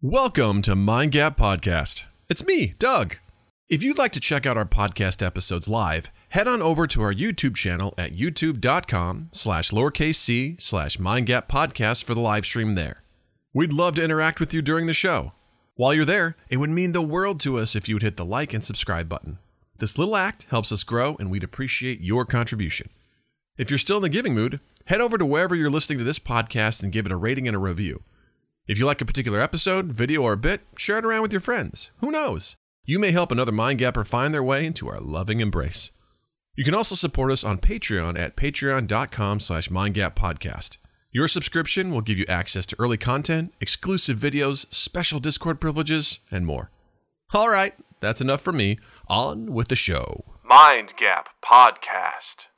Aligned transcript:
Welcome 0.00 0.62
to 0.62 0.76
Mind 0.76 1.10
Gap 1.10 1.36
Podcast. 1.36 2.04
It's 2.28 2.46
me, 2.46 2.74
Doug. 2.78 3.16
If 3.68 3.82
you'd 3.82 3.98
like 3.98 4.12
to 4.12 4.20
check 4.20 4.46
out 4.46 4.56
our 4.56 4.64
podcast 4.64 5.26
episodes 5.26 5.66
live, 5.66 6.12
head 6.28 6.46
on 6.46 6.62
over 6.62 6.86
to 6.86 7.02
our 7.02 7.12
YouTube 7.12 7.56
channel 7.56 7.94
at 7.98 8.12
youtube.com 8.12 9.30
slash 9.32 9.72
lowercase 9.72 10.14
c 10.14 10.54
slash 10.60 10.98
mindgap 10.98 11.48
podcast 11.48 12.04
for 12.04 12.14
the 12.14 12.20
live 12.20 12.44
stream 12.44 12.76
there. 12.76 13.02
We'd 13.52 13.72
love 13.72 13.96
to 13.96 14.04
interact 14.04 14.38
with 14.38 14.54
you 14.54 14.62
during 14.62 14.86
the 14.86 14.94
show. 14.94 15.32
While 15.74 15.92
you're 15.92 16.04
there, 16.04 16.36
it 16.48 16.58
would 16.58 16.70
mean 16.70 16.92
the 16.92 17.02
world 17.02 17.40
to 17.40 17.58
us 17.58 17.74
if 17.74 17.88
you 17.88 17.96
would 17.96 18.04
hit 18.04 18.16
the 18.16 18.24
like 18.24 18.54
and 18.54 18.64
subscribe 18.64 19.08
button. 19.08 19.38
This 19.80 19.98
little 19.98 20.14
act 20.14 20.46
helps 20.50 20.70
us 20.70 20.84
grow, 20.84 21.16
and 21.18 21.28
we'd 21.28 21.42
appreciate 21.42 22.02
your 22.02 22.24
contribution. 22.24 22.88
If 23.56 23.68
you're 23.68 23.78
still 23.78 23.96
in 23.96 24.04
the 24.04 24.08
giving 24.08 24.32
mood, 24.32 24.60
head 24.84 25.00
over 25.00 25.18
to 25.18 25.26
wherever 25.26 25.56
you're 25.56 25.68
listening 25.70 25.98
to 25.98 26.04
this 26.04 26.20
podcast 26.20 26.84
and 26.84 26.92
give 26.92 27.04
it 27.04 27.10
a 27.10 27.16
rating 27.16 27.48
and 27.48 27.56
a 27.56 27.58
review. 27.58 28.04
If 28.68 28.78
you 28.78 28.84
like 28.84 29.00
a 29.00 29.06
particular 29.06 29.40
episode, 29.40 29.94
video, 29.94 30.20
or 30.20 30.36
bit, 30.36 30.60
share 30.76 30.98
it 30.98 31.04
around 31.06 31.22
with 31.22 31.32
your 31.32 31.40
friends. 31.40 31.90
Who 32.00 32.10
knows? 32.10 32.56
You 32.84 32.98
may 32.98 33.12
help 33.12 33.32
another 33.32 33.50
Mind 33.50 33.78
Gapper 33.78 34.04
find 34.04 34.34
their 34.34 34.42
way 34.42 34.66
into 34.66 34.88
our 34.88 35.00
loving 35.00 35.40
embrace. 35.40 35.90
You 36.54 36.64
can 36.64 36.74
also 36.74 36.94
support 36.94 37.32
us 37.32 37.44
on 37.44 37.58
Patreon 37.58 38.18
at 38.18 38.36
patreon.com 38.36 39.40
slash 39.40 39.70
mindgappodcast. 39.70 40.76
Your 41.10 41.28
subscription 41.28 41.92
will 41.92 42.02
give 42.02 42.18
you 42.18 42.26
access 42.28 42.66
to 42.66 42.76
early 42.78 42.98
content, 42.98 43.54
exclusive 43.58 44.18
videos, 44.18 44.70
special 44.72 45.18
Discord 45.18 45.62
privileges, 45.62 46.20
and 46.30 46.44
more. 46.44 46.70
All 47.32 47.48
right, 47.48 47.74
that's 48.00 48.20
enough 48.20 48.42
for 48.42 48.52
me. 48.52 48.76
On 49.08 49.54
with 49.54 49.68
the 49.68 49.76
show. 49.76 50.24
Mind 50.44 50.92
Gap 50.98 51.30
Podcast. 51.42 52.48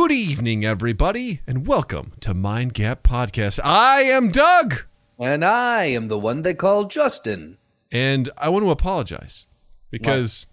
Good 0.00 0.12
evening, 0.12 0.64
everybody, 0.64 1.42
and 1.46 1.66
welcome 1.66 2.12
to 2.20 2.32
Mind 2.32 2.72
Gap 2.72 3.02
Podcast. 3.02 3.60
I 3.62 4.00
am 4.04 4.30
Doug, 4.30 4.86
And 5.18 5.44
I 5.44 5.84
am 5.84 6.08
the 6.08 6.18
one 6.18 6.40
they 6.40 6.54
call 6.54 6.84
Justin. 6.84 7.58
and 7.92 8.30
I 8.38 8.48
want 8.48 8.64
to 8.64 8.70
apologize 8.70 9.46
because 9.90 10.46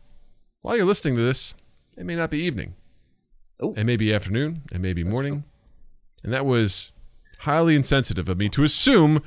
while 0.64 0.76
you're 0.76 0.86
listening 0.86 1.16
to 1.16 1.22
this, 1.22 1.56
it 1.95 2.06
may 2.06 2.17
not 2.17 2.30
be 2.30 2.39
evening. 2.39 2.76
Oh. 3.62 3.73
It 3.78 3.86
may 3.86 3.95
be 3.95 4.14
afternoon, 4.14 4.64
it 4.70 4.81
may 4.81 4.92
be 4.92 5.06
morning. 5.06 5.45
And 6.26 6.34
that 6.34 6.45
was 6.45 6.92
highly 7.39 7.78
insensitive 7.78 8.28
of 8.28 8.38
me 8.38 8.50
to 8.50 8.66
assume 8.66 9.23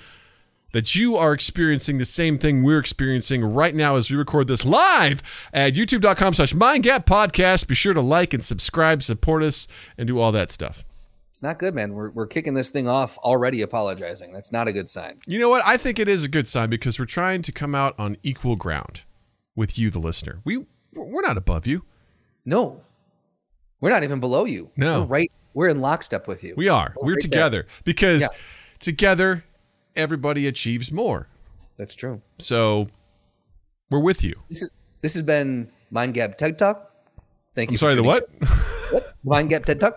that 0.72 0.94
you 0.94 1.16
are 1.16 1.32
experiencing 1.32 1.98
the 1.98 2.04
same 2.04 2.38
thing 2.38 2.62
we're 2.62 2.78
experiencing 2.78 3.44
right 3.44 3.74
now 3.74 3.96
as 3.96 4.10
we 4.10 4.16
record 4.16 4.46
this 4.46 4.64
live 4.64 5.22
at 5.52 5.74
youtube.com 5.74 6.34
slash 6.34 6.52
mindgap 6.52 7.04
podcast. 7.06 7.66
Be 7.68 7.74
sure 7.74 7.94
to 7.94 8.00
like 8.00 8.32
and 8.34 8.44
subscribe, 8.44 9.02
support 9.02 9.42
us, 9.42 9.66
and 9.98 10.06
do 10.06 10.18
all 10.18 10.32
that 10.32 10.50
stuff. 10.52 10.84
It's 11.28 11.42
not 11.42 11.58
good, 11.58 11.74
man. 11.74 11.94
We're, 11.94 12.10
we're 12.10 12.26
kicking 12.26 12.54
this 12.54 12.70
thing 12.70 12.86
off 12.88 13.16
already 13.18 13.62
apologizing. 13.62 14.32
That's 14.32 14.52
not 14.52 14.68
a 14.68 14.72
good 14.72 14.88
sign. 14.88 15.20
You 15.26 15.38
know 15.38 15.48
what? 15.48 15.62
I 15.64 15.76
think 15.76 15.98
it 15.98 16.08
is 16.08 16.24
a 16.24 16.28
good 16.28 16.48
sign 16.48 16.68
because 16.70 16.98
we're 16.98 17.04
trying 17.06 17.42
to 17.42 17.52
come 17.52 17.74
out 17.74 17.94
on 17.98 18.16
equal 18.22 18.56
ground 18.56 19.04
with 19.56 19.78
you, 19.78 19.90
the 19.90 19.98
listener. 20.00 20.40
We 20.44 20.66
we're 20.94 21.22
not 21.22 21.36
above 21.36 21.66
you. 21.66 21.84
No, 22.44 22.82
we're 23.80 23.90
not 23.90 24.02
even 24.02 24.20
below 24.20 24.44
you. 24.44 24.70
No. 24.76 25.00
We're 25.02 25.06
right. 25.06 25.32
We're 25.54 25.68
in 25.68 25.80
lockstep 25.80 26.28
with 26.28 26.44
you. 26.44 26.54
We 26.56 26.68
are. 26.68 26.94
We're 26.96 27.06
We're 27.06 27.12
right 27.14 27.22
together 27.22 27.66
because 27.84 28.22
Yeah. 28.22 28.28
together 28.78 29.44
everybody 29.96 30.46
achieves 30.46 30.90
more. 30.92 31.28
That's 31.76 31.94
true. 31.94 32.22
So 32.38 32.88
we're 33.90 34.00
with 34.00 34.22
you. 34.24 34.34
This 34.48 34.62
is 34.62 34.70
this 35.00 35.14
has 35.14 35.22
been 35.22 35.70
Mind 35.90 36.14
Gap 36.14 36.36
TED 36.38 36.58
Talk. 36.58 36.90
Thank 37.54 37.70
you. 37.70 37.74
I'm 37.74 37.78
sorry, 37.78 37.94
the 37.94 38.02
what? 38.02 38.28
What? 38.90 39.14
Mind 39.24 39.50
Gap 39.50 39.64
TED 39.64 39.80
Talk. 39.80 39.96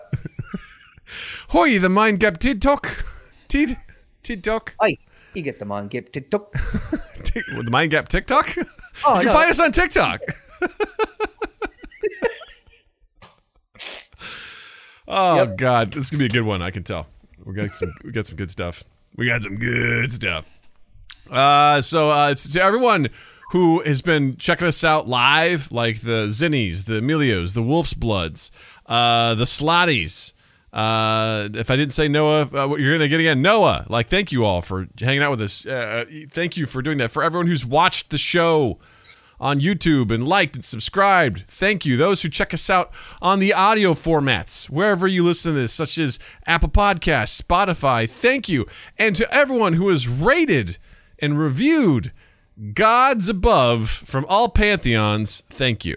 Hoy, 1.50 1.78
the 1.78 1.90
mind 1.90 2.18
gap 2.20 2.38
tid 2.38 2.62
talk. 2.62 3.04
Tid 3.48 3.76
tid 4.22 4.42
talk. 4.42 4.74
Hi. 4.80 4.96
You 5.34 5.42
get 5.42 5.58
the 5.58 5.64
Mind 5.66 5.90
Gap 5.90 6.10
TED 6.12 6.30
Talk. 6.30 6.52
Tik- 7.22 7.44
the 7.46 7.70
mind 7.70 7.90
gap 7.90 8.08
TikTok. 8.08 8.54
Oh, 8.56 8.60
you 8.60 8.64
Oh, 9.06 9.16
can 9.16 9.26
no. 9.26 9.32
find 9.32 9.50
us 9.50 9.60
on 9.60 9.70
TikTok. 9.72 10.20
oh 15.08 15.36
Yep. 15.36 15.56
God, 15.56 15.92
this 15.92 16.04
is 16.06 16.10
gonna 16.10 16.20
be 16.20 16.26
a 16.26 16.30
good 16.30 16.42
one. 16.42 16.62
I 16.62 16.70
can 16.70 16.82
tell. 16.84 17.06
We 17.44 17.54
got 17.54 17.74
some. 17.74 17.92
We 18.04 18.12
got 18.12 18.26
some 18.26 18.36
good 18.36 18.50
stuff. 18.50 18.84
We 19.16 19.26
got 19.26 19.42
some 19.42 19.56
good 19.56 20.12
stuff. 20.12 20.60
Uh, 21.30 21.80
so 21.80 22.10
uh, 22.10 22.34
to 22.34 22.62
everyone 22.62 23.08
who 23.50 23.80
has 23.82 24.02
been 24.02 24.36
checking 24.36 24.66
us 24.66 24.82
out 24.82 25.06
live, 25.06 25.70
like 25.70 26.00
the 26.00 26.26
Zinnies, 26.26 26.86
the 26.86 27.00
Emilios, 27.00 27.54
the 27.54 27.62
Wolf's 27.62 27.94
Bloods, 27.94 28.50
uh, 28.86 29.34
the 29.34 29.44
Slotties. 29.44 30.32
Uh, 30.72 31.48
if 31.54 31.70
I 31.70 31.76
didn't 31.76 31.92
say 31.92 32.08
Noah, 32.08 32.48
uh, 32.52 32.74
you're 32.74 32.94
gonna 32.94 33.08
get 33.08 33.20
again, 33.20 33.40
Noah. 33.40 33.86
Like, 33.88 34.08
thank 34.08 34.32
you 34.32 34.44
all 34.44 34.60
for 34.60 34.88
hanging 34.98 35.22
out 35.22 35.30
with 35.30 35.40
us. 35.40 35.64
Uh, 35.64 36.04
thank 36.30 36.56
you 36.56 36.66
for 36.66 36.82
doing 36.82 36.98
that. 36.98 37.12
For 37.12 37.22
everyone 37.22 37.46
who's 37.46 37.64
watched 37.64 38.10
the 38.10 38.18
show 38.18 38.80
on 39.40 39.60
YouTube 39.60 40.10
and 40.10 40.26
liked 40.26 40.56
and 40.56 40.64
subscribed, 40.64 41.44
thank 41.48 41.84
you. 41.84 41.96
Those 41.96 42.22
who 42.22 42.28
check 42.28 42.54
us 42.54 42.70
out 42.70 42.92
on 43.20 43.38
the 43.38 43.52
audio 43.52 43.92
formats, 43.92 44.70
wherever 44.70 45.06
you 45.06 45.24
listen 45.24 45.52
to 45.52 45.58
this, 45.60 45.72
such 45.72 45.98
as 45.98 46.18
Apple 46.46 46.68
Podcasts, 46.68 47.40
Spotify, 47.40 48.08
thank 48.08 48.48
you. 48.48 48.66
And 48.98 49.14
to 49.16 49.32
everyone 49.34 49.74
who 49.74 49.88
has 49.88 50.08
rated 50.08 50.78
and 51.18 51.38
reviewed 51.38 52.12
Gods 52.72 53.28
Above 53.28 53.90
from 53.90 54.24
all 54.28 54.48
pantheons, 54.48 55.42
thank 55.48 55.84
you. 55.84 55.96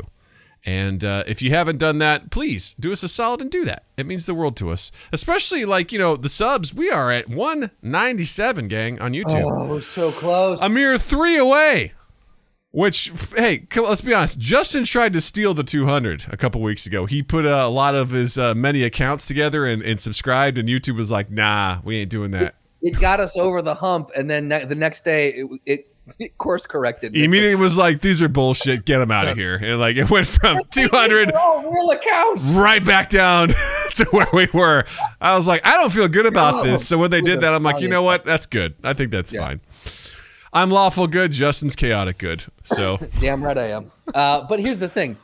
And 0.68 1.06
uh, 1.06 1.24
if 1.26 1.42
you 1.42 1.52
haven't 1.52 1.78
done 1.78 2.00
that, 2.00 2.30
please 2.30 2.76
do 2.78 2.92
us 2.92 3.02
a 3.02 3.08
solid 3.08 3.42
and 3.42 3.50
do 3.50 3.64
that. 3.64 3.84
It 3.96 4.06
means 4.06 4.26
the 4.26 4.34
world 4.34 4.58
to 4.58 4.70
us. 4.70 4.92
Especially 5.14 5.64
like, 5.64 5.94
you 5.94 6.00
know, 6.00 6.18
the 6.18 6.28
subs. 6.28 6.74
We 6.74 6.92
are 6.92 7.09
at 7.09 7.30
197, 7.30 8.68
gang, 8.68 9.00
on 9.00 9.14
YouTube. 9.14 9.44
Oh, 9.46 9.70
we're 9.70 9.80
so 9.80 10.12
close. 10.12 10.62
A 10.62 10.68
mere 10.68 10.97
three 10.97 11.38
away. 11.38 11.94
Which, 12.72 13.11
hey, 13.35 13.59
come, 13.59 13.85
let's 13.85 14.01
be 14.01 14.13
honest. 14.13 14.39
Justin 14.39 14.83
tried 14.83 15.13
to 15.13 15.22
steal 15.22 15.53
the 15.53 15.63
200 15.63 16.25
a 16.29 16.38
couple 16.38 16.61
weeks 16.61 16.85
ago. 16.85 17.05
He 17.05 17.23
put 17.23 17.45
uh, 17.45 17.50
a 17.66 17.69
lot 17.69 17.95
of 17.95 18.09
his 18.11 18.38
uh, 18.38 18.53
many 18.55 18.83
accounts 18.83 19.25
together 19.25 19.66
and, 19.66 19.81
and 19.81 20.00
subscribed, 20.00 20.57
and 20.57 20.67
YouTube 20.67 20.97
was 20.97 21.09
like, 21.09 21.31
nah, 21.31 21.78
we 21.83 21.97
ain't 21.97 22.09
doing 22.11 22.31
that. 22.31 22.55
it 22.81 23.00
got 23.00 23.19
us 23.19 23.38
over 23.38 23.61
the 23.61 23.73
hump, 23.75 24.11
and 24.16 24.29
then 24.29 24.50
ne- 24.50 24.66
the 24.66 24.75
next 24.75 25.05
day 25.05 25.29
it, 25.29 25.59
it, 25.66 25.88
it 26.19 26.38
course 26.38 26.67
corrected. 26.67 27.16
He 27.16 27.23
immediately 27.23 27.55
was 27.55 27.78
like, 27.78 28.01
these 28.01 28.22
are 28.22 28.28
bullshit. 28.29 28.85
Get 28.85 28.99
them 28.99 29.11
out 29.11 29.28
of 29.29 29.38
here. 29.38 29.55
And 29.55 29.79
like, 29.79 29.95
it 29.95 30.09
went 30.09 30.28
from 30.28 30.59
200 30.72 31.31
real 31.31 31.89
accounts. 31.91 32.53
right 32.53 32.85
back 32.85 33.09
down 33.09 33.47
to 33.95 34.05
where 34.11 34.28
we 34.34 34.47
were. 34.53 34.84
I 35.19 35.35
was 35.35 35.47
like, 35.47 35.66
I 35.66 35.72
don't 35.73 35.91
feel 35.91 36.07
good 36.09 36.25
about 36.25 36.63
this. 36.63 36.88
So 36.88 36.97
when 36.97 37.11
they 37.11 37.22
did 37.22 37.41
that, 37.41 37.53
I'm 37.53 37.63
like, 37.63 37.81
you 37.81 37.88
know 37.88 38.03
what? 38.03 38.23
That's 38.25 38.45
good. 38.45 38.75
I 38.84 38.94
think 38.94 39.11
that's 39.11 39.31
Yeah. 39.34 39.39
fine. 39.47 39.61
I'm 40.57 40.72
lawful 40.72 41.06
good. 41.06 41.31
Justin's 41.31 41.75
chaotic 41.75 42.18
good. 42.18 42.44
So 42.63 42.97
Damn 43.22 43.44
right 43.44 43.57
I 43.57 43.68
am. 43.69 43.91
Uh, 44.13 44.44
but 44.50 44.59
here's 44.59 44.79
the 44.79 44.90
thing. 44.90 45.18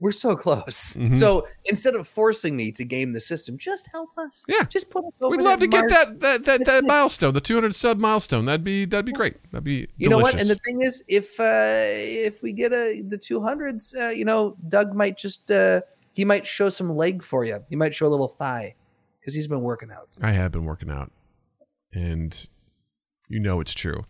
We're 0.00 0.10
so 0.10 0.34
close. 0.34 0.94
Mm-hmm. 0.94 1.12
So 1.12 1.46
instead 1.66 1.94
of 1.94 2.08
forcing 2.08 2.56
me 2.56 2.72
to 2.72 2.84
game 2.86 3.12
the 3.12 3.20
system, 3.20 3.58
just 3.58 3.90
help 3.92 4.08
us. 4.16 4.42
Yeah. 4.48 4.62
Just 4.64 4.88
put 4.88 5.04
us 5.04 5.12
over 5.20 5.36
we'd 5.36 5.42
love 5.42 5.60
to 5.60 5.66
get 5.66 5.84
that 5.90 6.20
that 6.20 6.44
that, 6.46 6.64
that 6.64 6.84
milestone, 6.84 7.34
the 7.34 7.42
200 7.42 7.74
sub 7.74 7.98
milestone. 7.98 8.46
That'd 8.46 8.64
be 8.64 8.86
that'd 8.86 9.04
be 9.04 9.12
great. 9.12 9.36
That'd 9.52 9.64
be 9.64 9.88
You 9.98 10.08
know 10.08 10.16
what? 10.16 10.40
And 10.40 10.48
the 10.48 10.54
thing 10.54 10.80
is, 10.80 11.04
if 11.06 11.38
uh, 11.38 11.44
if 11.44 12.42
we 12.42 12.54
get 12.54 12.72
a 12.72 13.02
the 13.06 13.18
two 13.18 13.42
hundreds, 13.42 13.94
uh, 13.94 14.08
you 14.08 14.24
know, 14.24 14.56
Doug 14.66 14.94
might 14.94 15.18
just 15.18 15.50
uh, 15.50 15.82
he 16.14 16.24
might 16.24 16.46
show 16.46 16.70
some 16.70 16.96
leg 16.96 17.22
for 17.22 17.44
you. 17.44 17.58
He 17.68 17.76
might 17.76 17.94
show 17.94 18.06
a 18.06 18.08
little 18.08 18.28
thigh 18.28 18.76
because 19.20 19.34
he's 19.34 19.46
been 19.46 19.60
working 19.60 19.90
out. 19.90 20.08
I 20.22 20.32
have 20.32 20.52
been 20.52 20.64
working 20.64 20.90
out, 20.90 21.12
and 21.92 22.48
you 23.28 23.40
know 23.40 23.60
it's 23.60 23.74
true. 23.74 24.06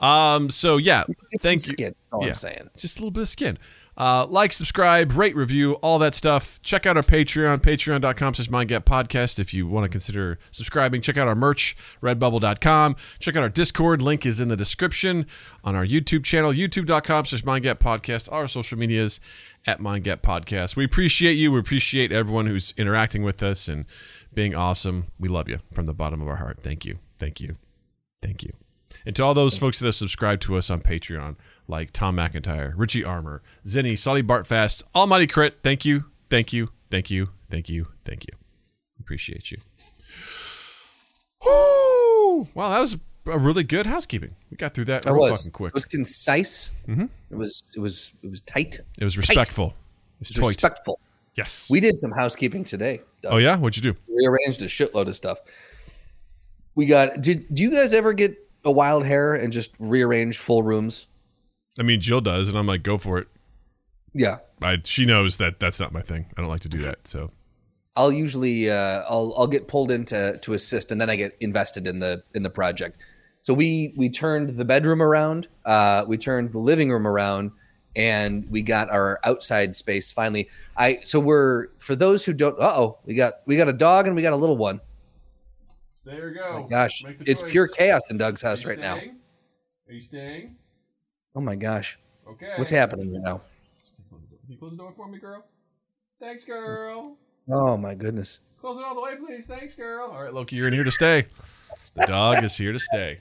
Um. 0.00 0.50
So 0.50 0.76
yeah, 0.76 1.04
thank 1.40 1.58
you. 1.66 1.72
skin, 1.72 1.94
Yeah. 2.20 2.28
I'm 2.28 2.34
saying. 2.34 2.70
just 2.76 2.98
a 2.98 3.00
little 3.00 3.10
bit 3.10 3.22
of 3.22 3.28
skin. 3.28 3.58
Uh, 3.96 4.24
like, 4.28 4.52
subscribe, 4.52 5.10
rate, 5.16 5.34
review, 5.34 5.72
all 5.82 5.98
that 5.98 6.14
stuff. 6.14 6.62
Check 6.62 6.86
out 6.86 6.96
our 6.96 7.02
Patreon, 7.02 7.58
patreon.com 7.58 8.34
slash 8.34 8.46
mindgappodcast 8.48 9.40
if 9.40 9.52
you 9.52 9.66
want 9.66 9.86
to 9.86 9.88
consider 9.88 10.38
subscribing. 10.52 11.00
Check 11.00 11.18
out 11.18 11.26
our 11.26 11.34
merch, 11.34 11.76
redbubble.com. 12.00 12.94
Check 13.18 13.34
out 13.34 13.42
our 13.42 13.48
Discord. 13.48 14.00
Link 14.00 14.24
is 14.24 14.38
in 14.38 14.46
the 14.46 14.56
description. 14.56 15.26
On 15.64 15.74
our 15.74 15.84
YouTube 15.84 16.22
channel, 16.22 16.52
youtube.com 16.52 17.24
slash 17.24 17.42
mindgappodcast. 17.42 18.30
Our 18.30 18.46
social 18.46 18.78
medias 18.78 19.18
at 19.66 19.80
mindgappodcast. 19.80 20.76
We 20.76 20.84
appreciate 20.84 21.32
you. 21.32 21.50
We 21.50 21.58
appreciate 21.58 22.12
everyone 22.12 22.46
who's 22.46 22.72
interacting 22.76 23.24
with 23.24 23.42
us 23.42 23.66
and 23.66 23.84
being 24.32 24.54
awesome. 24.54 25.06
We 25.18 25.28
love 25.28 25.48
you 25.48 25.58
from 25.72 25.86
the 25.86 25.94
bottom 25.94 26.22
of 26.22 26.28
our 26.28 26.36
heart. 26.36 26.60
Thank 26.60 26.84
you. 26.84 27.00
Thank 27.18 27.40
you. 27.40 27.56
Thank 28.22 28.44
you. 28.44 28.67
And 29.08 29.16
to 29.16 29.24
all 29.24 29.32
those 29.32 29.56
folks 29.56 29.78
that 29.78 29.86
have 29.86 29.94
subscribed 29.94 30.42
to 30.42 30.56
us 30.58 30.68
on 30.68 30.82
Patreon, 30.82 31.36
like 31.66 31.92
Tom 31.94 32.14
McIntyre, 32.16 32.74
Richie 32.76 33.02
Armour, 33.02 33.40
Zinni, 33.64 33.96
Solly 33.96 34.22
Bartfast, 34.22 34.82
Almighty 34.94 35.26
Crit, 35.26 35.60
thank 35.62 35.86
you, 35.86 36.04
thank 36.28 36.52
you, 36.52 36.68
Thank 36.90 37.10
you. 37.10 37.30
Thank 37.48 37.70
you. 37.70 37.88
Thank 38.04 38.24
you. 38.26 38.32
Appreciate 39.00 39.50
you. 39.50 39.56
Woo! 41.42 42.48
Wow, 42.54 42.68
that 42.68 42.80
was 42.80 42.98
a 43.26 43.38
really 43.38 43.64
good 43.64 43.86
housekeeping. 43.86 44.34
We 44.50 44.58
got 44.58 44.74
through 44.74 44.86
that 44.86 45.06
It 45.06 45.10
real 45.10 45.20
was. 45.22 45.46
fucking 45.46 45.56
quick. 45.56 45.68
It 45.68 45.74
was 45.74 45.84
concise. 45.86 46.70
Mm-hmm. 46.86 47.04
It 47.30 47.36
was. 47.36 47.72
It 47.76 47.80
was. 47.80 48.12
It 48.22 48.30
was 48.30 48.42
tight. 48.42 48.78
It 48.98 49.04
was 49.04 49.16
respectful. 49.16 49.68
It 49.68 50.20
was 50.20 50.30
It 50.32 50.38
was 50.38 50.48
respectful. 50.50 51.00
Yes. 51.34 51.68
We 51.70 51.80
did 51.80 51.96
some 51.96 52.10
housekeeping 52.10 52.64
today. 52.64 53.00
Doug. 53.22 53.32
oh 53.32 53.36
yeah, 53.38 53.56
what'd 53.56 53.82
you 53.82 53.92
do? 53.92 53.98
rearranged 54.08 54.60
a 54.60 54.66
shitload 54.66 55.08
of 55.08 55.16
stuff. 55.16 55.40
We 56.74 56.84
got. 56.86 57.22
Did 57.22 57.46
do 57.54 57.62
you 57.62 57.70
guys 57.70 57.94
ever 57.94 58.12
get 58.12 58.36
a 58.64 58.70
wild 58.70 59.06
hair 59.06 59.34
and 59.34 59.52
just 59.52 59.74
rearrange 59.78 60.38
full 60.38 60.62
rooms? 60.62 61.06
I 61.78 61.82
mean, 61.82 62.00
Jill 62.00 62.20
does, 62.20 62.48
and 62.48 62.58
I'm 62.58 62.66
like, 62.66 62.82
go 62.82 62.98
for 62.98 63.18
it. 63.18 63.28
Yeah, 64.12 64.38
I, 64.60 64.78
she 64.84 65.06
knows 65.06 65.36
that 65.36 65.60
that's 65.60 65.78
not 65.78 65.92
my 65.92 66.00
thing. 66.00 66.26
I 66.36 66.40
don't 66.40 66.50
like 66.50 66.62
to 66.62 66.68
do 66.68 66.78
that. 66.78 67.06
So 67.06 67.30
I'll 67.96 68.12
usually 68.12 68.70
uh, 68.70 69.02
I'll 69.08 69.34
I'll 69.36 69.46
get 69.46 69.68
pulled 69.68 69.90
in 69.90 70.04
to 70.06 70.38
to 70.38 70.54
assist, 70.54 70.92
and 70.92 71.00
then 71.00 71.10
I 71.10 71.16
get 71.16 71.36
invested 71.40 71.86
in 71.86 71.98
the 71.98 72.22
in 72.34 72.42
the 72.42 72.50
project. 72.50 72.98
So 73.42 73.54
we 73.54 73.94
we 73.96 74.08
turned 74.08 74.56
the 74.56 74.64
bedroom 74.64 75.02
around, 75.02 75.48
uh, 75.64 76.04
we 76.06 76.16
turned 76.16 76.52
the 76.52 76.58
living 76.58 76.90
room 76.90 77.06
around, 77.06 77.52
and 77.96 78.48
we 78.50 78.62
got 78.62 78.90
our 78.90 79.18
outside 79.24 79.74
space 79.74 80.12
finally. 80.12 80.48
I 80.76 81.00
so 81.04 81.18
we're 81.18 81.68
for 81.78 81.96
those 81.96 82.24
who 82.24 82.32
don't. 82.32 82.58
Uh 82.60 82.72
oh, 82.76 82.98
we 83.04 83.14
got 83.14 83.34
we 83.46 83.56
got 83.56 83.68
a 83.68 83.72
dog 83.72 84.06
and 84.06 84.14
we 84.14 84.22
got 84.22 84.32
a 84.32 84.36
little 84.36 84.56
one. 84.56 84.80
There 86.08 86.28
you 86.30 86.34
go. 86.34 86.66
Gosh, 86.68 87.04
it's 87.26 87.42
pure 87.42 87.68
chaos 87.68 88.10
in 88.10 88.18
Doug's 88.18 88.42
house 88.42 88.64
right 88.64 88.78
now. 88.78 88.96
Are 88.96 89.92
you 89.92 90.02
staying? 90.02 90.56
Oh 91.34 91.40
my 91.40 91.54
gosh, 91.56 91.98
Okay. 92.28 92.52
what's 92.56 92.70
happening 92.70 93.12
right 93.12 93.22
now? 93.22 93.40
Can 94.10 94.52
you 94.52 94.56
close 94.56 94.70
the 94.72 94.76
door 94.78 94.92
for 94.96 95.08
me, 95.08 95.18
girl? 95.18 95.44
Thanks, 96.20 96.44
girl. 96.44 97.16
Oh 97.50 97.76
my 97.76 97.94
goodness. 97.94 98.40
Close 98.60 98.78
it 98.78 98.84
all 98.84 98.94
the 98.94 99.00
way, 99.00 99.12
please. 99.24 99.46
Thanks, 99.46 99.74
girl. 99.74 100.10
All 100.10 100.22
right, 100.22 100.32
Loki, 100.34 100.56
you're 100.56 100.66
in 100.66 100.72
here 100.72 100.84
to 100.84 100.90
stay. 100.90 101.26
The 101.94 102.06
dog 102.06 102.42
is 102.42 102.56
here 102.56 102.72
to 102.72 102.78
stay. 102.78 103.20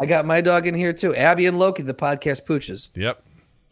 I 0.00 0.06
got 0.06 0.24
my 0.24 0.40
dog 0.40 0.66
in 0.66 0.74
here 0.74 0.92
too. 0.92 1.14
Abby 1.14 1.46
and 1.46 1.58
Loki, 1.58 1.82
the 1.82 1.94
podcast 1.94 2.46
pooches. 2.46 2.96
Yep, 2.96 3.22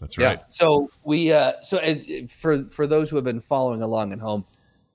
that's 0.00 0.18
right. 0.18 0.38
Yeah. 0.38 0.44
So 0.50 0.90
we 1.04 1.32
uh 1.32 1.52
so 1.62 1.78
uh, 1.78 1.94
for 2.28 2.64
for 2.64 2.86
those 2.86 3.08
who 3.08 3.16
have 3.16 3.24
been 3.24 3.40
following 3.40 3.82
along 3.82 4.12
at 4.12 4.18
home, 4.18 4.44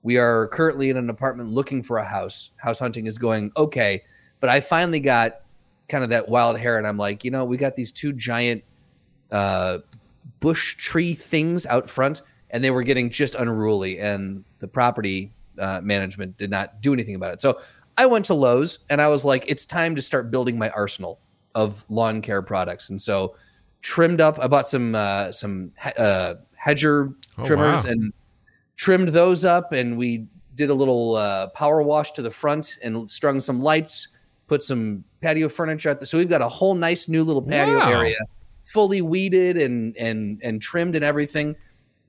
we 0.02 0.18
are 0.18 0.48
currently 0.48 0.90
in 0.90 0.96
an 0.96 1.10
apartment 1.10 1.50
looking 1.50 1.82
for 1.82 1.98
a 1.98 2.04
house. 2.04 2.50
House 2.56 2.78
hunting 2.78 3.06
is 3.06 3.18
going 3.18 3.52
okay, 3.56 4.02
but 4.40 4.50
I 4.50 4.60
finally 4.60 5.00
got 5.00 5.40
kind 5.88 6.02
of 6.04 6.10
that 6.10 6.28
wild 6.28 6.58
hair 6.58 6.78
and 6.78 6.86
I'm 6.86 6.96
like, 6.96 7.24
you 7.24 7.30
know, 7.30 7.44
we 7.44 7.56
got 7.56 7.76
these 7.76 7.92
two 7.92 8.12
giant 8.12 8.64
uh 9.30 9.78
bush 10.40 10.76
tree 10.76 11.14
things 11.14 11.66
out 11.66 11.88
front 11.88 12.22
and 12.50 12.62
they 12.62 12.70
were 12.70 12.82
getting 12.82 13.10
just 13.10 13.34
unruly 13.34 13.98
and 13.98 14.44
the 14.58 14.68
property 14.68 15.32
uh, 15.58 15.80
management 15.82 16.36
did 16.36 16.50
not 16.50 16.80
do 16.80 16.92
anything 16.92 17.14
about 17.14 17.32
it. 17.34 17.40
So 17.40 17.60
I 17.96 18.06
went 18.06 18.24
to 18.26 18.34
Lowe's 18.34 18.78
and 18.90 19.00
I 19.00 19.08
was 19.08 19.24
like, 19.24 19.44
it's 19.48 19.66
time 19.66 19.94
to 19.96 20.02
start 20.02 20.30
building 20.30 20.58
my 20.58 20.70
arsenal 20.70 21.18
of 21.54 21.88
lawn 21.90 22.22
care 22.22 22.42
products. 22.42 22.90
And 22.90 23.00
so 23.00 23.36
trimmed 23.82 24.20
up, 24.20 24.38
I 24.38 24.48
bought 24.48 24.68
some 24.68 24.94
uh, 24.94 25.32
some 25.32 25.72
he- 25.82 25.90
uh, 25.98 26.34
hedger 26.54 27.12
Oh, 27.38 27.44
trimmers 27.44 27.84
wow. 27.84 27.90
and 27.90 28.12
trimmed 28.76 29.08
those 29.08 29.44
up. 29.44 29.72
And 29.72 29.96
we 29.96 30.26
did 30.54 30.70
a 30.70 30.74
little 30.74 31.16
uh, 31.16 31.48
power 31.48 31.82
wash 31.82 32.12
to 32.12 32.22
the 32.22 32.30
front 32.30 32.78
and 32.82 33.08
strung 33.08 33.40
some 33.40 33.60
lights, 33.60 34.08
put 34.48 34.62
some 34.62 35.04
patio 35.20 35.48
furniture 35.48 35.88
at 35.88 36.00
the. 36.00 36.06
So 36.06 36.18
we've 36.18 36.28
got 36.28 36.42
a 36.42 36.48
whole 36.48 36.74
nice 36.74 37.08
new 37.08 37.24
little 37.24 37.42
patio 37.42 37.78
Wow. 37.78 37.90
area, 37.90 38.16
fully 38.64 39.02
weeded 39.02 39.56
and 39.56 39.96
and 39.96 40.40
and 40.42 40.60
trimmed 40.60 40.94
and 40.96 41.04
everything. 41.04 41.56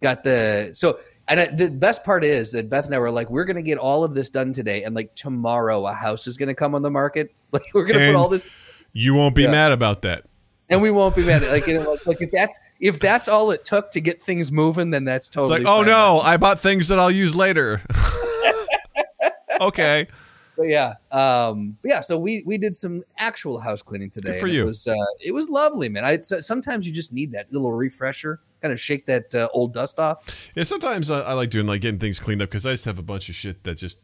Got 0.01 0.23
the 0.23 0.71
so 0.73 0.99
and 1.29 1.39
I, 1.39 1.45
the 1.47 1.71
best 1.71 2.03
part 2.03 2.25
is 2.25 2.51
that 2.51 2.69
Beth 2.69 2.85
and 2.85 2.93
I 2.93 2.99
were 2.99 3.09
like, 3.11 3.29
we're 3.29 3.45
gonna 3.45 3.61
get 3.61 3.77
all 3.77 4.03
of 4.03 4.13
this 4.13 4.27
done 4.29 4.51
today, 4.51 4.83
and 4.83 4.93
like 4.93 5.15
tomorrow 5.15 5.85
a 5.87 5.93
house 5.93 6.27
is 6.27 6.35
gonna 6.35 6.53
come 6.53 6.75
on 6.75 6.81
the 6.81 6.91
market. 6.91 7.33
Like 7.53 7.63
we're 7.73 7.85
gonna 7.85 7.99
And- 7.99 8.15
put 8.15 8.19
all 8.19 8.29
this, 8.29 8.45
You 8.93 9.13
won't 9.13 9.35
be 9.35 9.43
Yeah. 9.43 9.51
mad 9.51 9.71
about 9.71 10.01
that. 10.01 10.25
And 10.69 10.81
we 10.81 10.91
won't 10.91 11.15
be 11.15 11.23
mad. 11.25 11.41
Like 11.43 11.67
you 11.67 11.75
know, 11.75 11.91
like, 11.91 12.05
like 12.07 12.21
if 12.21 12.31
that's 12.31 12.59
if 12.79 12.99
that's 12.99 13.27
all 13.27 13.51
it 13.51 13.63
took 13.65 13.91
to 13.91 14.01
get 14.01 14.21
things 14.21 14.51
moving, 14.51 14.89
then 14.91 15.05
that's 15.05 15.27
It's 15.27 15.35
totally. 15.35 15.59
like, 15.63 15.67
oh 15.67 15.83
no, 15.83 16.19
I 16.19 16.37
bought 16.37 16.59
things 16.59 16.87
that 16.89 16.99
I'll 16.99 17.11
use 17.11 17.35
later. 17.35 17.81
okay. 19.61 20.07
But 20.55 20.67
yeah, 20.67 20.93
um, 21.11 21.77
yeah. 21.83 22.01
So 22.01 22.17
we 22.19 22.43
we 22.45 22.57
did 22.59 22.75
some 22.75 23.03
actual 23.17 23.59
house 23.59 23.81
cleaning 23.81 24.11
today. 24.11 24.33
Good 24.33 24.39
for 24.41 24.47
you. 24.47 24.61
It 24.63 24.65
was 24.67 24.87
uh, 24.87 24.93
it 25.19 25.33
was 25.33 25.49
lovely, 25.49 25.89
man. 25.89 26.05
I 26.05 26.19
so- 26.21 26.41
sometimes 26.41 26.85
you 26.85 26.93
just 26.93 27.11
need 27.11 27.31
that 27.31 27.51
little 27.51 27.71
refresher, 27.71 28.39
kind 28.61 28.71
of 28.71 28.79
shake 28.79 29.07
that 29.07 29.33
uh, 29.33 29.47
old 29.53 29.73
dust 29.73 29.97
off. 29.97 30.23
Yeah, 30.53 30.63
sometimes 30.63 31.09
I, 31.09 31.21
I 31.21 31.33
like 31.33 31.49
doing 31.49 31.65
like 31.65 31.81
getting 31.81 31.99
things 31.99 32.19
cleaned 32.19 32.41
up 32.43 32.49
because 32.49 32.67
I 32.67 32.71
just 32.71 32.85
have 32.85 32.99
a 32.99 33.03
bunch 33.03 33.29
of 33.29 33.35
shit 33.35 33.63
that 33.63 33.77
just 33.77 33.99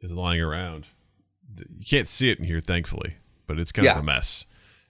is 0.00 0.10
lying 0.12 0.40
around. 0.40 0.86
You 1.58 1.84
can't 1.86 2.08
see 2.08 2.30
it 2.30 2.38
in 2.38 2.46
here, 2.46 2.60
thankfully, 2.60 3.16
but 3.46 3.58
it's 3.58 3.70
kind 3.70 3.84
Yeah. 3.84 3.92
of 3.92 3.98
a 3.98 4.02
mess. 4.02 4.46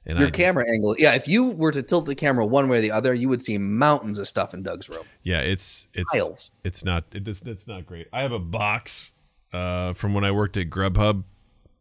And 0.06 0.18
Your 0.18 0.28
I, 0.28 0.30
camera 0.30 0.64
angle, 0.68 0.96
yeah. 0.98 1.14
If 1.14 1.28
you 1.28 1.50
were 1.52 1.70
to 1.72 1.82
tilt 1.82 2.06
the 2.06 2.14
camera 2.14 2.44
one 2.46 2.68
way 2.68 2.78
or 2.78 2.80
the 2.80 2.90
other, 2.90 3.12
you 3.12 3.28
would 3.28 3.42
see 3.42 3.58
mountains 3.58 4.18
of 4.18 4.26
stuff 4.26 4.54
in 4.54 4.62
Doug's 4.62 4.88
room. 4.88 5.04
yeah, 5.22 5.40
it's 5.40 5.88
it's 5.92 6.10
Piles. 6.10 6.50
it's 6.64 6.84
not 6.84 7.04
it 7.14 7.22
does 7.24 7.42
it's 7.42 7.68
not 7.68 7.84
great. 7.86 8.08
I 8.12 8.22
have 8.22 8.32
a 8.32 8.38
box 8.38 9.12
uh, 9.52 9.92
from 9.94 10.14
when 10.14 10.24
I 10.24 10.30
worked 10.30 10.56
at 10.56 10.70
Grubhub, 10.70 11.24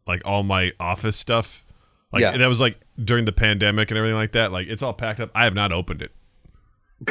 like 0.06 0.20
all 0.26 0.42
my 0.42 0.72
office 0.78 1.16
stuff. 1.16 1.64
Like 2.12 2.20
Yeah. 2.22 2.36
that 2.36 2.46
was 2.46 2.60
like 2.60 2.78
during 3.02 3.24
the 3.24 3.32
pandemic 3.32 3.90
and 3.90 3.96
everything 3.96 4.16
like 4.16 4.32
that. 4.32 4.52
Like 4.52 4.66
it's 4.68 4.82
all 4.82 4.92
packed 4.92 5.20
up. 5.20 5.30
I 5.34 5.44
have 5.44 5.54
not 5.54 5.72
opened 5.72 6.02
it. 6.02 6.12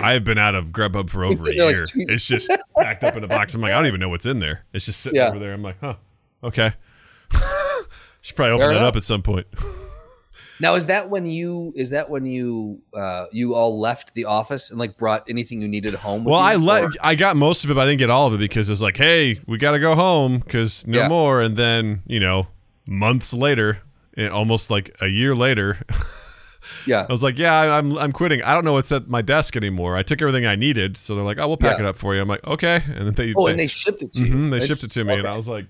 I 0.02 0.12
have 0.12 0.24
been 0.24 0.38
out 0.38 0.54
of 0.54 0.68
Grubhub 0.68 1.10
for 1.10 1.24
over 1.26 1.34
a 1.34 1.36
like 1.38 1.56
year. 1.56 1.86
two- 1.86 2.06
it's 2.08 2.28
just 2.28 2.52
packed 2.78 3.04
up 3.04 3.16
in 3.16 3.24
a 3.24 3.28
box. 3.28 3.56
I'm 3.56 3.62
like, 3.62 3.72
I 3.72 3.78
don't 3.78 3.88
even 3.88 4.00
know 4.00 4.10
what's 4.10 4.28
in 4.28 4.38
there. 4.40 4.66
It's 4.74 4.86
just 4.86 5.00
sitting 5.00 5.18
Yeah. 5.18 5.30
over 5.30 5.40
there. 5.40 5.54
I'm 5.54 5.64
like, 5.64 5.80
huh, 5.82 5.96
okay. 6.44 6.74
Should 8.22 8.36
probably 8.36 8.52
open 8.52 8.60
Fair 8.66 8.70
that 8.74 8.78
enough. 8.78 8.90
up 8.90 8.96
at 8.98 9.04
some 9.04 9.24
point. 9.24 9.48
Now, 10.62 10.76
is 10.76 10.88
that 10.88 11.10
when 11.10 11.26
you 11.26 11.72
is 11.76 11.90
that 11.92 12.10
when 12.10 12.26
you 12.26 12.82
uh, 12.94 13.26
you 13.32 13.56
all 13.56 13.80
left 13.80 14.14
the 14.14 14.26
office 14.26 14.70
and 14.72 14.80
like 14.80 14.98
brought 14.98 15.24
anything 15.30 15.62
you 15.62 15.68
needed 15.68 15.94
home? 15.96 16.24
With 16.26 16.32
Well, 16.32 16.40
I 16.42 16.54
you, 16.56 16.70
or- 16.70 16.92
I 17.02 17.16
got 17.16 17.36
most 17.38 17.64
of 17.64 17.72
it, 17.72 17.76
but 17.76 17.82
I 17.82 17.86
didn't 17.86 18.00
get 18.00 18.10
all 18.10 18.28
of 18.28 18.34
it 18.34 18.40
because 18.40 18.68
it 18.70 18.72
was 18.74 18.82
like, 18.82 18.98
hey, 18.98 19.40
we 19.48 19.58
got 19.58 19.72
to 19.72 19.80
go 19.80 19.96
home 19.96 20.40
because 20.40 20.86
no 20.86 21.00
Yeah. 21.00 21.08
more. 21.08 21.42
And 21.42 21.56
then 21.56 22.02
you 22.08 22.20
know, 22.20 22.48
months 22.88 23.34
later, 23.34 23.80
eh, 24.18 24.28
almost 24.28 24.70
like 24.70 24.96
a 25.02 25.08
year 25.08 25.36
later, 25.36 25.78
Yeah, 26.86 27.06
I 27.10 27.12
was 27.12 27.24
like, 27.24 27.38
yeah, 27.38 27.78
I'm 27.78 27.98
I'm 27.98 28.12
quitting. 28.12 28.44
I 28.44 28.54
don't 28.54 28.64
know 28.66 28.74
what's 28.74 28.92
at 28.92 29.08
my 29.08 29.22
desk 29.22 29.56
anymore. 29.56 29.96
I 29.96 30.04
took 30.04 30.22
everything 30.22 30.46
I 30.46 30.56
needed, 30.56 30.98
so 30.98 31.16
they're 31.16 31.24
like, 31.24 31.40
oh, 31.40 31.48
we'll 31.48 31.58
pack 31.58 31.78
Yeah. 31.80 31.86
it 31.86 31.90
up 31.90 31.96
for 31.96 32.14
you. 32.16 32.22
I'm 32.22 32.28
like, 32.28 32.46
okay, 32.46 32.82
and 32.96 33.08
then 33.08 33.14
they 33.14 33.34
Oh, 33.36 33.48
and 33.48 33.58
they 33.58 33.68
shipped 33.68 34.04
it 34.04 34.12
to 34.14 34.26
you. 34.26 34.34
Mhm, 34.34 34.50
they 34.52 34.58
It's- 34.58 34.68
shipped 34.68 34.84
it 34.84 34.92
to 34.92 35.04
me, 35.04 35.16
and 35.16 35.28
I 35.28 35.36
was 35.36 35.48
like, 35.48 35.66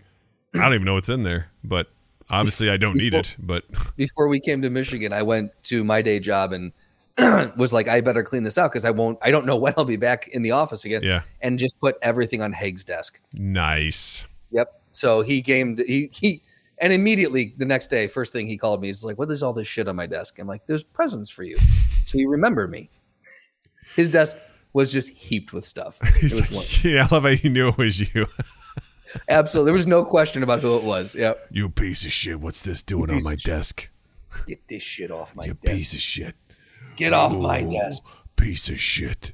I 0.55 0.59
don't 0.59 0.73
even 0.73 0.85
know 0.85 0.95
what's 0.95 1.09
in 1.09 1.23
there, 1.23 1.51
but 1.63 1.87
obviously 2.29 2.69
I 2.69 2.77
don't 2.77 2.95
need 2.95 3.13
it. 3.13 3.35
But 3.39 3.63
Before 3.95 4.27
we 4.27 4.39
came 4.39 4.61
to 4.61 4.69
Michigan, 4.69 5.13
I 5.13 5.23
went 5.23 5.51
to 5.63 5.83
my 5.83 6.01
day 6.01 6.19
job 6.19 6.53
and 6.53 6.71
was 7.57 7.73
like, 7.73 7.87
I 7.89 8.01
better 8.01 8.23
clean 8.23 8.43
this 8.43 8.57
out 8.57 8.71
because 8.71 8.85
I 8.85 8.91
won't. 8.91 9.17
I 9.21 9.31
don't 9.31 9.45
know 9.45 9.57
when 9.57 9.73
I'll 9.77 9.85
be 9.85 9.97
back 9.97 10.27
in 10.29 10.41
the 10.41 10.51
office 10.51 10.85
again. 10.85 11.03
yeah, 11.03 11.21
and 11.41 11.59
just 11.59 11.77
put 11.79 11.95
everything 12.01 12.41
on 12.41 12.53
Haig's 12.53 12.83
desk. 12.83 13.21
nice. 13.33 14.25
Yep. 14.51 14.81
So 14.91 15.21
he 15.21 15.41
came. 15.41 15.75
To, 15.75 15.83
he 15.85 16.09
he. 16.13 16.41
And 16.81 16.93
immediately 16.93 17.53
the 17.57 17.65
next 17.65 17.87
day, 17.87 18.07
first 18.07 18.31
thing 18.31 18.47
he 18.47 18.57
called 18.57 18.81
me, 18.81 18.87
he's 18.87 19.03
like, 19.03 19.17
"What 19.19 19.29
is 19.31 19.43
all 19.43 19.51
this 19.53 19.67
shit 19.67 19.87
on 19.89 19.95
my 19.97 20.05
desk?" 20.07 20.39
I'm 20.39 20.47
like, 20.47 20.65
"There's 20.65 20.83
presents 20.83 21.29
for 21.29 21.43
you, 21.43 21.57
so 22.05 22.17
you 22.17 22.29
remember 22.29 22.67
me." 22.67 22.89
His 23.95 24.09
desk 24.09 24.37
was 24.71 24.91
just 24.91 25.09
heaped 25.09 25.51
with 25.51 25.67
stuff. 25.67 25.99
It 26.03 26.15
He's 26.15 26.39
was 26.39 26.51
like, 26.51 26.83
yeah, 26.85 27.05
I 27.09 27.13
love 27.13 27.23
how 27.23 27.29
you 27.29 27.49
knew 27.49 27.67
it 27.69 27.77
was 27.77 27.99
you. 28.13 28.27
absolutely. 29.29 29.69
There 29.69 29.77
was 29.77 29.87
no 29.87 30.05
question 30.05 30.43
about 30.43 30.61
who 30.61 30.75
it 30.75 30.83
was. 30.83 31.15
Yep. 31.15 31.47
you 31.51 31.69
piece 31.69 32.05
of 32.05 32.11
shit. 32.11 32.39
What's 32.39 32.61
this 32.61 32.81
doing 32.83 33.09
on 33.09 33.23
my 33.23 33.35
desk? 33.35 33.89
Get 34.47 34.67
this 34.67 34.83
shit 34.83 35.11
off 35.11 35.35
my 35.35 35.47
desk. 35.47 35.57
You 35.63 35.67
desk. 35.67 35.77
piece 35.77 35.93
of 35.93 35.99
shit. 35.99 36.35
Get 36.95 37.13
off 37.13 37.37
my 37.37 37.63
desk. 37.63 38.03
Piece 38.35 38.69
of 38.69 38.79
shit. 38.79 39.33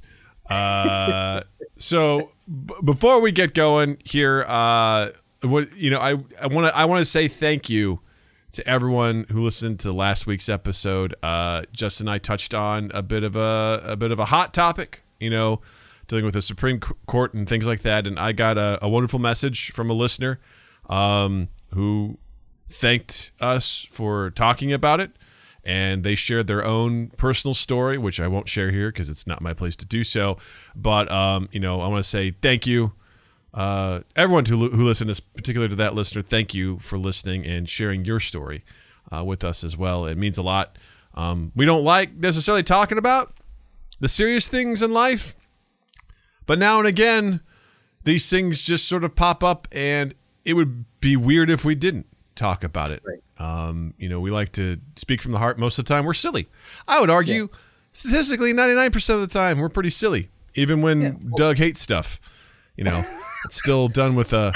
Uh, 0.50 1.42
so 1.78 2.32
b- 2.48 2.76
before 2.84 3.20
we 3.20 3.32
get 3.32 3.54
going 3.54 3.98
here, 4.04 4.46
uh, 4.48 5.10
what 5.42 5.76
you 5.76 5.90
know, 5.90 6.00
I 6.00 6.12
I 6.42 6.48
want 6.48 6.68
to 6.68 6.76
I 6.76 6.86
want 6.86 7.00
to 7.00 7.06
say 7.06 7.28
thank 7.28 7.70
you 7.70 8.02
to 8.54 8.68
everyone 8.68 9.26
who 9.30 9.44
listened 9.44 9.80
to 9.82 9.92
last 9.92 10.26
week's 10.26 10.48
episode. 10.48 11.14
Uh, 11.22 11.64
Justin 11.74 12.08
and 12.08 12.14
I 12.14 12.18
touched 12.20 12.54
on 12.54 12.90
a 12.94 13.04
bit 13.04 13.24
of 13.24 13.36
a 13.36 13.82
a 13.84 13.96
bit 13.96 14.12
of 14.12 14.20
a 14.20 14.26
hot 14.26 14.54
topic, 14.54 15.04
you 15.20 15.30
know, 15.30 15.62
dealing 16.08 16.26
with 16.26 16.34
the 16.34 16.42
Supreme 16.42 16.80
Court 16.80 17.34
and 17.34 17.48
things 17.48 17.68
like 17.68 17.82
that. 17.82 18.08
And 18.08 18.20
I 18.20 18.32
got 18.32 18.58
a, 18.58 18.80
a 18.82 18.90
wonderful 18.90 19.20
message 19.20 19.72
from 19.72 19.90
a 19.90 19.94
listener 19.94 20.40
um, 20.90 21.50
who 21.74 22.18
thanked 22.68 23.32
us 23.40 23.88
for 23.90 24.32
talking 24.32 24.74
about 24.74 25.00
it. 25.00 25.12
And 25.64 26.04
they 26.04 26.14
shared 26.14 26.46
their 26.46 26.64
own 26.64 27.08
personal 27.18 27.56
story 27.56 27.98
which 27.98 28.20
i 28.20 28.28
won't 28.28 28.48
share 28.48 28.70
here 28.70 28.90
because 28.90 29.10
it's 29.10 29.26
not 29.26 29.42
my 29.42 29.54
place 29.54 29.76
to 29.78 29.86
do 29.86 30.04
so. 30.04 30.38
But 30.76 31.12
um, 31.12 31.50
you 31.52 31.60
know 31.60 31.82
i 31.82 31.88
want 31.88 32.04
to 32.04 32.10
say 32.10 32.36
thank 32.40 32.68
you 32.68 32.94
uh, 33.56 34.02
everyone 34.16 34.46
who, 34.46 34.70
who 34.70 34.86
listened 34.86 35.10
this 35.10 35.22
particular 35.22 35.68
to 35.68 35.76
that 35.76 35.96
listener 35.96 36.22
thank 36.22 36.54
you 36.54 36.78
for 36.80 37.00
listening 37.00 37.46
and 37.48 37.68
sharing 37.68 38.06
your 38.06 38.20
story 38.20 38.64
uh, 39.12 39.24
with 39.24 39.44
us 39.44 39.64
as 39.64 39.78
well. 39.78 40.06
It 40.06 40.18
means 40.18 40.38
a 40.38 40.42
lot. 40.42 40.78
Um, 41.14 41.52
we 41.56 41.66
don't 41.66 41.84
like 41.84 42.16
necessarily 42.16 42.64
talking 42.64 42.98
about 42.98 43.34
the 44.00 44.10
serious 44.10 44.48
things 44.48 44.82
in 44.82 44.92
life 44.92 45.36
but 46.46 46.60
now 46.60 46.80
and 46.80 46.88
again 46.88 47.42
these 48.04 48.30
things 48.30 48.62
just 48.62 48.88
sort 48.88 49.04
of 49.04 49.16
pop 49.16 49.44
up, 49.44 49.68
and 49.72 50.14
it 50.44 50.54
would 50.54 50.86
be 51.02 51.16
weird 51.18 51.50
if 51.50 51.66
we 51.66 51.74
didn't 51.74 52.06
talk 52.36 52.64
about 52.64 52.92
it. 52.92 53.02
Right. 53.04 53.22
Um, 53.68 53.96
you 53.98 54.08
know, 54.08 54.20
we 54.20 54.30
like 54.30 54.52
to 54.54 54.80
speak 54.96 55.24
from 55.24 55.32
the 55.32 55.40
heart 55.40 55.58
most 55.58 55.80
of 55.80 55.86
the 55.86 55.90
time. 55.94 56.06
We're 56.06 56.14
silly. 56.14 56.48
I 56.88 57.00
would 57.02 57.10
argue, 57.10 57.50
statistically, 57.94 58.54
99% 58.54 59.10
of 59.16 59.22
the 59.22 59.28
time, 59.28 59.58
we're 59.60 59.70
pretty 59.70 59.90
silly, 59.90 60.30
even 60.54 60.84
when 60.84 61.02
Yeah. 61.02 61.12
Doug 61.36 61.58
hates 61.58 61.82
stuff. 61.82 62.20
You 62.78 62.84
know, 62.84 63.04
it's 63.46 63.58
still 63.58 63.88
done 63.88 64.14
with 64.14 64.34
a, 64.34 64.54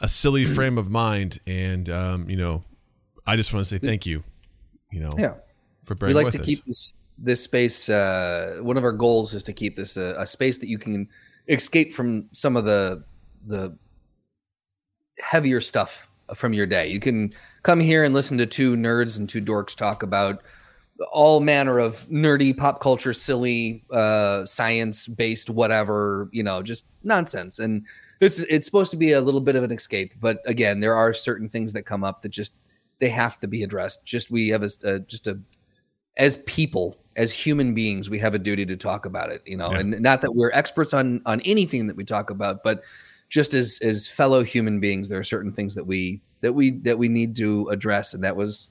a 0.00 0.08
silly 0.08 0.46
frame 0.46 0.78
of 0.78 0.88
mind. 0.90 1.40
And, 1.46 1.90
um, 1.90 2.30
you 2.30 2.36
know, 2.36 2.62
I 3.26 3.36
just 3.36 3.52
want 3.52 3.66
to 3.66 3.68
say 3.68 3.78
thank 3.78 4.06
you, 4.06 4.24
you 4.90 5.00
know, 5.00 5.10
Yeah. 5.18 5.34
for 5.84 5.94
we 6.00 6.14
like 6.14 6.30
to 6.30 6.40
us. 6.40 6.46
keep 6.46 6.64
this 6.64 6.94
this 7.18 7.42
space 7.42 7.88
uh, 7.88 8.58
one 8.60 8.76
of 8.76 8.84
our 8.84 8.92
goals 8.92 9.34
is 9.34 9.42
to 9.42 9.52
keep 9.52 9.76
this 9.76 9.96
a, 9.96 10.14
a 10.18 10.26
space 10.26 10.58
that 10.58 10.68
you 10.68 10.78
can 10.78 11.08
escape 11.48 11.92
from 11.92 12.28
some 12.32 12.56
of 12.56 12.64
the 12.64 13.04
the 13.46 13.76
heavier 15.18 15.60
stuff 15.60 16.08
from 16.34 16.52
your 16.52 16.66
day. 16.66 16.88
You 16.88 17.00
can 17.00 17.32
come 17.62 17.80
here 17.80 18.04
and 18.04 18.14
listen 18.14 18.38
to 18.38 18.46
two 18.46 18.76
nerds 18.76 19.18
and 19.18 19.28
two 19.28 19.40
dorks 19.40 19.74
talk 19.74 20.02
about 20.02 20.42
all 21.12 21.40
manner 21.40 21.78
of 21.78 22.08
nerdy 22.08 22.56
pop 22.56 22.80
culture 22.80 23.12
silly 23.12 23.84
uh, 23.92 24.44
science 24.44 25.06
based 25.06 25.48
whatever 25.48 26.28
you 26.32 26.42
know 26.42 26.62
just 26.62 26.86
nonsense. 27.02 27.58
And 27.58 27.86
this 28.20 28.40
it's 28.40 28.66
supposed 28.66 28.90
to 28.90 28.96
be 28.96 29.12
a 29.12 29.20
little 29.20 29.40
bit 29.40 29.56
of 29.56 29.62
an 29.62 29.72
escape 29.72 30.12
but 30.20 30.38
again 30.44 30.80
there 30.80 30.94
are 30.94 31.14
certain 31.14 31.48
things 31.48 31.72
that 31.72 31.84
come 31.84 32.02
up 32.02 32.22
that 32.22 32.30
just 32.30 32.54
they 33.00 33.08
have 33.08 33.38
to 33.40 33.48
be 33.48 33.62
addressed. 33.62 34.04
Just 34.04 34.30
we 34.30 34.48
have 34.48 34.62
a, 34.62 34.70
a 34.84 34.98
just 35.00 35.26
a 35.26 35.38
as 36.18 36.36
people 36.46 36.98
as 37.16 37.32
human 37.32 37.74
beings 37.74 38.08
we 38.10 38.18
have 38.18 38.34
a 38.34 38.38
duty 38.38 38.64
to 38.66 38.76
talk 38.76 39.06
about 39.06 39.30
it 39.30 39.42
you 39.46 39.56
know 39.56 39.68
Yeah. 39.72 39.78
and 39.80 40.00
not 40.00 40.20
that 40.22 40.34
we're 40.34 40.50
experts 40.52 40.92
on 40.94 41.22
on 41.26 41.40
anything 41.42 41.86
that 41.88 41.96
we 41.96 42.04
talk 42.04 42.30
about 42.30 42.62
but 42.62 42.82
just 43.28 43.54
as 43.54 43.78
as 43.82 44.08
fellow 44.08 44.42
human 44.42 44.80
beings 44.80 45.08
there 45.08 45.18
are 45.18 45.24
certain 45.24 45.52
things 45.52 45.74
that 45.74 45.84
we 45.86 46.20
that 46.40 46.52
we 46.52 46.70
that 46.82 46.98
we 46.98 47.08
need 47.08 47.34
to 47.36 47.68
address 47.68 48.14
and 48.14 48.22
that 48.24 48.36
was 48.36 48.70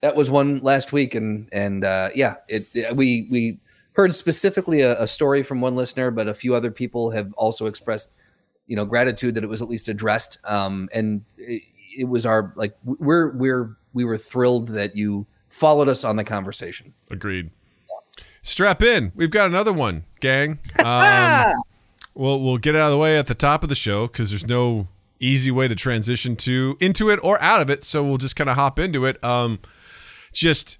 that 0.00 0.14
was 0.14 0.30
one 0.30 0.58
last 0.60 0.92
week 0.92 1.14
and 1.14 1.48
and 1.52 1.84
uh 1.84 2.08
yeah 2.14 2.36
it, 2.48 2.66
it- 2.74 2.94
we 2.96 3.26
we 3.30 3.58
heard 3.92 4.14
specifically 4.14 4.80
a, 4.82 5.00
a 5.02 5.06
story 5.08 5.42
from 5.42 5.60
one 5.60 5.74
listener 5.74 6.10
but 6.12 6.28
a 6.28 6.34
few 6.34 6.54
other 6.54 6.70
people 6.70 7.10
have 7.10 7.32
also 7.34 7.66
expressed 7.66 8.14
you 8.68 8.76
know 8.76 8.84
gratitude 8.84 9.34
that 9.34 9.42
it 9.42 9.48
was 9.48 9.60
at 9.60 9.68
least 9.68 9.88
addressed 9.88 10.38
um 10.44 10.88
and 10.92 11.24
it, 11.36 11.62
it 11.98 12.04
was 12.04 12.24
our 12.24 12.52
like 12.54 12.76
we're 12.84 13.32
we're 13.36 13.76
we 13.92 14.04
were 14.04 14.16
thrilled 14.16 14.68
that 14.68 14.94
you 14.94 15.26
followed 15.48 15.88
us 15.88 16.04
on 16.04 16.16
the 16.16 16.24
conversation 16.24 16.94
Agreed. 17.10 17.50
Strap 18.42 18.82
in. 18.82 19.12
We've 19.14 19.30
got 19.30 19.46
another 19.46 19.72
one, 19.72 20.04
gang. 20.20 20.58
Um, 20.84 21.52
we'll 22.14 22.40
we'll 22.40 22.58
get 22.58 22.74
out 22.74 22.86
of 22.86 22.90
the 22.92 22.98
way 22.98 23.18
at 23.18 23.26
the 23.26 23.34
top 23.34 23.62
of 23.62 23.68
the 23.68 23.74
show 23.74 24.06
because 24.06 24.30
there's 24.30 24.46
no 24.46 24.88
easy 25.20 25.50
way 25.50 25.68
to 25.68 25.74
transition 25.74 26.36
to 26.36 26.76
into 26.80 27.10
it 27.10 27.20
or 27.22 27.40
out 27.42 27.60
of 27.60 27.68
it. 27.68 27.84
So 27.84 28.02
we'll 28.04 28.18
just 28.18 28.36
kind 28.36 28.48
of 28.48 28.56
hop 28.56 28.78
into 28.78 29.04
it. 29.06 29.22
Um, 29.22 29.58
just 30.32 30.78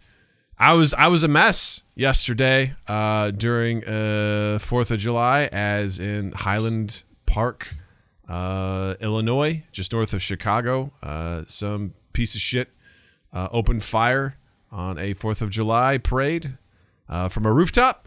I 0.59 0.73
was 0.75 0.95
I 0.95 1.09
was 1.09 1.23
a 1.23 1.29
mess 1.29 1.83
yesterday 1.95 2.75
uh, 2.87 3.31
during 3.31 3.85
uh, 3.85 4.59
Fourth 4.61 4.91
of 4.91 4.99
July, 4.99 5.49
as 5.53 5.99
in 5.99 6.33
Highland 6.33 7.05
Park, 7.27 7.75
uh, 8.29 8.95
Illinois, 9.01 9.65
just 9.73 9.93
north 9.93 10.13
of 10.13 10.23
Chicago. 10.23 10.93
Uh, 11.03 11.43
some 11.47 11.95
piece 12.13 12.35
of 12.35 12.41
shit 12.41 12.71
uh, 13.33 13.49
opened 13.53 13.85
fire 13.85 14.37
on 14.71 14.99
a 14.99 15.15
Fourth 15.15 15.43
of 15.43 15.51
July 15.51 15.99
parade 15.99 16.59
uh, 17.09 17.29
from 17.29 17.47
a 17.47 17.53
rooftop, 17.53 18.07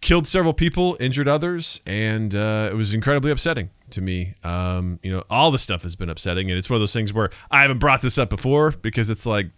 killed 0.00 0.26
several 0.26 0.52
people, 0.54 0.96
injured 1.00 1.28
others, 1.28 1.80
and 1.86 2.34
uh, 2.34 2.68
it 2.70 2.74
was 2.74 2.94
incredibly 2.94 3.30
upsetting 3.30 3.70
to 3.90 4.00
me. 4.00 4.34
Um, 4.44 4.98
you 5.02 5.10
know, 5.10 5.24
all 5.30 5.50
the 5.50 5.58
stuff 5.58 5.82
has 5.82 5.96
been 5.96 6.08
upsetting, 6.08 6.50
and 6.50 6.58
it's 6.58 6.68
one 6.68 6.76
of 6.76 6.80
those 6.82 6.92
things 6.92 7.12
where 7.12 7.30
I 7.50 7.62
haven't 7.62 7.78
brought 7.78 8.02
this 8.02 8.18
up 8.18 8.30
before 8.30 8.72
because 8.72 9.10
it's 9.10 9.26
like, 9.26 9.50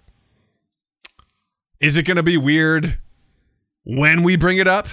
is 1.81 1.97
it 1.97 2.05
going 2.05 2.17
to 2.17 2.23
be 2.23 2.37
weird 2.37 2.99
when 3.85 4.23
we 4.23 4.37
bring 4.37 4.59
it 4.59 4.69
up? 4.69 4.89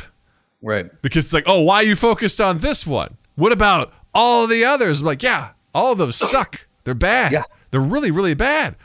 right 0.66 1.02
because 1.02 1.26
it's 1.26 1.34
like, 1.34 1.46
oh, 1.48 1.62
why 1.62 1.76
are 1.78 1.84
you 1.84 1.96
focused 1.96 2.42
on 2.42 2.58
this 2.58 2.86
one? 2.86 3.18
What 3.36 3.52
about 3.52 3.94
all 4.14 4.48
the 4.48 4.66
others? 4.66 5.02
I'm 5.02 5.08
like, 5.08 5.24
yeah, 5.24 5.52
all 5.74 5.94
of 5.94 5.98
those 5.98 6.16
suck. 6.16 6.68
They're 6.84 6.94
bad. 6.94 7.32
Yeah. 7.32 7.44
They're 7.72 7.82
really, 7.82 8.12
really 8.12 8.34
bad. 8.34 8.76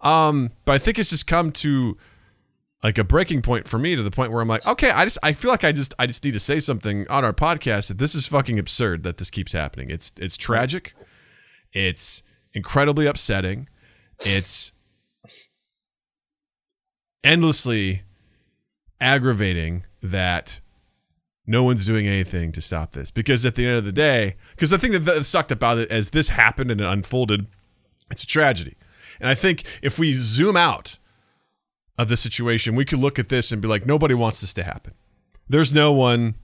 Um, 0.00 0.52
but 0.64 0.72
I 0.72 0.78
think 0.78 0.98
it's 0.98 1.10
just 1.10 1.26
come 1.26 1.52
to 1.52 1.96
like 2.82 2.98
a 2.98 3.04
breaking 3.04 3.42
point 3.42 3.66
for 3.66 3.78
me 3.78 3.96
to 3.96 4.02
the 4.02 4.10
point 4.10 4.30
where 4.30 4.40
I'm 4.40 4.48
like, 4.48 4.66
okay, 4.66 4.90
I 4.90 5.04
just 5.04 5.18
I 5.22 5.32
feel 5.32 5.50
like 5.50 5.64
I 5.64 5.72
just 5.72 5.94
I 5.98 6.06
just 6.06 6.24
need 6.24 6.34
to 6.34 6.40
say 6.40 6.60
something 6.60 7.08
on 7.08 7.24
our 7.24 7.32
podcast 7.32 7.88
that 7.88 7.98
this 7.98 8.14
is 8.14 8.26
fucking 8.26 8.58
absurd 8.58 9.02
that 9.02 9.18
this 9.18 9.30
keeps 9.30 9.52
happening. 9.52 9.90
It's 9.90 10.12
it's 10.18 10.36
tragic. 10.36 10.94
It's 11.72 12.22
incredibly 12.54 13.06
upsetting. 13.06 13.68
It's 14.20 14.72
endlessly 17.24 18.02
aggravating 19.00 19.84
that 20.02 20.60
no 21.46 21.62
one's 21.62 21.86
doing 21.86 22.06
anything 22.06 22.52
to 22.52 22.60
stop 22.60 22.92
this 22.92 23.10
because 23.10 23.44
at 23.46 23.54
the 23.54 23.66
end 23.66 23.76
of 23.76 23.84
the 23.84 23.92
day 23.92 24.36
because 24.50 24.70
the 24.70 24.78
thing 24.78 24.92
that, 24.92 25.24
sucked 25.24 25.50
about 25.50 25.78
it 25.78 25.90
as 25.90 26.10
this 26.10 26.28
happened 26.28 26.70
and 26.70 26.80
it 26.80 26.86
unfolded 26.86 27.46
it's 28.10 28.22
a 28.22 28.26
tragedy 28.26 28.76
and 29.20 29.28
i 29.28 29.34
think 29.34 29.64
if 29.82 29.98
we 29.98 30.12
zoom 30.12 30.56
out 30.56 30.98
of 31.98 32.08
the 32.08 32.16
situation 32.16 32.74
we 32.74 32.84
could 32.84 32.98
look 32.98 33.18
at 33.18 33.28
this 33.28 33.50
and 33.52 33.60
be 33.60 33.68
like 33.68 33.86
nobody 33.86 34.14
wants 34.14 34.40
this 34.40 34.54
to 34.54 34.62
happen 34.62 34.94
there's 35.48 35.72
no 35.72 35.92
one 35.92 36.34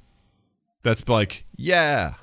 that's 0.83 1.09
like 1.09 1.45
yeah 1.57 2.14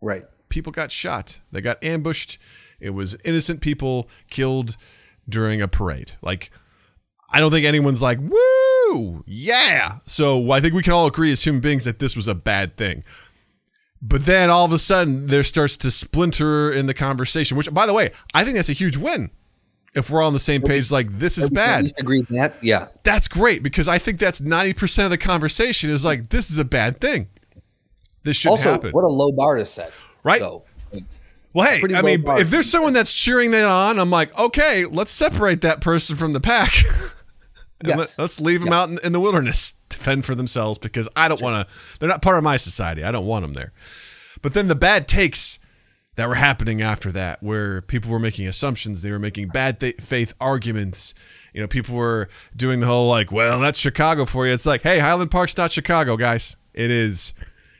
right 0.00 0.24
people 0.48 0.72
got 0.72 0.92
shot. 0.92 1.40
They 1.52 1.60
got 1.60 1.82
ambushed. 1.82 2.38
It 2.80 2.90
was 2.90 3.16
innocent 3.24 3.60
people 3.60 4.08
killed 4.30 4.76
during 5.28 5.60
a 5.60 5.68
parade. 5.68 6.12
Like, 6.22 6.50
I 7.30 7.40
don't 7.40 7.50
think 7.50 7.66
anyone's 7.66 8.02
like, 8.02 8.18
woo, 8.20 9.24
yeah. 9.26 9.98
So 10.06 10.50
I 10.50 10.60
think 10.60 10.74
we 10.74 10.82
can 10.82 10.92
all 10.92 11.06
agree 11.06 11.32
as 11.32 11.44
human 11.44 11.60
beings 11.60 11.84
that 11.84 11.98
this 11.98 12.16
was 12.16 12.28
a 12.28 12.34
bad 12.34 12.76
thing. 12.76 13.04
But 14.00 14.26
then 14.26 14.48
all 14.48 14.64
of 14.64 14.72
a 14.72 14.78
sudden, 14.78 15.26
there 15.26 15.42
starts 15.42 15.76
to 15.78 15.90
splinter 15.90 16.70
in 16.70 16.86
the 16.86 16.94
conversation, 16.94 17.56
which, 17.56 17.72
by 17.74 17.84
the 17.84 17.92
way, 17.92 18.12
I 18.32 18.44
think 18.44 18.56
that's 18.56 18.68
a 18.68 18.74
huge 18.74 18.96
win. 18.96 19.30
If 19.98 20.10
we're 20.10 20.22
on 20.22 20.32
the 20.32 20.38
same 20.38 20.62
page, 20.62 20.90
like, 20.90 21.10
this 21.18 21.36
is 21.38 21.50
bad 21.50 21.92
agree 21.98 22.22
that 22.30 22.54
yeah 22.62 22.86
that's 23.02 23.28
great 23.28 23.62
because 23.62 23.88
I 23.88 23.98
think 23.98 24.18
that's 24.18 24.40
90% 24.40 25.04
of 25.04 25.10
the 25.10 25.18
conversation 25.18 25.90
is 25.90 26.04
like, 26.04 26.30
this 26.30 26.50
is 26.50 26.56
a 26.58 26.64
bad 26.64 26.98
thing. 26.98 27.28
This 28.22 28.36
shouldn't 28.36 28.58
also 28.58 28.70
happen. 28.72 28.90
what 28.92 29.04
a 29.04 29.08
low 29.08 29.32
bar 29.32 29.56
to 29.56 29.66
set 29.66 29.92
Right. 30.22 30.40
so 30.40 30.62
Well, 31.54 31.66
hey, 31.66 31.94
I 31.94 32.02
mean, 32.02 32.22
bar. 32.22 32.40
if 32.40 32.50
there's 32.50 32.68
someone 32.70 32.92
that's 32.92 33.12
cheering 33.14 33.50
that 33.52 33.66
on, 33.68 33.98
I'm 33.98 34.10
like, 34.10 34.36
okay, 34.38 34.84
let's 34.84 35.10
separate 35.10 35.60
that 35.62 35.80
person 35.80 36.16
from 36.16 36.32
the 36.32 36.40
pack. 36.40 36.72
and 37.80 37.88
Yes. 37.88 38.18
let, 38.18 38.24
us 38.24 38.40
leave 38.40 38.60
them 38.60 38.68
Yes. 38.72 38.74
out 38.80 38.88
in, 38.90 38.98
in 39.04 39.12
the 39.12 39.20
wilderness 39.20 39.74
to 39.88 39.98
fend 39.98 40.24
for 40.24 40.34
themselves 40.34 40.78
because 40.78 41.08
I 41.16 41.28
don't 41.28 41.40
want 41.40 41.66
to, 41.68 41.74
they're 41.98 42.08
not 42.08 42.22
part 42.22 42.36
of 42.38 42.44
my 42.44 42.56
society. 42.56 43.02
I 43.04 43.10
don't 43.12 43.26
want 43.26 43.42
them 43.42 43.54
there. 43.54 43.72
But 44.42 44.52
then 44.54 44.68
the 44.68 44.74
bad 44.74 45.08
takes 45.08 45.57
that 46.18 46.28
were 46.28 46.34
happening 46.34 46.82
after 46.82 47.12
that, 47.12 47.40
where 47.44 47.80
people 47.80 48.10
were 48.10 48.18
making 48.18 48.48
assumptions, 48.48 49.02
they 49.02 49.12
were 49.12 49.20
making 49.20 49.46
bad 49.50 49.78
th- 49.78 50.00
faith 50.00 50.34
arguments. 50.40 51.14
You 51.54 51.60
know, 51.60 51.68
people 51.68 51.94
were 51.94 52.28
doing 52.56 52.80
the 52.80 52.88
whole 52.88 53.08
like, 53.08 53.30
well, 53.30 53.60
that's 53.60 53.78
Chicago 53.78 54.26
for 54.26 54.44
you. 54.44 54.52
It's 54.52 54.66
like, 54.66 54.82
hey, 54.82 54.98
Highland 54.98 55.30
Park's 55.30 55.56
not 55.56 55.70
Chicago, 55.70 56.16
guys. 56.16 56.56
It 56.74 56.90
is, 56.90 57.34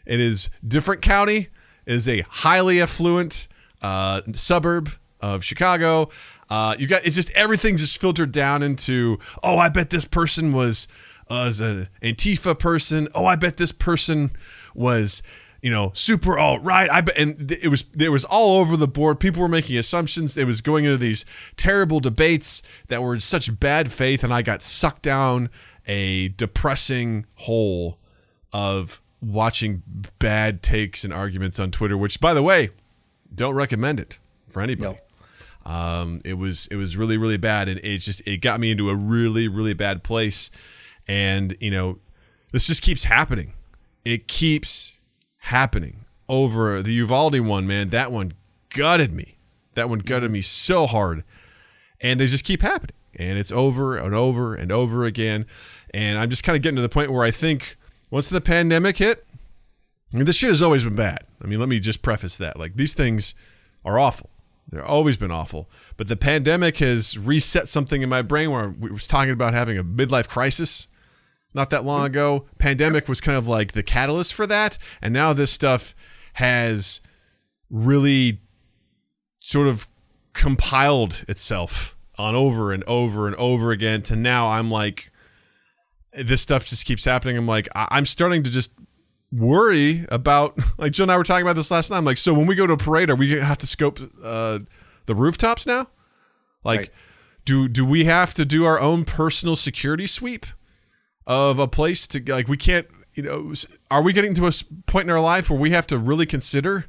it 0.06 0.20
is 0.20 0.50
different 0.66 1.02
county. 1.02 1.48
It 1.84 1.94
is 1.94 2.08
a 2.08 2.20
highly 2.20 2.80
affluent 2.80 3.48
uh, 3.82 4.20
suburb 4.34 4.90
of 5.20 5.44
Chicago. 5.44 6.08
Uh, 6.48 6.76
you 6.78 6.86
got 6.86 7.04
it's 7.04 7.16
just 7.16 7.30
everything 7.30 7.76
just 7.76 8.00
filtered 8.00 8.30
down 8.30 8.62
into 8.62 9.18
oh 9.42 9.58
I 9.58 9.68
bet 9.68 9.90
this 9.90 10.04
person 10.04 10.52
was 10.52 10.86
uh, 11.28 11.42
was 11.44 11.60
an 11.60 11.88
Antifa 12.02 12.56
person 12.56 13.08
oh 13.16 13.26
I 13.26 13.34
bet 13.34 13.56
this 13.56 13.72
person 13.72 14.30
was 14.76 15.22
you 15.60 15.70
know 15.70 15.90
super 15.92 16.38
alt 16.38 16.62
right 16.62 16.88
I 16.90 17.02
and 17.16 17.50
it 17.50 17.68
was 17.68 17.84
it 17.98 18.10
was 18.10 18.24
all 18.24 18.60
over 18.60 18.76
the 18.76 18.86
board 18.86 19.18
people 19.18 19.42
were 19.42 19.48
making 19.48 19.76
assumptions 19.76 20.36
it 20.36 20.46
was 20.46 20.60
going 20.60 20.84
into 20.84 20.98
these 20.98 21.24
terrible 21.56 21.98
debates 21.98 22.62
that 22.88 23.02
were 23.02 23.14
in 23.14 23.20
such 23.20 23.58
bad 23.58 23.90
faith 23.90 24.22
and 24.22 24.32
I 24.32 24.42
got 24.42 24.62
sucked 24.62 25.02
down 25.02 25.50
a 25.88 26.28
depressing 26.28 27.26
hole 27.36 27.98
of 28.52 29.00
watching 29.20 29.82
bad 30.18 30.62
takes 30.62 31.02
and 31.02 31.12
arguments 31.12 31.58
on 31.58 31.70
Twitter, 31.70 31.96
which, 31.96 32.20
by 32.20 32.34
the 32.34 32.42
way, 32.42 32.70
don't 33.34 33.54
recommend 33.54 33.98
it 33.98 34.18
for 34.48 34.62
anybody. 34.62 34.98
Um, 35.64 36.20
it 36.24 36.34
was 36.34 36.66
it 36.68 36.76
was 36.76 36.96
really 36.96 37.16
really 37.16 37.36
bad, 37.36 37.68
and 37.68 37.80
it 37.80 37.98
just 37.98 38.26
it 38.26 38.38
got 38.38 38.60
me 38.60 38.70
into 38.70 38.88
a 38.90 38.94
really 38.94 39.48
really 39.48 39.74
bad 39.74 40.02
place, 40.02 40.50
and 41.06 41.56
you 41.60 41.70
know, 41.70 41.98
this 42.52 42.66
just 42.66 42.82
keeps 42.82 43.04
happening. 43.04 43.52
It 44.04 44.28
keeps 44.28 44.97
happening 45.38 46.04
over 46.28 46.82
the 46.82 46.92
Uvalde 46.92 47.40
one, 47.40 47.66
man. 47.66 47.88
That 47.90 48.12
one 48.12 48.34
gutted 48.70 49.12
me. 49.12 49.36
That 49.74 49.88
one 49.88 50.00
gutted 50.00 50.26
mm-hmm. 50.26 50.34
me 50.34 50.42
so 50.42 50.86
hard, 50.86 51.24
and 52.00 52.20
they 52.20 52.26
just 52.26 52.44
keep 52.44 52.62
happening, 52.62 52.96
and 53.14 53.38
it's 53.38 53.52
over 53.52 53.96
and 53.96 54.14
over 54.14 54.54
and 54.54 54.72
over 54.72 55.04
again. 55.04 55.46
And 55.94 56.18
I'm 56.18 56.30
just 56.30 56.44
kind 56.44 56.56
of 56.56 56.62
getting 56.62 56.76
to 56.76 56.82
the 56.82 56.88
point 56.88 57.12
where 57.12 57.24
I 57.24 57.30
think 57.30 57.76
once 58.10 58.28
the 58.28 58.40
pandemic 58.40 58.98
hit, 58.98 59.24
I 60.12 60.16
mean, 60.16 60.26
this 60.26 60.36
shit 60.36 60.50
has 60.50 60.62
always 60.62 60.84
been 60.84 60.96
bad. 60.96 61.24
I 61.42 61.46
mean, 61.46 61.60
let 61.60 61.68
me 61.68 61.80
just 61.80 62.02
preface 62.02 62.36
that. 62.38 62.58
Like 62.58 62.76
these 62.76 62.94
things 62.94 63.34
are 63.84 63.98
awful. 63.98 64.30
They've 64.70 64.82
always 64.82 65.16
been 65.16 65.30
awful. 65.30 65.70
But 65.96 66.08
the 66.08 66.16
pandemic 66.16 66.78
has 66.78 67.18
reset 67.18 67.68
something 67.68 68.02
in 68.02 68.08
my 68.08 68.22
brain 68.22 68.50
where 68.50 68.68
we 68.68 68.90
was 68.90 69.08
talking 69.08 69.32
about 69.32 69.54
having 69.54 69.78
a 69.78 69.84
midlife 69.84 70.28
crisis 70.28 70.88
not 71.54 71.70
that 71.70 71.84
long 71.84 72.04
ago. 72.06 72.46
Pandemic 72.58 73.08
was 73.08 73.20
kind 73.20 73.36
of 73.38 73.48
like 73.48 73.72
the 73.72 73.82
catalyst 73.82 74.34
for 74.34 74.46
that, 74.46 74.78
and 75.02 75.12
now 75.14 75.32
this 75.32 75.50
stuff 75.50 75.94
has 76.34 77.00
really 77.70 78.40
sort 79.40 79.68
of 79.68 79.88
compiled 80.32 81.24
itself 81.28 81.96
on 82.18 82.34
over 82.34 82.72
and 82.72 82.84
over 82.84 83.26
and 83.26 83.36
over 83.36 83.70
again 83.72 84.02
to 84.02 84.16
now 84.16 84.48
I'm 84.48 84.70
like 84.70 85.10
this 86.12 86.40
stuff 86.40 86.64
just 86.66 86.84
keeps 86.86 87.04
happening. 87.04 87.36
I'm 87.36 87.46
like 87.46 87.68
I- 87.74 87.88
I'm 87.90 88.06
starting 88.06 88.42
to 88.42 88.50
just 88.50 88.72
worry 89.32 90.06
about 90.10 90.58
like 90.78 90.92
Jill 90.92 91.04
and 91.04 91.12
I 91.12 91.16
were 91.16 91.22
talking 91.24 91.42
about 91.46 91.56
this 91.56 91.70
last 91.70 91.90
night. 91.90 91.98
I'm 91.98 92.04
like, 92.04 92.18
so 92.18 92.32
when 92.34 92.46
we 92.46 92.54
go 92.54 92.66
to 92.66 92.72
a 92.72 92.76
parade, 92.78 93.10
are 93.10 93.14
we 93.16 93.28
gonna 93.30 93.44
have 93.44 93.58
to 93.58 93.66
scope 93.66 94.00
uh, 94.22 94.60
the 95.06 95.14
rooftops 95.14 95.66
now? 95.66 95.88
Like, 96.64 96.80
Right. 96.80 96.90
do 97.44 97.68
do 97.68 97.84
we 97.84 98.04
have 98.04 98.34
to 98.34 98.44
do 98.44 98.64
our 98.64 98.80
own 98.80 99.04
personal 99.04 99.54
security 99.56 100.06
sweep 100.06 100.46
of 101.28 101.58
a 101.58 101.68
place 101.68 102.06
to 102.08 102.22
like 102.32 102.48
we 102.48 102.56
can't 102.56 102.88
you 103.14 103.22
know 103.22 103.52
are 103.90 104.02
we 104.02 104.12
getting 104.14 104.34
to 104.34 104.46
a 104.46 104.52
point 104.86 105.04
in 105.04 105.10
our 105.10 105.20
life 105.20 105.50
where 105.50 105.60
we 105.60 105.70
have 105.70 105.86
to 105.86 105.98
really 105.98 106.26
consider 106.26 106.86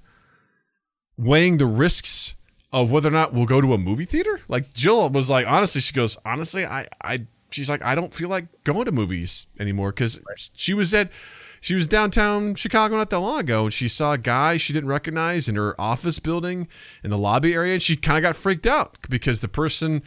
weighing 1.17 1.57
the 1.57 1.65
risks 1.65 2.35
of 2.71 2.89
whether 2.89 3.09
or 3.09 3.11
not 3.11 3.33
we'll 3.33 3.45
go 3.45 3.59
to 3.59 3.73
a 3.73 3.77
movie 3.77 4.05
theater? 4.05 4.39
Like 4.47 4.73
jill 4.73 5.09
was 5.09 5.29
like 5.29 5.45
honestly 5.45 5.81
she 5.81 5.93
goes 5.93 6.17
honestly 6.25 6.65
i 6.65 6.87
i 7.03 7.27
she's 7.51 7.69
like 7.69 7.83
i 7.83 7.95
don't 7.95 8.13
feel 8.13 8.29
like 8.29 8.45
going 8.63 8.85
to 8.85 8.91
movies 8.91 9.47
anymore 9.59 9.91
because 9.91 10.21
she 10.53 10.73
was 10.73 10.93
at 10.93 11.11
she 11.59 11.73
was 11.73 11.87
downtown 11.87 12.53
chicago 12.53 12.95
not 12.95 13.09
that 13.09 13.19
long 13.19 13.39
ago 13.39 13.63
and 13.63 13.73
she 13.73 13.87
saw 13.87 14.13
a 14.13 14.17
guy 14.17 14.55
she 14.55 14.71
didn't 14.71 14.87
recognize 14.87 15.49
in 15.49 15.55
her 15.55 15.79
office 15.81 16.19
building 16.19 16.67
in 17.03 17.09
the 17.09 17.17
lobby 17.17 17.55
area 17.55 17.73
and 17.73 17.81
she 17.81 17.95
kind 17.95 18.17
of 18.17 18.21
got 18.21 18.35
freaked 18.35 18.67
out 18.67 18.97
because 19.09 19.41
the 19.41 19.47
person 19.47 20.03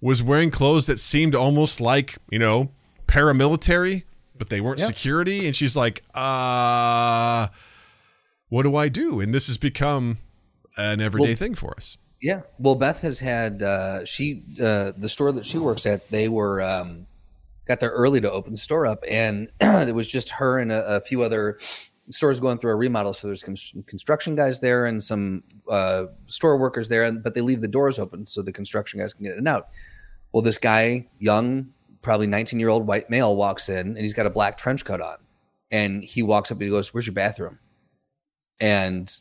was 0.00 0.22
wearing 0.22 0.50
clothes 0.50 0.86
that 0.86 0.98
seemed 0.98 1.34
almost 1.34 1.82
like 1.82 2.16
you 2.30 2.38
know 2.38 2.70
paramilitary 3.06 4.02
but 4.36 4.48
they 4.50 4.60
weren't 4.60 4.80
Yeah. 4.80 4.86
security 4.86 5.46
and 5.46 5.54
she's 5.56 5.76
like 5.76 6.02
uh 6.14 7.48
what 8.48 8.62
do 8.62 8.76
i 8.76 8.88
do 8.88 9.20
and 9.20 9.32
this 9.34 9.46
has 9.48 9.56
become 9.58 10.18
an 10.76 11.00
everyday 11.00 11.28
Well- 11.28 11.36
thing 11.36 11.54
for 11.54 11.74
us 11.76 11.98
Yeah. 12.22 12.40
Well, 12.58 12.74
Beth 12.76 13.02
has 13.02 13.20
had 13.20 13.62
uh, 13.62 14.04
she 14.06 14.42
uh, 14.60 14.92
the 14.96 15.08
store 15.08 15.32
that 15.32 15.44
she 15.44 15.58
works 15.58 15.84
at. 15.84 16.08
They 16.08 16.28
were 16.30 16.62
um, 16.62 17.06
got 17.68 17.78
there 17.78 17.90
early 17.90 18.22
to 18.22 18.32
open 18.32 18.52
the 18.52 18.58
store 18.58 18.86
up, 18.86 19.04
and 19.06 19.48
it 19.60 19.94
was 19.94 20.08
just 20.08 20.30
her 20.30 20.58
and 20.58 20.72
a, 20.72 20.96
a 20.96 21.00
few 21.02 21.22
other 21.22 21.58
stores 22.08 22.40
going 22.40 22.56
through 22.58 22.72
a 22.72 22.74
remodel. 22.76 23.12
So 23.12 23.26
there's 23.28 23.44
some 23.44 23.82
construction 23.82 24.34
guys 24.34 24.60
there 24.60 24.86
and 24.86 25.00
some 25.02 25.42
uh, 25.70 26.04
store 26.26 26.56
workers 26.56 26.88
there, 26.88 27.04
and 27.04 27.22
but 27.22 27.34
they 27.34 27.42
leave 27.42 27.60
the 27.60 27.68
doors 27.68 27.98
open 27.98 28.24
so 28.24 28.40
the 28.40 28.52
construction 28.52 28.98
guys 28.98 29.12
can 29.12 29.24
get 29.24 29.32
in 29.32 29.38
and 29.38 29.48
out. 29.48 29.68
Well, 30.32 30.42
this 30.42 30.58
guy, 30.58 31.08
young, 31.18 31.68
probably 32.06 32.28
19 32.28 32.60
year 32.60 32.68
old 32.68 32.86
white 32.86 33.10
male, 33.10 33.34
walks 33.34 33.68
in 33.68 33.88
and 33.88 33.98
he's 33.98 34.14
got 34.14 34.26
a 34.26 34.30
black 34.30 34.56
trench 34.56 34.84
coat 34.84 35.00
on, 35.00 35.16
and 35.72 36.04
he 36.04 36.22
walks 36.22 36.52
up 36.52 36.58
and 36.58 36.62
he 36.62 36.70
goes, 36.70 36.94
"Where's 36.94 37.08
your 37.08 37.14
bathroom?" 37.14 37.58
And 38.60 39.12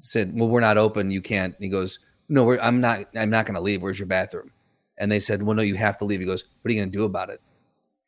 said, 0.00 0.32
"Well, 0.34 0.48
we're 0.48 0.58
not 0.58 0.76
open. 0.76 1.12
You 1.12 1.22
can't." 1.22 1.54
And 1.54 1.64
he 1.64 1.70
goes, 1.70 2.00
"No, 2.28 2.58
I'm 2.58 2.80
not. 2.80 3.04
I'm 3.16 3.30
not 3.30 3.46
going 3.46 3.54
to 3.54 3.60
leave. 3.60 3.82
Where's 3.82 4.00
your 4.00 4.08
bathroom?" 4.08 4.50
And 4.98 5.12
they 5.12 5.20
said, 5.20 5.44
"Well, 5.44 5.54
no, 5.54 5.62
you 5.62 5.76
have 5.76 5.96
to 5.98 6.04
leave." 6.04 6.18
He 6.18 6.26
goes, 6.26 6.42
"What 6.60 6.70
are 6.70 6.74
you 6.74 6.80
going 6.80 6.90
to 6.90 6.98
do 6.98 7.04
about 7.04 7.30
it?" 7.30 7.40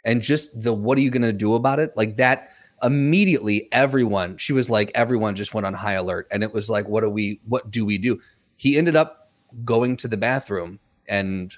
And 0.04 0.20
just 0.20 0.60
the 0.60 0.72
"What 0.72 0.98
are 0.98 1.02
you 1.02 1.10
going 1.12 1.22
to 1.22 1.32
do 1.32 1.54
about 1.54 1.78
it?" 1.78 1.96
Like 1.96 2.16
that. 2.16 2.50
Immediately, 2.82 3.68
everyone. 3.72 4.36
She 4.36 4.52
was 4.52 4.68
like, 4.68 4.90
everyone 4.94 5.34
just 5.34 5.54
went 5.54 5.66
on 5.66 5.72
high 5.72 5.94
alert, 5.94 6.28
and 6.30 6.42
it 6.42 6.52
was 6.52 6.68
like, 6.68 6.86
"What 6.88 7.02
do 7.02 7.08
we? 7.08 7.40
What 7.46 7.70
do 7.70 7.86
we 7.86 7.96
do?" 7.96 8.20
He 8.56 8.76
ended 8.76 8.96
up 8.96 9.30
going 9.64 9.96
to 9.98 10.08
the 10.08 10.18
bathroom 10.18 10.80
and 11.08 11.56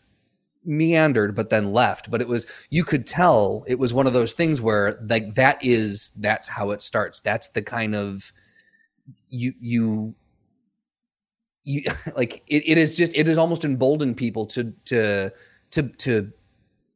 meandered 0.68 1.34
but 1.34 1.50
then 1.50 1.72
left. 1.72 2.10
But 2.10 2.20
it 2.20 2.28
was 2.28 2.46
you 2.70 2.84
could 2.84 3.06
tell 3.06 3.64
it 3.66 3.78
was 3.78 3.92
one 3.94 4.06
of 4.06 4.12
those 4.12 4.34
things 4.34 4.60
where 4.60 5.00
like 5.08 5.34
that 5.34 5.58
is 5.62 6.10
that's 6.18 6.46
how 6.46 6.70
it 6.70 6.82
starts. 6.82 7.20
That's 7.20 7.48
the 7.48 7.62
kind 7.62 7.94
of 7.94 8.32
you 9.28 9.54
you 9.60 10.14
you 11.64 11.82
like 12.16 12.42
it, 12.46 12.62
it 12.66 12.78
is 12.78 12.94
just 12.94 13.16
it 13.16 13.26
is 13.28 13.38
almost 13.38 13.64
emboldened 13.64 14.16
people 14.16 14.46
to 14.46 14.72
to 14.86 15.30
to 15.70 15.82
to 15.82 16.32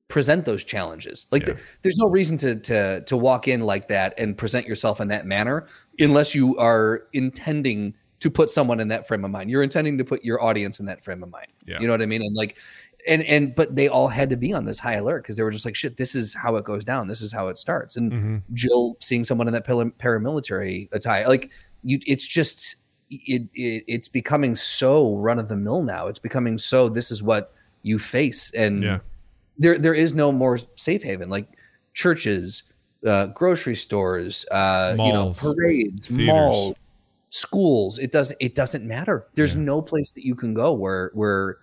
present 0.08 0.44
those 0.44 0.62
challenges. 0.62 1.26
Like 1.30 1.46
Yeah. 1.46 1.54
the, 1.54 1.60
there's 1.82 1.96
no 1.96 2.08
reason 2.10 2.36
to 2.38 2.56
to 2.56 3.00
to 3.02 3.16
walk 3.16 3.48
in 3.48 3.62
like 3.62 3.88
that 3.88 4.14
and 4.18 4.36
present 4.36 4.66
yourself 4.66 5.00
in 5.00 5.08
that 5.08 5.26
manner 5.26 5.66
unless 5.98 6.34
you 6.34 6.56
are 6.58 7.04
intending 7.12 7.94
to 8.20 8.30
put 8.30 8.50
someone 8.50 8.78
in 8.78 8.86
that 8.88 9.08
frame 9.08 9.24
of 9.24 9.32
mind. 9.32 9.50
You're 9.50 9.64
intending 9.64 9.98
to 9.98 10.04
put 10.04 10.22
your 10.22 10.40
audience 10.40 10.78
in 10.78 10.86
that 10.86 11.02
frame 11.02 11.24
of 11.24 11.30
mind. 11.30 11.48
Yeah. 11.66 11.80
you 11.80 11.86
know 11.88 11.92
what 11.92 12.02
i 12.02 12.06
mean? 12.06 12.22
And 12.22 12.36
like 12.36 12.56
and 13.08 13.22
and 13.24 13.54
but 13.54 13.74
they 13.76 13.88
all 13.88 14.08
had 14.08 14.30
to 14.30 14.36
be 14.36 14.52
on 14.52 14.64
this 14.64 14.78
high 14.80 14.94
alert 14.94 15.22
because 15.22 15.36
they 15.36 15.42
were 15.42 15.50
just 15.50 15.64
like 15.64 15.74
shit 15.74 15.96
this 15.96 16.14
is 16.14 16.34
how 16.34 16.56
it 16.56 16.64
goes 16.64 16.84
down. 16.84 17.08
This 17.08 17.20
is 17.22 17.32
how 17.32 17.48
it 17.48 17.58
starts. 17.58 17.96
And 17.96 18.12
Mm-hmm. 18.12 18.36
jill 18.54 18.96
seeing 19.00 19.24
someone 19.24 19.46
in 19.48 19.52
that 19.54 19.66
paramilitary 19.66 20.88
attire 20.92 21.26
like 21.28 21.50
you 21.82 21.98
it's 22.06 22.26
just 22.26 22.76
it, 23.10 23.42
it 23.54 23.84
it's 23.88 24.08
becoming 24.08 24.54
so 24.54 25.16
run 25.16 25.38
of 25.38 25.48
the 25.48 25.56
mill 25.56 25.82
now. 25.82 26.06
It's 26.06 26.18
becoming 26.20 26.58
so 26.58 26.88
this 26.88 27.10
is 27.10 27.22
what 27.22 27.52
you 27.82 27.98
face. 27.98 28.52
And 28.54 28.82
Yeah. 28.82 28.98
there 29.58 29.78
there 29.78 29.94
is 29.94 30.14
no 30.14 30.30
more 30.32 30.58
safe 30.76 31.02
haven. 31.02 31.28
Like 31.28 31.48
churches 31.94 32.62
uh 33.06 33.26
grocery 33.26 33.74
stores 33.74 34.46
uh 34.50 34.94
you 34.98 35.12
know 35.12 35.32
parades 35.36 36.06
theaters. 36.08 36.26
malls 36.26 36.74
schools. 37.30 37.98
It 37.98 38.12
doesn't 38.12 38.36
it 38.40 38.54
doesn't 38.54 38.86
matter. 38.86 39.26
There's 39.34 39.56
no 39.56 39.82
place 39.82 40.10
that 40.10 40.24
you 40.24 40.34
can 40.34 40.54
go 40.54 40.72
where 40.72 41.10
where 41.14 41.58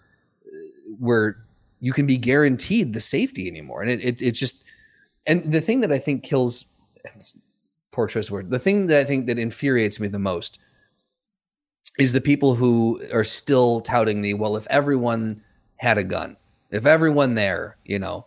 where 1.09 1.37
you 1.79 1.91
can 1.91 2.05
be 2.05 2.17
guaranteed 2.17 2.93
the 2.93 2.99
safety 2.99 3.47
anymore. 3.47 3.81
And 3.81 3.89
it, 3.89 4.01
it, 4.01 4.21
it 4.21 4.31
just 4.31 4.63
and 5.25 5.51
the 5.51 5.61
thing 5.61 5.81
that 5.81 5.91
i 5.91 5.97
think 5.97 6.23
kills 6.23 6.65
poor 7.91 8.07
choice 8.07 8.31
word 8.31 8.49
the 8.49 8.59
thing 8.59 8.87
that 8.87 8.99
i 8.99 9.03
think 9.03 9.27
that 9.27 9.37
infuriates 9.37 9.99
me 9.99 10.07
the 10.07 10.19
most 10.19 10.59
is 11.97 12.13
the 12.13 12.21
people 12.21 12.55
who 12.55 13.01
are 13.13 13.23
still 13.23 13.81
touting 13.81 14.21
the 14.21 14.33
well 14.33 14.55
if 14.55 14.65
everyone 14.69 15.41
had 15.77 15.97
a 15.97 16.03
gun 16.03 16.37
if 16.71 16.85
everyone 16.85 17.35
there 17.35 17.77
you 17.83 17.99
know 17.99 18.25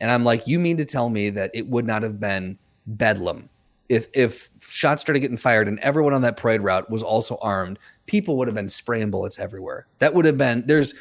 and 0.00 0.10
i'm 0.10 0.24
like 0.24 0.46
you 0.46 0.58
mean 0.58 0.76
to 0.76 0.84
tell 0.84 1.08
me 1.08 1.30
that 1.30 1.50
it 1.54 1.68
would 1.68 1.86
not 1.86 2.02
have 2.02 2.18
been 2.18 2.58
bedlam? 2.86 3.48
If 3.88 4.06
if 4.14 4.50
shots 4.60 5.02
started 5.02 5.20
getting 5.20 5.36
fired 5.36 5.68
and 5.68 5.78
everyone 5.80 6.14
on 6.14 6.22
that 6.22 6.36
parade 6.36 6.62
route 6.62 6.88
was 6.90 7.02
also 7.02 7.36
armed 7.42 7.78
people 8.06 8.38
would 8.38 8.48
have 8.48 8.54
been 8.54 8.68
spraying 8.68 9.10
bullets 9.10 9.38
everywhere. 9.38 9.86
That 9.98 10.14
would 10.14 10.24
have 10.24 10.38
been 10.38 10.64
there's 10.66 10.94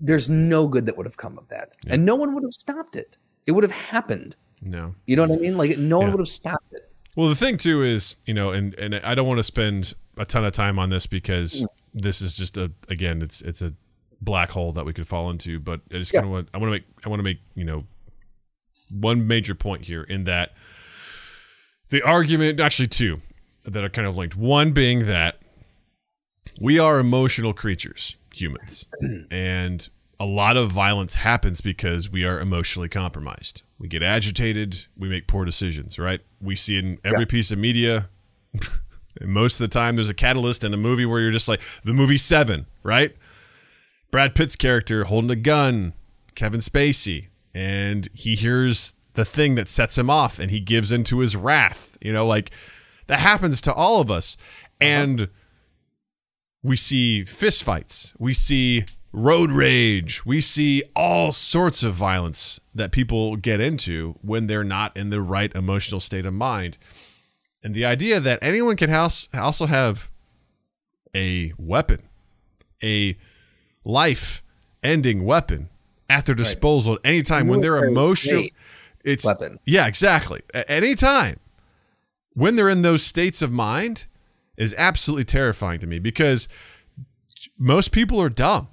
there's 0.00 0.28
no 0.30 0.66
good 0.66 0.86
that 0.86 0.96
would 0.96 1.06
have 1.06 1.16
come 1.16 1.36
of 1.38 1.48
that. 1.48 1.72
And 1.86 2.04
no 2.04 2.16
one 2.16 2.34
would 2.34 2.42
have 2.42 2.52
stopped 2.52 2.96
it. 2.96 3.18
It 3.46 3.52
would 3.52 3.64
have 3.64 3.72
happened. 3.72 4.36
No. 4.62 4.94
You 5.06 5.16
know 5.16 5.22
what 5.26 5.32
i 5.32 5.36
mean? 5.40 5.56
Like 5.56 5.76
no 5.78 5.98
one 5.98 6.08
Yeah. 6.08 6.12
would 6.14 6.20
have 6.20 6.28
stopped 6.28 6.72
it. 6.72 6.90
Well, 7.16 7.28
the 7.28 7.34
thing 7.34 7.56
too 7.56 7.82
is, 7.82 8.16
you 8.24 8.34
know, 8.34 8.50
and 8.50 8.74
and 8.74 8.94
I 8.96 9.14
don't 9.14 9.26
want 9.26 9.38
to 9.38 9.44
spend 9.44 9.94
a 10.16 10.24
ton 10.24 10.44
of 10.44 10.52
time 10.52 10.78
on 10.78 10.90
this 10.90 11.06
because 11.06 11.64
this 11.92 12.20
is 12.20 12.36
just 12.36 12.56
a 12.56 12.70
again, 12.88 13.20
it's 13.22 13.42
it's 13.42 13.60
a 13.62 13.74
black 14.20 14.50
hole 14.50 14.72
that 14.72 14.84
we 14.84 14.92
could 14.92 15.08
fall 15.08 15.28
into. 15.30 15.58
But 15.58 15.80
I 15.90 15.94
just 15.94 16.12
kind 16.12 16.24
of 16.24 16.30
want 16.30 16.48
I 16.54 16.58
want 16.58 16.68
to 16.68 16.72
make 16.72 16.84
I 17.04 17.08
want 17.08 17.18
to 17.20 17.24
make 17.24 17.38
you 17.54 17.64
know 17.64 17.80
one 18.90 19.26
major 19.26 19.54
point 19.54 19.86
here 19.86 20.02
in 20.02 20.24
that 20.24 20.52
the 21.90 22.02
argument, 22.02 22.60
actually 22.60 22.86
two, 22.88 23.18
that 23.64 23.82
are 23.82 23.88
kind 23.88 24.06
of 24.06 24.16
linked. 24.16 24.36
One 24.36 24.72
being 24.72 25.06
that 25.06 25.38
we 26.60 26.78
are 26.78 26.98
emotional 27.00 27.52
creatures, 27.52 28.16
humans, 28.34 28.86
and 29.30 29.88
a 30.18 30.26
lot 30.26 30.56
of 30.56 30.70
violence 30.70 31.14
happens 31.14 31.60
because 31.60 32.10
we 32.10 32.24
are 32.24 32.38
emotionally 32.40 32.88
compromised. 32.88 33.62
We 33.78 33.88
get 33.88 34.02
agitated, 34.02 34.86
we 34.96 35.08
make 35.08 35.26
poor 35.26 35.44
decisions, 35.44 35.98
right? 35.98 36.20
We 36.40 36.56
see 36.56 36.78
in 36.78 36.98
every 37.04 37.26
piece 37.26 37.50
of 37.50 37.58
media. 37.58 38.10
most 39.22 39.60
of 39.60 39.64
the 39.68 39.72
time, 39.72 39.96
there's 39.96 40.08
a 40.08 40.14
catalyst 40.14 40.62
in 40.62 40.74
a 40.74 40.76
movie 40.76 41.06
where 41.06 41.20
you're 41.20 41.30
just 41.30 41.48
like, 41.48 41.60
the 41.84 41.94
movie 41.94 42.16
Seven, 42.16 42.66
right? 42.82 43.16
Brad 44.10 44.34
Pitt's 44.34 44.56
character 44.56 45.04
holding 45.04 45.30
a 45.30 45.36
gun, 45.36 45.94
Kevin 46.34 46.60
Spacey, 46.60 47.28
and 47.54 48.08
he 48.12 48.34
hears 48.34 48.94
the 49.14 49.24
thing 49.24 49.54
that 49.54 49.68
sets 49.68 49.98
him 49.98 50.10
off 50.10 50.38
and 50.38 50.50
he 50.50 50.60
gives 50.60 50.92
into 50.92 51.18
his 51.18 51.36
wrath. 51.36 51.96
You 52.00 52.12
know, 52.12 52.26
like 52.26 52.50
that 53.06 53.20
happens 53.20 53.60
to 53.62 53.72
all 53.72 54.00
of 54.00 54.10
us. 54.10 54.36
Uh-huh. 54.80 54.90
And 54.90 55.28
we 56.62 56.76
see 56.76 57.24
fistfights, 57.26 58.14
we 58.18 58.34
see 58.34 58.84
road 59.12 59.50
rage, 59.50 60.24
we 60.24 60.40
see 60.40 60.82
all 60.94 61.32
sorts 61.32 61.82
of 61.82 61.94
violence 61.94 62.60
that 62.74 62.92
people 62.92 63.36
get 63.36 63.60
into 63.60 64.16
when 64.22 64.46
they're 64.46 64.64
not 64.64 64.96
in 64.96 65.10
the 65.10 65.20
right 65.20 65.52
emotional 65.54 66.00
state 66.00 66.26
of 66.26 66.34
mind. 66.34 66.78
And 67.62 67.74
the 67.74 67.84
idea 67.84 68.20
that 68.20 68.38
anyone 68.42 68.76
can 68.76 68.90
house, 68.90 69.28
also 69.34 69.66
have 69.66 70.10
a 71.14 71.52
weapon, 71.58 72.02
a 72.82 73.16
life 73.84 74.42
ending 74.82 75.24
weapon 75.24 75.68
at 76.08 76.26
their 76.26 76.34
disposal 76.34 76.94
at 76.94 77.00
any 77.04 77.22
time 77.22 77.48
when 77.48 77.60
they're 77.60 77.84
emotional. 77.84 78.44
It's 79.04 79.24
weapon. 79.24 79.58
Yeah, 79.64 79.86
exactly. 79.86 80.42
At 80.52 80.68
any 80.68 80.94
time 80.94 81.40
when 82.34 82.56
they're 82.56 82.68
in 82.68 82.82
those 82.82 83.02
states 83.02 83.42
of 83.42 83.50
mind, 83.50 84.04
is 84.60 84.74
absolutely 84.76 85.24
terrifying 85.24 85.80
to 85.80 85.86
me 85.86 85.98
because 85.98 86.46
most 87.58 87.92
people 87.92 88.20
are 88.20 88.28
dumb. 88.28 88.68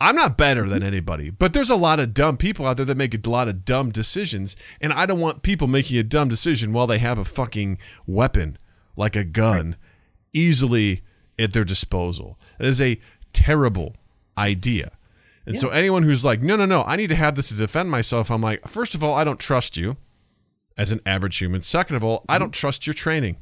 I'm 0.00 0.16
not 0.16 0.36
better 0.36 0.68
than 0.68 0.82
anybody, 0.82 1.30
but 1.30 1.52
there's 1.52 1.70
a 1.70 1.76
lot 1.76 2.00
of 2.00 2.12
dumb 2.12 2.36
people 2.36 2.66
out 2.66 2.76
there 2.76 2.86
that 2.86 2.96
make 2.96 3.14
a 3.14 3.30
lot 3.30 3.48
of 3.48 3.64
dumb 3.64 3.90
decisions, 3.90 4.56
and 4.80 4.92
I 4.92 5.06
don't 5.06 5.20
want 5.20 5.42
people 5.42 5.68
making 5.68 5.96
a 5.96 6.02
dumb 6.02 6.28
decision 6.28 6.72
while 6.72 6.88
they 6.88 6.98
have 6.98 7.18
a 7.18 7.24
fucking 7.24 7.78
weapon 8.06 8.58
like 8.96 9.14
a 9.14 9.24
gun 9.24 9.76
easily 10.32 11.02
at 11.38 11.52
their 11.52 11.64
disposal. 11.64 12.38
It 12.58 12.66
is 12.66 12.80
a 12.80 13.00
terrible 13.32 13.94
idea. 14.36 14.92
And 15.46 15.56
so 15.56 15.70
anyone 15.70 16.02
who's 16.02 16.24
like, 16.24 16.42
no, 16.42 16.56
no, 16.56 16.66
no, 16.66 16.82
I 16.82 16.96
need 16.96 17.08
to 17.08 17.16
have 17.16 17.36
this 17.36 17.48
to 17.48 17.54
defend 17.54 17.90
myself, 17.90 18.30
I'm 18.30 18.42
like, 18.42 18.66
first 18.68 18.94
of 18.94 19.02
all, 19.02 19.14
I 19.14 19.24
don't 19.24 19.40
trust 19.40 19.76
you 19.76 19.96
as 20.76 20.92
an 20.92 21.00
average 21.06 21.38
human. 21.38 21.60
Second 21.60 21.96
of 21.96 22.04
all, 22.04 22.24
I 22.28 22.38
don't 22.38 22.48
mm-hmm. 22.48 22.60
trust 22.60 22.86
your 22.86 22.94
training. 22.94 23.36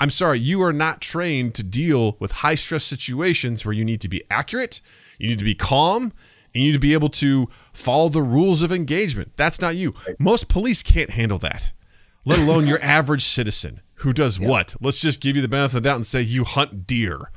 I'm 0.00 0.10
sorry, 0.10 0.38
you 0.38 0.62
are 0.62 0.72
not 0.72 1.00
trained 1.00 1.54
to 1.56 1.62
deal 1.62 2.16
with 2.18 2.32
high 2.32 2.54
stress 2.54 2.84
situations 2.84 3.64
where 3.64 3.74
you 3.74 3.84
need 3.84 4.00
to 4.00 4.08
be 4.08 4.22
accurate, 4.30 4.80
you 5.18 5.28
need 5.28 5.38
to 5.38 5.44
be 5.44 5.54
calm, 5.54 6.12
and 6.54 6.64
you 6.64 6.70
need 6.70 6.72
to 6.72 6.80
be 6.80 6.94
able 6.94 7.10
to 7.10 7.48
follow 7.72 8.08
the 8.08 8.22
rules 8.22 8.62
of 8.62 8.72
engagement. 8.72 9.36
That's 9.36 9.60
not 9.60 9.76
you. 9.76 9.94
Most 10.18 10.48
police 10.48 10.82
can't 10.82 11.10
handle 11.10 11.38
that, 11.38 11.72
let 12.24 12.38
alone 12.38 12.66
your 12.66 12.80
average 12.82 13.24
citizen 13.24 13.82
who 14.00 14.14
does 14.14 14.40
what? 14.40 14.74
Let's 14.80 15.00
just 15.00 15.20
give 15.20 15.36
you 15.36 15.42
the 15.42 15.48
benefit 15.48 15.76
of 15.76 15.82
the 15.82 15.88
doubt 15.88 15.96
and 15.96 16.06
say 16.06 16.22
you 16.22 16.44
hunt 16.44 16.86
deer. 16.86 17.30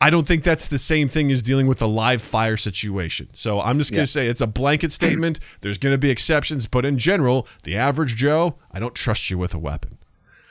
I 0.00 0.10
don't 0.10 0.26
think 0.26 0.42
that's 0.42 0.66
the 0.66 0.78
same 0.78 1.06
thing 1.06 1.30
as 1.30 1.40
dealing 1.42 1.68
with 1.68 1.80
a 1.80 1.86
live 1.86 2.20
fire 2.20 2.56
situation. 2.56 3.28
So 3.32 3.60
I'm 3.60 3.78
just 3.78 3.92
going 3.92 4.02
to 4.02 4.10
say 4.10 4.26
it's 4.26 4.40
a 4.40 4.48
blanket 4.48 4.90
statement. 4.90 5.38
There's 5.60 5.78
going 5.78 5.92
to 5.92 5.98
be 5.98 6.10
exceptions, 6.10 6.66
but 6.66 6.84
in 6.84 6.98
general, 6.98 7.46
the 7.62 7.76
average 7.76 8.16
Joe, 8.16 8.56
I 8.72 8.80
don't 8.80 8.96
trust 8.96 9.30
you 9.30 9.38
with 9.38 9.54
a 9.54 9.58
weapon. 9.58 9.98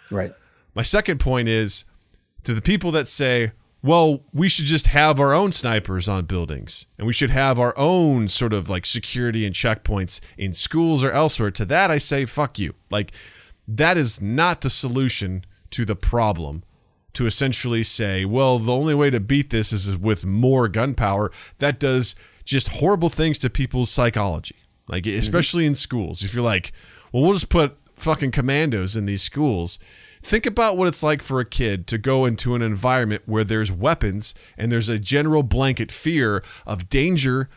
Right. 0.10 0.34
My 0.73 0.84
second 0.84 1.19
point 1.19 1.47
is 1.47 1.86
to 2.43 2.53
the 2.53 2.62
people 2.62 2.91
that 2.91 3.07
say, 3.07 3.51
well, 3.84 4.23
we 4.31 4.47
should 4.47 4.65
just 4.65 4.88
have 4.88 5.19
our 5.19 5.34
own 5.34 5.51
snipers 5.51 6.07
on 6.07 6.25
buildings 6.25 6.86
and 6.97 7.07
we 7.07 7.13
should 7.13 7.31
have 7.31 7.60
our 7.60 7.77
own 7.77 8.27
sort 8.27 8.53
of 8.53 8.69
like 8.69 8.86
security 8.86 9.45
and 9.45 9.55
checkpoints 9.55 10.19
in 10.38 10.53
schools 10.53 11.03
or 11.03 11.12
elsewhere. 11.12 11.51
To 11.51 11.65
that, 11.65 11.89
I 11.89 11.97
say, 11.97 12.25
fuck 12.25 12.60
you. 12.60 12.75
Like, 12.89 13.12
that 13.67 13.97
is 13.97 14.21
not 14.21 14.62
the 14.62 14.69
solution 14.69 15.45
to 15.71 15.86
the 15.86 15.95
problem 15.95 16.63
to 17.13 17.25
essentially 17.25 17.84
say, 17.84 18.23
well, 18.23 18.60
the 18.60 18.71
only 18.71 18.95
way 18.95 19.10
to 19.10 19.19
beat 19.19 19.49
this 19.49 19.73
is 19.73 19.97
with 19.97 20.25
more 20.25 20.67
gun 20.67 20.95
power. 20.95 21.31
That 21.57 21.79
does 21.79 22.15
just 22.45 22.69
horrible 22.69 23.10
things 23.10 23.38
to 23.39 23.49
people's 23.49 23.89
psychology. 23.89 24.55
Like, 24.88 25.03
mm-hmm. 25.05 25.19
especially 25.19 25.65
in 25.65 25.75
schools. 25.75 26.23
If 26.23 26.34
you're 26.34 26.43
like, 26.43 26.71
well, 27.12 27.23
we'll 27.23 27.34
just 27.34 27.49
put 27.49 27.77
fucking 27.95 28.31
commandos 28.31 28.95
in 28.95 29.05
these 29.05 29.21
schools. 29.21 29.79
Think 30.21 30.45
about 30.45 30.77
what 30.77 30.88
it's 30.88 31.03
like 31.03 31.21
for 31.21 31.39
a 31.39 31.45
kid 31.45 31.88
to 31.88 31.97
go 31.97 32.25
into 32.25 32.55
an 32.55 32.62
environment 32.62 33.23
where 33.25 33.43
there's 33.43 33.71
weapons 33.71 34.34
and 34.57 34.71
there's 34.71 34.89
a 34.89 34.99
general 34.99 35.43
blanket 35.43 35.91
fear 35.91 36.43
of 36.65 36.89
danger 36.89 37.49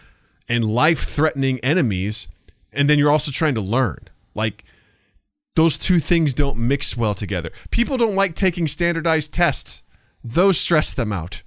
and 0.49 0.65
life 0.65 1.01
threatening 1.05 1.59
enemies. 1.61 2.29
And 2.73 2.89
then 2.89 2.99
you're 2.99 3.11
also 3.11 3.31
trying 3.31 3.55
to 3.55 3.61
learn. 3.61 3.99
Like, 4.35 4.65
those 5.57 5.79
two 5.79 6.01
things 6.01 6.35
don't 6.35 6.57
mix 6.57 6.97
well 6.97 7.15
together. 7.15 7.51
People 7.71 7.97
don't 7.97 8.17
like 8.17 8.35
taking 8.35 8.67
standardized 8.67 9.33
tests. 9.33 9.83
Those 10.25 10.59
stress 10.59 10.93
them 10.93 11.13
out. 11.13 11.43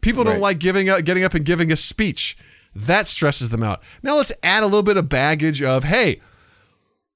People 0.00 0.24
don't 0.24 0.40
like 0.40 0.58
giving 0.58 0.88
up, 0.88 1.04
getting 1.04 1.24
up 1.24 1.34
and 1.34 1.44
giving 1.44 1.72
a 1.72 1.76
speech. 1.76 2.36
That 2.74 3.08
stresses 3.08 3.50
them 3.50 3.62
out. 3.62 3.82
Now 4.02 4.16
let's 4.16 4.32
add 4.42 4.62
a 4.62 4.66
little 4.66 4.82
bit 4.82 4.96
of 4.96 5.08
baggage 5.08 5.62
of, 5.62 5.84
hey, 5.84 6.20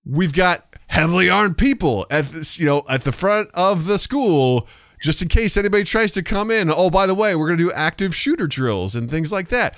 we've 0.05 0.33
got 0.33 0.72
heavily 0.93 1.29
armed 1.31 1.57
people 1.59 2.07
at 2.11 2.31
this, 2.33 2.59
you 2.59 2.67
know, 2.67 2.83
at 2.89 3.03
the 3.03 3.13
front 3.13 3.51
of 3.55 3.87
the 3.87 3.99
school 3.99 4.69
just 5.01 5.23
in 5.23 5.27
case 5.29 5.57
anybody 5.57 5.85
tries 5.85 6.13
to 6.13 6.23
come 6.23 6.51
in. 6.51 6.71
Oh, 6.71 6.91
by 6.91 7.07
the 7.07 7.15
way, 7.15 7.35
we're 7.35 7.47
going 7.49 7.59
to 7.59 7.65
do 7.65 7.73
active 7.73 8.15
shooter 8.15 8.47
drills 8.47 8.95
and 8.95 9.11
things 9.11 9.33
like 9.33 9.49
that. 9.49 9.75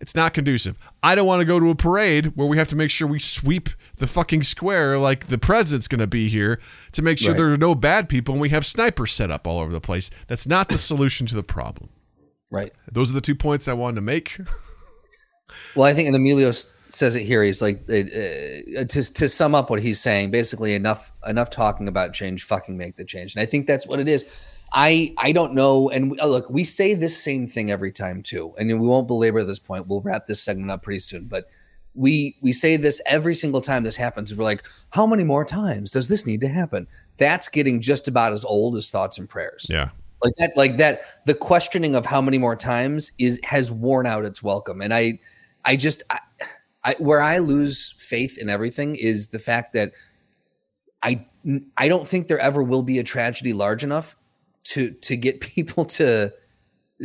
It's 0.00 0.14
not 0.14 0.34
conducive. 0.34 0.78
I 1.02 1.14
don't 1.14 1.26
want 1.26 1.40
to 1.40 1.44
go 1.44 1.60
to 1.60 1.68
a 1.70 1.74
parade 1.74 2.36
where 2.36 2.46
we 2.46 2.56
have 2.58 2.68
to 2.68 2.76
make 2.76 2.90
sure 2.90 3.06
we 3.06 3.18
sweep 3.18 3.68
the 3.96 4.06
fucking 4.06 4.44
square 4.44 4.98
like 4.98 5.26
the 5.28 5.36
president's 5.38 5.88
going 5.88 6.00
to 6.00 6.06
be 6.06 6.28
here 6.28 6.58
to 6.92 7.02
make 7.02 7.18
sure 7.18 7.32
Right. 7.32 7.36
there 7.38 7.52
are 7.52 7.56
no 7.56 7.74
bad 7.74 8.08
people 8.08 8.32
and 8.34 8.40
we 8.40 8.48
have 8.48 8.64
snipers 8.64 9.12
set 9.12 9.30
up 9.30 9.46
all 9.46 9.60
over 9.60 9.72
the 9.72 9.80
place. 9.80 10.10
That's 10.28 10.46
not 10.46 10.68
the 10.68 10.78
solution 10.78 11.26
to 11.26 11.34
the 11.34 11.42
problem. 11.42 11.90
Right. 12.50 12.72
Those 12.90 13.10
are 13.10 13.14
the 13.14 13.20
two 13.20 13.34
points 13.34 13.66
I 13.68 13.74
wanted 13.74 13.96
to 13.96 14.00
make. 14.02 14.38
Well, 15.76 15.84
I 15.84 15.92
think, 15.92 16.06
and 16.06 16.16
Emilio 16.16 16.48
s- 16.48 16.70
says 16.94 17.14
it 17.14 17.22
here. 17.22 17.42
He's 17.42 17.62
like, 17.62 17.82
uh, 17.88 17.94
uh, 17.94 18.84
to 18.84 19.12
to 19.14 19.28
sum 19.28 19.54
up 19.54 19.70
what 19.70 19.82
he's 19.82 20.00
saying, 20.00 20.30
basically 20.30 20.74
enough 20.74 21.12
enough 21.26 21.50
talking 21.50 21.88
about 21.88 22.12
change, 22.12 22.44
fucking 22.44 22.76
make 22.76 22.96
the 22.96 23.04
change. 23.04 23.34
And 23.34 23.42
I 23.42 23.46
think 23.46 23.66
that's 23.66 23.86
what 23.86 24.00
it 24.00 24.08
is. 24.08 24.24
I 24.72 25.14
I 25.18 25.32
don't 25.32 25.54
know. 25.54 25.90
And 25.90 26.20
uh, 26.20 26.26
look, 26.26 26.48
we 26.50 26.64
say 26.64 26.94
this 26.94 27.16
same 27.22 27.46
thing 27.46 27.70
every 27.70 27.92
time 27.92 28.22
too, 28.22 28.54
and 28.58 28.68
we 28.68 28.86
won't 28.86 29.08
belabor 29.08 29.42
this 29.44 29.58
point. 29.58 29.86
We'll 29.86 30.00
wrap 30.00 30.26
this 30.26 30.42
segment 30.42 30.70
up 30.70 30.82
pretty 30.82 31.00
soon, 31.00 31.26
but. 31.26 31.48
We 31.94 32.38
we 32.40 32.54
say 32.54 32.78
this 32.78 33.02
every 33.04 33.34
single 33.34 33.60
time 33.60 33.82
this 33.82 33.96
happens. 33.96 34.34
We're 34.34 34.44
like, 34.44 34.64
how 34.88 35.06
many 35.06 35.24
more 35.24 35.44
times 35.44 35.90
does 35.90 36.08
this 36.08 36.26
need 36.26 36.40
to 36.40 36.48
happen? 36.48 36.86
That's 37.18 37.50
getting 37.50 37.82
just 37.82 38.08
about 38.08 38.32
as 38.32 38.46
old 38.46 38.76
as 38.76 38.90
thoughts 38.90 39.18
and 39.18 39.28
prayers 39.28 39.66
yeah. 39.68 39.90
like 40.24 40.32
that 40.38 40.52
like 40.56 40.78
that 40.78 41.02
the 41.26 41.34
questioning 41.34 41.94
of 41.94 42.06
how 42.06 42.22
many 42.22 42.38
more 42.38 42.56
times 42.56 43.12
is 43.18 43.38
has 43.44 43.70
worn 43.70 44.06
out 44.06 44.24
its 44.24 44.42
welcome 44.42 44.80
and 44.80 44.94
i 44.94 45.18
i 45.66 45.76
just 45.76 46.02
I, 46.08 46.18
I 46.84 46.94
where 46.98 47.20
i 47.20 47.38
lose 47.38 47.94
faith 47.98 48.38
in 48.38 48.48
everything 48.48 48.96
is 48.96 49.28
the 49.28 49.38
fact 49.38 49.72
that 49.74 49.92
i 51.02 51.24
i 51.76 51.88
don't 51.88 52.06
think 52.06 52.28
there 52.28 52.38
ever 52.38 52.62
will 52.62 52.82
be 52.82 52.98
a 52.98 53.04
tragedy 53.04 53.52
large 53.52 53.84
enough 53.84 54.16
to 54.64 54.90
to 54.92 55.16
get 55.16 55.40
people 55.40 55.84
to 55.84 56.32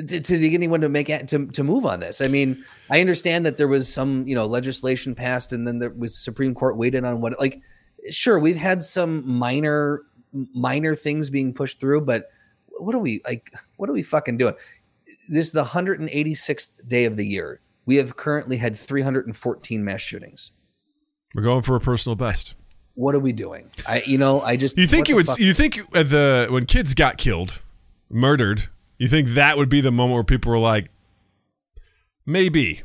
to, 0.05 0.19
to 0.19 0.37
get 0.37 0.53
anyone 0.53 0.81
to 0.81 0.89
make 0.89 1.07
to, 1.07 1.47
to 1.47 1.63
move 1.63 1.85
on 1.85 1.99
this. 1.99 2.21
I 2.21 2.27
mean, 2.27 2.63
I 2.91 3.01
understand 3.01 3.45
that 3.45 3.57
there 3.57 3.67
was 3.67 3.91
some, 3.91 4.27
you 4.27 4.35
know, 4.35 4.45
legislation 4.45 5.15
passed 5.15 5.51
and 5.51 5.67
then 5.67 5.79
there 5.79 5.89
was 5.89 6.15
Supreme 6.15 6.53
Court 6.53 6.77
waited 6.77 7.03
on 7.03 7.19
what 7.19 7.39
like 7.39 7.61
sure, 8.09 8.39
we've 8.39 8.57
had 8.57 8.83
some 8.83 9.27
minor 9.27 10.03
minor 10.53 10.95
things 10.95 11.29
being 11.29 11.53
pushed 11.53 11.79
through, 11.79 12.01
but 12.01 12.25
what 12.69 12.93
are 12.93 12.99
we 12.99 13.21
like 13.25 13.51
what 13.77 13.89
are 13.89 13.93
we 13.93 14.03
fucking 14.03 14.37
doing? 14.37 14.53
This 15.29 15.47
is 15.47 15.51
the 15.51 15.63
186th 15.63 16.87
day 16.87 17.05
of 17.05 17.17
the 17.17 17.25
year. 17.25 17.59
We 17.87 17.95
have 17.95 18.15
currently 18.15 18.57
had 18.57 18.77
314 18.77 19.83
mass 19.83 20.01
shootings. 20.01 20.51
We're 21.33 21.41
going 21.41 21.63
for 21.63 21.75
a 21.75 21.79
personal 21.79 22.15
best. 22.15 22.53
What 22.93 23.15
are 23.15 23.19
we 23.19 23.31
doing? 23.31 23.69
I 23.87 24.03
you 24.05 24.17
know, 24.19 24.41
I 24.41 24.57
just 24.57 24.77
You 24.77 24.85
think 24.85 25.07
you 25.09 25.15
would? 25.15 25.25
fuck- 25.27 25.39
You 25.39 25.53
think 25.53 25.79
at 25.95 26.09
the 26.09 26.47
when 26.51 26.65
kids 26.65 26.93
got 26.93 27.17
killed, 27.17 27.61
murdered? 28.09 28.69
You 28.99 29.07
think 29.07 29.29
that 29.29 29.57
would 29.57 29.69
be 29.69 29.81
the 29.81 29.91
moment 29.91 30.15
where 30.15 30.23
people 30.23 30.51
were 30.51 30.57
like, 30.59 30.89
maybe. 32.25 32.81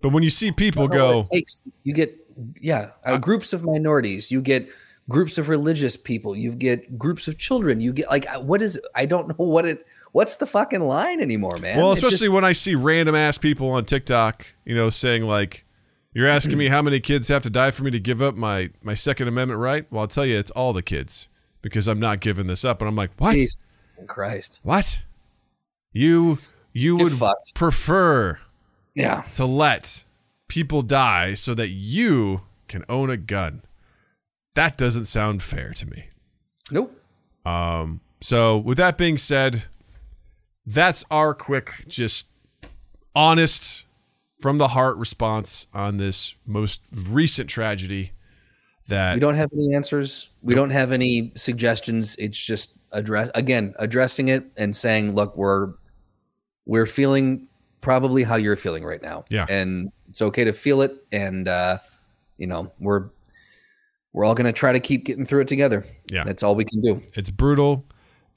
But 0.00 0.10
when 0.10 0.22
you 0.22 0.30
see 0.30 0.52
people 0.52 0.88
go, 0.88 1.24
takes 1.24 1.64
you 1.82 1.94
get 1.94 2.16
yeah 2.60 2.90
uh, 3.04 3.16
groups 3.16 3.52
of 3.52 3.62
minorities 3.62 4.32
you 4.32 4.42
get 4.42 4.68
groups 5.08 5.38
of 5.38 5.48
religious 5.48 5.96
people 5.96 6.34
you 6.34 6.50
get 6.50 6.98
groups 6.98 7.28
of 7.28 7.38
children 7.38 7.80
you 7.80 7.92
get 7.92 8.08
like 8.10 8.26
uh, 8.28 8.40
what 8.40 8.60
is 8.60 8.76
i 8.96 9.06
don't 9.06 9.28
know 9.28 9.44
what 9.46 9.64
it 9.64 9.86
what's 10.14 10.36
the 10.36 10.46
fucking 10.46 10.80
line 10.86 11.20
anymore 11.20 11.58
man 11.58 11.76
well, 11.76 11.90
It 11.92 11.96
just- 11.96 12.04
especially 12.04 12.28
when 12.30 12.44
I 12.44 12.52
see 12.52 12.74
random 12.74 13.14
ass 13.14 13.36
people 13.36 13.68
on 13.70 13.84
TikTok, 13.84 14.46
you 14.64 14.74
know, 14.74 14.88
saying 14.88 15.24
like, 15.24 15.64
"You're 16.14 16.28
asking 16.28 16.56
me 16.56 16.68
how 16.68 16.80
many 16.82 17.00
kids 17.00 17.28
have 17.28 17.42
to 17.42 17.50
die 17.50 17.70
for 17.72 17.82
me 17.84 17.90
to 17.90 18.00
give 18.00 18.22
up 18.22 18.34
my 18.36 18.70
my 18.82 18.94
Second 18.94 19.28
Amendment 19.28 19.60
right?" 19.60 19.86
Well, 19.90 20.02
I'll 20.02 20.08
tell 20.08 20.24
you, 20.24 20.38
it's 20.38 20.50
all 20.52 20.72
the 20.72 20.82
kids 20.82 21.28
because 21.62 21.86
I'm 21.88 21.98
not 22.00 22.20
giving 22.20 22.46
this 22.46 22.64
up. 22.64 22.80
And 22.80 22.88
I'm 22.88 22.94
like, 22.96 23.10
what? 23.18 23.32
Jesus 23.32 23.62
christ 24.06 24.60
What? 24.64 25.04
You 25.92 26.38
you 26.72 26.96
Get 26.98 27.04
would 27.04 27.12
fucked. 27.14 27.54
prefer 27.54 28.38
yeah 28.94 29.22
to 29.32 29.44
let 29.46 30.04
people 30.48 30.82
die 30.82 31.34
so 31.34 31.54
that 31.54 31.68
you 31.70 32.42
can 32.68 32.84
own 32.88 33.10
a 33.10 33.16
gun. 33.16 33.62
That 34.54 34.76
doesn't 34.76 35.06
sound 35.06 35.42
fair 35.42 35.72
to 35.74 35.86
me. 35.86 36.04
nope 36.70 36.92
Um, 37.46 38.00
so, 38.20 38.56
with 38.56 38.78
that 38.78 38.96
being 38.96 39.18
said, 39.18 39.64
that's 40.66 41.04
our 41.10 41.34
quick, 41.34 41.84
just 41.86 42.28
honest, 43.14 43.84
from 44.40 44.58
the 44.58 44.68
heart 44.68 44.96
response 44.96 45.66
on 45.72 45.96
this 45.96 46.34
most 46.46 46.80
recent 47.08 47.48
tragedy. 47.48 48.12
That 48.88 49.14
we 49.14 49.20
don't 49.20 49.36
have 49.36 49.50
any 49.54 49.74
answers 49.74 50.28
we 50.42 50.54
don't 50.54 50.68
have 50.68 50.92
any 50.92 51.32
suggestions 51.36 52.16
it's 52.16 52.36
just 52.44 52.74
address 52.92 53.30
again 53.34 53.72
addressing 53.78 54.28
it 54.28 54.44
and 54.58 54.76
saying 54.76 55.14
look 55.14 55.34
we're 55.38 55.72
we're 56.66 56.84
feeling 56.84 57.48
probably 57.80 58.24
how 58.24 58.36
you're 58.36 58.56
feeling 58.56 58.84
right 58.84 59.00
now 59.00 59.24
Yeah. 59.30 59.46
and 59.48 59.90
it's 60.10 60.20
okay 60.20 60.44
to 60.44 60.52
feel 60.52 60.82
it 60.82 60.92
and 61.12 61.48
uh 61.48 61.78
you 62.36 62.46
know 62.46 62.70
we're 62.78 63.08
we're 64.12 64.26
all 64.26 64.34
going 64.34 64.44
to 64.44 64.52
try 64.52 64.72
to 64.72 64.80
keep 64.80 65.06
getting 65.06 65.24
through 65.24 65.40
it 65.40 65.48
together 65.48 65.86
Yeah. 66.12 66.24
that's 66.24 66.42
all 66.42 66.54
we 66.54 66.66
can 66.66 66.82
do 66.82 67.00
it's 67.14 67.30
brutal, 67.30 67.86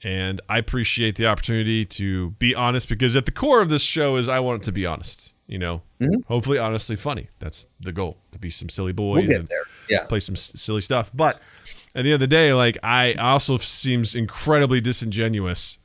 and 0.02 0.40
I 0.48 0.58
appreciate 0.58 1.16
the 1.16 1.26
opportunity 1.26 1.84
to 1.84 2.30
be 2.32 2.54
honest 2.54 2.88
because 2.88 3.16
at 3.16 3.26
the 3.26 3.32
core 3.32 3.60
of 3.60 3.68
this 3.68 3.82
show 3.82 4.16
is 4.16 4.28
I 4.28 4.40
want 4.40 4.62
it 4.62 4.64
to 4.66 4.72
be 4.72 4.86
honest. 4.86 5.32
You 5.46 5.58
know, 5.58 5.82
mm-hmm. 5.98 6.20
hopefully, 6.26 6.58
honestly 6.58 6.94
funny. 6.94 7.28
That's 7.38 7.66
the 7.80 7.92
goal 7.92 8.18
to 8.32 8.38
be 8.38 8.50
some 8.50 8.68
silly 8.68 8.92
boys 8.92 9.26
we'll 9.26 9.36
and 9.38 9.46
there 9.46 9.62
yeah 9.88 10.04
play 10.04 10.20
some 10.20 10.34
s- 10.34 10.52
silly 10.60 10.82
stuff. 10.82 11.10
But 11.14 11.40
at 11.94 12.02
the 12.02 12.10
end 12.10 12.14
of 12.14 12.20
the 12.20 12.26
day, 12.26 12.52
like 12.52 12.76
I 12.82 13.14
also 13.14 13.56
seems 13.56 14.14
incredibly 14.14 14.80
disingenuous. 14.80 15.78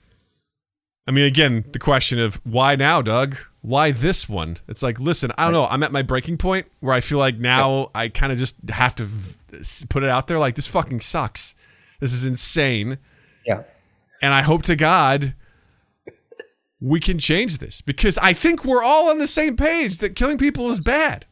I 1.08 1.12
mean, 1.12 1.26
again, 1.26 1.66
the 1.72 1.80
question 1.80 2.20
of 2.20 2.36
why 2.46 2.76
now, 2.76 3.02
Doug? 3.02 3.38
Why 3.62 3.92
this 3.92 4.28
one? 4.30 4.58
It's 4.68 4.84
like, 4.84 5.00
listen, 5.00 5.32
I 5.38 5.46
don't 5.46 5.54
know. 5.54 5.66
I'm 5.66 5.84
at 5.84 5.92
my 5.92 6.02
breaking 6.02 6.38
point 6.38 6.68
where 6.80 6.94
I 6.94 7.02
feel 7.02 7.18
like 7.18 7.38
now 7.38 7.90
I 7.96 8.10
kind 8.10 8.32
of 8.32 8.38
just 8.38 8.56
have 8.70 8.96
to 8.96 9.06
v- 9.06 9.36
put 9.90 10.04
it 10.04 10.10
out 10.10 10.28
there. 10.28 10.40
Like 10.40 10.56
this 10.56 10.68
fucking 10.68 11.00
sucks. 11.02 11.56
This 12.00 12.14
is 12.14 12.26
insane, 12.26 12.98
Yeah. 13.46 13.64
And 14.24 14.34
I 14.34 14.42
hope 14.42 14.64
to 14.64 14.78
God 14.78 15.36
we 16.80 17.02
can 17.02 17.20
change 17.20 17.58
this 17.58 17.82
because 17.82 18.18
I 18.18 18.32
think 18.32 18.64
we're 18.64 18.84
all 18.84 19.10
on 19.10 19.18
the 19.18 19.28
same 19.28 19.58
page 19.58 19.98
that 19.98 20.16
killing 20.16 20.38
people 20.38 20.70
is 20.70 20.80
bad. 20.80 21.26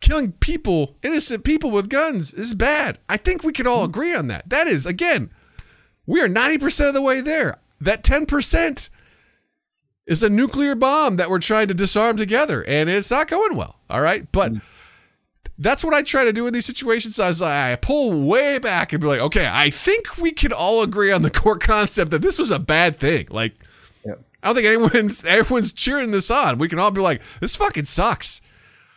Killing 0.00 0.32
people, 0.32 0.96
innocent 1.02 1.42
people 1.42 1.70
with 1.70 1.88
guns, 1.88 2.32
is 2.34 2.54
bad. 2.54 2.98
I 3.08 3.16
think 3.16 3.42
we 3.42 3.52
can 3.52 3.66
all 3.66 3.80
hmm. 3.80 3.90
agree 3.90 4.14
on 4.14 4.28
that. 4.28 4.48
That 4.48 4.66
is, 4.66 4.84
again, 4.84 5.30
we 6.06 6.20
are 6.20 6.28
90% 6.28 6.88
of 6.88 6.94
the 6.94 7.02
way 7.02 7.22
there. 7.22 7.58
That 7.80 8.04
10% 8.04 8.90
is 10.06 10.22
a 10.22 10.28
nuclear 10.28 10.74
bomb 10.74 11.16
that 11.16 11.30
we're 11.30 11.38
trying 11.38 11.68
to 11.68 11.74
disarm 11.74 12.16
together, 12.18 12.62
and 12.62 12.90
it's 12.90 13.10
not 13.10 13.28
going 13.28 13.56
well. 13.56 13.80
All 13.88 14.02
right. 14.02 14.30
But 14.30 14.52
hmm. 14.52 14.58
That's 15.58 15.82
what 15.84 15.92
I 15.94 16.02
try 16.02 16.24
to 16.24 16.32
do 16.32 16.46
in 16.46 16.52
these 16.54 16.66
situations. 16.66 17.18
I, 17.18 17.30
like, 17.30 17.42
I 17.42 17.76
pull 17.76 18.22
way 18.22 18.58
back 18.58 18.92
and 18.92 19.00
be 19.00 19.06
like, 19.08 19.20
okay, 19.20 19.48
I 19.50 19.70
think 19.70 20.16
we 20.16 20.30
can 20.32 20.52
all 20.52 20.82
agree 20.82 21.10
on 21.10 21.22
the 21.22 21.30
core 21.30 21.58
concept 21.58 22.10
that 22.12 22.22
this 22.22 22.38
was 22.38 22.50
a 22.50 22.58
bad 22.58 22.98
thing. 22.98 23.26
Like, 23.30 23.54
Yeah. 24.04 24.14
I 24.42 24.46
don't 24.48 24.54
think 24.54 24.66
anyone's 24.66 25.24
everyone's 25.26 25.72
cheering 25.72 26.12
this 26.12 26.30
on. 26.30 26.58
We 26.58 26.68
can 26.68 26.78
all 26.78 26.90
be 26.92 27.00
like, 27.00 27.22
this 27.40 27.56
fucking 27.56 27.86
sucks. 27.86 28.40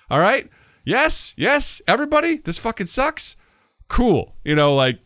All 0.09 0.19
right? 0.19 0.49
Yes, 0.85 1.33
yes, 1.37 1.81
everybody, 1.87 2.37
this 2.37 2.57
fucking 2.57 2.87
sucks. 2.87 3.35
Cool. 3.87 4.35
You 4.43 4.55
know, 4.55 4.73
like 4.75 4.99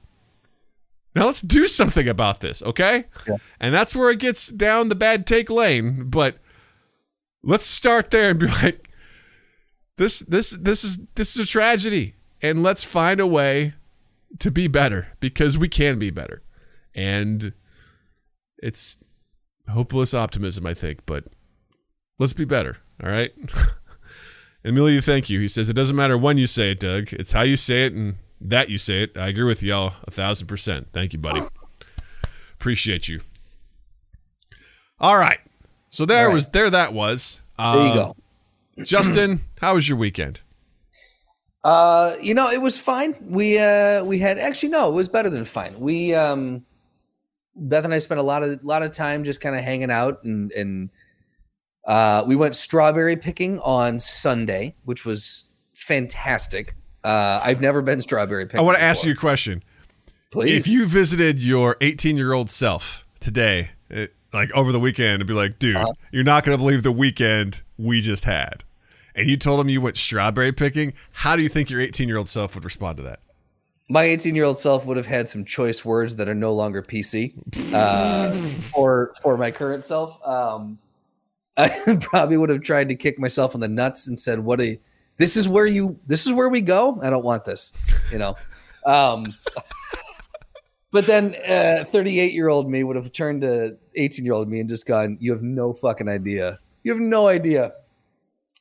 now 1.15 1.25
let's 1.25 1.41
do 1.41 1.67
something 1.67 2.07
about 2.07 2.41
this, 2.41 2.61
okay? 2.63 3.05
Yeah. 3.27 3.37
And 3.59 3.73
that's 3.73 3.95
where 3.95 4.09
it 4.09 4.19
gets 4.19 4.47
down 4.47 4.89
the 4.89 4.95
bad 4.95 5.25
take 5.25 5.49
lane, 5.49 6.09
but 6.09 6.37
let's 7.43 7.65
start 7.65 8.09
there 8.11 8.29
and 8.31 8.39
be 8.39 8.47
like 8.61 8.84
this 9.97 10.19
this 10.19 10.51
this 10.51 10.83
is 10.83 10.99
this 11.15 11.35
is 11.35 11.47
a 11.47 11.49
tragedy 11.49 12.15
and 12.41 12.61
let's 12.61 12.83
find 12.83 13.19
a 13.19 13.27
way 13.27 13.73
to 14.39 14.51
be 14.51 14.67
better 14.67 15.07
because 15.19 15.57
we 15.57 15.69
can 15.69 15.97
be 15.97 16.09
better. 16.09 16.41
And 16.93 17.53
it's 18.57 18.97
hopeless 19.69 20.13
optimism, 20.13 20.65
I 20.65 20.73
think, 20.73 20.99
but 21.05 21.25
let's 22.19 22.33
be 22.33 22.45
better. 22.45 22.77
All 23.03 23.09
right. 23.09 23.31
Emilio, 24.65 25.01
thank 25.01 25.29
you. 25.29 25.39
He 25.39 25.47
says 25.47 25.69
it 25.69 25.73
doesn't 25.73 25.95
matter 25.95 26.17
when 26.17 26.37
you 26.37 26.47
say 26.47 26.71
it, 26.71 26.79
Doug. 26.79 27.13
It's 27.13 27.31
how 27.31 27.43
you 27.43 27.55
say 27.55 27.85
it 27.85 27.93
and 27.93 28.15
that 28.41 28.69
you 28.69 28.77
say 28.77 29.03
it. 29.03 29.17
I 29.17 29.27
agree 29.27 29.43
with 29.43 29.61
y'all 29.61 29.93
a 30.05 30.11
thousand 30.11 30.47
percent. 30.47 30.89
Thank 30.91 31.13
you, 31.13 31.19
buddy. 31.19 31.43
Appreciate 32.53 33.07
you. 33.07 33.21
All 34.99 35.17
right. 35.17 35.39
So 35.89 36.05
there 36.05 36.27
right. 36.27 36.33
was 36.33 36.47
there 36.47 36.69
that 36.69 36.93
was. 36.93 37.41
Uh, 37.59 37.77
There 37.77 37.87
you 37.87 37.93
go. 37.93 38.15
Justin, 38.83 39.39
how 39.61 39.75
was 39.75 39.87
your 39.89 39.97
weekend? 39.97 40.41
Uh, 41.63 42.15
you 42.21 42.33
know, 42.33 42.49
it 42.49 42.61
was 42.61 42.77
fine. 42.77 43.15
We 43.21 43.57
uh 43.57 44.03
we 44.03 44.19
had 44.19 44.37
actually 44.37 44.69
no, 44.69 44.89
it 44.89 44.93
was 44.93 45.09
better 45.09 45.29
than 45.29 45.45
fine. 45.45 45.79
We 45.79 46.13
um 46.13 46.65
Beth 47.55 47.85
and 47.85 47.93
I 47.93 47.99
spent 47.99 48.19
a 48.19 48.23
lot 48.23 48.43
of 48.43 48.63
lot 48.63 48.83
of 48.83 48.91
time 48.91 49.23
just 49.23 49.41
kind 49.41 49.55
of 49.55 49.63
hanging 49.63 49.89
out 49.89 50.23
and 50.23 50.51
and 50.51 50.89
uh 51.87 52.23
we 52.27 52.35
went 52.35 52.55
strawberry 52.55 53.15
picking 53.15 53.59
on 53.61 53.99
Sunday, 53.99 54.75
which 54.83 55.05
was 55.05 55.45
fantastic. 55.73 56.75
Uh 57.03 57.39
I've 57.41 57.61
never 57.61 57.81
been 57.81 57.99
strawberry 58.01 58.45
picking. 58.45 58.59
I 58.59 58.63
want 58.63 58.77
to 58.77 58.83
ask 58.83 59.03
you 59.05 59.13
a 59.13 59.15
question. 59.15 59.63
please. 60.31 60.51
If 60.51 60.67
you 60.67 60.85
visited 60.85 61.43
your 61.43 61.77
18 61.81 62.15
year 62.15 62.33
old 62.33 62.49
self 62.51 63.07
today, 63.19 63.69
it, 63.89 64.13
like 64.33 64.51
over 64.51 64.71
the 64.71 64.79
weekend, 64.79 65.21
and 65.21 65.27
be 65.27 65.33
like, 65.33 65.57
dude, 65.57 65.77
Uh-huh. 65.77 65.93
you're 66.11 66.23
not 66.23 66.43
going 66.43 66.55
to 66.55 66.61
believe 66.61 66.83
the 66.83 66.91
weekend 66.91 67.63
we 67.77 68.01
just 68.01 68.25
had. 68.25 68.63
And 69.15 69.27
you 69.29 69.37
told 69.37 69.59
him 69.59 69.69
you 69.69 69.79
went 69.81 69.97
strawberry 69.97 70.51
picking. 70.51 70.93
How 71.11 71.35
do 71.35 71.41
you 71.41 71.49
think 71.49 71.69
your 71.69 71.81
18 71.81 72.07
year 72.07 72.17
old 72.17 72.27
self 72.27 72.55
would 72.55 72.65
respond 72.65 72.97
to 72.97 73.03
that? 73.03 73.19
my 73.89 74.03
18 74.03 74.35
year 74.35 74.45
old 74.45 74.57
self 74.57 74.85
would 74.85 74.97
have 74.97 75.05
had 75.05 75.29
some 75.29 75.45
choice 75.45 75.85
words 75.85 76.15
that 76.15 76.27
are 76.27 76.35
no 76.35 76.53
longer 76.53 76.81
PC 76.81 77.33
uh, 77.73 78.31
for 78.31 79.13
for 79.21 79.37
my 79.37 79.51
current 79.51 79.83
self. 79.83 80.19
Um, 80.25 80.79
I 81.57 81.69
probably 82.01 82.37
would 82.37 82.49
have 82.49 82.61
tried 82.61 82.89
to 82.89 82.95
kick 82.95 83.19
myself 83.19 83.53
in 83.55 83.61
the 83.61 83.67
nuts 83.67 84.07
and 84.07 84.19
said, 84.19 84.39
"What 84.39 84.61
a 84.61 84.79
this 85.17 85.37
is 85.37 85.47
where 85.47 85.65
you 85.65 85.99
this 86.07 86.25
is 86.25 86.33
where 86.33 86.49
we 86.49 86.61
go. 86.61 86.99
I 87.01 87.09
don't 87.09 87.23
want 87.23 87.45
this," 87.45 87.71
you 88.11 88.17
know. 88.17 88.35
Um, 88.85 89.25
but 90.91 91.05
then 91.05 91.35
38 91.85 92.33
year 92.33 92.49
old 92.49 92.69
me 92.69 92.83
would 92.83 92.95
have 92.95 93.11
turned 93.11 93.41
to 93.41 93.77
18 93.95 94.25
year 94.25 94.33
old 94.33 94.49
me 94.49 94.59
and 94.59 94.69
just 94.69 94.85
gone, 94.85 95.17
"You 95.19 95.31
have 95.31 95.43
no 95.43 95.73
fucking 95.73 96.09
idea. 96.09 96.59
You 96.85 96.91
have 96.93 97.01
no 97.01 97.27
idea 97.27 97.73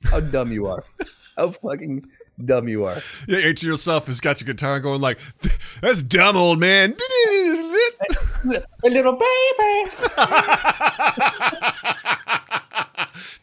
how 0.05 0.21
dumb 0.21 0.51
you 0.51 0.67
are. 0.67 0.83
How 1.37 1.51
fucking." 1.51 2.09
Dumb 2.45 2.67
you 2.67 2.85
are. 2.85 2.97
Yeah, 3.29 3.39
18 3.39 3.65
year 3.65 3.73
old 3.75 3.81
self 3.81 4.09
has 4.09 4.21
got 4.21 4.41
your 4.41 4.47
guitar 4.47 4.81
going 4.81 5.01
like, 5.01 5.21
that's 5.81 6.03
dumb, 6.03 6.37
old 6.37 6.59
man. 6.59 6.97
A 8.45 8.89
little 8.89 9.13
baby. 9.13 9.91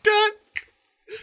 Dun, 0.03 0.31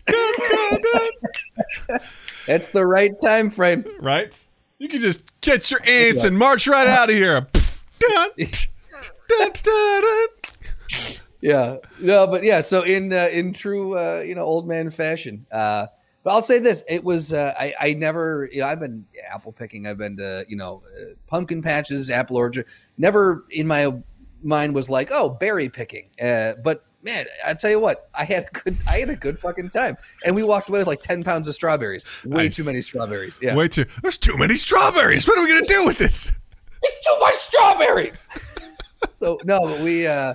dun, 0.06 0.32
dun, 0.48 0.78
dun. 0.80 2.00
It's 2.48 2.68
the 2.68 2.86
right 2.86 3.12
time 3.22 3.50
frame. 3.50 3.84
right? 4.00 4.34
You 4.78 4.88
can 4.88 5.00
just 5.00 5.38
catch 5.42 5.70
your 5.70 5.80
ants 5.86 6.24
and 6.24 6.38
march 6.38 6.66
right 6.66 6.86
out 6.86 7.10
of 7.10 7.16
here. 7.16 7.48
Dun, 7.98 8.30
dun, 9.28 9.50
dun, 9.62 10.02
dun. 10.02 11.12
Yeah, 11.40 11.76
no, 12.00 12.26
but 12.26 12.42
yeah. 12.42 12.60
So 12.60 12.82
in 12.82 13.12
uh, 13.12 13.28
in 13.32 13.52
true 13.52 13.96
uh, 13.96 14.22
you 14.26 14.34
know 14.34 14.42
old 14.42 14.66
man 14.66 14.90
fashion, 14.90 15.46
uh, 15.52 15.86
but 16.24 16.30
I'll 16.30 16.42
say 16.42 16.58
this: 16.58 16.82
it 16.88 17.04
was 17.04 17.32
uh, 17.32 17.54
I 17.58 17.74
I 17.78 17.92
never 17.94 18.48
you 18.52 18.60
know 18.60 18.66
I've 18.66 18.80
been 18.80 19.06
apple 19.30 19.52
picking, 19.52 19.86
I've 19.86 19.98
been 19.98 20.16
to 20.16 20.44
you 20.48 20.56
know 20.56 20.82
uh, 21.00 21.14
pumpkin 21.28 21.62
patches, 21.62 22.10
apple 22.10 22.36
orchard. 22.36 22.66
Never 22.96 23.44
in 23.50 23.68
my 23.68 23.92
mind 24.42 24.74
was 24.74 24.90
like 24.90 25.10
oh 25.12 25.30
berry 25.30 25.68
picking, 25.68 26.10
uh, 26.22 26.54
but. 26.62 26.84
Man, 27.00 27.26
I 27.46 27.54
tell 27.54 27.70
you 27.70 27.78
what, 27.78 28.10
I 28.12 28.24
had 28.24 28.48
a 28.52 28.58
good, 28.58 28.76
I 28.88 28.98
had 28.98 29.08
a 29.08 29.14
good 29.14 29.38
fucking 29.38 29.70
time, 29.70 29.96
and 30.26 30.34
we 30.34 30.42
walked 30.42 30.68
away 30.68 30.80
with 30.80 30.88
like 30.88 31.00
ten 31.00 31.22
pounds 31.22 31.46
of 31.46 31.54
strawberries. 31.54 32.04
Way 32.26 32.46
Nice. 32.46 32.56
too 32.56 32.64
many 32.64 32.82
strawberries. 32.82 33.38
Yeah, 33.40 33.54
Way 33.54 33.68
too. 33.68 33.84
There's 34.02 34.18
too 34.18 34.36
many 34.36 34.56
strawberries. 34.56 35.28
What 35.28 35.38
are 35.38 35.42
we 35.44 35.48
gonna 35.48 35.62
do 35.64 35.86
with 35.86 35.96
this? 35.96 36.26
too 36.26 37.16
much 37.20 37.36
strawberries. 37.36 38.26
so 39.20 39.38
no, 39.44 39.60
but 39.60 39.80
we. 39.80 40.08
uh 40.08 40.34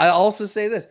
I 0.00 0.08
also 0.08 0.46
say 0.46 0.66
this: 0.66 0.86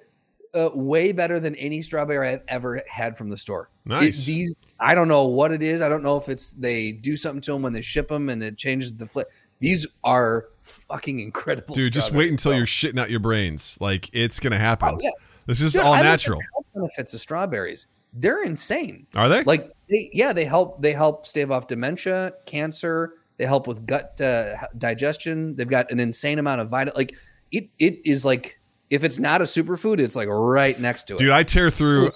uh, 0.54 0.70
way 0.74 1.12
better 1.12 1.40
than 1.40 1.56
any 1.56 1.82
strawberry 1.82 2.30
I've 2.30 2.44
ever 2.48 2.82
had 2.88 3.18
from 3.18 3.30
the 3.30 3.38
store. 3.38 3.70
It- 3.86 3.90
Nice. 3.90 4.26
these, 4.26 4.56
I 4.80 4.94
don't 4.96 5.08
know 5.08 5.26
what 5.26 5.52
it 5.52 5.64
is. 5.64 5.82
I 5.82 5.90
don't 5.90 6.04
know 6.04 6.16
if 6.16 6.30
it's 6.30 6.54
they 6.54 6.92
do 6.92 7.18
something 7.18 7.42
to 7.42 7.54
them 7.54 7.64
when 7.64 7.74
they 7.74 7.82
ship 7.82 8.08
them 8.08 8.30
and 8.30 8.42
it 8.44 8.58
changes 8.58 8.94
the 8.96 9.06
flip. 9.08 9.28
These 9.60 9.86
are 10.04 10.46
fucking 10.62 11.20
incredible. 11.20 11.74
Dude, 11.76 11.92
just 11.92 12.14
wait 12.14 12.30
until 12.32 12.54
you're 12.56 12.66
shitting 12.66 13.00
out 13.00 13.10
your 13.10 13.20
brains. 13.20 13.78
Like 13.82 14.10
it's 14.14 14.40
gonna 14.40 14.58
happen. 14.60 14.90
Oh, 14.94 14.98
yeah. 15.02 15.10
This 15.48 15.60
is 15.62 15.74
Dude, 15.74 15.82
all 15.82 15.94
I 15.94 16.04
natural. 16.04 16.40
the 16.56 16.64
benefits 16.82 17.14
of 17.16 17.20
strawberries. 17.20 17.88
They're 18.14 18.44
insane. 18.44 19.08
Are 19.16 19.28
they? 19.28 19.44
Like, 19.44 19.72
they, 19.90 20.10
yeah, 20.14 20.32
they 20.34 20.46
help. 20.46 20.82
They 20.82 20.94
help 20.94 21.26
stave 21.26 21.50
off 21.52 21.66
dementia, 21.68 22.32
cancer. 22.46 23.16
They 23.38 23.46
help 23.46 23.66
with 23.66 23.86
gut 23.88 24.20
uh, 24.22 24.56
digestion. 24.78 25.56
They've 25.56 25.68
got 25.68 25.92
an 25.92 26.00
insane 26.00 26.38
amount 26.40 26.62
of 26.62 26.70
vitamin. 26.70 26.94
Like, 26.96 27.16
it 27.52 27.70
it 27.80 28.00
is 28.06 28.24
like 28.26 28.59
if 28.90 29.04
it's 29.04 29.20
not 29.20 29.42
a 29.42 29.44
superfood, 29.46 30.00
it's 30.00 30.16
like 30.16 30.28
right 30.30 30.80
next 30.80 31.04
to 31.04 31.14
it. 31.16 31.20
Dude, 31.20 31.30
I 31.32 31.44
tear 31.44 31.70
through. 31.70 32.10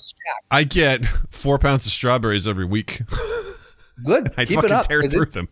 I 0.52 0.64
get 0.64 1.06
four 1.30 1.60
pounds 1.60 1.86
of 1.86 1.92
strawberries 1.92 2.48
every 2.48 2.66
week. 2.66 3.02
Good. 4.06 4.34
I 4.38 4.46
Keep 4.46 4.56
fucking 4.56 4.70
it 4.70 4.74
up. 4.74 4.88
tear 4.88 5.02
through 5.04 5.26
them. 5.28 5.48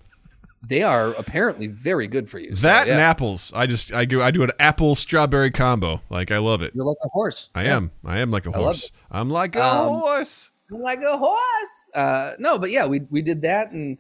They 0.68 0.84
are 0.84 1.10
apparently 1.18 1.68
very 1.68 2.06
good 2.08 2.30
for 2.30 2.38
you. 2.38 2.56
So, 2.56 2.68
That 2.68 2.86
yeah, 2.88 2.94
and 2.94 3.02
apples. 3.02 3.52
I 3.56 3.66
just 3.66 3.92
I 3.94 4.06
do 4.06 4.22
I 4.22 4.30
do 4.30 4.44
an 4.44 4.52
apple 4.60 4.94
strawberry 4.96 5.50
combo. 5.52 6.02
Like 6.10 6.30
I 6.32 6.38
love 6.38 6.62
it. 6.62 6.74
you're 6.76 6.86
like 6.86 6.98
a 7.04 7.10
horse. 7.10 7.50
I 7.56 7.64
Yeah. 7.64 7.78
am. 7.78 7.92
I 8.06 8.20
am 8.20 8.30
like 8.30 8.46
a 8.46 8.52
horse. 8.52 8.92
I'm 9.10 9.30
like 9.30 9.56
a 9.56 9.64
Um, 9.64 9.88
horse. 10.02 10.52
like 10.70 11.02
a 11.02 11.18
horse. 11.18 11.86
Uh, 11.96 12.32
no, 12.38 12.60
but 12.60 12.70
yeah, 12.70 12.86
we 12.86 13.02
we 13.10 13.22
did 13.24 13.42
that, 13.42 13.72
and 13.72 13.98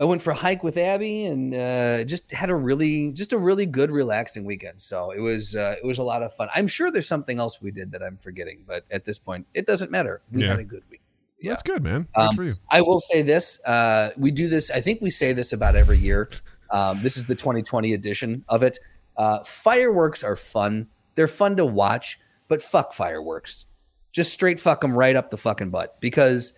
I 0.00 0.04
went 0.04 0.20
for 0.22 0.30
a 0.30 0.34
hike 0.34 0.64
with 0.64 0.76
Abby, 0.76 1.26
and 1.26 1.54
uh, 1.54 2.02
just 2.04 2.32
had 2.32 2.50
a 2.50 2.54
really 2.56 3.12
just 3.12 3.32
a 3.32 3.38
really 3.38 3.66
good, 3.66 3.90
relaxing 3.90 4.44
weekend. 4.44 4.82
So 4.82 5.10
it 5.12 5.20
was 5.20 5.54
uh, 5.54 5.76
it 5.82 5.86
was 5.86 5.98
a 5.98 6.02
lot 6.02 6.22
of 6.22 6.34
fun. 6.34 6.48
I'm 6.54 6.66
sure 6.66 6.90
there's 6.90 7.06
something 7.06 7.38
else 7.38 7.60
we 7.62 7.70
did 7.70 7.92
that 7.92 8.02
I'm 8.02 8.16
forgetting, 8.16 8.64
but 8.66 8.84
at 8.90 9.04
this 9.04 9.18
point, 9.18 9.46
it 9.54 9.66
doesn't 9.66 9.90
matter. 9.90 10.22
We 10.32 10.42
Yeah. 10.42 10.48
had 10.50 10.58
a 10.58 10.64
good 10.64 10.82
week. 10.90 11.02
yeah. 11.40 11.50
That's 11.52 11.62
good, 11.62 11.82
man. 11.84 12.08
Good 12.14 12.20
Um, 12.20 12.34
for 12.36 12.42
you. 12.44 12.54
I 12.70 12.80
will 12.80 12.98
say 13.00 13.22
this: 13.22 13.62
uh, 13.64 14.10
we 14.16 14.30
do 14.32 14.48
this. 14.48 14.70
I 14.70 14.80
think 14.80 15.00
we 15.00 15.10
say 15.10 15.32
this 15.32 15.52
about 15.52 15.76
every 15.76 15.98
year. 15.98 16.28
Um, 16.70 17.00
this 17.02 17.16
is 17.16 17.26
the 17.26 17.34
2020 17.34 17.92
edition 17.92 18.44
of 18.48 18.62
it. 18.62 18.78
Uh, 19.16 19.44
fireworks 19.44 20.24
are 20.24 20.36
fun. 20.36 20.88
They're 21.14 21.28
fun 21.28 21.56
to 21.56 21.66
watch, 21.66 22.18
but 22.48 22.62
fuck 22.62 22.92
fireworks. 22.94 23.66
Just 24.10 24.32
straight 24.32 24.58
fuck 24.58 24.80
them 24.80 24.94
right 24.94 25.14
up 25.14 25.30
the 25.30 25.36
fucking 25.36 25.70
butt 25.70 26.00
because 26.00 26.54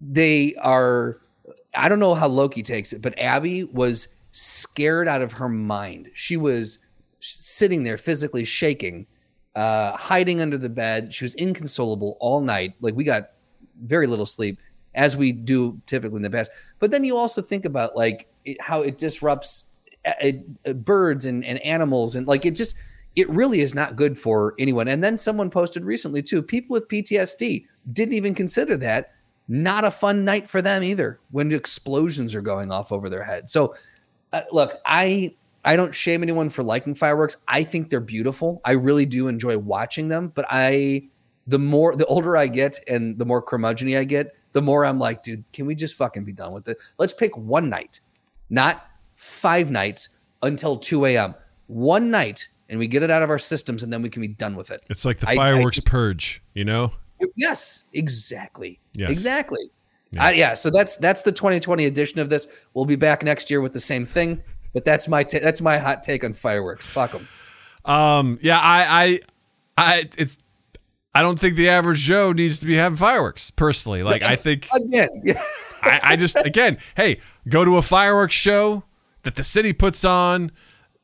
they 0.00 0.54
are 0.56 1.18
I 1.74 1.88
don't 1.88 1.98
know 1.98 2.14
how 2.14 2.28
Loki 2.28 2.62
takes 2.62 2.92
it, 2.92 3.00
but 3.02 3.18
Abby 3.18 3.64
was 3.64 4.08
scared 4.30 5.08
out 5.08 5.22
of 5.22 5.32
her 5.32 5.48
mind. 5.48 6.10
She 6.14 6.36
was 6.36 6.78
sitting 7.20 7.84
there 7.84 7.96
physically 7.96 8.44
shaking, 8.44 9.06
uh, 9.54 9.92
hiding 9.92 10.40
under 10.40 10.58
the 10.58 10.68
bed. 10.68 11.14
She 11.14 11.24
was 11.24 11.34
inconsolable 11.34 12.16
all 12.20 12.40
night. 12.40 12.74
Like 12.80 12.94
we 12.94 13.04
got 13.04 13.30
very 13.84 14.06
little 14.06 14.26
sleep, 14.26 14.58
as 14.94 15.16
we 15.16 15.32
do 15.32 15.80
typically 15.86 16.16
in 16.16 16.22
the 16.22 16.30
past. 16.30 16.50
But 16.78 16.90
then 16.90 17.04
you 17.04 17.16
also 17.16 17.40
think 17.40 17.64
about 17.64 17.96
like 17.96 18.28
it, 18.44 18.60
how 18.60 18.82
it 18.82 18.98
disrupts 18.98 19.64
uh, 20.04 20.32
uh, 20.66 20.72
birds 20.72 21.26
and, 21.26 21.44
and 21.44 21.58
animals, 21.60 22.16
and 22.16 22.26
like 22.26 22.44
it 22.44 22.52
just 22.52 22.74
it 23.14 23.28
really 23.28 23.60
is 23.60 23.74
not 23.74 23.96
good 23.96 24.16
for 24.18 24.54
anyone. 24.58 24.88
And 24.88 25.04
then 25.04 25.16
someone 25.18 25.50
posted 25.50 25.84
recently 25.84 26.22
too, 26.22 26.42
people 26.42 26.74
with 26.74 26.88
PTSD 26.88 27.66
didn't 27.92 28.14
even 28.14 28.34
consider 28.34 28.76
that 28.78 29.12
not 29.48 29.84
a 29.84 29.90
fun 29.90 30.24
night 30.24 30.48
for 30.48 30.62
them 30.62 30.82
either 30.82 31.20
when 31.30 31.52
explosions 31.52 32.34
are 32.34 32.40
going 32.42 32.70
off 32.70 32.92
over 32.92 33.08
their 33.08 33.24
head. 33.24 33.50
So 33.50 33.74
uh, 34.32 34.42
look, 34.50 34.80
I 34.86 35.34
I 35.64 35.76
don't 35.76 35.94
shame 35.94 36.22
anyone 36.22 36.50
for 36.50 36.62
liking 36.62 36.94
fireworks. 36.94 37.36
I 37.46 37.62
think 37.64 37.90
they're 37.90 38.00
beautiful. 38.00 38.60
I 38.64 38.72
really 38.72 39.06
do 39.06 39.28
enjoy 39.28 39.58
watching 39.58 40.08
them, 40.08 40.28
but 40.34 40.44
I 40.48 41.08
the 41.46 41.58
more 41.58 41.96
the 41.96 42.06
older 42.06 42.36
I 42.36 42.46
get 42.46 42.78
and 42.88 43.18
the 43.18 43.24
more 43.24 43.42
curmudgeon 43.42 43.94
I 43.96 44.04
get, 44.04 44.34
the 44.52 44.62
more 44.62 44.84
I'm 44.84 44.98
like, 44.98 45.22
dude, 45.22 45.44
can 45.52 45.66
we 45.66 45.74
just 45.74 45.94
fucking 45.96 46.24
be 46.24 46.32
done 46.32 46.52
with 46.52 46.68
it? 46.68 46.78
Let's 46.98 47.12
pick 47.12 47.36
one 47.36 47.68
night, 47.68 48.00
not 48.48 48.86
five 49.16 49.70
nights 49.70 50.08
until 50.42 50.76
2 50.76 51.06
a.m. 51.06 51.34
One 51.66 52.10
night 52.10 52.48
and 52.68 52.78
we 52.78 52.86
get 52.86 53.02
it 53.02 53.10
out 53.10 53.22
of 53.22 53.30
our 53.30 53.38
systems 53.38 53.82
and 53.82 53.92
then 53.92 54.02
we 54.02 54.08
can 54.08 54.22
be 54.22 54.28
done 54.28 54.56
with 54.56 54.70
it. 54.70 54.84
It's 54.88 55.04
like 55.04 55.18
the 55.18 55.28
I- 55.28 55.32
I 55.32 55.36
fireworks 55.36 55.76
just- 55.76 55.86
purge, 55.86 56.42
you 56.54 56.64
know? 56.64 56.92
Yes, 57.36 57.84
exactly. 57.92 58.78
Yes. 58.94 59.10
Exactly. 59.10 59.70
Yeah. 60.10 60.30
Yeah. 60.30 60.36
yeah. 60.36 60.54
So 60.54 60.70
that's 60.70 60.96
that's 60.96 61.22
the 61.22 61.32
2020 61.32 61.86
edition 61.86 62.20
of 62.20 62.28
this. 62.28 62.48
We'll 62.74 62.84
be 62.84 62.96
back 62.96 63.22
next 63.22 63.50
year 63.50 63.60
with 63.60 63.72
the 63.72 63.80
same 63.80 64.04
thing. 64.04 64.42
But 64.72 64.84
that's 64.84 65.08
my 65.08 65.22
ta- 65.22 65.40
that's 65.42 65.60
my 65.60 65.78
hot 65.78 66.02
take 66.02 66.24
on 66.24 66.32
fireworks. 66.32 66.86
Fuck 66.86 67.12
them. 67.12 67.28
Um, 67.84 68.38
yeah, 68.42 68.58
I, 68.58 69.20
I, 69.76 69.92
I, 69.96 70.10
it's, 70.16 70.38
I 71.14 71.22
don't 71.22 71.38
think 71.38 71.56
the 71.56 71.68
average 71.68 72.00
Joe 72.00 72.32
needs 72.32 72.58
to 72.60 72.66
be 72.66 72.74
having 72.74 72.96
fireworks 72.96 73.50
personally. 73.50 74.02
Like, 74.02 74.22
I 74.22 74.36
think, 74.36 74.68
Again, 74.74 75.08
yeah. 75.24 75.42
I, 75.82 76.00
I 76.02 76.16
just, 76.16 76.36
again, 76.36 76.78
hey, 76.96 77.20
go 77.48 77.64
to 77.64 77.76
a 77.76 77.82
fireworks 77.82 78.34
show 78.34 78.84
that 79.24 79.34
the 79.34 79.42
city 79.42 79.72
puts 79.72 80.04
on. 80.04 80.52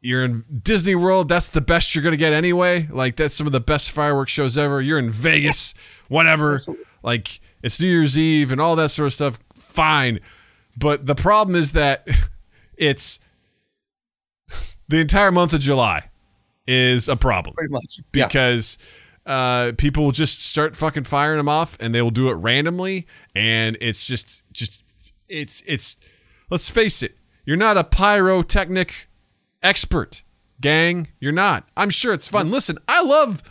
You're 0.00 0.24
in 0.24 0.44
Disney 0.62 0.94
World. 0.94 1.28
That's 1.28 1.48
the 1.48 1.60
best 1.60 1.94
you're 1.94 2.02
going 2.04 2.12
to 2.12 2.18
get 2.18 2.32
anyway. 2.32 2.86
Like, 2.88 3.16
that's 3.16 3.34
some 3.34 3.48
of 3.48 3.52
the 3.52 3.60
best 3.60 3.90
fireworks 3.90 4.30
shows 4.30 4.56
ever. 4.56 4.80
You're 4.80 5.00
in 5.00 5.10
Vegas, 5.10 5.74
whatever. 6.08 6.60
Like, 7.02 7.40
it's 7.62 7.80
New 7.80 7.88
Year's 7.88 8.18
Eve 8.18 8.52
and 8.52 8.60
all 8.60 8.76
that 8.76 8.90
sort 8.90 9.06
of 9.06 9.12
stuff. 9.12 9.38
Fine. 9.54 10.20
But 10.76 11.06
the 11.06 11.14
problem 11.14 11.56
is 11.56 11.72
that 11.72 12.08
it's 12.76 13.18
the 14.88 14.98
entire 14.98 15.30
month 15.30 15.52
of 15.52 15.60
July 15.60 16.10
is 16.66 17.08
a 17.08 17.16
problem 17.16 17.54
pretty 17.54 17.72
much. 17.72 18.00
Yeah. 18.12 18.26
because 18.26 18.78
uh, 19.26 19.72
people 19.76 20.04
will 20.04 20.12
just 20.12 20.44
start 20.44 20.76
fucking 20.76 21.04
firing 21.04 21.36
them 21.36 21.48
off 21.48 21.76
and 21.80 21.94
they 21.94 22.02
will 22.02 22.10
do 22.10 22.30
it 22.30 22.34
randomly 22.34 23.06
and 23.34 23.76
it's 23.80 24.06
just 24.06 24.42
just 24.52 24.82
it's 25.28 25.62
it's 25.66 25.96
let's 26.50 26.70
face 26.70 27.02
it 27.02 27.16
you're 27.44 27.56
not 27.56 27.76
a 27.76 27.84
pyrotechnic 27.84 29.08
expert 29.62 30.22
gang 30.62 31.08
you're 31.20 31.30
not 31.30 31.68
i'm 31.76 31.90
sure 31.90 32.14
it's 32.14 32.26
fun 32.28 32.50
listen 32.50 32.78
i 32.88 33.02
love 33.02 33.42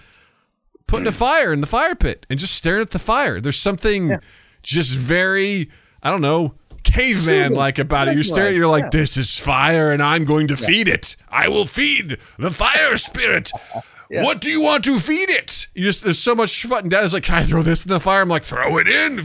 putting 0.87 1.07
a 1.07 1.11
fire 1.11 1.53
in 1.53 1.61
the 1.61 1.67
fire 1.67 1.95
pit 1.95 2.25
and 2.29 2.39
just 2.39 2.55
staring 2.55 2.81
at 2.81 2.91
the 2.91 2.99
fire 2.99 3.39
there's 3.41 3.59
something 3.59 4.17
just 4.63 4.93
very 4.95 5.69
i 6.01 6.09
don't 6.09 6.21
know 6.21 6.53
caveman 6.83 7.51
like 7.53 7.77
about 7.77 8.07
it 8.07 8.15
you 8.15 8.23
stare 8.23 8.47
at 8.47 8.53
it 8.53 8.57
you're 8.57 8.67
like 8.67 8.91
this 8.91 9.17
is 9.17 9.37
fire 9.37 9.91
and 9.91 10.01
i'm 10.01 10.23
going 10.23 10.47
to 10.47 10.55
feed 10.55 10.87
it 10.87 11.15
i 11.29 11.47
will 11.47 11.65
feed 11.65 12.17
the 12.39 12.51
fire 12.51 12.95
spirit 12.95 13.51
what 14.09 14.41
do 14.41 14.49
you 14.49 14.61
want 14.61 14.83
to 14.85 14.99
feed 14.99 15.29
it? 15.29 15.67
You 15.73 15.83
just 15.83 16.03
there's 16.03 16.19
so 16.19 16.35
much 16.35 16.63
fun. 16.65 16.89
Dad's 16.89 17.13
like, 17.13 17.23
can 17.23 17.35
I 17.35 17.43
throw 17.43 17.61
this 17.61 17.85
in 17.85 17.89
the 17.89 17.99
fire? 17.99 18.21
I'm 18.21 18.29
like, 18.29 18.43
throw 18.43 18.77
it 18.77 18.87
in, 18.87 19.19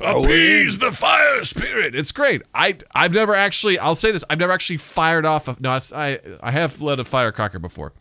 appease 0.00 0.78
the 0.78 0.92
fire 0.92 1.44
spirit. 1.44 1.94
It's 1.94 2.12
great. 2.12 2.42
I 2.54 2.78
I've 2.94 3.12
never 3.12 3.34
actually. 3.34 3.78
I'll 3.78 3.94
say 3.94 4.10
this. 4.12 4.24
I've 4.28 4.38
never 4.38 4.52
actually 4.52 4.78
fired 4.78 5.24
off. 5.24 5.48
A, 5.48 5.56
no, 5.60 5.76
it's, 5.76 5.92
I 5.92 6.18
I 6.42 6.50
have 6.50 6.80
lit 6.82 6.98
a 6.98 7.04
firecracker 7.04 7.58
before. 7.58 7.92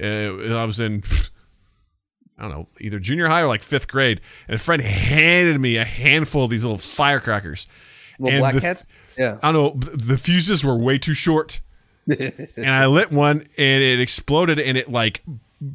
Uh, 0.00 0.56
I 0.56 0.64
was 0.64 0.80
in. 0.80 1.02
I 2.38 2.42
don't 2.42 2.50
know, 2.52 2.68
either 2.80 2.98
junior 3.00 3.28
high 3.28 3.40
or 3.42 3.48
like 3.48 3.62
fifth 3.62 3.88
grade, 3.88 4.20
and 4.46 4.54
a 4.54 4.58
friend 4.58 4.80
handed 4.82 5.60
me 5.60 5.76
a 5.76 5.84
handful 5.84 6.44
of 6.44 6.50
these 6.50 6.64
little 6.64 6.78
firecrackers. 6.78 7.66
Little 8.18 8.34
And 8.36 8.40
black 8.42 8.54
the- 8.54 8.60
cats. 8.60 8.92
Yeah. 9.16 9.38
I 9.42 9.50
don't 9.52 9.84
know. 9.84 9.96
The 9.96 10.16
fuses 10.16 10.64
were 10.64 10.76
way 10.76 10.98
too 10.98 11.14
short, 11.14 11.60
and 12.06 12.48
I 12.66 12.86
lit 12.86 13.10
one, 13.10 13.38
and 13.58 13.82
it 13.82 14.00
exploded, 14.00 14.58
and 14.60 14.78
it 14.78 14.90
like 14.90 15.22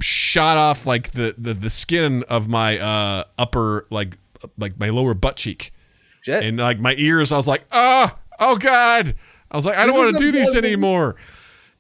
shot 0.02 0.58
off 0.58 0.86
like 0.86 1.12
the 1.12 1.36
the, 1.38 1.54
the 1.54 1.70
skin 1.70 2.24
of 2.30 2.48
my 2.48 2.80
uh 2.80 3.24
upper 3.38 3.86
like 3.90 4.18
like 4.58 4.80
my 4.80 4.90
lower 4.90 5.14
butt 5.14 5.36
cheek, 5.36 5.74
Jet. 6.24 6.44
and 6.44 6.58
like 6.58 6.80
my 6.80 6.96
ears. 6.98 7.32
I 7.34 7.38
was 7.38 7.48
like, 7.48 7.66
oh, 7.74 8.16
oh 8.40 8.56
god. 8.58 9.14
I 9.52 9.56
was 9.56 9.66
like, 9.66 9.78
I 9.78 9.86
don't 9.86 9.96
want 9.98 10.18
to 10.18 10.24
do 10.24 10.32
these 10.32 10.56
anymore. 10.56 11.16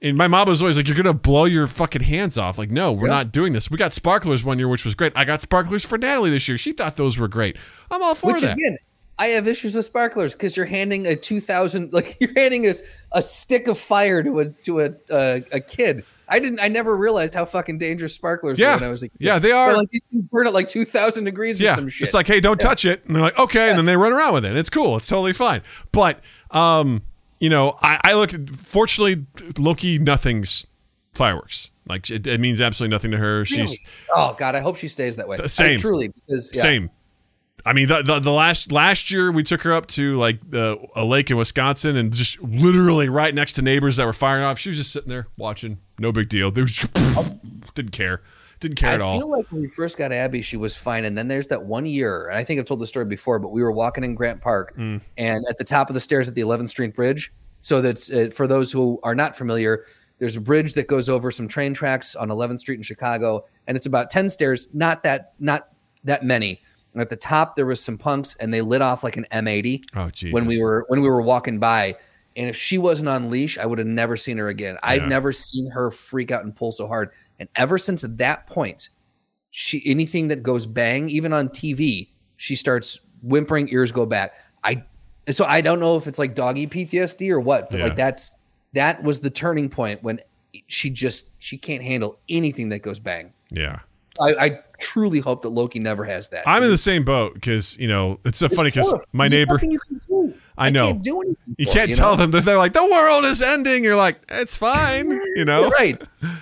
And 0.03 0.17
my 0.17 0.27
mom 0.27 0.47
was 0.49 0.61
always 0.61 0.75
like, 0.77 0.87
"You're 0.87 0.97
gonna 0.97 1.13
blow 1.13 1.45
your 1.45 1.65
fucking 1.65 2.01
hands 2.03 2.37
off." 2.37 2.57
Like, 2.57 2.69
no, 2.69 2.91
we're 2.91 3.07
Yeah. 3.07 3.13
not 3.13 3.31
doing 3.31 3.53
this. 3.53 3.71
We 3.71 3.77
got 3.77 3.93
sparklers 3.93 4.43
one 4.43 4.59
year, 4.59 4.67
which 4.67 4.83
was 4.85 4.95
great. 4.95 5.13
I 5.15 5.23
got 5.23 5.41
sparklers 5.41 5.85
for 5.85 5.97
Natalie 5.97 6.29
this 6.29 6.47
year. 6.47 6.57
She 6.57 6.73
thought 6.73 6.97
those 6.97 7.17
were 7.17 7.29
great. 7.29 7.55
I'm 7.89 8.03
all 8.03 8.13
for 8.13 8.33
Which 8.33 8.41
that. 8.41 8.57
again, 8.57 8.77
I 9.17 9.27
have 9.27 9.47
issues 9.47 9.75
with 9.75 9.85
sparklers 9.85 10.33
because 10.33 10.57
you're 10.57 10.65
handing 10.65 11.07
a 11.07 11.15
2000 11.15 11.93
like 11.93 12.17
you're 12.21 12.33
handing 12.35 12.67
us 12.67 12.81
a 13.13 13.21
stick 13.21 13.67
of 13.69 13.77
fire 13.77 14.21
to 14.21 14.39
a 14.39 14.45
to 14.65 14.81
a 14.81 14.85
uh, 15.09 15.39
a 15.53 15.59
kid. 15.61 16.03
I 16.27 16.39
didn't. 16.39 16.59
I 16.61 16.67
never 16.67 16.97
realized 16.97 17.33
how 17.35 17.45
fucking 17.45 17.77
dangerous 17.77 18.13
sparklers 18.15 18.57
Yeah. 18.59 18.73
were 18.75 18.79
when 18.81 18.89
I 18.89 18.91
was 18.91 19.03
a 19.03 19.07
kid. 19.09 19.17
Yeah, 19.19 19.39
they 19.39 19.49
They're 19.49 19.77
like 19.77 19.89
these 19.91 20.05
things 20.05 20.25
burn 20.25 20.47
at 20.47 20.53
like 20.53 20.67
2000 20.67 21.23
degrees 21.25 21.61
or 21.61 21.65
yeah, 21.65 21.75
some 21.75 21.87
shit. 21.89 22.05
it's 22.05 22.13
like, 22.13 22.27
hey, 22.27 22.39
don't 22.39 22.59
touch 22.59 22.85
it. 22.85 23.05
And 23.05 23.15
they're 23.15 23.21
like, 23.23 23.37
okay, 23.37 23.69
and 23.69 23.77
then 23.77 23.85
they 23.85 23.95
run 23.95 24.11
around 24.13 24.33
with 24.33 24.43
it. 24.45 24.57
It's 24.57 24.69
cool. 24.69 24.97
It's 24.97 25.07
totally 25.07 25.33
fine. 25.33 25.61
But 25.91 26.19
um, 26.51 27.03
you 27.43 27.49
know, 27.49 27.75
I, 27.82 27.99
I 28.06 28.13
look. 28.13 28.34
at 28.34 28.49
Fortunately, 28.51 29.25
Loki 29.58 29.99
nothing's 29.99 30.65
fireworks. 31.13 31.71
Like 31.86 32.10
it, 32.10 32.25
it 32.25 32.39
means 32.39 32.62
absolutely 32.62 32.95
nothing 32.95 33.12
to 33.12 33.17
her. 33.17 33.43
She's 33.43 33.58
Really? 33.58 33.79
oh 34.15 34.34
god, 34.39 34.56
I 34.56 34.62
hope 34.62 34.77
she 34.77 34.88
stays 34.88 35.17
that 35.17 35.27
way. 35.27 35.36
I 35.38 35.47
same. 35.47 35.77
truly, 35.77 36.08
because 36.08 36.53
yeah. 36.56 36.62
Same. 36.62 36.89
I 37.65 37.73
mean, 37.73 37.89
the, 37.89 38.01
the 38.01 38.19
the 38.19 38.32
last 38.32 38.71
last 38.71 39.12
year 39.12 39.29
we 39.29 39.43
took 39.43 39.63
her 39.63 39.73
up 39.73 39.88
to 39.88 40.17
like 40.17 40.39
uh, 40.53 40.77
a 40.95 41.03
lake 41.03 41.32
in 41.32 41.36
Wisconsin, 41.36 41.97
and 41.97 42.13
just 42.13 42.41
literally 42.41 43.10
right 43.10 43.36
next 43.36 43.53
to 43.53 43.62
neighbors 43.62 43.97
that 43.97 44.06
were 44.06 44.13
firing 44.13 44.45
off. 44.45 44.58
She 44.58 44.69
was 44.69 44.77
just 44.77 44.93
sitting 44.93 45.10
there 45.10 45.27
watching. 45.36 45.79
No 45.99 46.13
big 46.13 46.29
deal. 46.29 46.49
They 46.49 46.62
was 46.62 46.71
just, 46.71 46.93
didn't 47.73 47.91
care. 47.91 48.21
Didn't 48.63 48.78
care 48.78 48.89
I 48.89 48.93
at 48.95 49.02
all. 49.02 49.19
feel 49.19 49.30
like 49.30 49.52
when 49.52 49.62
we 49.62 49.67
first 49.67 49.97
got 49.97 50.12
Abby, 50.12 50.41
she 50.41 50.58
was 50.58 50.76
fine, 50.76 51.06
and 51.06 51.15
then 51.17 51.28
there's 51.28 51.47
that 51.49 51.63
one 51.63 51.86
year, 51.86 52.28
and 52.28 52.38
I 52.38 52.43
think 52.43 52.60
I've 52.60 52.65
told 52.65 52.80
the 52.80 52.88
story 52.88 53.06
before, 53.06 53.38
but 53.39 53.49
we 53.49 53.62
were 53.62 53.71
walking 53.71 54.04
in 54.04 54.15
Grant 54.15 54.41
Park, 54.41 54.76
Mm. 54.78 55.02
and 55.17 55.45
at 55.47 55.58
the 55.58 55.63
top 55.63 55.89
of 55.89 55.93
the 55.93 55.99
stairs 55.99 56.28
at 56.28 56.36
the 56.36 56.41
11th 56.41 56.69
Street 56.69 56.95
Bridge. 56.95 57.32
So 57.60 57.82
that's 57.82 58.12
uh, 58.12 58.30
for 58.36 58.47
those 58.47 58.71
who 58.71 58.99
are 59.04 59.15
not 59.15 59.36
familiar. 59.38 59.84
There's 60.19 60.36
a 60.36 60.41
bridge 60.41 60.73
that 60.76 60.88
goes 60.88 61.10
over 61.10 61.32
some 61.32 61.47
train 61.47 61.73
tracks 61.73 62.15
on 62.15 62.30
11th 62.30 62.60
Street 62.60 62.76
in 62.78 62.84
Chicago, 62.84 63.45
and 63.67 63.76
it's 63.76 63.86
about 63.86 64.10
10 64.10 64.30
stairs. 64.30 64.67
Not 64.73 65.04
that, 65.04 65.34
not 65.39 65.69
that 66.04 66.23
many. 66.23 66.62
And 66.93 67.02
at 67.02 67.10
the 67.10 67.15
top, 67.15 67.56
there 67.56 67.65
was 67.65 67.82
some 67.84 67.97
punks, 67.97 68.36
and 68.39 68.54
they 68.54 68.62
lit 68.62 68.82
off 68.82 69.04
like 69.04 69.17
an 69.17 69.26
M80 69.32 69.84
oh, 69.95 70.10
when 70.32 70.45
we 70.45 70.62
were 70.62 70.86
when 70.88 71.02
we 71.02 71.10
were 71.10 71.21
walking 71.21 71.60
by. 71.60 71.95
And 72.36 72.49
if 72.49 72.56
she 72.56 72.78
wasn't 72.78 73.10
on 73.10 73.30
leash, 73.30 73.58
I 73.58 73.65
would 73.65 73.80
have 73.80 73.88
never 73.88 74.17
seen 74.17 74.38
her 74.38 74.47
again. 74.47 74.78
I've 74.82 75.08
never 75.08 75.32
seen 75.32 75.69
her 75.71 75.91
freak 75.91 76.32
out 76.32 76.43
and 76.43 76.56
pull 76.56 76.71
so 76.71 76.88
hard. 76.88 77.10
And 77.43 77.49
ever 77.58 77.77
since 77.77 78.03
that 78.08 78.47
point, 78.47 78.88
she 79.51 79.82
anything 79.86 80.29
that 80.29 80.43
goes 80.43 80.65
bang, 80.65 81.10
even 81.10 81.34
on 81.34 81.49
TV, 81.49 82.08
she 82.38 82.56
starts 82.56 83.01
whimpering, 83.21 83.67
ears 83.67 83.91
go 83.91 84.06
back. 84.06 84.34
I 84.63 84.86
so 85.29 85.43
I 85.43 85.60
don't 85.60 85.82
know 85.82 85.97
if 85.97 86.08
it's 86.08 86.17
like 86.17 86.36
doggy 86.36 86.67
PTSD 86.67 87.29
or 87.32 87.41
what, 87.41 87.69
but 87.69 87.79
Yeah. 87.79 87.86
like 87.88 87.97
that's 87.97 88.32
that 88.71 89.03
was 89.03 89.19
the 89.19 89.30
turning 89.30 89.67
point 89.70 90.01
when 90.03 90.22
she 90.67 90.89
just 90.89 91.32
she 91.39 91.57
can't 91.57 91.84
handle 91.84 92.17
anything 92.30 92.70
that 92.70 92.80
goes 92.80 92.99
bang. 92.99 93.34
yeah. 93.51 93.80
I, 94.22 94.36
I 94.45 94.59
truly 94.80 95.20
hope 95.20 95.41
that 95.41 95.49
Loki 95.49 95.80
never 95.80 96.05
has 96.05 96.30
that. 96.30 96.47
I'm 96.47 96.61
in 96.63 96.70
the 96.70 96.78
same 96.78 97.03
boat 97.03 97.34
because 97.34 97.78
you 97.78 97.88
know 97.89 98.20
it's 98.24 98.38
so 98.38 98.45
it's 98.45 98.55
funny 98.55 98.70
because 98.70 98.93
my 99.11 99.28
There's 99.28 99.41
neighbor. 99.47 99.59
I 100.58 100.70
know. 100.70 100.88
can't 100.91 101.04
do 101.04 101.22
anything. 101.22 101.56
You 101.58 101.66
can't 101.66 101.89
you 101.89 101.95
tell 101.95 102.12
know? 102.12 102.18
them 102.18 102.32
that 102.32 102.43
they're 102.45 102.58
like 102.58 102.74
the 102.74 102.84
world 102.86 103.26
is 103.26 103.41
ending. 103.41 103.84
You're 103.84 103.95
like 103.95 104.20
it's 104.30 104.58
fine, 104.58 105.08
you 105.36 105.45
know. 105.45 105.70
right. 105.70 106.01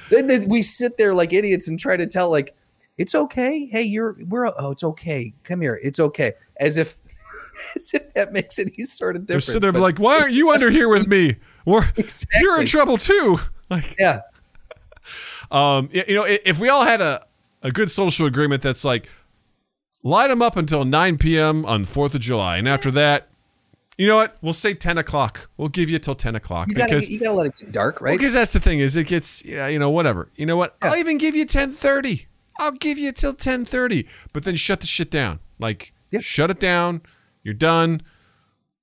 Then, 0.09 0.27
then 0.27 0.49
we 0.49 0.61
sit 0.61 0.97
there 0.97 1.13
like 1.13 1.31
idiots 1.33 1.67
and 1.69 1.79
try 1.79 1.95
to 1.97 2.07
tell 2.07 2.29
like 2.29 2.55
it's 2.97 3.15
okay. 3.15 3.65
Hey, 3.67 3.83
you're 3.83 4.17
we're 4.27 4.47
oh 4.47 4.71
it's 4.71 4.83
okay. 4.83 5.33
Come 5.43 5.61
here. 5.61 5.79
It's 5.81 5.99
okay. 5.99 6.33
As 6.59 6.77
if 6.77 6.97
as 7.75 7.93
if 7.93 8.13
that 8.15 8.33
makes 8.33 8.59
it 8.59 8.71
any 8.77 8.83
sort 8.85 9.15
of 9.15 9.25
different. 9.25 9.27
So 9.27 9.27
They're 9.27 9.37
difference. 9.37 9.45
sitting 9.45 9.61
there 9.61 9.71
but- 9.71 9.81
like, 9.81 9.99
why 9.99 10.19
aren't 10.19 10.33
you 10.33 10.51
under 10.51 10.69
here 10.69 10.89
with 10.89 11.07
me? 11.07 11.37
We're, 11.65 11.85
Exactly. 11.95 12.41
You're 12.41 12.59
in 12.59 12.67
trouble 12.67 12.97
too. 12.97 13.39
Like, 13.69 13.95
yeah. 13.99 14.21
um, 15.51 15.89
you 15.93 16.13
know, 16.15 16.25
if 16.27 16.59
we 16.59 16.69
all 16.69 16.83
had 16.83 17.01
a 17.01 17.25
a 17.63 17.71
good 17.71 17.91
social 17.91 18.25
agreement 18.25 18.61
that's 18.63 18.83
like, 18.83 19.07
light 20.03 20.27
them 20.29 20.41
up 20.41 20.57
until 20.57 20.83
9 20.83 21.17
p.m. 21.19 21.63
on 21.65 21.85
Fourth 21.85 22.15
of 22.15 22.21
July, 22.21 22.57
and 22.57 22.67
after 22.67 22.89
that, 22.91 23.29
You 24.01 24.07
know 24.07 24.15
what? 24.15 24.35
We'll 24.41 24.53
say 24.53 24.73
ten 24.73 24.97
o'clock. 24.97 25.47
We'll 25.57 25.67
give 25.67 25.87
you 25.87 25.99
till 25.99 26.15
ten 26.15 26.33
o'clock 26.33 26.69
You 26.69 26.73
gotta, 26.73 26.89
because 26.89 27.07
you 27.07 27.19
gotta 27.19 27.35
let 27.35 27.45
it 27.45 27.55
get 27.57 27.71
dark, 27.71 28.01
right? 28.01 28.17
because 28.17 28.33
that's 28.33 28.51
the 28.51 28.59
thing 28.59 28.79
is 28.79 28.95
it 28.95 29.05
gets 29.05 29.45
yeah 29.45 29.67
you 29.67 29.77
know 29.77 29.91
whatever. 29.91 30.27
You 30.35 30.47
know 30.47 30.57
what? 30.57 30.75
I'll 30.81 30.97
even 30.97 31.19
give 31.19 31.35
you 31.35 31.45
ten 31.45 31.71
thirty. 31.71 32.25
I'll 32.59 32.71
give 32.71 32.97
you 32.97 33.11
till 33.11 33.35
ten 33.35 33.63
thirty. 33.63 34.07
But 34.33 34.43
then 34.43 34.55
shut 34.55 34.79
the 34.81 34.87
shit 34.87 35.11
down. 35.11 35.39
Like 35.59 35.93
Yeah. 36.09 36.19
shut 36.19 36.49
it 36.49 36.59
down. 36.59 37.01
You're 37.43 37.53
done. 37.53 38.01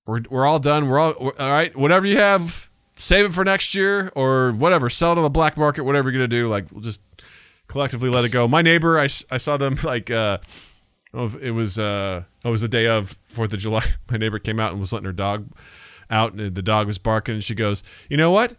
We're 0.07 0.21
we're 0.31 0.47
all 0.47 0.61
done. 0.61 0.87
We're 0.89 1.01
all 1.01 1.15
we're- 1.19 1.37
all 1.41 1.51
right. 1.51 1.75
Whatever 1.75 2.07
you 2.07 2.19
have, 2.19 2.71
save 2.95 3.25
it 3.27 3.33
for 3.35 3.45
next 3.45 3.75
year 3.75 4.13
or 4.15 4.53
whatever. 4.53 4.89
Sell 4.89 5.11
it 5.11 5.19
on 5.19 5.25
the 5.25 5.31
black 5.31 5.57
market. 5.57 5.83
Whatever 5.83 6.11
you're 6.13 6.21
gonna 6.21 6.29
do. 6.29 6.49
Like 6.49 6.67
we'll 6.71 6.81
just 6.81 7.03
collectively 7.67 8.09
let 8.09 8.25
it 8.25 8.29
go. 8.31 8.47
My 8.47 8.63
neighbor, 8.63 9.01
I, 9.01 9.09
I 9.33 9.39
saw 9.39 9.57
them 9.57 9.81
like 9.83 10.13
uh, 10.13 10.39
oh, 11.15 11.37
it 11.41 11.51
was 11.51 11.79
uh, 11.79 12.25
it 12.45 12.49
was 12.49 12.63
the 12.63 12.69
day 12.69 12.87
of 12.87 13.19
Fourth 13.25 13.53
of 13.53 13.59
July. 13.59 13.85
My 14.11 14.17
neighbor 14.17 14.39
came 14.39 14.61
out 14.61 14.73
and 14.73 14.81
was 14.81 14.93
letting 14.93 15.07
her 15.07 15.13
dog 15.13 15.49
out, 16.11 16.33
and 16.33 16.55
the 16.55 16.63
dog 16.63 16.87
was 16.87 16.99
barking, 16.99 17.35
and 17.35 17.45
she 17.45 17.55
goes, 17.55 17.83
"You 18.09 18.17
know 18.17 18.31
what? 18.31 18.57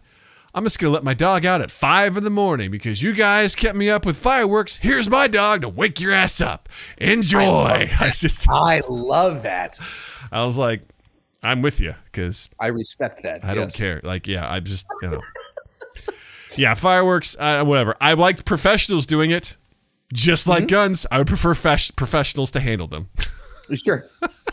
I'm 0.52 0.64
just 0.64 0.80
gonna 0.80 0.92
let 0.92 1.04
my 1.04 1.14
dog 1.14 1.46
out 1.46 1.60
at 1.60 1.70
five 1.70 2.16
in 2.16 2.24
the 2.24 2.30
morning 2.30 2.72
because 2.72 3.04
you 3.04 3.12
guys 3.12 3.54
kept 3.54 3.76
me 3.76 3.88
up 3.88 4.04
with 4.04 4.16
fireworks. 4.16 4.78
Here's 4.78 5.08
my 5.08 5.28
dog 5.28 5.60
to 5.60 5.68
wake 5.68 6.00
your 6.00 6.12
ass 6.12 6.40
up. 6.40 6.68
Enjoy." 6.98 7.40
I, 7.40 8.10
just, 8.14 8.48
I 8.50 8.82
love 8.88 9.44
that. 9.44 9.78
I 10.32 10.44
was 10.44 10.58
like, 10.58 10.82
"I'm 11.42 11.62
with 11.62 11.80
you," 11.80 11.94
because 12.06 12.48
I 12.58 12.68
respect 12.68 13.22
that. 13.22 13.44
I 13.44 13.54
don't 13.54 13.72
care. 13.72 14.00
Like, 14.02 14.26
yeah, 14.26 14.50
I 14.50 14.60
just, 14.60 14.86
you 15.02 15.10
know. 15.10 15.22
yeah, 16.56 16.74
fireworks, 16.74 17.36
uh, 17.38 17.64
whatever. 17.64 17.96
I 18.00 18.14
like 18.14 18.44
professionals 18.44 19.06
doing 19.06 19.30
it. 19.30 19.56
Just 20.12 20.46
like 20.46 20.68
guns, 20.68 21.06
I 21.10 21.18
would 21.18 21.26
prefer 21.26 21.54
fas- 21.54 21.90
professionals 21.92 22.50
to 22.52 22.60
handle 22.60 22.86
them. 22.86 23.08
Sure. 23.84 24.04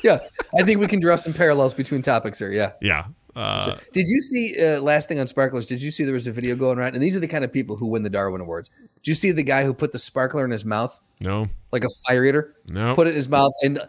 Yeah. 0.03 0.19
I 0.59 0.61
think 0.61 0.79
we 0.79 0.85
can 0.85 0.99
draw 0.99 1.15
some 1.15 1.33
parallels 1.33 1.73
between 1.73 2.03
topics 2.03 2.37
here. 2.37 2.51
Yeah. 2.51 2.73
yeah. 2.81 3.05
Uh, 3.35 3.75
Did 3.91 4.07
you 4.07 4.19
see 4.19 4.55
uh, 4.63 4.79
last 4.79 5.09
thing 5.09 5.19
on 5.19 5.25
sparklers? 5.25 5.65
Did 5.65 5.81
you 5.81 5.89
see 5.89 6.03
there 6.03 6.13
was 6.13 6.27
a 6.27 6.31
video 6.31 6.55
going 6.55 6.77
around? 6.77 6.93
And 6.93 7.01
these 7.01 7.17
are 7.17 7.19
the 7.19 7.27
kind 7.27 7.43
of 7.43 7.51
people 7.51 7.77
who 7.77 7.87
win 7.87 8.03
the 8.03 8.11
Darwin 8.11 8.41
Awards. 8.41 8.69
Did 8.97 9.07
you 9.07 9.15
see 9.15 9.31
the 9.31 9.41
guy 9.41 9.63
who 9.63 9.73
put 9.73 9.91
the 9.91 9.97
sparkler 9.97 10.45
in 10.45 10.51
his 10.51 10.65
mouth 10.65 11.01
no, 11.19 11.47
like 11.71 11.83
a 11.83 11.89
fire 12.07 12.25
eater? 12.25 12.55
no. 12.67 12.93
Put 12.93 13.07
it 13.07 13.11
in 13.11 13.15
his 13.15 13.27
mouth 13.27 13.53
and 13.63 13.79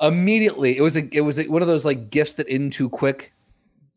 immediately 0.00 0.76
it 0.76 0.82
was 0.82 0.96
a 0.96 1.08
it 1.12 1.22
was 1.22 1.40
a, 1.40 1.48
one 1.48 1.62
of 1.62 1.66
those 1.66 1.84
like 1.84 2.10
gifts 2.10 2.34
that 2.34 2.46
in 2.46 2.70
too 2.70 2.88
quick 2.88 3.32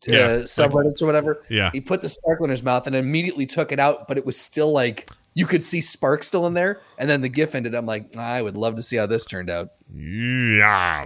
uh, 0.10 0.14
Yeah, 0.14 0.28
subreddits 0.38 1.02
or 1.02 1.06
whatever. 1.06 1.44
Yeah. 1.48 1.70
He 1.72 1.80
put 1.82 2.02
the 2.02 2.10
sparkler 2.10 2.48
in 2.48 2.52
his 2.52 2.64
mouth 2.64 2.88
and 2.88 2.96
immediately 2.96 3.46
took 3.46 3.72
it 3.72 3.80
out, 3.80 4.08
but 4.08 4.18
it 4.18 4.26
was 4.26 4.40
still 4.40 4.72
like 4.72 5.08
you 5.34 5.46
could 5.46 5.64
see 5.64 5.82
spark 5.82 6.24
still 6.24 6.46
in 6.48 6.54
there. 6.54 6.82
And 6.98 7.10
then 7.10 7.22
the 7.22 7.30
gif 7.30 7.56
ended. 7.56 7.74
I'm 7.76 7.86
like, 7.86 8.18
I 8.18 8.42
would 8.42 8.58
love 8.58 8.76
to 8.76 8.84
see 8.84 8.98
how 8.98 9.06
this 9.06 9.26
turned 9.26 9.50
out. 9.50 9.70
yeah. 9.94 11.06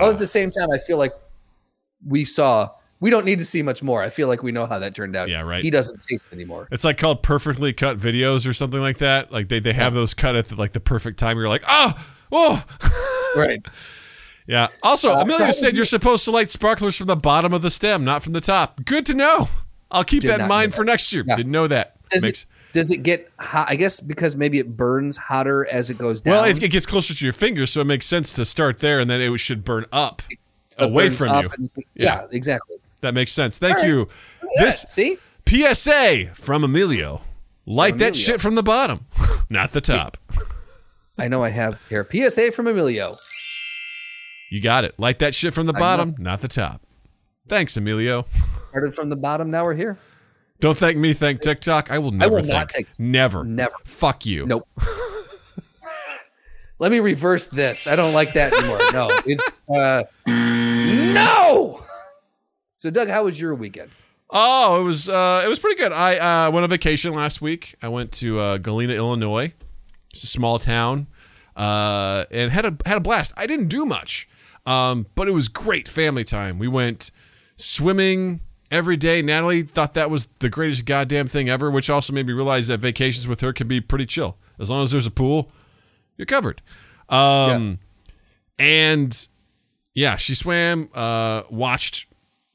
All 0.00 0.10
at 0.10 0.18
the 0.18 0.26
same 0.26 0.50
time, 0.50 0.70
I 0.70 0.78
feel 0.78 0.98
like 0.98 1.12
we 2.06 2.24
saw. 2.24 2.70
We 3.00 3.10
don't 3.10 3.24
need 3.26 3.40
to 3.40 3.44
see 3.44 3.62
much 3.62 3.82
more. 3.82 4.00
I 4.02 4.10
feel 4.10 4.28
like 4.28 4.42
we 4.44 4.52
know 4.52 4.64
how 4.66 4.78
that 4.78 4.94
turned 4.94 5.16
out. 5.16 5.28
Yeah, 5.28 5.40
right. 5.42 5.60
He 5.60 5.70
doesn't 5.70 6.02
taste 6.02 6.28
anymore. 6.32 6.68
It's 6.70 6.84
like 6.84 6.98
called 6.98 7.22
perfectly 7.24 7.72
cut 7.72 7.98
videos 7.98 8.48
or 8.48 8.52
something 8.54 8.80
like 8.80 8.98
that. 8.98 9.32
Like 9.32 9.48
they, 9.48 9.58
they 9.58 9.72
have 9.72 9.92
those 9.92 10.14
cut 10.14 10.36
at 10.36 10.46
the, 10.46 10.54
like 10.54 10.70
the 10.72 10.78
perfect 10.80 11.18
time. 11.18 11.36
You're 11.36 11.48
like, 11.48 11.64
oh, 11.66 11.92
oh, 12.30 12.64
Right. 13.36 13.58
yeah. 14.46 14.68
Also, 14.84 15.10
Uh, 15.12 15.22
Emilio 15.22 15.46
so 15.46 15.50
said 15.50 15.72
you're 15.72 15.80
you- 15.80 15.84
supposed 15.84 16.24
to 16.26 16.30
light 16.30 16.50
sparklers 16.50 16.96
from 16.96 17.08
the 17.08 17.16
bottom 17.16 17.52
of 17.52 17.60
the 17.62 17.70
stem, 17.70 18.04
not 18.04 18.22
from 18.22 18.34
the 18.34 18.40
top. 18.40 18.84
Good 18.84 19.04
to 19.06 19.14
know. 19.14 19.48
I'll 19.90 20.04
keep 20.04 20.22
Did 20.22 20.30
that 20.30 20.40
in 20.42 20.48
mind 20.48 20.72
for 20.74 20.84
next 20.84 21.12
year. 21.12 21.24
Yeah. 21.26 21.34
Didn't 21.36 21.52
know 21.52 21.66
that. 21.66 21.96
Does 22.08 22.22
Makes- 22.22 22.42
it 22.42 22.46
does 22.72 22.90
it 22.90 23.02
get 23.02 23.30
hot? 23.38 23.66
I 23.70 23.76
guess 23.76 24.00
because 24.00 24.36
maybe 24.36 24.58
it 24.58 24.76
burns 24.76 25.16
hotter 25.16 25.66
as 25.70 25.90
it 25.90 25.98
goes 25.98 26.20
down. 26.20 26.32
well, 26.32 26.44
it, 26.44 26.62
it 26.62 26.68
gets 26.68 26.86
closer 26.86 27.14
to 27.14 27.24
your 27.24 27.32
fingers, 27.32 27.70
so 27.70 27.80
it 27.80 27.86
makes 27.86 28.06
sense 28.06 28.32
to 28.32 28.44
start 28.44 28.78
there, 28.80 29.00
and 29.00 29.10
then 29.10 29.20
it 29.20 29.36
should 29.38 29.64
burn 29.64 29.84
up 29.92 30.22
It 30.30 30.38
away 30.78 31.10
from 31.10 31.28
up 31.30 31.42
you. 31.44 31.50
and 31.50 31.64
it's- 31.64 31.84
yeah. 31.94 32.26
exactly. 32.30 32.76
That 33.00 33.14
makes 33.14 33.32
sense. 33.32 33.58
Thank 33.58 33.78
right. 33.78 33.86
you. 33.86 34.08
This 34.58 34.82
see, 34.82 35.18
PSA 35.48 36.30
from 36.34 36.62
Emilio. 36.64 37.22
Light 37.66 37.98
that 37.98 38.10
Emilio. 38.10 38.12
shit 38.14 38.40
from 38.40 38.54
the 38.54 38.62
bottom, 38.62 39.06
not 39.50 39.72
the 39.72 39.80
top. 39.80 40.16
I 41.18 41.28
know 41.28 41.42
I 41.44 41.50
have 41.50 41.84
here. 41.88 42.06
PSA 42.10 42.52
from 42.52 42.66
Emilio. 42.66 43.12
You 44.50 44.60
got 44.60 44.84
it. 44.84 44.98
Light 44.98 45.18
that 45.20 45.34
shit 45.34 45.54
from 45.54 45.66
the 45.66 45.72
bottom, 45.72 46.14
not 46.18 46.40
the 46.40 46.48
top. 46.48 46.82
Thanks, 47.48 47.76
Emilio. 47.76 48.24
Started 48.70 48.94
from 48.94 49.08
the 49.10 49.16
bottom. 49.16 49.50
Now 49.50 49.64
we're 49.64 49.74
here. 49.74 49.98
Don't 50.62 50.78
thank 50.78 50.96
me, 50.96 51.12
thank 51.12 51.40
TikTok. 51.40 51.90
I 51.90 51.98
will 51.98 52.12
never 52.12 52.36
I 52.36 52.36
will 52.36 52.46
thank. 52.46 52.54
not 52.54 52.68
take- 52.68 53.00
never. 53.00 53.42
Never. 53.42 53.74
Fuck 53.84 54.24
you. 54.24 54.46
Nope. 54.46 54.68
Let 56.78 56.92
me 56.92 57.00
reverse 57.00 57.48
this. 57.48 57.88
I 57.88 57.96
don't 57.96 58.12
like 58.12 58.34
that 58.34 58.52
anymore. 58.52 58.78
No, 58.92 59.10
it's 59.26 59.52
uh, 59.68 60.04
no. 60.28 61.84
So, 62.76 62.90
Doug, 62.90 63.08
how 63.08 63.24
was 63.24 63.40
your 63.40 63.56
weekend? 63.56 63.90
Oh, 64.30 64.80
it 64.80 64.84
was 64.84 65.08
uh, 65.08 65.42
it 65.44 65.48
was 65.48 65.58
pretty 65.58 65.80
good. 65.80 65.90
I 65.90 66.46
uh, 66.46 66.50
went 66.52 66.62
on 66.62 66.70
vacation 66.70 67.12
last 67.12 67.42
week. 67.42 67.74
I 67.82 67.88
went 67.88 68.12
to 68.12 68.38
uh, 68.38 68.58
Galena, 68.58 68.92
Illinois. 68.94 69.52
It's 70.12 70.22
a 70.22 70.28
small 70.28 70.60
town, 70.60 71.08
uh, 71.56 72.24
and 72.30 72.52
had 72.52 72.66
a 72.66 72.76
had 72.86 72.98
a 72.98 73.00
blast. 73.00 73.32
I 73.36 73.48
didn't 73.48 73.66
do 73.66 73.84
much, 73.84 74.28
um, 74.64 75.06
but 75.16 75.26
it 75.26 75.32
was 75.32 75.48
great 75.48 75.88
family 75.88 76.22
time. 76.22 76.60
We 76.60 76.68
went 76.68 77.10
swimming 77.56 78.42
every 78.72 78.96
day. 78.96 79.22
Natalie 79.22 79.62
thought 79.62 79.94
that 79.94 80.10
was 80.10 80.26
the 80.40 80.48
greatest 80.48 80.84
goddamn 80.84 81.28
thing 81.28 81.48
ever, 81.48 81.70
which 81.70 81.88
also 81.88 82.12
made 82.12 82.26
me 82.26 82.32
realize 82.32 82.66
that 82.66 82.78
vacations 82.78 83.28
with 83.28 83.40
her 83.42 83.52
can 83.52 83.68
be 83.68 83.80
pretty 83.80 84.06
chill 84.06 84.36
as 84.58 84.70
long 84.70 84.82
as 84.82 84.90
there's 84.90 85.06
a 85.06 85.10
pool. 85.10 85.52
You're 86.16 86.26
covered. 86.26 86.60
Um, 87.08 87.78
and 88.58 89.28
yeah, 89.94 90.16
she 90.16 90.34
swam, 90.34 90.88
uh, 90.94 91.42
watched 91.50 92.06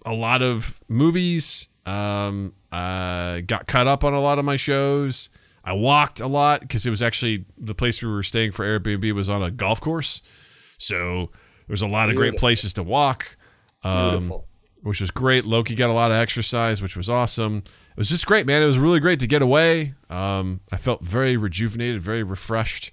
a 0.06 0.14
lot 0.14 0.42
of 0.42 0.84
movies, 0.88 1.68
um, 1.86 2.54
uh, 2.72 3.42
got 3.42 3.68
caught 3.68 3.88
up 3.88 4.04
on 4.04 4.14
a 4.14 4.20
lot 4.20 4.40
of 4.40 4.46
my 4.46 4.56
shows. 4.56 5.30
I 5.64 5.74
walked 5.74 6.20
a 6.20 6.28
lot 6.28 6.62
because 6.62 6.86
it 6.86 6.90
was 6.90 7.02
actually 7.02 7.46
the 7.58 7.76
place 7.76 8.02
we 8.02 8.10
were 8.10 8.24
staying 8.24 8.54
for 8.54 8.66
Airbnb 8.66 9.12
was 9.14 9.30
on 9.30 9.44
a 9.44 9.52
golf 9.52 9.82
course. 9.82 10.22
So 10.78 11.30
there 11.68 11.74
was 11.74 11.82
a 11.82 11.88
lot 11.88 12.10
of 12.10 12.16
great 12.16 12.38
places 12.38 12.74
to 12.76 12.84
walk, 12.84 13.36
um, 13.84 14.12
Beautiful. 14.12 14.48
Which 14.84 15.02
was 15.02 15.12
great. 15.12 15.46
Loki 15.46 15.76
got 15.76 15.90
a 15.90 15.94
lot 15.94 16.12
of 16.12 16.18
exercise, 16.18 16.82
which 16.82 16.96
was 16.96 17.10
awesome. 17.10 17.64
It 17.66 17.98
was 17.98 18.10
just 18.10 18.26
great, 18.26 18.46
man. 18.46 18.62
It 18.62 18.66
was 18.66 18.78
really 18.78 19.00
great 19.00 19.20
to 19.20 19.28
get 19.28 19.42
away. 19.42 19.96
Um, 20.10 20.62
I 20.72 20.78
felt 20.78 21.02
very 21.04 21.36
rejuvenated, 21.36 22.02
very 22.02 22.24
refreshed. 22.24 22.92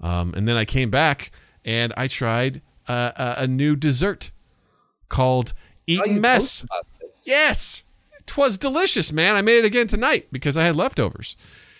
Um, 0.00 0.34
and 0.36 0.46
then 0.46 0.56
I 0.56 0.64
came 0.64 0.90
back 0.90 1.30
and 1.64 1.92
I 1.96 2.08
tried 2.08 2.60
uh, 2.86 3.12
a, 3.16 3.42
a 3.44 3.46
new 3.46 3.74
dessert 3.74 4.30
called 5.08 5.54
Eton 5.88 6.20
Mess. 6.20 6.60
post 6.60 6.64
about 6.64 6.86
this. 7.00 7.26
Yes, 7.26 7.82
twas 8.26 8.58
delicious, 8.58 9.12
man. 9.12 9.34
I 9.34 9.42
made 9.42 9.58
it 9.58 9.64
again 9.64 9.86
tonight 9.86 10.28
because 10.30 10.56
I 10.56 10.64
had 10.64 10.76
leftovers. 10.76 11.36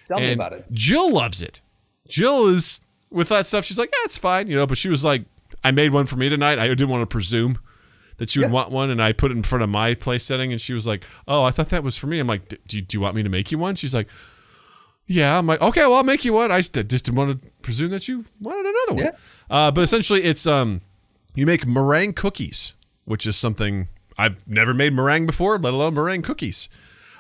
Tell 0.09 0.21
me 0.21 0.33
about 0.33 0.53
it. 0.53 0.67
Jill 0.73 1.13
loves 1.13 1.43
it. 1.43 1.61
Jill 2.09 2.49
is 2.49 2.81
with 3.11 3.29
that 3.29 3.47
stuff. 3.47 3.65
She's 3.65 3.79
like, 3.79 3.91
yeah, 3.93 4.05
it's 4.05 4.19
fine, 4.19 4.49
you 4.49 4.57
know. 4.57 4.67
But 4.67 4.79
she 4.79 4.89
was 4.89 5.05
like, 5.05 5.25
I 5.63 5.71
made 5.71 5.93
one 5.93 6.07
for 6.07 6.17
me 6.17 6.29
tonight. 6.29 6.59
I 6.59 6.69
didn't 6.69 6.89
want 6.89 7.03
to 7.03 7.07
presume 7.07 7.59
that 8.19 8.31
she 8.31 8.39
would 8.39 8.47
Yeah. 8.49 8.53
want 8.53 8.71
one, 8.71 8.91
and 8.91 9.03
I 9.03 9.13
put 9.13 9.31
it 9.31 9.37
in 9.37 9.43
front 9.43 9.63
of 9.63 9.69
my 9.71 9.95
place 9.95 10.25
setting, 10.25 10.53
and 10.53 10.61
she 10.61 10.73
was 10.73 10.87
like, 10.87 11.05
oh, 11.27 11.43
I 11.43 11.51
thought 11.51 11.69
that 11.71 11.83
was 11.83 11.97
for 11.97 12.07
me. 12.07 12.19
I'm 12.21 12.27
like, 12.27 12.49
do 12.49 12.77
you, 12.77 12.83
do 12.83 12.97
you 12.97 13.01
want 13.01 13.17
me 13.17 13.23
to 13.23 13.29
make 13.29 13.51
you 13.51 13.59
one? 13.59 13.75
She's 13.75 13.95
like, 13.95 14.09
yeah. 15.07 15.37
I'm 15.39 15.47
like, 15.47 15.61
okay, 15.61 15.83
well, 15.83 15.95
I'll 15.95 16.03
make 16.05 16.25
you 16.25 16.33
one. 16.33 16.51
I 16.51 16.59
just 16.59 16.73
just 16.75 17.05
didn't 17.05 17.17
want 17.17 17.43
to 17.43 17.51
presume 17.63 17.91
that 17.91 18.09
you 18.09 18.25
wanted 18.41 18.61
another 18.67 18.95
one. 18.95 19.05
Yeah. 19.05 19.11
Uh, 19.51 19.71
but 19.71 19.83
essentially, 19.83 20.23
it's 20.25 20.47
um, 20.47 20.81
you 21.35 21.45
make 21.47 21.67
meringue 21.67 22.13
cookies, 22.15 22.75
which 23.05 23.27
is 23.27 23.37
something 23.37 23.89
I've 24.17 24.47
never 24.49 24.73
made 24.73 24.93
meringue 24.93 25.27
before, 25.27 25.59
let 25.59 25.73
alone 25.75 25.95
meringue 25.95 26.23
cookies. 26.23 26.69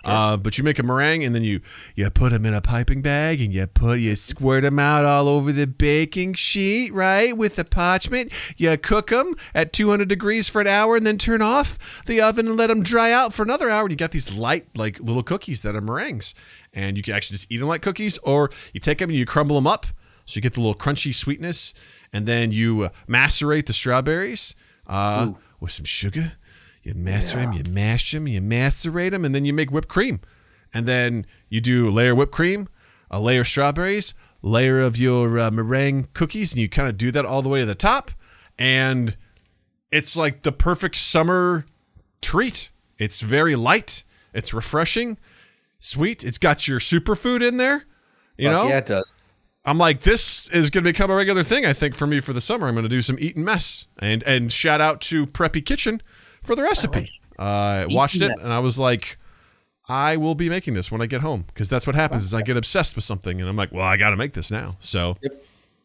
Uh, 0.05 0.37
but 0.37 0.59
you 0.59 0.65
make 0.65 0.79
a 0.79 0.83
meringue 0.83 1.25
and 1.25 1.35
then 1.35 1.43
you 1.43 1.61
you 1.95 2.09
put 2.11 2.31
them 2.33 2.45
in 2.45 2.53
a 2.55 2.61
piping 2.61 3.01
bag 3.03 3.41
and 3.41 3.53
you 3.53 3.67
put 3.67 4.01
you 4.01 4.15
squirt 4.17 4.63
them 4.63 4.79
out 4.79 5.05
all 5.05 5.29
over 5.29 5.51
the 5.53 5.67
baking 5.67 6.35
sheet, 6.35 6.93
right? 6.93 7.37
With 7.37 7.57
the 7.57 7.65
parchment, 7.65 8.33
you 8.57 8.77
cook 8.77 9.09
them 9.09 9.35
at 9.55 9.73
200 9.73 10.09
degrees 10.09 10.49
for 10.49 10.61
an 10.61 10.67
hour 10.67 10.97
and 10.97 11.07
then 11.07 11.19
turn 11.19 11.43
off 11.43 12.05
the 12.07 12.21
oven 12.21 12.47
and 12.47 12.57
let 12.57 12.67
them 12.69 12.83
dry 12.83 13.13
out 13.13 13.33
for 13.33 13.43
another 13.43 13.71
hour. 13.71 13.83
And 13.83 13.91
you 13.91 13.97
got 13.97 14.11
these 14.11 14.33
light 14.37 14.67
like 14.77 15.01
little 15.01 15.23
cookies 15.23 15.63
that 15.63 15.75
are 15.75 15.81
meringues, 15.81 16.35
and 16.73 16.97
you 16.97 17.03
can 17.03 17.15
actually 17.15 17.37
just 17.37 17.51
eat 17.51 17.59
them 17.59 17.69
like 17.69 17.83
cookies, 17.83 18.19
or 18.19 18.51
you 18.73 18.81
take 18.81 18.99
them 18.99 19.11
and 19.11 19.19
you 19.19 19.27
crumble 19.27 19.57
them 19.57 19.67
up 19.67 19.87
so 20.27 20.37
you 20.39 20.43
get 20.43 20.55
the 20.55 20.61
little 20.61 20.75
crunchy 20.75 21.15
sweetness, 21.15 21.75
and 22.13 22.27
then 22.27 22.51
you 22.51 22.83
uh, 22.85 22.89
macerate 23.07 23.67
the 23.67 23.73
strawberries 23.73 24.55
uh, 24.87 25.33
with 25.61 25.71
some 25.71 25.85
sugar. 25.85 26.33
You 26.85 26.93
macer 26.95 27.39
them, 27.39 27.55
you 27.55 27.64
mash 27.64 28.12
them, 28.12 28.28
you 28.28 28.43
macerate 28.43 29.12
them, 29.12 29.24
and 29.24 29.35
then 29.35 29.47
you 29.47 29.55
make 29.55 29.70
whipped 29.70 29.89
cream. 29.89 30.20
And 30.72 30.87
then 30.87 31.24
you 31.49 31.62
do 31.62 31.89
a 31.89 31.91
layer 31.91 32.12
of 32.12 32.18
whipped 32.18 32.32
cream, 32.32 32.68
a 33.11 33.18
layer 33.18 33.41
of 33.41 33.49
strawberries, 33.49 34.12
layer 34.43 34.80
of 34.80 34.99
your 34.99 35.39
uh, 35.39 35.51
meringue 35.51 36.09
cookies, 36.12 36.53
and 36.53 36.61
you 36.61 36.68
kind 36.68 36.89
of 36.89 36.99
do 36.99 37.11
that 37.11 37.24
all 37.24 37.41
the 37.41 37.49
way 37.49 37.61
to 37.61 37.66
the 37.66 37.74
top. 37.74 38.11
And 38.59 39.16
it's 39.91 40.14
like 40.14 40.43
the 40.43 40.53
perfect 40.53 40.97
summer 40.97 41.64
treat. 42.20 42.68
It's 42.99 43.22
very 43.22 43.57
light, 43.57 44.05
it's 44.35 44.53
refreshing, 44.53 45.16
sweet. 45.78 46.22
It's 46.22 46.39
got 46.39 46.68
your 46.68 46.80
superfood 46.80 47.47
in 47.47 47.57
there. 47.57 47.87
You 48.37 48.51
Fuck 48.51 48.64
know, 48.64 48.68
yeah, 48.68 48.78
it 48.78 48.87
does. 48.87 49.20
I'm 49.64 49.78
like, 49.78 50.01
this 50.01 50.47
is 50.49 50.68
going 50.68 50.85
to 50.85 50.93
become 50.93 51.11
a 51.11 51.16
regular 51.16 51.43
thing. 51.43 51.64
I 51.64 51.72
think 51.72 51.95
for 51.95 52.07
me 52.07 52.20
for 52.20 52.35
the 52.35 52.41
summer, 52.43 52.68
I'm 52.68 52.74
going 52.74 52.82
to 52.82 52.91
do 52.91 53.01
some 53.01 53.18
Eton 53.18 53.43
mess. 53.43 53.87
And 53.99 54.22
and 54.24 54.53
shout 54.53 54.82
out 54.82 55.01
to 55.03 55.24
Preppy 55.24 55.64
Kitchen 55.64 56.03
for 56.45 56.55
the 56.55 56.62
recipe. 56.62 57.11
I 57.38 57.86
watched 57.90 58.20
it 58.20 58.30
and 58.30 58.53
I 58.53 58.61
was 58.61 58.78
like, 58.78 59.18
I 59.88 60.16
will 60.16 60.34
be 60.34 60.49
making 60.49 60.74
this 60.74 60.90
when 60.90 61.01
I 61.03 61.07
get 61.07 61.20
home 61.20 61.45
because 61.49 61.68
that's 61.68 61.86
what 61.86 61.97
happens. 61.97 62.24
Is 62.24 62.32
I 62.32 62.42
get 62.42 62.57
obsessed 62.57 62.95
with 62.95 63.05
something 63.05 63.40
and 63.40 63.49
I'm 63.51 63.57
like, 63.57 63.72
well, 63.72 63.84
I 63.84 63.97
got 63.97 64.11
to 64.11 64.16
make 64.16 64.32
this 64.32 64.51
now. 64.51 64.76
So 64.80 65.16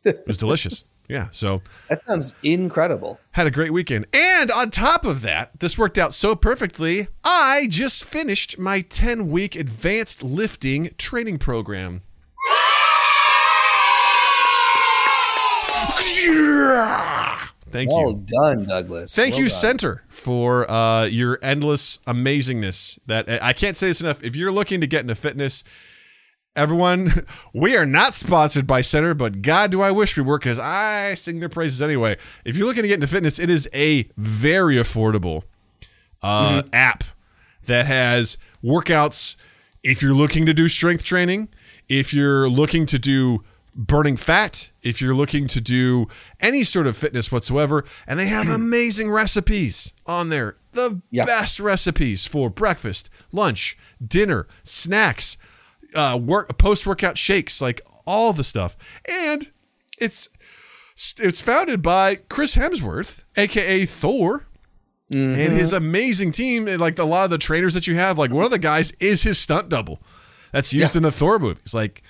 it 0.03 0.19
was 0.27 0.37
delicious. 0.37 0.85
Yeah. 1.09 1.29
So 1.31 1.63
That 1.87 2.03
sounds 2.03 2.35
incredible. 2.43 3.19
had 3.31 3.47
a 3.47 3.49
great 3.49 3.73
weekend. 3.73 4.05
And 4.13 4.51
on 4.51 4.69
top 4.69 5.05
of 5.05 5.21
that, 5.21 5.59
this 5.59 5.75
worked 5.75 5.97
out 5.97 6.13
so 6.13 6.35
perfectly. 6.35 7.07
I 7.23 7.65
just 7.67 8.05
finished 8.05 8.59
my 8.59 8.81
10 8.81 9.27
week 9.27 9.55
advanced 9.55 10.23
lifting 10.23 10.91
training 10.99 11.39
program. 11.39 12.03
Thank 17.71 17.89
Well 17.91 18.11
you. 18.11 18.25
done, 18.25 18.65
Douglas. 18.65 19.15
Thank 19.15 19.33
Well 19.33 19.43
you, 19.43 19.49
done. 19.49 19.77
Centr, 19.77 19.99
for 20.07 20.69
uh, 20.69 21.05
your 21.05 21.39
endless 21.41 21.97
amazingness. 22.07 22.99
That 23.05 23.41
I 23.43 23.53
can't 23.53 23.77
say 23.77 23.87
this 23.87 24.01
enough. 24.01 24.23
If 24.23 24.35
you're 24.35 24.51
looking 24.51 24.81
to 24.81 24.87
get 24.87 25.01
into 25.01 25.15
fitness, 25.15 25.63
everyone, 26.55 27.25
we 27.53 27.75
are 27.77 27.85
not 27.85 28.13
sponsored 28.15 28.67
by 28.67 28.81
Centr, 28.81 29.17
but 29.17 29.41
God, 29.41 29.71
do 29.71 29.81
I 29.81 29.91
wish 29.91 30.17
we 30.17 30.23
were 30.23 30.37
because 30.39 30.59
I 30.59 31.13
sing 31.15 31.39
their 31.39 31.49
praises 31.49 31.81
anyway. 31.81 32.17
If 32.45 32.55
you're 32.55 32.67
looking 32.67 32.83
to 32.83 32.87
get 32.87 32.95
into 32.95 33.07
fitness, 33.07 33.39
it 33.39 33.49
is 33.49 33.67
a 33.73 34.09
very 34.17 34.75
affordable 34.75 35.43
uh, 36.21 36.63
app 36.73 37.03
that 37.65 37.85
has 37.85 38.37
workouts. 38.63 39.35
If 39.83 40.01
you're 40.01 40.13
looking 40.13 40.45
to 40.45 40.53
do 40.53 40.67
strength 40.67 41.03
training, 41.03 41.49
if 41.87 42.13
you're 42.13 42.49
looking 42.49 42.85
to 42.87 42.99
do 42.99 43.43
burning 43.79 44.17
fat, 44.17 44.71
if 44.83 45.01
you're 45.01 45.15
looking 45.15 45.47
to 45.47 45.61
do 45.61 46.07
any 46.41 46.63
sort 46.63 46.85
of 46.85 46.97
fitness 46.97 47.31
whatsoever, 47.31 47.85
and 48.05 48.19
they 48.19 48.27
have 48.27 48.47
amazing 48.53 49.09
recipes 49.09 49.93
on 50.05 50.29
there. 50.29 50.57
The 50.73 51.01
Yeah. 51.09 51.25
best 51.25 51.59
recipes 51.59 52.25
for 52.27 52.49
breakfast, 52.49 53.09
lunch, 53.31 53.77
dinner, 54.05 54.47
snacks, 54.63 55.37
uh, 55.95 56.19
work 56.21 56.57
post 56.59 56.85
workout 56.85 57.17
shakes, 57.17 57.59
like 57.61 57.81
all 58.05 58.33
the 58.33 58.43
stuff. 58.43 58.77
And 59.05 59.49
it's 59.97 60.29
it's 61.17 61.39
founded 61.41 61.81
by 61.81 62.15
Chris 62.29 62.55
Hemsworth, 62.55 63.23
aka 63.37 63.85
Thor, 63.85 64.45
and 65.11 65.35
his 65.53 65.73
amazing 65.73 66.31
team. 66.33 66.67
And 66.67 66.79
like 66.79 66.99
a 66.99 67.03
lot 67.05 67.23
of 67.23 67.29
the 67.31 67.37
trainers 67.39 67.73
that 67.73 67.87
you 67.87 67.95
have, 67.95 68.17
like 68.19 68.31
one 68.31 68.45
of 68.45 68.51
the 68.51 68.59
guys 68.59 68.91
is 68.99 69.23
his 69.23 69.39
stunt 69.39 69.69
double 69.69 69.99
that's 70.51 70.73
used 70.73 70.95
in 70.95 71.01
the 71.03 71.11
Thor 71.11 71.39
movies. 71.39 71.73
Like 71.73 72.03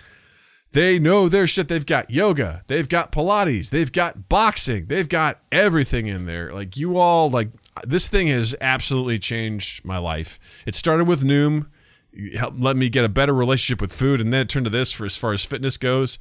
they 0.72 1.00
know 1.00 1.28
their 1.30 1.48
shit. 1.48 1.68
They've 1.68 1.86
got 1.86 2.10
yoga, 2.12 2.64
they've 2.68 2.88
got 2.88 3.12
Pilates, 3.12 3.70
they've 3.70 3.92
got 3.92 4.30
boxing, 4.30 4.86
they've 4.88 5.10
got 5.10 5.40
everything 5.52 6.08
in 6.08 6.26
there. 6.26 6.54
Like 6.54 6.78
you 6.78 6.98
all, 6.98 7.30
like 7.30 7.50
this 7.86 8.08
thing 8.08 8.28
has 8.28 8.56
absolutely 8.62 9.20
changed 9.20 9.84
my 9.86 9.98
life. 9.98 10.40
It 10.66 10.76
started 10.76 11.08
with 11.08 11.24
Noom, 11.24 11.68
it 12.14 12.38
helped 12.38 12.60
let 12.60 12.76
me 12.78 12.90
get 12.90 13.06
a 13.06 13.10
better 13.10 13.34
relationship 13.34 13.82
with 13.82 13.94
food, 13.94 14.22
and 14.22 14.32
then 14.32 14.42
it 14.42 14.50
turned 14.50 14.66
to 14.66 14.70
this 14.72 14.92
for 14.92 15.06
as 15.06 15.16
far 15.16 15.34
as 15.34 15.44
fitness 15.46 15.78
goes. 15.78 16.20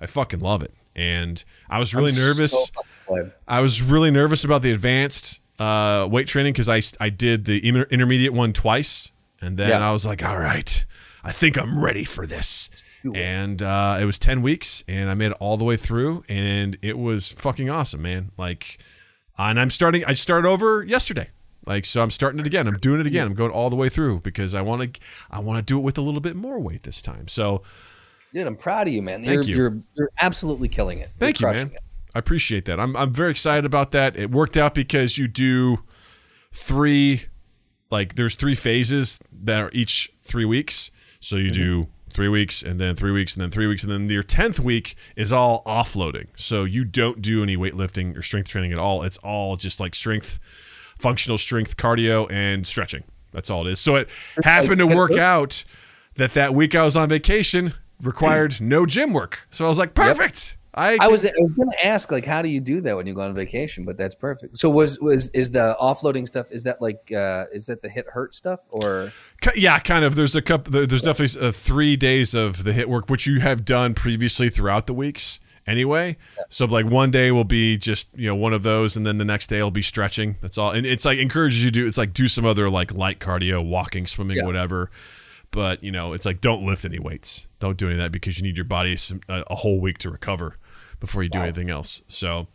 I 0.00 0.06
fucking 0.06 0.40
love 0.40 0.62
it, 0.62 0.74
and 0.96 1.42
I 1.70 1.78
was 1.78 1.94
really 1.94 2.12
nervous. 2.12 2.70
So. 3.06 3.30
I 3.46 3.60
was 3.60 3.82
really 3.82 4.10
nervous 4.10 4.44
about 4.44 4.62
the 4.62 4.70
advanced 4.70 5.40
uh, 5.58 6.08
weight 6.10 6.26
training 6.26 6.52
because 6.54 6.68
I, 6.68 6.80
I 7.04 7.10
did 7.10 7.44
the 7.44 7.66
inter- 7.66 7.86
intermediate 7.90 8.32
one 8.32 8.52
twice. 8.52 9.12
And 9.40 9.58
then 9.58 9.68
Yeah. 9.68 9.86
I 9.86 9.92
was 9.92 10.06
like, 10.06 10.24
all 10.24 10.38
right, 10.38 10.84
I 11.22 11.30
think 11.30 11.58
I'm 11.58 11.84
ready 11.84 12.04
for 12.04 12.26
this. 12.26 12.70
And 13.12 13.62
uh, 13.62 13.98
it 14.00 14.04
was 14.04 14.18
10 14.18 14.40
weeks 14.42 14.82
and 14.88 15.10
I 15.10 15.14
made 15.14 15.32
it 15.32 15.36
all 15.40 15.56
the 15.56 15.64
way 15.64 15.76
through 15.76 16.24
and 16.28 16.78
it 16.80 16.98
was 16.98 17.32
fucking 17.32 17.68
awesome, 17.68 18.02
man. 18.02 18.30
Like, 18.38 18.78
and 19.36 19.60
I'm 19.60 19.70
starting, 19.70 20.04
I 20.04 20.14
started 20.14 20.48
over 20.48 20.84
yesterday. 20.84 21.30
Like, 21.66 21.84
so 21.84 22.02
I'm 22.02 22.10
starting 22.10 22.40
it 22.40 22.46
again. 22.46 22.68
I'm 22.68 22.78
doing 22.78 23.00
it 23.00 23.06
again. 23.06 23.26
I'm 23.26 23.34
going 23.34 23.50
all 23.50 23.70
the 23.70 23.76
way 23.76 23.88
through 23.88 24.20
because 24.20 24.54
I 24.54 24.62
want 24.62 24.94
to, 24.94 25.00
I 25.30 25.40
want 25.40 25.58
to 25.58 25.62
do 25.62 25.78
it 25.78 25.82
with 25.82 25.98
a 25.98 26.02
little 26.02 26.20
bit 26.20 26.36
more 26.36 26.60
weight 26.60 26.82
this 26.82 27.02
time. 27.02 27.28
So 27.28 27.62
Dude, 28.34 28.48
I'm 28.48 28.56
proud 28.56 28.88
of 28.88 28.92
you, 28.92 29.00
man. 29.00 29.22
Thank 29.22 29.34
you're, 29.34 29.42
you. 29.44 29.56
You're 29.56 29.76
you're 29.94 30.10
absolutely 30.20 30.68
killing 30.68 30.98
it. 30.98 31.10
Thank 31.16 31.40
You're 31.40 31.50
you, 31.50 31.56
man. 31.56 31.66
it. 31.68 31.80
I 32.16 32.18
appreciate 32.18 32.64
that. 32.64 32.80
I'm 32.80 32.96
I'm 32.96 33.12
very 33.12 33.30
excited 33.30 33.64
about 33.64 33.92
that. 33.92 34.16
It 34.16 34.32
worked 34.32 34.56
out 34.56 34.74
because 34.74 35.16
you 35.16 35.28
do 35.28 35.78
three 36.52 37.26
like 37.90 38.16
there's 38.16 38.34
three 38.34 38.56
phases 38.56 39.20
that 39.32 39.60
are 39.60 39.70
each 39.72 40.10
3 40.22 40.44
weeks. 40.44 40.90
So 41.20 41.36
you 41.36 41.52
do 41.52 41.86
3 42.14 42.28
weeks 42.28 42.62
and 42.62 42.80
then 42.80 42.96
3 42.96 43.10
weeks 43.10 43.34
and 43.34 43.42
then 43.42 43.50
3 43.50 43.66
weeks 43.66 43.82
and 43.82 43.92
then 43.92 44.08
your 44.08 44.22
10th 44.22 44.60
week 44.60 44.94
is 45.16 45.32
all 45.32 45.62
offloading. 45.64 46.28
So 46.36 46.64
you 46.64 46.84
don't 46.84 47.20
do 47.20 47.42
any 47.42 47.56
weightlifting 47.56 48.16
or 48.16 48.22
strength 48.22 48.48
training 48.48 48.72
at 48.72 48.78
all. 48.78 49.02
It's 49.02 49.18
all 49.18 49.56
just 49.56 49.80
like 49.80 49.94
strength 49.94 50.38
functional 50.98 51.36
strength 51.36 51.76
cardio 51.76 52.30
and 52.30 52.66
stretching. 52.66 53.02
That's 53.32 53.50
all 53.50 53.66
it 53.66 53.72
is. 53.72 53.80
So 53.80 53.96
it 53.96 54.08
happened 54.44 54.78
to 54.78 54.86
work 54.86 55.12
out 55.12 55.64
that 56.16 56.34
that 56.34 56.54
week 56.54 56.74
I 56.74 56.84
was 56.84 56.96
on 56.96 57.08
vacation 57.08 57.74
required 58.00 58.60
no 58.60 58.86
gym 58.86 59.12
work. 59.12 59.46
So 59.50 59.64
I 59.64 59.68
was 59.68 59.78
like, 59.78 59.94
perfect. 59.94 60.56
I, 60.76 60.98
I 61.00 61.08
was 61.08 61.24
I 61.24 61.30
was 61.38 61.52
going 61.52 61.70
to 61.70 61.86
ask 61.86 62.10
like 62.10 62.24
how 62.24 62.42
do 62.42 62.48
you 62.48 62.60
do 62.60 62.80
that 62.80 62.96
when 62.96 63.06
you 63.06 63.14
go 63.14 63.20
on 63.22 63.34
vacation, 63.34 63.84
but 63.84 63.96
that's 63.96 64.14
perfect. 64.14 64.56
So 64.56 64.68
was 64.68 64.98
was 65.00 65.28
is 65.30 65.50
the 65.52 65.76
offloading 65.80 66.26
stuff? 66.26 66.50
Is 66.50 66.64
that 66.64 66.82
like 66.82 67.12
uh 67.12 67.44
is 67.52 67.66
that 67.66 67.82
the 67.82 67.88
HIIT 67.88 68.08
hurt 68.12 68.34
stuff 68.34 68.66
or 68.70 69.12
Yeah, 69.54 69.78
kind 69.78 70.04
of. 70.04 70.16
There's 70.16 70.34
a 70.34 70.42
couple. 70.42 70.72
there- 70.72 70.86
There's 70.86 71.02
definitely 71.02 71.40
uh, 71.40 71.52
three 71.52 71.96
days 71.96 72.34
of 72.34 72.64
the 72.64 72.72
HIIT 72.72 72.86
work, 72.86 73.08
which 73.08 73.26
you 73.26 73.40
have 73.40 73.64
done 73.64 73.94
previously 73.94 74.50
throughout 74.50 74.86
the 74.88 74.94
weeks 74.94 75.38
anyway. 75.66 76.16
So 76.50 76.64
like 76.66 76.86
one 76.86 77.10
day 77.10 77.30
will 77.30 77.44
be 77.44 77.76
just 77.78 78.08
you 78.16 78.26
know 78.26 78.34
one 78.34 78.52
of 78.52 78.62
those, 78.64 78.96
and 78.96 79.06
then 79.06 79.18
the 79.18 79.24
next 79.24 79.46
day 79.46 79.62
will 79.62 79.70
be 79.70 79.82
stretching. 79.82 80.36
That's 80.40 80.58
all. 80.58 80.72
And 80.72 80.84
it's 80.86 81.04
like 81.04 81.18
encourages 81.20 81.62
you 81.64 81.70
to 81.70 81.74
do. 81.80 81.86
It's 81.86 81.98
like 81.98 82.12
do 82.12 82.26
some 82.26 82.44
other 82.44 82.68
like 82.68 82.92
light 82.92 83.20
cardio, 83.20 83.64
walking, 83.64 84.06
swimming, 84.06 84.38
Yeah. 84.38 84.46
whatever. 84.46 84.90
But 85.52 85.84
you 85.84 85.92
know, 85.92 86.14
it's 86.14 86.26
like 86.26 86.40
don't 86.40 86.66
lift 86.66 86.84
any 86.84 86.98
weights. 86.98 87.46
Don't 87.60 87.76
do 87.78 87.86
any 87.86 87.94
of 87.94 88.00
that 88.00 88.10
because 88.10 88.38
you 88.38 88.42
need 88.42 88.56
your 88.58 88.64
body 88.64 88.96
some, 88.96 89.20
a, 89.28 89.44
a 89.48 89.54
whole 89.54 89.80
week 89.80 89.98
to 89.98 90.10
recover 90.10 90.56
before 91.04 91.22
you 91.22 91.28
do 91.28 91.40
anything 91.40 91.70
else. 91.70 92.02
So. 92.08 92.46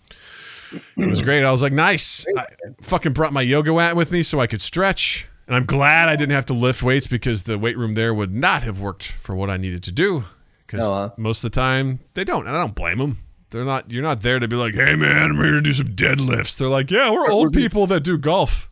It 0.98 1.10
was 1.10 1.24
great. 1.24 1.44
I 1.44 1.52
was 1.52 1.64
like, 1.64 1.74
nice. 1.74 2.28
I 2.38 2.46
fucking 2.82 3.14
brought 3.14 3.34
my 3.34 3.42
yoga 3.42 3.74
mat 3.74 3.96
with 3.96 4.12
me 4.12 4.22
so 4.22 4.40
I 4.40 4.46
could 4.46 4.62
stretch. 4.62 5.28
And 5.48 5.56
I'm 5.56 5.66
glad 5.66 6.10
I 6.10 6.16
didn't 6.16 6.36
have 6.36 6.46
to 6.48 6.54
lift 6.54 6.84
weights 6.84 7.08
because 7.08 7.44
the 7.44 7.58
weight 7.58 7.76
room 7.76 7.96
there 7.96 8.14
would 8.14 8.32
not 8.32 8.62
have 8.62 8.80
worked 8.80 9.06
for 9.06 9.36
what 9.36 9.50
I 9.50 9.58
needed 9.58 9.82
to 9.82 9.92
do. 9.92 10.26
Because 10.66 10.82
No, 10.82 10.94
huh? 10.94 11.10
most 11.18 11.44
of 11.44 11.50
the 11.50 11.56
time 11.56 12.02
they 12.14 12.24
don't, 12.24 12.46
and 12.46 12.56
I 12.56 12.60
don't 12.60 12.76
blame 12.76 13.00
them. 13.00 13.18
They're 13.50 13.66
not. 13.66 13.90
You're 13.90 14.04
not 14.04 14.22
there 14.22 14.38
to 14.38 14.48
be 14.48 14.56
like, 14.56 14.76
hey 14.76 14.96
man, 14.96 15.32
I'm 15.32 15.38
here 15.38 15.54
to 15.54 15.62
do 15.62 15.74
some 15.74 15.88
deadlifts. 15.88 16.56
They're 16.56 16.68
like, 16.68 16.92
yeah, 16.92 17.10
we're 17.10 17.32
old 17.32 17.52
people 17.52 17.88
that 17.88 18.02
do 18.02 18.20
golf. 18.20 18.70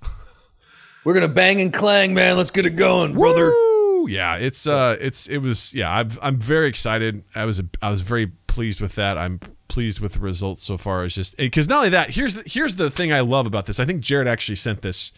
we're 1.03 1.15
gonna 1.15 1.28
bang 1.28 1.59
and 1.61 1.73
clang, 1.73 2.13
man? 2.13 2.38
Let's 2.38 2.51
get 2.51 2.67
it 2.67 2.75
going, 2.75 3.13
brother. 3.13 3.47
Woo! 3.47 4.07
Yeah, 4.07 4.36
it's 4.36 4.67
uh, 4.67 4.97
it's 5.01 5.25
it 5.25 5.39
was 5.39 5.73
yeah. 5.73 5.91
I've, 5.91 6.19
I'm 6.21 6.38
very 6.38 6.67
excited. 6.67 7.23
I 7.34 7.45
was 7.45 7.63
I 7.82 7.89
was 7.89 8.01
very 8.01 8.28
pleased 8.28 8.82
with 8.82 8.93
that. 8.95 9.17
I'm 9.17 9.39
pleased 9.68 9.99
with 9.99 10.13
the 10.13 10.20
results 10.20 10.63
so 10.63 10.78
far. 10.78 11.05
Is 11.05 11.15
just 11.15 11.38
because 11.38 11.68
not 11.68 11.78
only 11.78 11.89
that. 11.89 12.11
Here's 12.11 12.36
the, 12.36 12.43
here's 12.45 12.76
the 12.76 12.89
thing 12.89 13.11
I 13.11 13.22
love 13.22 13.45
about 13.45 13.65
this. 13.65 13.80
I 13.80 13.86
think 13.86 14.01
Jared 14.01 14.28
actually 14.28 14.55
sent 14.55 14.82
this 14.82 15.11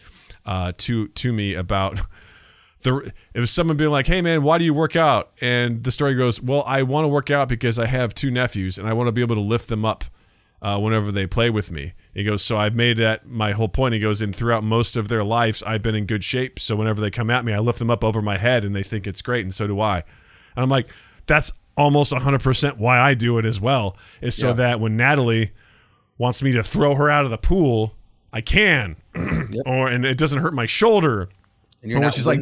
uh, 0.46 0.72
to 0.78 1.08
to 1.08 1.32
me 1.32 1.54
about 1.54 2.00
the. 2.82 3.12
It 3.34 3.40
was 3.40 3.50
someone 3.50 3.76
being 3.76 3.90
like, 3.90 4.06
"Hey 4.06 4.22
man, 4.22 4.42
why 4.42 4.58
do 4.58 4.64
you 4.64 4.74
work 4.74 4.96
out?" 4.96 5.32
And 5.40 5.84
the 5.84 5.90
story 5.90 6.14
goes, 6.14 6.40
"Well, 6.40 6.64
I 6.66 6.82
want 6.82 7.04
to 7.04 7.08
work 7.08 7.30
out 7.30 7.48
because 7.48 7.78
I 7.78 7.86
have 7.86 8.14
two 8.14 8.30
nephews 8.30 8.78
and 8.78 8.88
I 8.88 8.92
want 8.92 9.08
to 9.08 9.12
be 9.12 9.20
able 9.20 9.36
to 9.36 9.40
lift 9.42 9.68
them 9.68 9.84
up." 9.84 10.04
uh, 10.62 10.78
whenever 10.78 11.10
they 11.10 11.26
play 11.26 11.50
with 11.50 11.70
me. 11.70 11.92
He 12.12 12.24
goes, 12.24 12.42
so 12.42 12.58
I've 12.58 12.74
made 12.74 12.98
that 12.98 13.26
my 13.26 13.52
whole 13.52 13.68
point. 13.68 13.94
He 13.94 14.00
goes, 14.00 14.20
and 14.20 14.34
throughout 14.34 14.64
most 14.64 14.96
of 14.96 15.08
their 15.08 15.24
lives, 15.24 15.62
I've 15.62 15.82
been 15.82 15.94
in 15.94 16.06
good 16.06 16.24
shape. 16.24 16.58
So 16.58 16.76
whenever 16.76 17.00
they 17.00 17.10
come 17.10 17.30
at 17.30 17.44
me, 17.44 17.52
I 17.52 17.58
lift 17.58 17.78
them 17.78 17.90
up 17.90 18.04
over 18.04 18.20
my 18.20 18.36
head, 18.36 18.64
and 18.64 18.74
they 18.74 18.82
think 18.82 19.06
it's 19.06 19.22
great, 19.22 19.44
and 19.44 19.54
so 19.54 19.66
do 19.66 19.80
I. 19.80 19.96
And 20.56 20.62
I'm 20.62 20.68
like, 20.68 20.88
that's 21.26 21.52
almost 21.80 22.12
100% 22.12 22.76
why 22.78 22.98
I 23.00 23.14
do 23.14 23.38
it 23.38 23.44
as 23.44 23.60
well. 23.60 23.96
Is 24.20 24.34
so 24.34 24.48
Yeah. 24.48 24.52
that 24.54 24.80
when 24.80 24.96
Natalie 24.96 25.52
wants 26.18 26.42
me 26.42 26.52
to 26.52 26.62
throw 26.62 26.94
her 26.94 27.08
out 27.10 27.24
of 27.24 27.30
the 27.30 27.38
pool, 27.38 27.94
I 28.32 28.40
can, 28.42 28.96
or 29.66 29.88
and 29.88 30.04
it 30.04 30.18
doesn't 30.18 30.40
hurt 30.40 30.54
my 30.54 30.66
shoulder. 30.66 31.28
And 31.82 31.90
you're 31.90 31.98
Or 31.98 32.02
when 32.02 32.12
she's 32.12 32.26
like, 32.26 32.40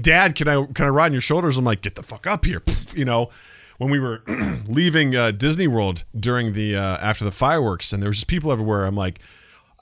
"Dad, 0.00 0.36
can 0.36 0.46
I 0.48 0.64
can 0.72 0.84
I 0.86 0.88
ride 0.88 1.06
on 1.06 1.12
your 1.12 1.20
shoulders?" 1.20 1.58
I'm 1.58 1.64
like, 1.64 1.82
"Get 1.82 1.96
the 1.96 2.04
fuck 2.04 2.26
up 2.26 2.44
here!" 2.44 2.62
You 2.94 3.04
know, 3.04 3.30
when 3.78 3.90
we 3.90 3.98
were 3.98 4.22
leaving 4.68 5.16
uh, 5.16 5.32
Disney 5.32 5.66
World 5.66 6.04
during 6.18 6.52
the 6.52 6.76
uh, 6.76 6.96
after 6.98 7.24
the 7.24 7.32
fireworks, 7.32 7.92
and 7.92 8.00
there 8.00 8.08
was 8.08 8.18
just 8.18 8.28
people 8.28 8.52
everywhere. 8.52 8.84
I'm 8.84 8.94
like, 8.96 9.18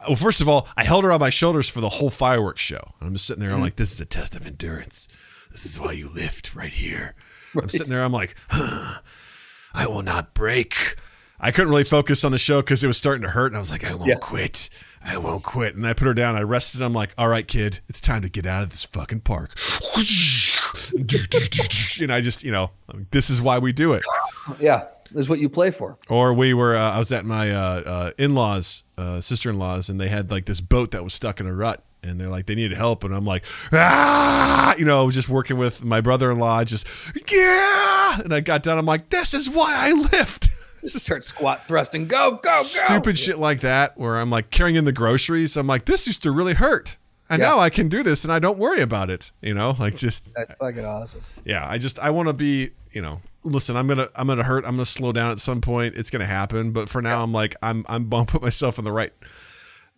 well, 0.07 0.17
first 0.17 0.41
of 0.41 0.49
all, 0.49 0.67
I 0.77 0.85
held 0.85 1.05
her 1.05 1.13
on 1.13 1.21
my 1.21 1.31
shoulders 1.31 1.69
for 1.69 1.81
the 1.83 1.91
whole 1.91 2.11
fireworks 2.11 2.63
show. 2.63 2.93
And 2.99 3.09
I'm 3.09 3.13
just 3.15 3.27
sitting 3.27 3.43
there. 3.43 3.53
I'm 3.55 3.61
like, 3.61 3.77
this 3.77 3.93
is 3.93 4.01
a 4.01 4.07
test 4.07 4.35
of 4.37 4.47
endurance. 4.47 5.07
This 5.53 5.65
is 5.67 5.79
why 5.79 5.93
you 5.93 6.09
lift 6.09 6.55
right 6.55 6.73
here. 6.73 7.15
I'm 7.63 7.69
sitting 7.69 7.89
there. 7.91 8.03
I'm 8.03 8.13
like, 8.13 8.35
huh, 8.49 9.01
I 9.75 9.87
will 9.87 10.03
not 10.03 10.35
break. 10.35 10.97
I 11.41 11.51
couldn't 11.51 11.71
really 11.71 11.85
focus 11.85 12.25
on 12.25 12.33
the 12.33 12.39
show 12.39 12.63
because 12.63 12.83
it 12.85 12.87
was 12.87 12.97
starting 12.97 13.23
to 13.23 13.31
hurt, 13.31 13.47
and 13.49 13.57
I 13.57 13.61
was 13.61 13.71
like, 13.71 13.85
I 13.85 13.95
won't 13.95 14.09
Yeah. 14.09 14.15
quit. 14.17 14.71
I 15.07 15.19
won't 15.19 15.43
quit. 15.43 15.75
And 15.75 15.87
I 15.87 15.93
put 15.93 16.07
her 16.07 16.15
down. 16.15 16.35
I 16.37 16.41
rested. 16.43 16.81
I'm 16.81 16.95
like, 16.95 17.13
all 17.19 17.29
right, 17.29 17.47
kid, 17.47 17.81
it's 17.89 18.01
time 18.01 18.23
to 18.23 18.29
get 18.31 18.47
out 18.47 18.63
of 18.63 18.71
this 18.71 18.85
fucking 18.87 19.21
park. 19.21 19.51
and 22.01 22.11
I 22.13 22.21
just, 22.21 22.43
you 22.43 22.51
know, 22.53 22.71
this 23.11 23.31
is 23.31 23.43
why 23.43 23.59
we 23.59 23.73
do 23.73 23.93
it. 23.93 24.03
Yeah, 24.59 24.85
this 25.11 25.21
is 25.23 25.29
what 25.29 25.39
you 25.41 25.49
play 25.49 25.71
for. 25.71 25.99
Or 26.09 26.33
we 26.33 26.55
were, 26.55 26.77
uh, 26.77 26.93
I 26.93 26.99
was 26.99 27.13
at 27.13 27.25
my 27.25 27.51
uh, 27.51 27.59
uh, 27.85 28.11
in 28.19 28.35
laws, 28.35 28.85
uh, 28.97 29.21
sister 29.21 29.51
in 29.51 29.59
laws, 29.59 29.89
and 29.91 30.01
they 30.01 30.09
had 30.09 30.31
like 30.31 30.47
this 30.47 30.61
boat 30.61 30.91
that 30.93 31.05
was 31.05 31.13
stuck 31.15 31.41
in 31.41 31.47
a 31.47 31.55
rut. 31.55 31.85
And 32.05 32.21
they're 32.21 32.29
like 32.29 32.47
they 32.47 32.55
needed 32.55 32.77
help, 32.77 33.03
and 33.05 33.15
I'm 33.15 33.25
like, 33.25 33.45
ah, 33.73 34.75
you 34.77 34.85
know, 34.85 35.11
just 35.11 35.29
working 35.29 35.57
with 35.59 35.85
my 35.85 36.01
brother-in-law, 36.01 36.65
just 36.65 36.87
yeah, 37.31 38.21
and 38.21 38.33
I 38.35 38.41
got 38.41 38.63
done. 38.63 38.79
I'm 38.79 38.87
like, 38.87 39.11
this 39.11 39.35
is 39.35 39.49
why 39.51 39.73
I 39.89 39.93
lift. 39.93 40.49
Just 40.85 41.01
start 41.07 41.25
squat 41.25 41.67
thrusting. 41.67 42.09
Go, 42.09 42.33
go, 42.33 42.41
go. 42.43 42.61
Stupid 42.61 43.19
shit 43.19 43.39
like 43.39 43.61
that, 43.61 43.97
where 43.97 44.19
I'm 44.19 44.29
like 44.29 44.51
carrying 44.51 44.77
in 44.77 44.85
the 44.85 44.93
groceries. 44.93 45.57
I'm 45.57 45.67
like, 45.67 45.87
this 45.87 46.07
used 46.07 46.23
to 46.25 46.31
really 46.31 46.53
hurt. 46.53 46.99
And 47.31 47.41
Yeah. 47.41 47.49
now 47.53 47.59
I 47.59 47.71
can 47.71 47.89
do 47.89 48.03
this 48.03 48.23
and 48.23 48.31
I 48.31 48.39
don't 48.39 48.59
worry 48.59 48.83
about 48.83 49.09
it. 49.09 49.33
You 49.41 49.55
know, 49.55 49.75
like 49.81 49.97
just 49.97 50.35
That's 50.35 50.53
fucking 50.57 50.85
awesome. 50.85 51.23
yeah 51.47 51.67
i 51.67 51.79
just 51.79 51.99
i 52.01 52.11
want 52.11 52.29
to 52.29 52.35
be 52.35 52.73
you 52.93 53.01
know 53.01 53.23
listen 53.45 53.77
i'm 53.79 53.87
gonna 53.89 54.09
i'm 54.15 54.27
gonna 54.27 54.43
hurt 54.45 54.65
i'm 54.67 54.73
gonna 54.73 54.85
slow 54.85 55.11
down 55.13 55.31
at 55.31 55.39
some 55.39 55.61
point 55.63 55.95
it's 55.97 56.11
gonna 56.11 56.27
happen 56.27 56.71
but 56.73 56.89
for 56.91 57.01
now 57.03 57.23
i'm 57.23 57.33
like 57.33 57.55
i'm 57.63 57.85
i'm 57.89 58.07
gonna 58.11 58.27
myself 58.43 58.79
in 58.79 58.85
the 58.85 58.93
right 58.93 59.13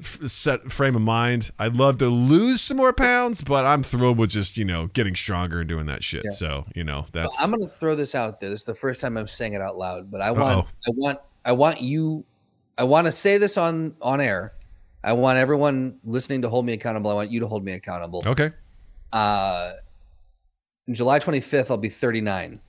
set 0.01 0.71
frame 0.71 0.95
of 0.95 1.01
mind 1.01 1.51
i'd 1.59 1.75
love 1.75 1.97
to 1.97 2.07
lose 2.09 2.61
some 2.61 2.77
more 2.77 2.93
pounds 2.93 3.41
but 3.41 3.65
i'm 3.65 3.83
thrilled 3.83 4.19
with 4.19 4.29
just 4.29 4.59
you 4.59 4.65
know 4.65 4.89
getting 4.89 5.15
stronger 5.15 5.59
and 5.61 5.69
doing 5.71 5.87
that 5.87 6.05
shit 6.05 6.23
Yeah. 6.23 6.33
so 6.33 6.67
you 6.75 6.85
know 6.85 7.07
that's 7.13 7.43
I'm 7.43 7.51
gonna 7.51 7.67
throw 7.67 7.95
this 7.95 8.15
out 8.15 8.39
there. 8.41 8.51
This 8.51 8.61
is 8.61 8.65
the 8.67 8.75
first 8.75 9.01
time 9.01 9.17
I'm 9.17 9.27
saying 9.27 9.55
it 9.55 9.63
out 9.63 9.79
loud, 9.79 10.11
but 10.11 10.21
I 10.21 10.33
want, 10.33 10.43
Uh-oh. 10.59 10.69
I 10.87 10.91
want, 10.97 11.19
I 11.47 11.53
want 11.53 11.81
you, 11.81 12.25
I 12.77 12.85
want 12.85 13.07
to 13.07 13.13
say 13.13 13.39
this 13.39 13.57
on 13.57 13.95
on 14.03 14.21
air. 14.21 14.53
I 15.03 15.15
want 15.15 15.39
everyone 15.39 15.99
listening 16.05 16.43
to 16.43 16.51
hold 16.51 16.67
me 16.67 16.75
accountable. 16.75 17.11
I 17.11 17.15
want 17.15 17.31
you 17.31 17.41
to 17.41 17.47
hold 17.49 17.65
me 17.65 17.73
accountable. 17.73 18.23
okay 18.27 18.51
Uh, 19.15 19.71
July 20.91 21.21
25th, 21.21 21.71
I'll 21.71 21.79
be 21.79 21.89
39. 21.89 22.61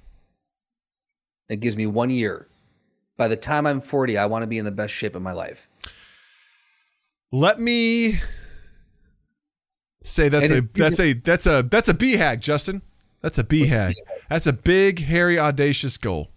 It 1.50 1.60
gives 1.60 1.76
me 1.76 1.88
one 1.88 2.10
year. 2.10 2.48
By 3.18 3.28
the 3.28 3.36
time 3.36 3.66
I'm 3.68 3.82
40, 3.82 4.18
I 4.18 4.28
want 4.28 4.44
to 4.44 4.48
be 4.48 4.60
in 4.60 4.66
the 4.66 4.72
best 4.72 4.94
shape 4.94 5.16
of 5.16 5.22
my 5.22 5.34
life. 5.34 5.68
Let 7.32 7.60
me 7.60 8.20
say 10.04 10.30
that's 10.30 10.50
And 10.50 10.66
a 10.66 10.70
that's 10.74 11.00
a 11.00 11.14
that's 11.14 11.46
a 11.46 11.64
that's 11.64 11.90
a 11.90 11.94
BHAG, 11.94 12.40
Justin. 12.40 12.82
That's 13.22 13.38
a 13.38 13.44
BHAG. 13.44 13.94
That's 14.30 14.48
a 14.48 14.54
big, 14.54 15.00
hairy, 15.00 15.40
audacious 15.40 15.98
goal, 15.98 16.30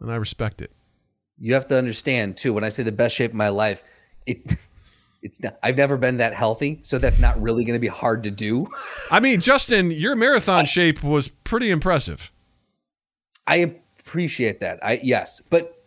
and 0.00 0.10
I 0.10 0.16
respect 0.16 0.62
it. 0.62 0.72
You 1.38 1.54
have 1.54 1.68
to 1.68 1.78
understand 1.78 2.36
too. 2.36 2.52
When 2.52 2.64
I 2.64 2.68
say 2.68 2.82
the 2.82 2.92
best 2.92 3.14
shape 3.14 3.32
of 3.32 3.36
my 3.36 3.48
life, 3.48 3.84
it 4.26 4.56
it's 5.22 5.42
not. 5.42 5.58
I've 5.62 5.76
never 5.76 5.96
been 5.96 6.16
that 6.18 6.34
healthy, 6.34 6.80
so 6.82 6.98
that's 6.98 7.18
not 7.18 7.40
really 7.40 7.64
going 7.64 7.74
to 7.74 7.80
be 7.80 7.88
hard 7.88 8.22
to 8.24 8.30
do. 8.30 8.68
I 9.10 9.20
mean, 9.20 9.40
Justin, 9.40 9.90
your 9.90 10.16
marathon 10.16 10.64
shape 10.64 11.02
was 11.02 11.28
pretty 11.28 11.70
impressive. 11.70 12.32
I 13.46 13.56
appreciate 13.56 14.60
that. 14.60 14.78
I 14.82 15.00
yes, 15.02 15.40
but 15.40 15.84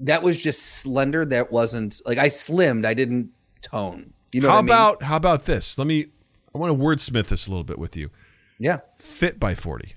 that 0.00 0.22
was 0.22 0.38
just 0.38 0.62
slender. 0.62 1.24
That 1.24 1.50
wasn't 1.50 2.00
like 2.04 2.18
I 2.18 2.28
slimmed. 2.28 2.84
I 2.84 2.94
didn't 2.94 3.30
tone. 3.66 4.12
You 4.32 4.40
know 4.40 4.48
how 4.48 4.56
what 4.56 4.58
I 4.58 4.62
mean? 4.62 4.68
about 4.68 5.02
how 5.02 5.16
about 5.16 5.44
this? 5.44 5.78
Let 5.78 5.86
me. 5.86 6.06
I 6.54 6.58
want 6.58 6.76
to 6.76 6.82
wordsmith 6.82 7.28
this 7.28 7.46
a 7.46 7.50
little 7.50 7.64
bit 7.64 7.78
with 7.78 7.96
you. 7.96 8.10
yeah? 8.58 8.80
Fit 8.98 9.38
by 9.38 9.54
forty. 9.54 9.94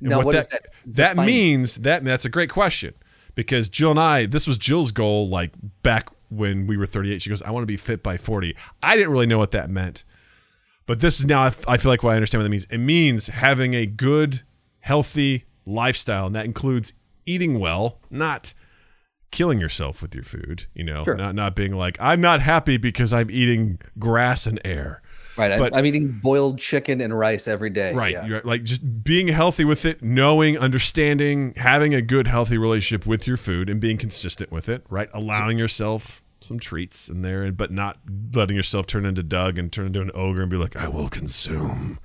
And 0.00 0.10
Now, 0.10 0.18
what 0.18 0.32
that 0.32 0.48
does 0.48 0.48
that 0.48 1.16
that 1.16 1.16
means? 1.16 1.76
That 1.76 2.04
that's 2.04 2.24
a 2.24 2.28
great 2.28 2.50
question 2.50 2.94
because 3.34 3.68
Jill 3.68 3.90
and 3.92 4.00
I. 4.00 4.26
This 4.26 4.46
was 4.46 4.58
Jill's 4.58 4.92
goal, 4.92 5.28
like 5.28 5.52
back 5.82 6.08
when 6.28 6.66
we 6.66 6.76
were 6.76 6.86
thirty 6.86 7.12
eight. 7.12 7.22
She 7.22 7.30
goes, 7.30 7.42
"I 7.42 7.50
want 7.50 7.62
to 7.62 7.66
be 7.66 7.76
fit 7.76 8.02
by 8.02 8.16
40. 8.16 8.56
I 8.82 8.96
didn't 8.96 9.12
really 9.12 9.26
know 9.26 9.38
what 9.38 9.52
that 9.52 9.70
meant, 9.70 10.04
but 10.86 11.00
this 11.00 11.18
is 11.20 11.26
now. 11.26 11.42
I, 11.42 11.52
I 11.68 11.76
feel 11.76 11.90
like 11.90 12.02
what 12.02 12.12
I 12.12 12.16
understand 12.16 12.40
what 12.40 12.44
that 12.44 12.50
means. 12.50 12.66
It 12.66 12.78
means 12.78 13.28
having 13.28 13.74
a 13.74 13.86
good, 13.86 14.42
healthy 14.80 15.44
lifestyle, 15.64 16.26
and 16.26 16.34
that 16.34 16.44
includes 16.44 16.92
eating 17.24 17.58
well, 17.58 18.00
not 18.10 18.52
killing 19.30 19.60
yourself 19.60 20.02
with 20.02 20.14
your 20.14 20.24
food. 20.24 20.66
You 20.74 20.84
know, 20.84 21.04
Sure. 21.04 21.16
not 21.16 21.34
not 21.34 21.54
being 21.56 21.72
like 21.72 21.96
I'm 22.00 22.20
not 22.20 22.40
happy 22.40 22.76
because 22.76 23.12
I'm 23.12 23.30
eating 23.30 23.78
grass 23.98 24.46
and 24.46 24.60
air. 24.64 25.02
Right. 25.36 25.52
I'm, 25.52 25.58
but- 25.58 25.76
I'm 25.76 25.84
eating 25.84 26.18
boiled 26.22 26.58
chicken 26.58 27.00
and 27.02 27.16
rice 27.16 27.46
every 27.46 27.68
day. 27.68 27.92
Right. 27.92 28.12
Yeah. 28.12 28.26
You're 28.26 28.40
like 28.42 28.62
just 28.64 29.04
being 29.04 29.28
healthy 29.28 29.64
with 29.66 29.84
it, 29.84 30.02
knowing, 30.02 30.56
understanding, 30.56 31.52
having 31.56 31.92
a 31.94 32.00
good, 32.00 32.26
healthy 32.26 32.56
relationship 32.56 33.06
with 33.06 33.26
your 33.26 33.36
food 33.36 33.68
and 33.68 33.78
being 33.78 33.98
consistent 33.98 34.50
with 34.50 34.68
it, 34.70 34.84
right? 34.88 35.10
Allowing 35.12 35.58
yourself 35.58 36.22
some 36.40 36.58
treats 36.58 37.10
in 37.10 37.20
there, 37.20 37.52
but 37.52 37.70
not 37.70 37.98
letting 38.34 38.56
yourself 38.56 38.86
turn 38.86 39.04
into 39.04 39.22
Doug 39.22 39.58
and 39.58 39.70
turn 39.70 39.86
into 39.86 40.00
an 40.00 40.10
ogre 40.14 40.40
and 40.42 40.50
be 40.50 40.56
like, 40.56 40.74
I 40.76 40.88
will 40.88 41.08
consume. 41.10 41.98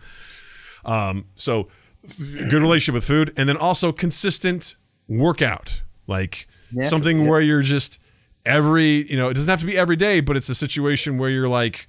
Um, 0.83 1.25
so 1.35 1.69
good 2.17 2.61
relationship 2.61 2.95
with 2.95 3.05
food 3.05 3.31
and 3.37 3.47
then 3.47 3.55
also 3.55 3.91
consistent 3.93 4.75
workout. 5.07 5.83
Like 6.07 6.47
Something 6.81 7.21
yeah. 7.21 7.29
where 7.29 7.41
you're 7.41 7.61
just 7.61 7.99
every, 8.45 9.09
you 9.09 9.17
know, 9.17 9.29
it 9.29 9.33
doesn't 9.33 9.49
have 9.49 9.59
to 9.61 9.65
be 9.65 9.77
every 9.77 9.95
day, 9.95 10.19
but 10.19 10.35
it's 10.37 10.49
a 10.49 10.55
situation 10.55 11.17
where 11.17 11.29
you're 11.29 11.49
like, 11.49 11.87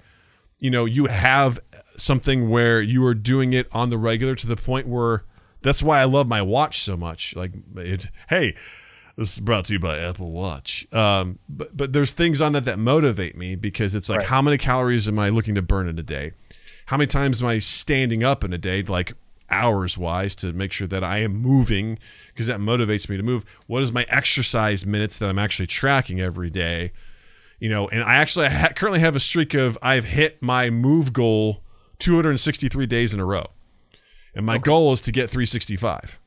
you 0.63 0.69
know 0.71 0.85
you 0.85 1.07
have 1.07 1.59
something 1.97 2.49
where 2.49 2.81
you 2.81 3.05
are 3.05 3.13
doing 3.13 3.53
it 3.53 3.67
on 3.73 3.89
the 3.89 3.97
regular 3.97 4.33
to 4.33 4.47
the 4.47 4.55
point 4.55 4.87
where 4.87 5.25
that's 5.61 5.83
why 5.83 5.99
I 5.99 6.05
love 6.05 6.27
my 6.27 6.41
watch 6.41 6.79
so 6.79 6.95
much. 6.97 7.35
Like 7.35 7.51
it, 7.75 8.09
hey, 8.29 8.55
this 9.17 9.33
is 9.33 9.39
brought 9.41 9.65
to 9.65 9.73
you 9.73 9.79
by 9.79 9.99
Apple 9.99 10.31
Watch. 10.31 10.87
Um, 10.93 11.39
but 11.49 11.75
but 11.75 11.93
there's 11.93 12.13
things 12.13 12.41
on 12.41 12.53
that 12.53 12.63
that 12.63 12.79
motivate 12.79 13.37
me 13.37 13.55
because 13.55 13.93
it's 13.93 14.09
like 14.09 14.19
Right. 14.19 14.27
how 14.27 14.41
many 14.41 14.57
calories 14.57 15.07
am 15.07 15.19
I 15.19 15.29
looking 15.29 15.55
to 15.55 15.61
burn 15.61 15.87
in 15.87 15.99
a 15.99 16.03
day? 16.03 16.31
How 16.87 16.97
many 16.97 17.07
times 17.07 17.41
am 17.41 17.49
I 17.49 17.59
standing 17.59 18.23
up 18.23 18.43
in 18.43 18.53
a 18.53 18.57
day, 18.57 18.83
like 18.83 19.13
hours 19.53 19.97
wise, 19.97 20.35
to 20.35 20.51
make 20.53 20.71
sure 20.73 20.87
that 20.87 21.03
I 21.03 21.19
am 21.19 21.35
moving 21.35 21.99
because 22.33 22.47
that 22.47 22.59
motivates 22.59 23.07
me 23.09 23.17
to 23.17 23.23
move. 23.23 23.45
What 23.67 23.83
is 23.83 23.91
my 23.91 24.05
exercise 24.09 24.85
minutes 24.85 25.17
that 25.19 25.29
I'm 25.29 25.39
actually 25.39 25.67
tracking 25.67 26.19
every 26.19 26.49
day? 26.49 26.91
you 27.59 27.69
know 27.69 27.87
and 27.87 28.03
i 28.03 28.15
actually 28.15 28.49
ha- 28.49 28.73
currently 28.75 28.99
have 28.99 29.15
a 29.15 29.19
streak 29.19 29.53
of 29.53 29.77
i've 29.81 30.03
hit 30.05 30.41
my 30.41 30.69
move 30.69 31.13
goal 31.13 31.63
263 31.99 32.85
days 32.87 33.13
in 33.13 33.19
a 33.21 33.25
row 33.25 33.45
and 34.35 34.45
my 34.45 34.57
goal 34.57 34.91
is 34.91 34.99
to 34.99 35.11
get 35.13 35.29
365 35.29 36.19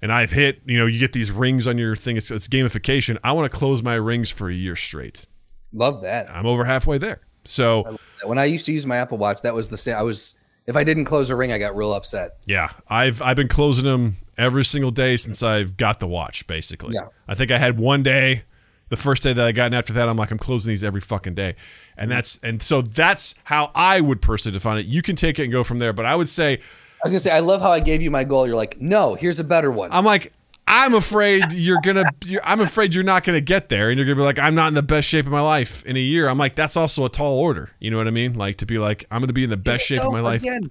and 0.00 0.12
i've 0.12 0.30
hit 0.30 0.60
you 0.66 0.78
know 0.78 0.86
you 0.86 1.00
get 1.00 1.12
these 1.12 1.32
rings 1.32 1.66
on 1.66 1.76
your 1.76 1.96
thing 1.96 2.16
it's, 2.16 2.30
it's 2.30 2.46
gamification 2.46 3.18
i 3.24 3.32
want 3.32 3.50
to 3.50 3.58
close 3.58 3.82
my 3.82 3.94
rings 3.94 4.30
for 4.30 4.48
a 4.48 4.54
year 4.54 4.76
straight 4.76 5.26
Love 5.72 6.02
that. 6.02 6.30
i'm 6.30 6.46
over 6.46 6.64
halfway 6.64 6.98
there 6.98 7.22
so 7.44 7.96
When 8.24 8.38
I 8.38 8.44
used 8.44 8.66
to 8.66 8.72
use 8.72 8.84
my 8.86 8.98
Apple 8.98 9.16
Watch, 9.16 9.40
that 9.42 9.54
was 9.54 9.68
the 9.68 9.78
same. 9.78 9.96
I 9.96 10.02
was 10.02 10.34
if 10.70 10.76
I 10.76 10.84
didn't 10.84 11.04
close 11.04 11.28
a 11.28 11.36
ring, 11.36 11.52
I 11.52 11.58
got 11.58 11.76
real 11.76 11.92
upset. 11.92 12.36
yeah 12.46 12.70
i've 12.88 13.20
i've 13.20 13.36
been 13.36 13.48
closing 13.48 13.84
them 13.84 14.16
every 14.38 14.64
single 14.64 14.90
day 14.90 15.16
since 15.18 15.42
i've 15.42 15.76
got 15.76 16.00
the 16.00 16.06
watch 16.06 16.46
basically 16.46 16.94
Yeah. 16.94 17.08
i 17.28 17.34
think 17.34 17.50
i 17.50 17.58
had 17.58 17.78
one 17.78 18.02
day 18.02 18.44
the 18.88 18.96
first 18.96 19.22
day 19.22 19.32
that 19.34 19.46
i 19.46 19.52
got 19.52 19.66
and 19.66 19.74
after 19.74 19.92
that 19.92 20.08
i'm 20.08 20.16
like 20.16 20.30
i'm 20.30 20.38
closing 20.38 20.70
these 20.70 20.82
every 20.82 21.00
fucking 21.02 21.34
day 21.34 21.54
and 21.98 22.10
that's 22.10 22.38
and 22.42 22.62
so 22.62 22.80
that's 22.80 23.34
how 23.44 23.70
i 23.74 24.00
would 24.00 24.22
personally 24.22 24.56
define 24.56 24.78
it 24.78 24.86
you 24.86 25.02
can 25.02 25.14
take 25.16 25.38
it 25.38 25.42
and 25.44 25.52
go 25.52 25.62
from 25.62 25.78
there 25.78 25.92
but 25.92 26.06
i 26.06 26.14
would 26.16 26.28
say 26.28 26.54
I 27.02 27.06
was 27.06 27.12
gonna 27.12 27.20
say, 27.20 27.30
I 27.30 27.40
love 27.40 27.62
how 27.62 27.70
I 27.72 27.80
gave 27.80 28.02
you 28.02 28.10
my 28.10 28.24
goal. 28.24 28.46
You're 28.46 28.56
like, 28.56 28.78
no, 28.78 29.14
here's 29.14 29.40
a 29.40 29.44
better 29.44 29.70
one. 29.70 29.88
I'm 29.90 30.04
like, 30.04 30.34
I'm 30.72 30.94
afraid 30.94 31.52
you're 31.52 31.80
gonna. 31.82 32.04
You're, 32.24 32.42
I'm 32.44 32.60
afraid 32.60 32.94
you're 32.94 33.02
not 33.02 33.24
gonna 33.24 33.40
get 33.40 33.68
there, 33.70 33.90
and 33.90 33.98
you're 33.98 34.06
gonna 34.06 34.14
be 34.16 34.22
like, 34.22 34.38
I'm 34.38 34.54
not 34.54 34.68
in 34.68 34.74
the 34.74 34.82
best 34.82 35.08
shape 35.08 35.26
of 35.26 35.32
my 35.32 35.40
life 35.40 35.84
in 35.84 35.96
a 35.96 36.00
year. 36.00 36.28
I'm 36.28 36.38
like, 36.38 36.54
that's 36.54 36.76
also 36.76 37.04
a 37.04 37.08
tall 37.08 37.38
order. 37.40 37.70
You 37.80 37.90
know 37.90 37.96
what 37.96 38.06
I 38.06 38.10
mean? 38.12 38.34
Like 38.34 38.56
to 38.58 38.66
be 38.66 38.78
like, 38.78 39.04
I'm 39.10 39.20
gonna 39.20 39.32
be 39.32 39.42
in 39.44 39.50
the 39.50 39.56
best 39.56 39.82
shape 39.84 40.00
of 40.00 40.12
my 40.12 40.20
life. 40.20 40.42
Again, 40.42 40.70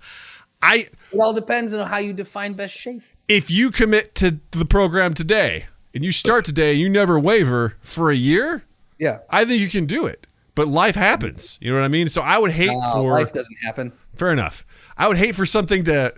I, 0.62 0.88
it 1.12 1.20
all 1.20 1.34
depends 1.34 1.74
on 1.76 1.86
how 1.88 1.97
you 1.97 2.14
define 2.14 2.54
best 2.54 2.76
shape. 2.78 3.02
if 3.28 3.52
you 3.52 3.72
commit 3.72 4.16
to 4.16 4.39
the 4.52 4.66
program 4.66 5.14
today 5.14 5.66
and 5.93 6.04
you 6.06 6.12
start 6.14 6.45
today, 6.45 6.74
you 6.74 6.89
never 6.89 7.20
waver 7.20 7.76
for 7.82 8.10
a 8.10 8.16
year. 8.16 8.64
Yeah. 8.97 9.20
I 9.30 9.43
think 9.45 9.62
you 9.62 9.70
can 9.70 9.86
do 9.86 10.06
it. 10.06 10.28
But 10.56 10.68
life 10.68 10.95
happens. 10.95 11.58
You 11.62 11.72
know 11.72 11.78
what 11.78 11.86
I 11.86 11.89
mean? 11.89 12.10
So 12.10 12.22
I 12.22 12.38
would 12.38 12.52
hate 12.52 12.70
Uh, 12.82 12.91
for 12.93 13.12
life 13.14 13.32
doesn't 13.32 13.58
happen. 13.64 13.93
fair 14.16 14.32
enough. 14.32 14.66
I 14.97 15.08
would 15.08 15.18
hate 15.18 15.36
for 15.36 15.45
something 15.45 15.84
to 15.86 16.14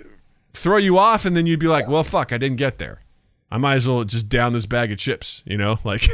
throw 0.53 0.77
you 0.77 0.97
off, 0.97 1.25
and 1.25 1.35
then 1.37 1.45
you'd 1.45 1.59
be 1.59 1.67
like, 1.67 1.87
well, 1.87 2.03
fuck, 2.03 2.31
I 2.33 2.37
didn't 2.39 2.57
get 2.57 2.77
there. 2.79 3.01
I 3.51 3.57
might 3.57 3.75
as 3.75 3.87
well 3.87 4.03
just 4.05 4.29
down 4.29 4.53
this 4.53 4.65
bag 4.65 4.91
of 4.91 4.97
chips. 4.97 5.43
You 5.45 5.57
know, 5.57 5.77
like. 5.83 6.07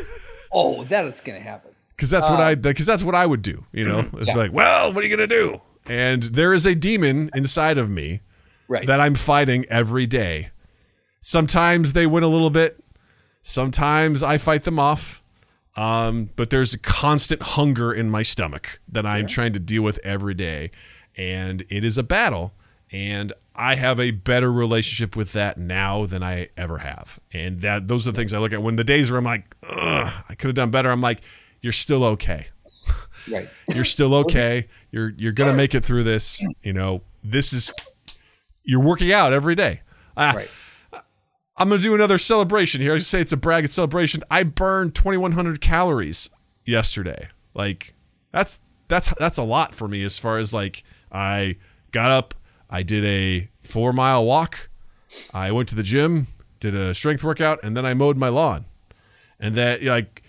Oh, 0.51 0.83
that 0.85 1.05
is 1.05 1.19
gonna 1.21 1.39
happen. 1.39 1.71
because 1.89 2.09
that's 2.09 2.29
what 2.29 2.39
I 2.39 2.55
because 2.55 2.85
that's 2.85 3.03
what 3.03 3.15
I 3.15 3.25
would 3.25 3.41
do. 3.41 3.65
You 3.71 3.85
know, 3.85 3.99
it's 3.99 4.29
Uh, 4.29 4.33
yeah. 4.33 4.35
like, 4.35 4.53
well, 4.53 4.93
what 4.93 5.03
are 5.03 5.07
you 5.07 5.15
gonna 5.15 5.27
do? 5.27 5.61
And 5.85 6.23
there 6.23 6.53
is 6.53 6.65
a 6.65 6.73
demon 6.75 7.29
inside 7.35 7.77
of 7.77 7.89
me 7.89 8.21
Right. 8.67 8.85
that 8.87 8.99
I'm 8.99 9.15
fighting 9.15 9.65
every 9.69 10.05
day. 10.05 10.49
Sometimes 11.21 11.93
they 11.93 12.05
win 12.07 12.23
a 12.23 12.27
little 12.27 12.49
bit. 12.49 12.83
Sometimes 13.41 14.23
I 14.23 14.37
fight 14.37 14.63
them 14.63 14.79
off. 14.79 15.21
Um, 15.75 16.29
but 16.35 16.49
there's 16.49 16.73
a 16.73 16.79
constant 16.79 17.41
hunger 17.41 17.93
in 17.93 18.09
my 18.09 18.23
stomach 18.23 18.79
that 18.91 19.05
I'm 19.05 19.27
trying 19.27 19.53
to 19.53 19.59
deal 19.59 19.83
with 19.83 19.99
every 20.03 20.33
day, 20.33 20.71
and 21.15 21.63
it 21.69 21.83
is 21.85 21.97
a 21.99 22.03
battle. 22.03 22.53
And 22.91 23.31
I 23.57 23.75
have 23.75 23.99
a 23.99 24.11
better 24.11 24.51
relationship 24.51 25.15
with 25.15 25.33
that 25.33 25.57
now 25.57 26.05
than 26.05 26.21
I 26.23 26.49
ever 26.55 26.77
have. 26.79 27.19
And 27.33 27.61
that 27.61 27.87
those 27.87 28.07
are 28.07 28.11
the 28.11 28.17
things 28.17 28.33
I 28.33 28.37
look 28.37 28.53
at 28.53 28.61
when 28.61 28.75
the 28.75 28.83
days 28.83 29.09
where 29.09 29.17
I'm 29.17 29.23
like, 29.25 29.55
Ugh, 29.63 30.23
I 30.29 30.35
could 30.35 30.47
have 30.49 30.55
done 30.55 30.69
better. 30.71 30.89
I'm 30.91 31.01
like, 31.01 31.21
you're 31.61 31.73
still 31.73 32.03
okay. 32.03 32.47
right. 33.31 33.49
You're 33.73 33.83
still 33.85 34.13
okay. 34.15 34.67
You're 34.91 35.13
you're 35.17 35.33
gonna 35.33 35.53
make 35.53 35.75
it 35.75 35.83
through 35.83 36.03
this. 36.03 36.41
You 36.61 36.71
know, 36.73 37.01
this 37.23 37.51
is 37.51 37.73
you're 38.63 38.81
working 38.81 39.11
out 39.11 39.33
every 39.33 39.55
day. 39.55 39.81
Ah, 40.15 40.33
Right. 40.35 40.49
I'm 41.59 41.69
gonna 41.69 41.81
do 41.81 41.95
another 41.95 42.17
celebration 42.19 42.81
here. 42.81 42.93
I 42.93 42.99
say 42.99 43.19
it's 43.19 43.31
a 43.33 43.37
bragging 43.37 43.71
celebration. 43.71 44.23
I 44.29 44.43
burned 44.43 44.93
2,100 44.93 45.59
calories 45.59 46.29
yesterday. 46.65 47.29
Like 47.55 47.95
that's 48.31 48.59
that's 48.87 49.13
that's 49.17 49.37
a 49.37 49.43
lot 49.43 49.73
for 49.73 49.87
me 49.87 50.03
as 50.03 50.19
far 50.19 50.37
as 50.37 50.53
like 50.53 50.83
I 51.11 51.57
got 51.91 52.11
up, 52.11 52.35
I 52.69 52.83
did 52.83 53.05
a 53.05 53.49
four 53.63 53.93
mile 53.93 54.25
walk, 54.25 54.69
I 55.33 55.51
went 55.51 55.69
to 55.69 55.75
the 55.75 55.83
gym, 55.83 56.27
did 56.59 56.75
a 56.75 56.93
strength 56.93 57.23
workout, 57.23 57.59
and 57.63 57.75
then 57.77 57.85
I 57.85 57.93
mowed 57.93 58.17
my 58.17 58.29
lawn, 58.29 58.65
and 59.39 59.55
that 59.55 59.83
like 59.83 60.23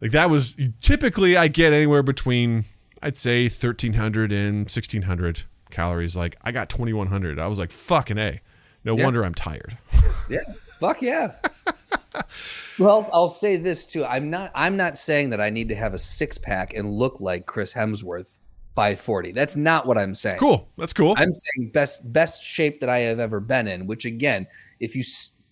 like 0.00 0.10
that 0.12 0.30
was 0.30 0.56
typically 0.82 1.36
I 1.36 1.48
get 1.48 1.72
anywhere 1.72 2.02
between 2.02 2.64
I'd 3.02 3.16
say 3.16 3.44
1300 3.44 4.32
and 4.32 4.58
1600 4.60 5.42
calories. 5.70 6.16
Like 6.16 6.36
I 6.42 6.50
got 6.52 6.68
2100. 6.68 7.38
I 7.38 7.46
was 7.46 7.58
like 7.58 7.70
fucking 7.70 8.18
a. 8.18 8.40
No 8.84 8.96
Yeah. 8.96 9.04
wonder 9.04 9.24
I'm 9.24 9.34
tired. 9.34 9.78
Yeah. 10.30 10.40
Fuck 10.78 11.00
yeah. 11.00 11.32
well, 12.78 13.08
I'll 13.12 13.28
say 13.28 13.56
this 13.56 13.86
too. 13.86 14.04
I'm 14.04 14.30
not 14.30 14.50
I'm 14.54 14.76
not 14.76 14.98
saying 14.98 15.30
that 15.30 15.40
I 15.40 15.50
need 15.50 15.68
to 15.70 15.74
have 15.74 15.94
a 15.94 15.98
six 15.98 16.38
pack 16.38 16.74
and 16.74 16.90
look 16.90 17.20
like 17.20 17.46
Chris 17.46 17.74
Hemsworth 17.74 18.37
by 18.78 18.94
40. 18.94 19.32
That's 19.32 19.56
not 19.56 19.86
what 19.86 19.98
I'm 19.98 20.14
saying. 20.14 20.38
Cool. 20.38 20.68
That's 20.78 20.92
cool. 20.92 21.12
I'm 21.16 21.34
saying 21.34 21.70
best 21.72 22.12
best 22.12 22.44
shape 22.44 22.78
that 22.78 22.88
I 22.88 22.98
have 22.98 23.18
ever 23.18 23.40
been 23.40 23.66
in, 23.66 23.88
which 23.88 24.04
again, 24.04 24.46
if 24.78 24.94
you 24.94 25.02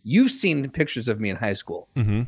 you've 0.05 0.31
seen 0.31 0.70
pictures 0.70 1.09
of 1.09 1.18
me 1.18 1.31
in 1.31 1.35
high 1.35 1.55
school. 1.55 1.89
mm-hmm. 1.97 2.22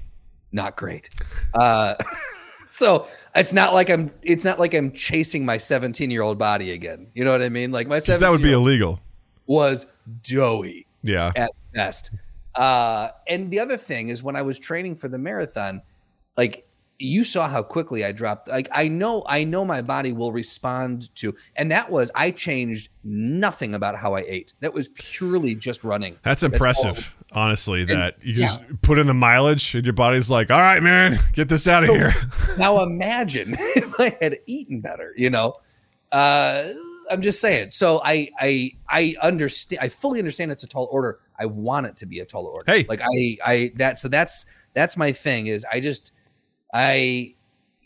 Not 0.51 0.77
great. 0.77 1.09
Uh 1.55 1.95
so 2.67 3.07
it's 3.37 3.53
not 3.53 3.75
like 3.75 3.91
I'm 3.91 4.11
it's 4.23 4.45
not 4.45 4.59
like 4.59 4.75
I'm 4.75 4.91
chasing 4.91 5.47
my 5.47 5.57
17-year-old 5.57 6.37
body 6.37 6.73
again. 6.73 7.07
You 7.15 7.25
know 7.25 7.31
what 7.31 7.43
I 7.43 7.49
mean? 7.49 7.71
Like 7.71 7.87
my 7.87 8.01
17 8.01 8.21
that 8.21 8.33
would 8.33 8.43
be 8.43 8.53
illegal. 8.53 8.99
was 9.47 9.87
doughy 10.25 10.85
Yeah. 11.05 11.31
at 11.37 11.53
best. 11.75 12.11
Uh, 12.57 13.11
and 13.29 13.53
the 13.53 13.61
other 13.61 13.77
thing 13.77 14.09
is 14.09 14.21
when 14.25 14.35
I 14.35 14.43
was 14.43 14.59
training 14.59 14.97
for 14.97 15.09
the 15.09 15.19
marathon, 15.19 15.81
like 16.37 16.68
you 16.99 17.23
saw 17.23 17.49
how 17.49 17.63
quickly 17.63 18.05
I 18.05 18.13
dropped. 18.13 18.49
Like 18.49 18.69
I 18.73 18.89
know, 18.89 19.23
I 19.27 19.45
know 19.45 19.65
my 19.65 19.83
body 19.83 20.13
will 20.13 20.33
respond 20.33 21.15
to, 21.17 21.35
and 21.55 21.71
that 21.71 21.91
was 21.91 22.11
I 22.15 22.33
changed 22.33 22.91
nothing 23.05 23.75
about 23.75 23.97
how 23.97 24.15
I 24.15 24.25
ate. 24.27 24.53
That 24.61 24.75
was 24.75 24.89
purely 24.91 25.55
just 25.55 25.85
running. 25.85 26.19
That's 26.23 26.43
impressive, 26.43 27.15
honestly. 27.33 27.85
That 27.85 28.17
you 28.23 28.35
just 28.35 28.61
yeah. 28.61 28.77
put 28.83 28.99
in 28.99 29.07
the 29.07 29.15
mileage 29.15 29.75
and 29.75 29.87
your 29.87 29.93
body's 29.93 30.31
like, 30.31 30.51
all 30.51 30.59
right, 30.59 30.83
man, 30.83 31.19
get 31.35 31.49
this 31.49 31.69
out 31.69 31.85
of 31.85 31.91
here. 31.91 32.13
now 32.59 32.83
imagine 32.83 33.55
if 33.59 33.95
I 34.01 34.17
had 34.21 34.39
eaten 34.47 34.81
better. 34.81 35.15
You 35.17 35.31
know, 35.31 35.55
uh, 36.11 36.69
I'm 37.11 37.23
just 37.23 37.41
saying. 37.41 37.71
So 37.71 38.01
I, 38.05 38.29
I, 38.41 38.73
I 38.89 39.15
understand. 39.23 39.81
I 39.81 39.89
fully 39.89 40.19
understand 40.19 40.51
it's 40.51 40.65
a 40.65 40.69
tall 40.69 40.89
order. 40.91 41.21
I 41.39 41.47
want 41.47 41.87
it 41.87 41.97
to 41.99 42.07
be 42.07 42.19
a 42.19 42.25
tall 42.25 42.47
order. 42.47 42.71
Hey. 42.71 42.87
like 42.89 43.03
I, 43.03 43.39
I 43.45 43.73
that. 43.77 43.99
So 43.99 44.09
that's 44.09 44.47
that's 44.75 44.97
my 44.97 45.13
thing. 45.13 45.47
Is 45.47 45.65
I 45.73 45.79
just 45.79 46.13
I 46.73 47.35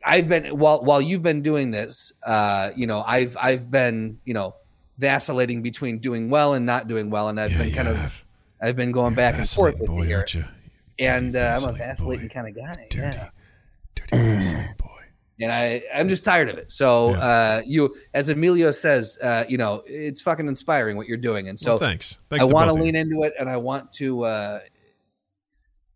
I've 0.04 0.28
been 0.28 0.58
while 0.58 0.82
while 0.82 1.00
you've 1.00 1.22
been 1.22 1.42
doing 1.42 1.70
this, 1.70 2.12
uh, 2.26 2.70
you 2.76 2.86
know, 2.86 3.02
I've 3.02 3.36
I've 3.40 3.70
been 3.70 4.18
you 4.24 4.34
know 4.34 4.54
vacillating 4.98 5.62
between 5.62 5.98
doing 5.98 6.30
well 6.30 6.54
and 6.54 6.66
not 6.66 6.88
doing 6.88 7.10
well, 7.10 7.28
and 7.28 7.38
I've 7.40 7.56
been 7.56 7.72
kind 7.72 7.88
of 7.88 8.24
I've 8.60 8.76
been 8.76 8.92
going 8.92 9.14
back 9.14 9.36
and 9.36 9.48
forth 9.48 9.80
with 9.80 9.90
you 9.90 10.02
here, 10.02 10.26
you? 10.28 10.44
and 10.98 11.34
uh, 11.36 11.56
I'm 11.58 11.68
a 11.68 11.72
vacillating 11.72 11.78
vacillating 11.78 12.28
boy. 12.28 12.34
kind 12.34 12.48
of 12.48 12.56
guy. 12.56 12.86
Dirty, 12.90 13.16
Yeah 13.16 13.28
dirty 13.94 14.16
vacillating 14.16 14.74
boy. 14.78 14.86
and 15.40 15.52
I 15.52 15.82
I'm 15.94 16.08
just 16.08 16.24
tired 16.24 16.48
of 16.48 16.58
it. 16.58 16.72
So 16.72 17.10
Yeah. 17.10 17.18
uh, 17.18 17.62
you, 17.66 17.94
as 18.14 18.28
Emilio 18.28 18.70
says, 18.70 19.18
uh, 19.22 19.44
you 19.48 19.58
know, 19.58 19.82
it's 19.86 20.22
fucking 20.22 20.48
inspiring 20.48 20.96
what 20.96 21.06
you're 21.06 21.16
doing, 21.16 21.48
and 21.48 21.58
so 21.58 21.72
well, 21.72 21.78
thanks. 21.78 22.18
Thanks 22.28 22.44
I 22.44 22.48
want 22.52 22.68
to 22.68 22.74
lean 22.74 22.94
you. 22.94 23.00
into 23.00 23.22
it, 23.22 23.34
and 23.38 23.48
I 23.48 23.56
want 23.56 23.92
to. 23.94 24.24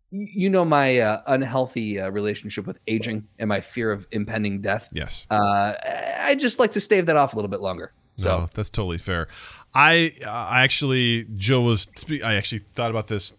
You 0.09 0.49
know 0.49 0.63
my 0.63 0.99
uh, 0.99 1.21
unhealthy 1.27 1.99
uh, 1.99 2.09
relationship 2.09 2.65
with 2.65 2.79
aging 2.87 3.27
and 3.39 3.49
my 3.49 3.59
fear 3.59 3.91
of 3.91 4.07
impending 4.11 4.61
death. 4.61 4.87
Yes. 4.93 5.27
Uh, 5.29 5.73
I 6.21 6.35
just 6.35 6.59
like 6.59 6.71
to 6.73 6.79
stave 6.79 7.07
that 7.07 7.17
off 7.17 7.33
a 7.33 7.35
little 7.35 7.49
bit 7.49 7.61
longer. 7.61 7.91
So 8.15 8.39
no, 8.39 8.47
that's 8.53 8.69
totally 8.69 8.97
fair. 8.97 9.27
I 9.75 10.13
I 10.25 10.63
actually 10.63 11.27
Joe 11.35 11.61
was 11.61 11.87
I 12.23 12.35
actually 12.35 12.59
thought 12.59 12.89
about 12.89 13.07
this 13.07 13.33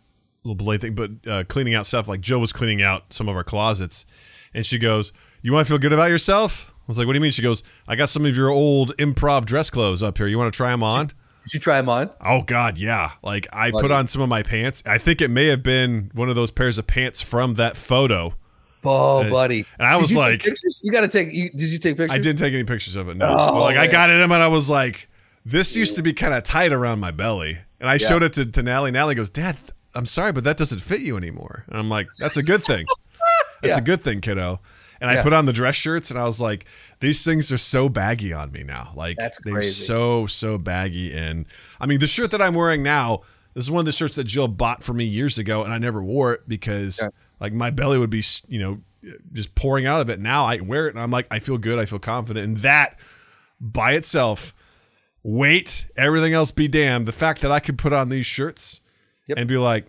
little 0.44 0.54
blade 0.54 0.80
thing, 0.80 0.94
but 0.94 1.10
uh, 1.26 1.44
cleaning 1.48 1.74
out 1.74 1.86
stuff 1.86 2.06
like 2.06 2.20
Joe 2.20 2.38
was 2.38 2.52
cleaning 2.52 2.82
out 2.82 3.12
some 3.12 3.28
of 3.28 3.34
our 3.34 3.44
closets, 3.44 4.06
and 4.54 4.64
she 4.64 4.78
goes, 4.78 5.12
"You 5.42 5.52
want 5.52 5.66
to 5.66 5.72
feel 5.72 5.78
good 5.78 5.92
about 5.92 6.10
yourself?" 6.10 6.72
I 6.72 6.84
was 6.86 6.96
like, 6.98 7.06
"What 7.06 7.14
do 7.14 7.16
you 7.16 7.22
mean?" 7.22 7.32
She 7.32 7.42
goes, 7.42 7.64
"I 7.88 7.96
got 7.96 8.08
some 8.08 8.24
of 8.24 8.36
your 8.36 8.50
old 8.50 8.96
improv 8.98 9.46
dress 9.46 9.68
clothes 9.68 10.02
up 10.02 10.18
here. 10.18 10.28
You 10.28 10.38
want 10.38 10.52
to 10.52 10.56
try 10.56 10.70
them 10.70 10.82
on?" 10.84 11.10
Did 11.48 11.54
you 11.54 11.60
try 11.60 11.80
them 11.80 11.88
on? 11.88 12.10
Oh 12.20 12.42
God, 12.42 12.78
yeah. 12.78 13.12
Like 13.22 13.46
I 13.52 13.70
Buddy. 13.70 13.82
put 13.82 13.90
on 13.90 14.06
some 14.06 14.22
of 14.22 14.28
my 14.28 14.42
pants. 14.42 14.82
I 14.86 14.98
think 14.98 15.20
it 15.20 15.30
may 15.30 15.46
have 15.46 15.62
been 15.62 16.10
one 16.14 16.28
of 16.28 16.36
those 16.36 16.50
pairs 16.50 16.78
of 16.78 16.86
pants 16.86 17.20
from 17.22 17.54
that 17.54 17.76
photo. 17.76 18.34
Oh, 18.84 19.22
uh, 19.26 19.30
buddy! 19.30 19.64
and 19.78 19.88
I 19.88 19.94
Did 19.94 20.00
was 20.02 20.12
you 20.12 20.18
like- 20.18 20.46
you 20.46 20.92
got 20.92 21.00
to 21.00 21.08
take. 21.08 21.32
You, 21.32 21.50
did 21.50 21.72
you 21.72 21.78
take 21.78 21.96
pictures? 21.96 22.14
I 22.14 22.18
didn't 22.18 22.38
take 22.38 22.54
any 22.54 22.64
pictures 22.64 22.94
of 22.94 23.08
it. 23.08 23.16
No, 23.16 23.26
Oh, 23.28 23.52
But, 23.54 23.60
like 23.60 23.76
I 23.76 23.86
got 23.88 24.08
it 24.08 24.14
in, 24.14 24.22
and 24.22 24.32
I 24.34 24.46
was 24.48 24.70
like, 24.70 25.08
"This 25.44 25.76
used 25.76 25.96
to 25.96 26.02
be 26.02 26.12
kind 26.12 26.32
of 26.32 26.44
tight 26.44 26.72
around 26.72 27.00
my 27.00 27.10
belly." 27.10 27.58
And 27.80 27.90
I 27.90 27.94
Yeah. 27.94 28.08
showed 28.08 28.22
it 28.22 28.32
to, 28.34 28.46
to 28.46 28.62
Nally. 28.62 28.90
Nally 28.92 29.14
goes, 29.16 29.30
"Dad, 29.30 29.56
I'm 29.94 30.06
sorry, 30.06 30.32
but 30.32 30.44
that 30.44 30.56
doesn't 30.56 30.78
fit 30.80 31.00
you 31.00 31.16
anymore." 31.16 31.64
And 31.68 31.76
I'm 31.78 31.88
like, 31.90 32.06
"That's 32.20 32.36
a 32.36 32.42
good 32.42 32.62
thing. 32.64 32.86
That's 33.62 33.74
Yeah. 33.74 33.78
a 33.78 33.84
good 33.84 34.02
thing, 34.02 34.20
kiddo." 34.20 34.60
And 35.00 35.10
I 35.10 35.22
put 35.22 35.32
on 35.32 35.44
the 35.44 35.52
dress 35.52 35.74
shirts, 35.76 36.10
and 36.10 36.18
I 36.18 36.24
was 36.24 36.40
like, 36.40 36.64
"These 37.00 37.24
things 37.24 37.52
are 37.52 37.58
so 37.58 37.88
baggy 37.88 38.32
on 38.32 38.50
me 38.52 38.64
now. 38.64 38.92
Like 38.96 39.16
That's 39.18 39.38
they're 39.44 39.54
crazy. 39.54 39.84
so 39.84 40.26
so 40.26 40.58
baggy." 40.58 41.12
And 41.16 41.46
I 41.80 41.86
mean, 41.86 42.00
the 42.00 42.06
shirt 42.06 42.30
that 42.32 42.42
I'm 42.42 42.54
wearing 42.54 42.82
now. 42.82 43.20
This 43.54 43.64
is 43.64 43.70
one 43.72 43.80
of 43.80 43.86
the 43.86 43.92
shirts 43.92 44.14
that 44.16 44.24
Jill 44.24 44.46
bought 44.46 44.84
for 44.84 44.92
me 44.94 45.04
years 45.04 45.36
ago, 45.36 45.64
and 45.64 45.72
I 45.72 45.78
never 45.78 46.00
wore 46.00 46.32
it 46.34 46.42
because 46.46 47.00
Yeah. 47.02 47.08
like 47.40 47.52
my 47.52 47.70
belly 47.70 47.98
would 47.98 48.10
be, 48.10 48.22
you 48.46 48.60
know, 48.60 48.80
just 49.32 49.54
pouring 49.56 49.84
out 49.84 50.00
of 50.00 50.08
it. 50.10 50.20
Now 50.20 50.44
I 50.44 50.60
wear 50.60 50.86
it, 50.86 50.94
and 50.94 51.02
I'm 51.02 51.10
like, 51.10 51.26
I 51.28 51.40
feel 51.40 51.58
good, 51.58 51.76
I 51.76 51.84
feel 51.84 51.98
confident, 51.98 52.46
and 52.46 52.58
that 52.58 52.96
by 53.60 53.92
itself, 53.94 54.54
weight, 55.24 55.86
everything 55.96 56.34
else 56.34 56.52
be 56.52 56.68
damned. 56.68 57.06
The 57.06 57.12
fact 57.12 57.40
that 57.42 57.50
I 57.50 57.58
could 57.58 57.78
put 57.78 57.92
on 57.92 58.10
these 58.10 58.26
shirts 58.26 58.80
Yep. 59.26 59.38
and 59.38 59.48
be 59.48 59.56
like, 59.58 59.86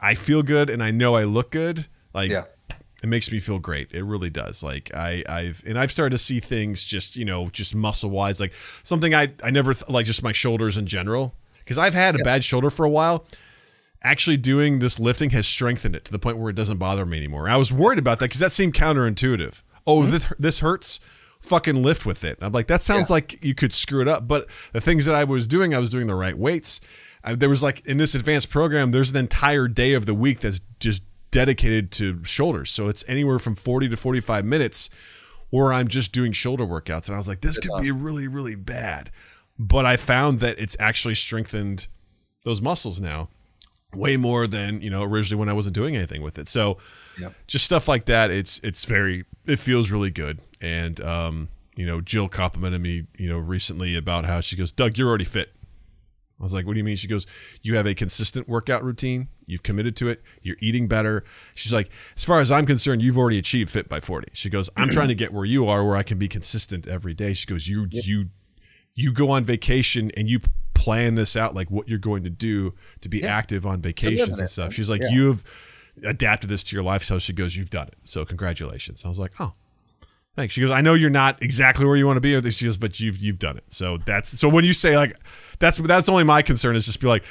I 0.00 0.14
feel 0.16 0.42
good, 0.42 0.68
and 0.68 0.82
I 0.82 0.90
know 0.90 1.14
I 1.14 1.24
look 1.24 1.50
good, 1.52 1.86
like. 2.12 2.30
Yeah. 2.30 2.44
It 3.02 3.08
makes 3.08 3.32
me 3.32 3.40
feel 3.40 3.58
great. 3.58 3.90
It 3.92 4.04
really 4.04 4.30
does. 4.30 4.62
Like 4.62 4.90
I, 4.94 5.24
I've 5.28 5.62
and 5.66 5.78
I've 5.78 5.90
started 5.90 6.10
to 6.16 6.18
see 6.22 6.38
things 6.40 6.84
just 6.84 7.16
you 7.16 7.24
know 7.24 7.48
just 7.50 7.74
muscle 7.74 8.10
wise, 8.10 8.38
like 8.40 8.52
something 8.82 9.12
I 9.14 9.32
I 9.42 9.50
never 9.50 9.74
th- 9.74 9.88
like 9.88 10.06
just 10.06 10.22
my 10.22 10.32
shoulders 10.32 10.76
in 10.76 10.86
general 10.86 11.34
because 11.64 11.78
I've 11.78 11.94
had 11.94 12.14
a 12.14 12.24
bad 12.24 12.44
shoulder 12.44 12.70
for 12.70 12.84
a 12.84 12.90
while 12.90 13.26
actually 14.04 14.36
doing 14.36 14.80
this 14.80 14.98
lifting 14.98 15.30
has 15.30 15.46
strengthened 15.46 15.94
it 15.94 16.04
to 16.04 16.10
the 16.10 16.18
point 16.18 16.36
where 16.36 16.50
it 16.50 16.56
doesn't 16.56 16.78
bother 16.78 17.06
me 17.06 17.16
anymore. 17.18 17.48
I 17.48 17.56
was 17.56 17.72
worried 17.72 18.00
about 18.00 18.18
that 18.18 18.24
because 18.26 18.40
that 18.40 18.50
seemed 18.50 18.74
counterintuitive. 18.74 19.62
Oh, 19.86 20.04
this 20.06 20.26
this 20.38 20.58
hurts. 20.60 21.00
Fucking 21.40 21.82
lift 21.82 22.06
with 22.06 22.22
it. 22.22 22.38
I'm 22.40 22.52
like, 22.52 22.68
that 22.68 22.82
sounds 22.84 23.10
Yeah. 23.10 23.14
like 23.14 23.44
you 23.44 23.52
could 23.52 23.74
screw 23.74 24.00
it 24.00 24.06
up. 24.06 24.28
But 24.28 24.46
the 24.72 24.80
things 24.80 25.06
that 25.06 25.16
I 25.16 25.24
was 25.24 25.48
doing, 25.48 25.74
I 25.74 25.80
was 25.80 25.90
doing 25.90 26.06
the 26.06 26.14
right 26.14 26.38
weights. 26.38 26.80
Uh, 27.24 27.34
there 27.34 27.48
was 27.48 27.64
like 27.64 27.84
in 27.84 27.96
this 27.96 28.14
advanced 28.14 28.48
program, 28.48 28.92
there's 28.92 29.10
an 29.10 29.16
entire 29.16 29.66
day 29.66 29.94
of 29.94 30.06
the 30.06 30.14
week 30.14 30.38
that's 30.38 30.60
just 30.78 31.02
dedicated 31.32 31.90
to 31.90 32.22
shoulders. 32.24 32.70
So 32.70 32.86
it's 32.86 33.04
anywhere 33.08 33.40
from 33.40 33.56
40 33.56 33.88
to 33.88 33.96
45 33.96 34.44
minutes 34.44 34.88
where 35.50 35.72
I'm 35.72 35.88
just 35.88 36.12
doing 36.12 36.30
shoulder 36.30 36.64
workouts. 36.64 37.08
And 37.08 37.16
I 37.16 37.18
was 37.18 37.26
like, 37.26 37.40
this 37.40 37.58
could 37.58 37.82
be 37.82 37.90
really, 37.90 38.28
really 38.28 38.54
bad. 38.54 39.10
But 39.58 39.84
I 39.84 39.96
found 39.96 40.38
that 40.40 40.58
it's 40.60 40.76
actually 40.78 41.16
strengthened 41.16 41.88
those 42.44 42.62
muscles 42.62 43.00
now 43.00 43.28
way 43.94 44.16
more 44.16 44.46
than 44.46 44.80
you 44.80 44.88
know 44.88 45.02
originally 45.02 45.38
when 45.38 45.48
I 45.48 45.52
wasn't 45.52 45.74
doing 45.74 45.94
anything 45.96 46.22
with 46.22 46.38
it. 46.38 46.48
So 46.48 46.78
Yep. 47.20 47.34
just 47.46 47.64
stuff 47.64 47.88
like 47.88 48.06
that. 48.06 48.30
It's 48.30 48.58
it's 48.62 48.84
very 48.84 49.24
it 49.46 49.58
feels 49.58 49.90
really 49.90 50.10
good. 50.10 50.40
And 50.60 51.00
um, 51.02 51.48
you 51.76 51.86
know, 51.86 52.00
Jill 52.00 52.28
complimented 52.28 52.80
me 52.80 53.06
you 53.18 53.28
know 53.28 53.38
recently 53.38 53.96
about 53.96 54.24
how 54.24 54.40
she 54.40 54.56
goes, 54.56 54.72
Doug, 54.72 54.96
you're 54.96 55.08
already 55.08 55.24
fit. 55.26 55.52
I 56.40 56.42
was 56.42 56.54
like, 56.54 56.66
what 56.66 56.72
do 56.72 56.78
you 56.78 56.84
mean? 56.84 56.96
She 56.96 57.06
goes, 57.06 57.24
you 57.62 57.76
have 57.76 57.86
a 57.86 57.94
consistent 57.94 58.48
workout 58.48 58.82
routine. 58.82 59.28
You've 59.52 59.62
committed 59.62 59.94
to 59.96 60.08
it. 60.08 60.22
You're 60.42 60.56
eating 60.60 60.88
better. 60.88 61.22
She's 61.54 61.72
like, 61.72 61.88
as 62.16 62.24
far 62.24 62.40
as 62.40 62.50
I'm 62.50 62.66
concerned, 62.66 63.02
you've 63.02 63.16
already 63.18 63.38
achieved 63.38 63.70
fit 63.70 63.88
by 63.88 64.00
40. 64.00 64.30
She 64.32 64.50
goes, 64.50 64.68
I'm 64.76 64.88
trying 64.88 65.08
to 65.08 65.14
get 65.14 65.32
where 65.32 65.44
you 65.44 65.68
are, 65.68 65.84
where 65.84 65.96
I 65.96 66.02
can 66.02 66.18
be 66.18 66.26
consistent 66.26 66.88
every 66.88 67.14
day. 67.14 67.34
She 67.34 67.46
goes, 67.46 67.68
you 67.68 67.86
you 67.90 68.30
you 68.94 69.12
go 69.12 69.30
on 69.30 69.44
vacation 69.44 70.10
and 70.16 70.28
you 70.28 70.40
plan 70.74 71.14
this 71.14 71.36
out 71.36 71.54
like 71.54 71.70
what 71.70 71.88
you're 71.88 71.98
going 71.98 72.24
to 72.24 72.30
do 72.30 72.74
to 73.02 73.08
be 73.08 73.24
active 73.24 73.64
on 73.66 73.80
vacations 73.80 74.40
and 74.40 74.48
stuff. 74.48 74.72
She's 74.72 74.90
like, 74.90 75.02
Yeah. 75.02 75.10
you've 75.10 75.44
adapted 76.04 76.50
this 76.50 76.64
to 76.64 76.74
your 76.76 76.82
lifestyle. 76.82 77.18
She 77.18 77.32
goes, 77.32 77.56
you've 77.56 77.70
done 77.70 77.86
it. 77.88 77.96
So 78.04 78.24
congratulations. 78.24 79.04
I 79.04 79.08
was 79.08 79.18
like, 79.18 79.32
oh, 79.38 79.52
thanks. 80.34 80.54
She 80.54 80.60
goes, 80.60 80.70
I 80.70 80.80
know 80.80 80.94
you're 80.94 81.10
not 81.10 81.42
exactly 81.42 81.84
where 81.86 81.96
you 81.96 82.06
want 82.06 82.16
to 82.16 82.20
be. 82.20 82.50
She 82.50 82.64
goes, 82.64 82.76
but 82.76 82.98
you've 83.00 83.18
you've 83.18 83.38
done 83.38 83.56
it. 83.58 83.64
So 83.68 83.98
that's 83.98 84.38
so 84.38 84.48
when 84.48 84.64
you 84.64 84.72
say 84.72 84.96
like 84.96 85.14
that's 85.58 85.78
that's 85.78 86.08
only 86.08 86.24
my 86.24 86.42
concern 86.42 86.76
is 86.76 86.86
just 86.86 87.00
be 87.00 87.06
like. 87.06 87.24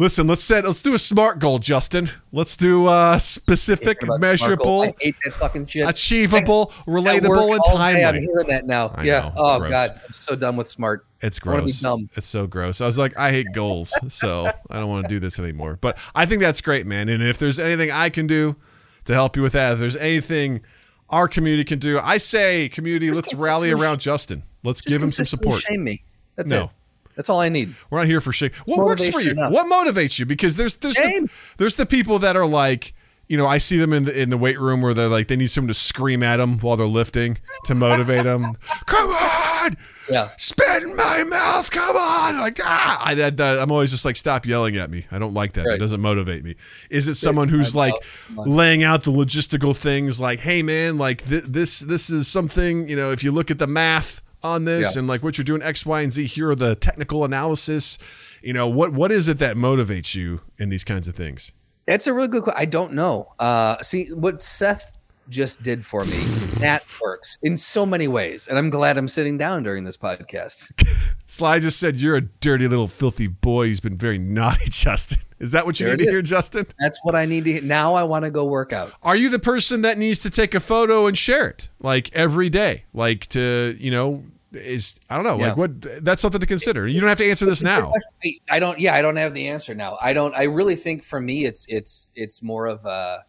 Listen, 0.00 0.26
let's 0.26 0.42
set 0.42 0.64
let's 0.64 0.80
do 0.82 0.94
a 0.94 0.98
smart 0.98 1.40
goal, 1.40 1.58
Justin. 1.58 2.08
Let's 2.32 2.56
do 2.56 2.86
uh 2.86 3.18
specific, 3.18 4.00
Thinking 4.00 4.08
about 4.08 4.38
smart 4.38 4.58
goals. 4.58 4.82
measurable, 4.82 4.82
I 4.82 4.94
hate 4.98 5.14
that 5.26 5.34
fucking 5.34 5.66
shit. 5.66 5.86
achievable, 5.86 6.72
At 6.80 6.86
relatable, 6.86 7.54
and 7.54 7.96
day, 7.98 8.04
I'm 8.06 8.14
hearing 8.14 8.46
that 8.48 8.64
now. 8.64 8.92
I 8.94 9.04
yeah. 9.04 9.20
know, 9.20 9.32
oh 9.36 9.58
gross. 9.58 9.70
god, 9.70 9.90
I'm 10.06 10.12
so 10.14 10.36
done 10.36 10.56
with 10.56 10.68
smart. 10.70 11.04
It's 11.20 11.38
gross. 11.38 11.52
I 11.52 11.54
wanna 11.56 11.66
be 11.66 11.72
gross. 11.72 11.80
dumb. 11.82 12.08
It's 12.16 12.26
so 12.26 12.46
gross. 12.46 12.80
I 12.80 12.86
was 12.86 12.96
like, 12.96 13.14
I 13.18 13.30
hate 13.30 13.48
goals, 13.54 13.94
so 14.08 14.46
I 14.70 14.80
don't 14.80 14.88
want 14.88 15.04
to 15.04 15.08
do 15.14 15.20
this 15.20 15.38
anymore. 15.38 15.76
But 15.78 15.98
I 16.14 16.24
think 16.24 16.40
that's 16.40 16.62
great, 16.62 16.86
man. 16.86 17.10
And 17.10 17.22
if 17.22 17.36
there's 17.36 17.60
anything 17.60 17.90
I 17.90 18.08
can 18.08 18.26
do 18.26 18.56
to 19.04 19.12
help 19.12 19.36
you 19.36 19.42
with 19.42 19.52
that, 19.52 19.74
if 19.74 19.78
there's 19.80 19.96
anything 19.96 20.62
our 21.10 21.28
community 21.28 21.64
can 21.64 21.78
do. 21.78 21.98
I 21.98 22.16
say, 22.18 22.68
community, 22.70 23.08
Just 23.08 23.32
let's 23.32 23.34
rally 23.34 23.70
around 23.70 23.98
Justin. 24.00 24.44
Let's 24.62 24.80
give 24.80 25.02
him 25.02 25.10
some 25.10 25.24
support. 25.26 25.60
Shame 25.60 25.84
me. 25.84 26.02
That's 26.36 26.50
No. 26.50 26.64
it. 26.64 26.70
That's 27.16 27.28
all 27.28 27.40
I 27.40 27.48
need. 27.48 27.74
We're 27.90 27.98
not 27.98 28.06
here 28.06 28.20
for 28.20 28.32
shame. 28.32 28.50
What 28.66 28.78
works 28.78 29.08
for 29.10 29.20
you? 29.20 29.32
enough. 29.32 29.52
What 29.52 29.66
motivates 29.66 30.18
you? 30.18 30.26
Because 30.26 30.56
there's 30.56 30.74
there's 30.76 30.94
the, 30.94 31.28
there's 31.58 31.76
the 31.76 31.86
people 31.86 32.18
that 32.20 32.36
are 32.36 32.46
like, 32.46 32.94
you 33.28 33.36
know, 33.36 33.46
I 33.46 33.58
see 33.58 33.78
them 33.78 33.92
in 33.92 34.04
the 34.04 34.18
in 34.20 34.30
the 34.30 34.38
weight 34.38 34.58
room 34.58 34.80
where 34.80 34.94
they're 34.94 35.08
like 35.08 35.28
they 35.28 35.36
need 35.36 35.50
someone 35.50 35.68
to 35.68 35.74
scream 35.74 36.22
at 36.22 36.38
them 36.38 36.58
while 36.60 36.76
they're 36.76 36.86
lifting 36.86 37.38
to 37.66 37.74
motivate 37.74 38.24
them. 38.24 38.42
Come 38.86 39.10
on, 39.10 39.76
Yeah. 40.08 40.28
spit 40.38 40.82
in 40.82 40.96
my 40.96 41.24
mouth. 41.24 41.70
Come 41.70 41.96
on, 41.96 42.38
like 42.40 42.58
ah. 42.64 43.02
I, 43.04 43.14
that, 43.16 43.36
that- 43.36 43.58
I'm 43.60 43.70
always 43.70 43.90
just 43.90 44.04
like, 44.04 44.16
stop 44.16 44.46
yelling 44.46 44.76
at 44.76 44.90
me. 44.90 45.06
I 45.12 45.18
don't 45.18 45.34
like 45.34 45.52
that. 45.52 45.66
It 45.66 45.78
doesn't 45.78 46.00
motivate 46.00 46.42
me. 46.42 46.54
Is 46.88 47.06
it 47.08 47.14
someone 47.16 47.48
who's 47.48 47.76
like 47.76 47.94
laying 48.34 48.82
out 48.82 49.02
the 49.04 49.12
logistical 49.12 49.76
things, 49.76 50.20
like, 50.20 50.40
hey 50.40 50.62
man, 50.62 50.96
like 50.98 51.28
th- 51.28 51.44
this 51.46 51.80
this 51.80 52.08
is 52.08 52.26
something. 52.28 52.88
You 52.88 52.96
know, 52.96 53.12
if 53.12 53.22
you 53.22 53.30
look 53.30 53.50
at 53.50 53.58
the 53.58 53.66
math 53.66 54.22
on 54.42 54.64
this 54.64 54.94
Yeah. 54.94 55.00
and 55.00 55.08
like 55.08 55.22
what 55.22 55.36
you're 55.38 55.44
doing 55.44 55.62
X, 55.62 55.84
Y, 55.86 56.00
and 56.00 56.12
Z. 56.12 56.24
Here 56.26 56.50
are 56.50 56.54
the 56.54 56.74
technical 56.74 57.24
analysis. 57.24 57.98
You 58.42 58.52
know 58.52 58.66
what 58.68 58.92
what 58.92 59.12
is 59.12 59.28
it 59.28 59.38
that 59.38 59.56
motivates 59.56 60.14
you 60.14 60.40
in 60.58 60.68
these 60.70 60.84
kinds 60.84 61.08
of 61.08 61.14
things? 61.14 61.52
That's 61.86 62.06
a 62.06 62.12
really 62.12 62.28
good 62.28 62.44
question. 62.44 62.60
I 62.60 62.66
don't 62.66 62.92
know. 62.92 63.32
Uh, 63.38 63.76
see, 63.82 64.06
what 64.12 64.42
Seth 64.42 64.96
just 65.30 65.62
did 65.62 65.86
for 65.86 66.04
me, 66.04 66.18
that 66.58 66.84
works 67.02 67.38
in 67.42 67.56
so 67.56 67.86
many 67.86 68.08
ways. 68.08 68.48
And 68.48 68.58
I'm 68.58 68.68
glad 68.68 68.98
I'm 68.98 69.08
sitting 69.08 69.38
down 69.38 69.62
during 69.62 69.84
this 69.84 69.96
podcast. 69.96 70.72
Sly 71.26 71.60
just 71.60 71.78
said 71.80 71.96
you're 71.96 72.16
a 72.16 72.20
dirty 72.22 72.66
little 72.68 72.88
filthy 72.88 73.28
boy 73.28 73.68
who's 73.68 73.80
been 73.80 73.96
very 73.96 74.18
naughty, 74.38 74.68
Justin. 74.68 75.18
Is 75.38 75.52
that 75.52 75.64
what 75.64 75.80
you 75.80 75.86
There 75.86 75.96
need 75.96 76.04
to 76.04 76.10
hear. 76.10 76.22
Justin? 76.22 76.66
That's 76.78 76.98
what 77.02 77.14
I 77.14 77.24
need 77.24 77.44
to 77.44 77.52
hear. 77.54 77.62
Now 77.62 77.94
I 77.94 78.02
want 78.02 78.26
to 78.26 78.30
go 78.30 78.44
work 78.44 78.72
out. 78.74 78.92
Are 79.02 79.16
you 79.16 79.30
the 79.30 79.38
person 79.38 79.80
that 79.82 79.96
needs 79.96 80.18
to 80.20 80.28
take 80.30 80.54
a 80.54 80.60
photo 80.60 81.06
and 81.06 81.16
share 81.16 81.48
it 81.48 81.70
like 81.80 82.14
every 82.14 82.50
day? 82.50 82.84
Like 82.92 83.26
to, 83.28 83.74
you 83.78 83.90
know, 83.90 84.24
is 84.52 84.98
I 85.08 85.14
don't 85.14 85.24
know, 85.24 85.38
Yeah. 85.38 85.48
like 85.48 85.56
what 85.56 86.04
that's 86.04 86.20
something 86.20 86.40
to 86.40 86.46
consider. 86.46 86.86
You 86.86 86.98
don't 87.00 87.08
have 87.08 87.18
to 87.18 87.30
answer 87.30 87.46
this 87.46 87.62
now. 87.62 87.92
I- 88.24 88.34
I 88.50 88.58
don't. 88.58 88.78
Yeah, 88.80 88.94
I 88.96 89.00
don't 89.00 89.16
have 89.16 89.32
the 89.32 89.46
answer 89.48 89.74
now. 89.74 89.96
I 90.02 90.12
don't. 90.12 90.34
I 90.34 90.42
really 90.42 90.74
think 90.76 91.02
for 91.04 91.20
me, 91.20 91.44
it's 91.46 91.64
it's 91.68 92.12
it's 92.16 92.42
more 92.42 92.66
of 92.66 92.84
a. 92.84 93.20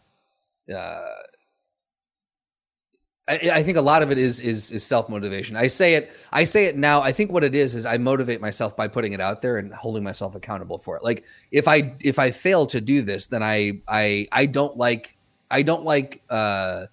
Uh, 0.75 1.09
I, 3.31 3.51
I 3.53 3.63
think 3.63 3.77
a 3.77 3.81
lot 3.81 4.03
of 4.03 4.11
it 4.11 4.17
is 4.17 4.41
is 4.41 4.71
is 4.71 4.83
self 4.83 5.07
motivation. 5.07 5.55
I 5.55 5.67
say 5.67 5.95
it. 5.95 6.11
I 6.31 6.43
say 6.43 6.65
it 6.65 6.77
now. 6.77 7.01
I 7.01 7.11
think 7.13 7.31
what 7.31 7.43
it 7.43 7.55
is 7.55 7.75
is 7.75 7.85
I 7.85 7.97
motivate 7.97 8.41
myself 8.41 8.75
by 8.75 8.87
putting 8.89 9.13
it 9.13 9.21
out 9.21 9.41
there 9.41 9.57
and 9.57 9.73
holding 9.73 10.03
myself 10.03 10.35
accountable 10.35 10.79
for 10.79 10.97
it. 10.97 11.03
Like 11.03 11.23
if 11.51 11.67
I 11.67 11.95
if 12.01 12.19
I 12.19 12.31
fail 12.31 12.65
to 12.67 12.81
do 12.81 13.01
this, 13.01 13.27
then 13.27 13.41
I 13.41 13.81
I 13.87 14.27
I 14.31 14.47
don't 14.47 14.75
like 14.75 15.17
I 15.49 15.61
don't 15.61 15.85
like 15.85 16.23
uh 16.29 16.85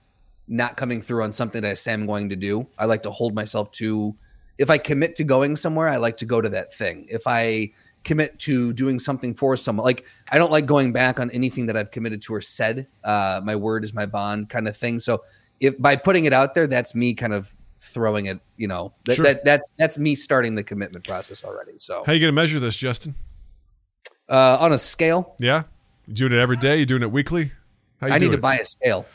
not 0.47 0.77
coming 0.77 1.03
through 1.03 1.25
on 1.25 1.33
something 1.33 1.63
that 1.63 1.71
I 1.73 1.75
say 1.75 1.93
I'm 1.93 2.07
going 2.07 2.29
to 2.29 2.37
do. 2.37 2.69
I 2.79 2.85
like 2.85 3.03
to 3.03 3.11
hold 3.11 3.35
myself 3.35 3.71
to 3.73 4.17
if 4.59 4.71
I 4.71 4.79
commit 4.79 5.17
to 5.17 5.25
going 5.25 5.57
somewhere, 5.57 5.89
I 5.89 5.97
like 5.97 6.19
to 6.19 6.25
go 6.25 6.41
to 6.41 6.49
that 6.51 6.73
thing. 6.73 7.07
If 7.09 7.23
I 7.27 7.73
commit 8.05 8.39
to 8.41 8.73
doing 8.73 8.99
something 8.99 9.35
for 9.35 9.57
someone, 9.57 9.85
like 9.85 10.05
I 10.31 10.39
don't 10.39 10.53
like 10.53 10.67
going 10.67 10.93
back 10.93 11.19
on 11.19 11.31
anything 11.33 11.67
that 11.67 11.77
I've 11.77 11.91
committed 11.91 12.23
to 12.23 12.35
or 12.35 12.41
said. 12.41 12.87
Uh, 13.03 13.41
my 13.43 13.57
word 13.57 13.83
is 13.83 13.93
my 13.93 14.07
bond, 14.07 14.49
kind 14.49 14.69
of 14.69 14.77
thing. 14.77 14.99
So 15.01 15.23
if 15.61 15.79
by 15.81 15.97
putting 15.97 16.25
it 16.25 16.33
out 16.33 16.55
there, 16.55 16.67
that's 16.67 16.95
me 16.95 17.15
kind 17.15 17.33
of 17.33 17.55
throwing 17.79 18.27
it. 18.27 18.41
You 18.57 18.69
know, 18.69 18.93
that, 19.07 19.15
Sure. 19.17 19.25
that 19.25 19.45
that's 19.45 19.73
that's 19.79 19.99
me 19.99 20.15
starting 20.15 20.55
the 20.55 20.63
commitment 20.65 21.05
process 21.07 21.45
already. 21.45 21.79
So 21.79 22.03
How 22.05 22.13
you 22.13 22.21
gonna 22.21 22.33
measure 22.33 22.59
this, 22.61 22.77
Justin? 22.77 23.15
uh, 24.29 24.57
on 24.61 24.73
a 24.73 24.79
scale, 24.79 25.35
Yeah? 25.39 25.65
You 26.07 26.15
doing 26.15 26.33
it 26.33 26.39
every 26.39 26.57
day? 26.57 26.79
You 26.79 26.87
doing 26.87 27.03
it 27.03 27.11
weekly? 27.13 27.53
I 28.01 28.19
need 28.19 28.29
to 28.29 28.35
it? 28.35 28.41
buy 28.41 28.57
a 28.57 28.65
scale. 28.65 29.07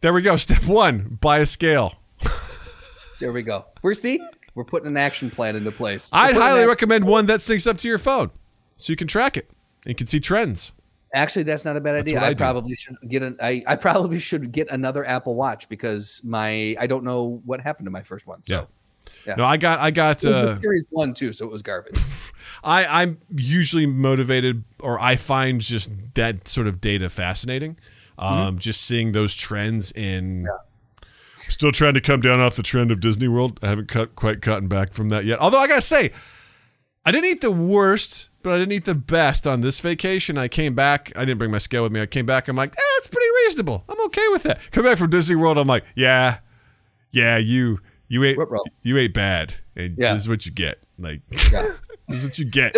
There 0.00 0.12
we 0.12 0.22
go. 0.22 0.36
Step 0.36 0.64
one, 0.66 1.18
buy 1.20 1.38
a 1.38 1.46
scale. 1.46 1.94
There 3.20 3.32
we 3.32 3.42
go. 3.42 3.64
We're 3.82 3.94
see, 3.94 4.20
we're 4.54 4.64
putting 4.64 4.88
an 4.88 4.96
action 4.96 5.30
plan 5.30 5.54
into 5.56 5.70
place. 5.70 6.10
We're 6.12 6.18
I'd 6.18 6.34
highly 6.36 6.66
recommend 6.66 7.04
one 7.04 7.26
that 7.26 7.40
syncs 7.40 7.66
up 7.66 7.78
to 7.78 7.88
your 7.88 7.98
phone 7.98 8.30
so 8.76 8.92
you 8.92 8.96
can 8.96 9.06
track 9.06 9.36
it 9.36 9.48
and 9.84 9.90
you 9.90 9.94
can 9.94 10.06
see 10.06 10.18
trends. 10.20 10.72
Actually, 11.14 11.44
that's 11.44 11.64
not 11.64 11.76
a 11.76 11.80
bad 11.80 11.94
idea. 11.94 12.20
I 12.20 12.28
I, 12.28 12.34
probably 12.34 12.74
should 12.74 12.96
get 13.06 13.22
an. 13.22 13.36
I, 13.40 13.62
I 13.66 13.76
probably 13.76 14.18
should 14.18 14.52
get 14.52 14.68
another 14.70 15.04
Apple 15.04 15.34
Watch 15.34 15.68
because 15.68 16.20
my 16.24 16.76
I 16.78 16.86
don't 16.86 17.04
know 17.04 17.40
what 17.44 17.60
happened 17.60 17.86
to 17.86 17.90
my 17.90 18.02
first 18.02 18.26
one. 18.26 18.42
So 18.42 18.66
Yeah. 19.26 19.36
No, 19.36 19.44
I 19.44 19.56
got 19.56 19.78
I 19.78 19.90
got 19.90 20.24
it 20.24 20.28
was 20.28 20.42
uh, 20.42 20.46
a 20.46 20.48
Series 20.48 20.88
One 20.90 21.14
too, 21.14 21.32
so 21.32 21.46
it 21.46 21.50
was 21.50 21.62
garbage. 21.62 21.98
I, 22.64 23.02
I'm 23.02 23.18
usually 23.34 23.84
motivated, 23.84 24.64
or 24.80 24.98
I 24.98 25.16
find 25.16 25.60
just 25.60 25.92
that 26.14 26.48
sort 26.48 26.66
of 26.66 26.80
data 26.80 27.10
fascinating. 27.10 27.76
Um, 28.18 28.58
Just 28.58 28.82
seeing 28.82 29.12
those 29.12 29.34
trends 29.34 29.92
in. 29.92 30.46
Still 31.48 31.72
trying 31.72 31.94
to 31.94 32.00
come 32.00 32.20
down 32.20 32.40
off 32.40 32.56
the 32.56 32.62
trend 32.62 32.90
of 32.90 33.00
Disney 33.00 33.28
World. 33.28 33.60
I 33.62 33.68
haven't 33.68 33.88
cut, 33.88 34.16
quite 34.16 34.40
gotten 34.40 34.66
back 34.66 34.94
from 34.94 35.10
that 35.10 35.26
yet. 35.26 35.40
Although 35.40 35.58
I 35.58 35.66
gotta 35.66 35.82
say, 35.82 36.10
I 37.04 37.10
didn't 37.10 37.28
eat 37.28 37.40
the 37.42 37.50
worst, 37.50 38.28
but 38.44 38.52
I 38.52 38.58
didn't 38.58 38.72
eat 38.72 38.84
the 38.84 38.94
best 38.94 39.44
on 39.46 39.60
this 39.62 39.80
vacation. 39.80 40.38
I 40.38 40.46
came 40.46 40.74
back. 40.74 41.10
I 41.16 41.24
didn't 41.24 41.38
bring 41.38 41.50
my 41.50 41.58
scale 41.58 41.82
with 41.82 41.90
me. 41.90 42.00
I 42.00 42.06
came 42.06 42.26
back. 42.26 42.46
I'm 42.46 42.54
like, 42.54 42.70
eh, 42.72 42.82
it's 42.98 43.08
pretty 43.08 43.26
reasonable. 43.44 43.82
I'm 43.88 44.00
okay 44.06 44.26
with 44.30 44.44
that. 44.44 44.60
Come 44.70 44.84
back 44.84 44.98
from 44.98 45.10
Disney 45.10 45.34
World. 45.34 45.58
I'm 45.58 45.66
like, 45.66 45.84
yeah, 45.96 46.38
yeah, 47.10 47.36
you 47.38 47.80
you 48.08 48.22
ate 48.22 48.38
you 48.82 48.96
ate 48.98 49.12
bad, 49.14 49.54
and 49.74 49.96
Yeah. 49.98 50.12
this 50.14 50.22
is 50.22 50.28
what 50.28 50.46
you 50.46 50.52
get. 50.52 50.78
Like, 50.98 51.22
Yeah. 51.52 51.72
this 52.08 52.18
is 52.18 52.24
what 52.24 52.38
you 52.38 52.44
get. 52.44 52.76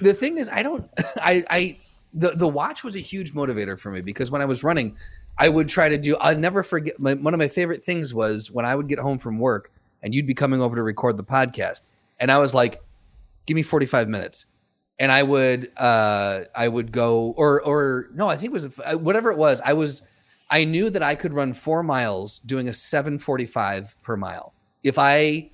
the 0.00 0.14
thing 0.14 0.38
is, 0.38 0.48
I 0.48 0.62
don't. 0.62 0.88
I 1.16 1.44
I 1.50 1.78
the 2.14 2.30
the 2.30 2.48
watch 2.48 2.82
was 2.84 2.96
a 2.96 3.00
huge 3.00 3.34
motivator 3.34 3.78
for 3.78 3.90
me 3.90 4.00
because 4.00 4.30
when 4.30 4.40
I 4.40 4.44
was 4.46 4.64
running, 4.64 4.96
I 5.38 5.48
would 5.48 5.68
try 5.68 5.88
to 5.88 5.98
do. 5.98 6.16
I'll 6.16 6.36
never 6.38 6.62
forget. 6.62 6.98
My, 6.98 7.14
one 7.14 7.34
of 7.34 7.38
my 7.38 7.48
favorite 7.48 7.82
things 7.84 8.14
was 8.14 8.50
when 8.50 8.64
I 8.64 8.74
would 8.76 8.88
get 8.88 8.98
home 8.98 9.18
from 9.18 9.38
work 9.38 9.70
and 10.02 10.14
you'd 10.14 10.26
be 10.26 10.34
coming 10.34 10.62
over 10.62 10.76
to 10.76 10.82
record 10.82 11.16
the 11.16 11.24
podcast, 11.24 11.82
and 12.18 12.30
I 12.30 12.38
was 12.38 12.54
like, 12.54 12.80
"Give 13.46 13.54
me 13.54 13.62
forty 13.62 13.86
five 13.86 14.08
minutes." 14.08 14.46
And 15.00 15.10
I 15.10 15.24
would 15.24 15.72
uh 15.76 16.42
I 16.54 16.68
would 16.68 16.92
go 16.92 17.34
or 17.36 17.60
or 17.62 18.08
no 18.14 18.28
I 18.28 18.36
think 18.36 18.50
it 18.50 18.52
was 18.52 18.76
whatever 19.00 19.32
it 19.32 19.38
was 19.38 19.60
I 19.64 19.72
was 19.72 20.02
I 20.50 20.64
knew 20.64 20.90
that 20.90 21.02
I 21.02 21.14
could 21.16 21.32
run 21.32 21.52
4 21.54 21.82
miles 21.82 22.38
doing 22.40 22.68
a 22.68 22.72
745 22.72 23.96
per 24.02 24.16
mile 24.16 24.52
if 24.84 24.98
I 24.98 25.50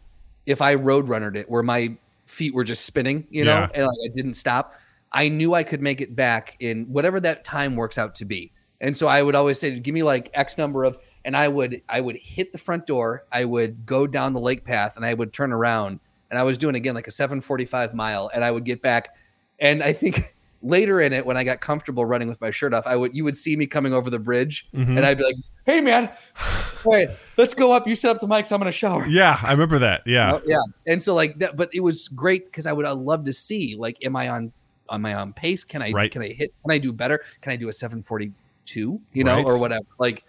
if 0.46 0.60
I 0.60 0.74
road 0.74 1.08
runnered 1.08 1.36
it 1.36 1.48
where 1.50 1.62
my 1.62 1.96
feet 2.26 2.54
were 2.54 2.64
just 2.64 2.84
spinning 2.84 3.26
you 3.30 3.44
know 3.44 3.52
Yeah. 3.60 3.68
and 3.74 3.86
like 3.86 3.98
I 4.04 4.08
didn't 4.14 4.34
stop 4.34 4.74
I 5.12 5.28
knew 5.28 5.54
I 5.54 5.62
could 5.62 5.80
make 5.80 6.00
it 6.00 6.14
back 6.16 6.56
in 6.60 6.84
whatever 6.86 7.20
that 7.20 7.44
time 7.44 7.76
works 7.76 7.98
out 7.98 8.14
to 8.16 8.24
be 8.24 8.52
and 8.80 8.96
so 8.96 9.06
I 9.06 9.22
would 9.22 9.34
always 9.36 9.58
say 9.60 9.78
give 9.78 9.94
me 9.94 10.02
like 10.02 10.30
x 10.34 10.58
number 10.58 10.84
of 10.84 10.98
and 11.24 11.36
I 11.36 11.48
would 11.48 11.82
I 11.88 12.00
would 12.00 12.16
hit 12.16 12.50
the 12.52 12.58
front 12.58 12.86
door 12.86 13.26
I 13.30 13.44
would 13.44 13.86
go 13.86 14.06
down 14.08 14.32
the 14.32 14.40
lake 14.40 14.64
path 14.64 14.96
and 14.96 15.06
I 15.06 15.14
would 15.14 15.32
turn 15.32 15.52
around 15.52 16.00
and 16.30 16.38
I 16.38 16.42
was 16.42 16.58
doing 16.58 16.74
again 16.74 16.94
like 16.96 17.06
a 17.06 17.12
745 17.12 17.94
mile 17.94 18.28
and 18.34 18.42
I 18.42 18.50
would 18.50 18.64
get 18.64 18.82
back 18.82 19.14
and 19.58 19.82
I 19.82 19.92
think 19.92 20.34
later 20.62 21.00
in 21.00 21.12
it, 21.12 21.24
when 21.26 21.36
I 21.36 21.44
got 21.44 21.60
comfortable 21.60 22.04
running 22.06 22.28
with 22.28 22.40
my 22.40 22.50
shirt 22.50 22.74
off, 22.74 22.86
I 22.86 22.96
would 22.96 23.14
you 23.14 23.24
would 23.24 23.36
see 23.36 23.56
me 23.56 23.66
coming 23.66 23.92
over 23.94 24.10
the 24.10 24.18
bridge, 24.18 24.66
Mm-hmm. 24.74 24.96
and 24.96 25.06
I'd 25.06 25.18
be 25.18 25.24
like, 25.24 25.36
"Hey, 25.64 25.80
man, 25.80 26.10
wait, 26.84 27.08
let's 27.36 27.54
go 27.54 27.72
up. 27.72 27.86
You 27.86 27.94
set 27.94 28.10
up 28.14 28.20
the 28.20 28.26
mics. 28.26 28.50
I'm 28.52 28.58
gonna 28.58 28.72
shower." 28.72 29.06
Yeah, 29.06 29.38
I 29.42 29.52
remember 29.52 29.78
that. 29.80 30.02
Yeah. 30.06 30.34
Oh, 30.34 30.42
yeah. 30.46 30.58
And 30.86 31.02
so 31.02 31.14
like 31.14 31.38
that, 31.40 31.56
but 31.56 31.70
it 31.72 31.80
was 31.80 32.08
great 32.08 32.44
because 32.46 32.66
I 32.66 32.72
would 32.72 32.86
I 32.86 32.92
love 32.92 33.24
to 33.26 33.32
see 33.32 33.76
like, 33.78 33.98
am 34.04 34.16
I 34.16 34.28
on 34.28 34.52
on 34.88 35.02
my 35.02 35.14
on 35.14 35.32
pace? 35.32 35.64
Can 35.64 35.82
I 35.82 35.90
Right. 35.92 36.10
can 36.10 36.22
I 36.22 36.28
hit? 36.28 36.52
Can 36.64 36.70
I 36.72 36.78
do 36.78 36.92
better? 36.92 37.22
Can 37.42 37.52
I 37.52 37.56
do 37.56 37.68
a 37.68 37.72
742? 37.72 39.00
You 39.12 39.24
know, 39.24 39.34
Right. 39.34 39.44
or 39.44 39.58
whatever. 39.58 39.84
Like, 39.98 40.24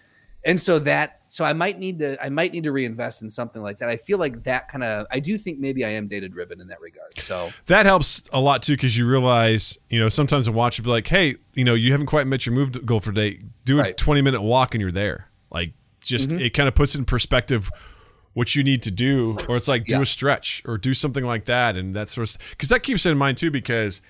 and 0.47 0.59
so 0.59 0.79
that 0.79 1.19
so 1.27 1.43
I 1.43 1.51
might 1.51 1.77
need 1.77 1.99
to 1.99 2.23
I 2.23 2.29
might 2.29 2.53
need 2.53 2.63
to 2.63 2.71
reinvest 2.71 3.21
in 3.21 3.29
something 3.29 3.61
like 3.61 3.79
that. 3.79 3.89
I 3.89 3.97
feel 3.97 4.17
like 4.17 4.43
that 4.43 4.69
kind 4.69 4.83
of 4.83 5.05
I 5.11 5.19
do 5.19 5.37
think 5.37 5.59
maybe 5.59 5.83
I 5.83 5.89
am 5.89 6.07
data 6.07 6.29
driven 6.29 6.61
in 6.61 6.67
that 6.67 6.79
regard. 6.79 7.19
So 7.19 7.51
That 7.65 7.85
helps 7.85 8.23
a 8.31 8.39
lot 8.39 8.63
too 8.63 8.73
because 8.73 8.97
you 8.97 9.05
realize, 9.05 9.77
you 9.89 9.99
know, 9.99 10.07
sometimes 10.07 10.47
a 10.47 10.51
watch 10.53 10.79
will 10.79 10.85
be 10.85 10.89
like, 10.89 11.07
hey, 11.07 11.35
you 11.53 11.65
know, 11.65 11.73
you 11.73 11.91
haven't 11.91 12.07
quite 12.07 12.25
met 12.27 12.45
your 12.45 12.55
move 12.55 12.85
goal 12.85 13.01
for 13.01 13.11
today. 13.11 13.41
Do 13.65 13.77
a 13.79 13.83
Right. 13.83 13.97
20 13.97 14.21
minute 14.21 14.41
walk 14.41 14.73
and 14.73 14.81
you're 14.81 14.91
there. 14.91 15.29
Like, 15.51 15.73
just 15.99 16.29
mm-hmm. 16.29 16.39
it 16.39 16.53
kind 16.53 16.69
of 16.69 16.75
puts 16.75 16.95
in 16.95 17.03
perspective 17.03 17.69
what 18.33 18.55
you 18.55 18.63
need 18.63 18.81
to 18.83 18.91
do, 18.91 19.37
or 19.49 19.57
it's 19.57 19.67
like 19.67 19.85
do 19.85 19.95
Yeah. 19.95 20.01
a 20.01 20.05
stretch 20.05 20.61
or 20.65 20.77
do 20.77 20.93
something 20.93 21.25
like 21.25 21.43
that. 21.45 21.75
And 21.75 21.93
that 21.95 22.07
sort 22.07 22.29
of 22.29 22.37
because 22.51 22.69
that 22.69 22.83
keeps 22.83 23.05
it 23.05 23.11
in 23.11 23.17
mind 23.17 23.35
too 23.37 23.51
because, 23.51 24.01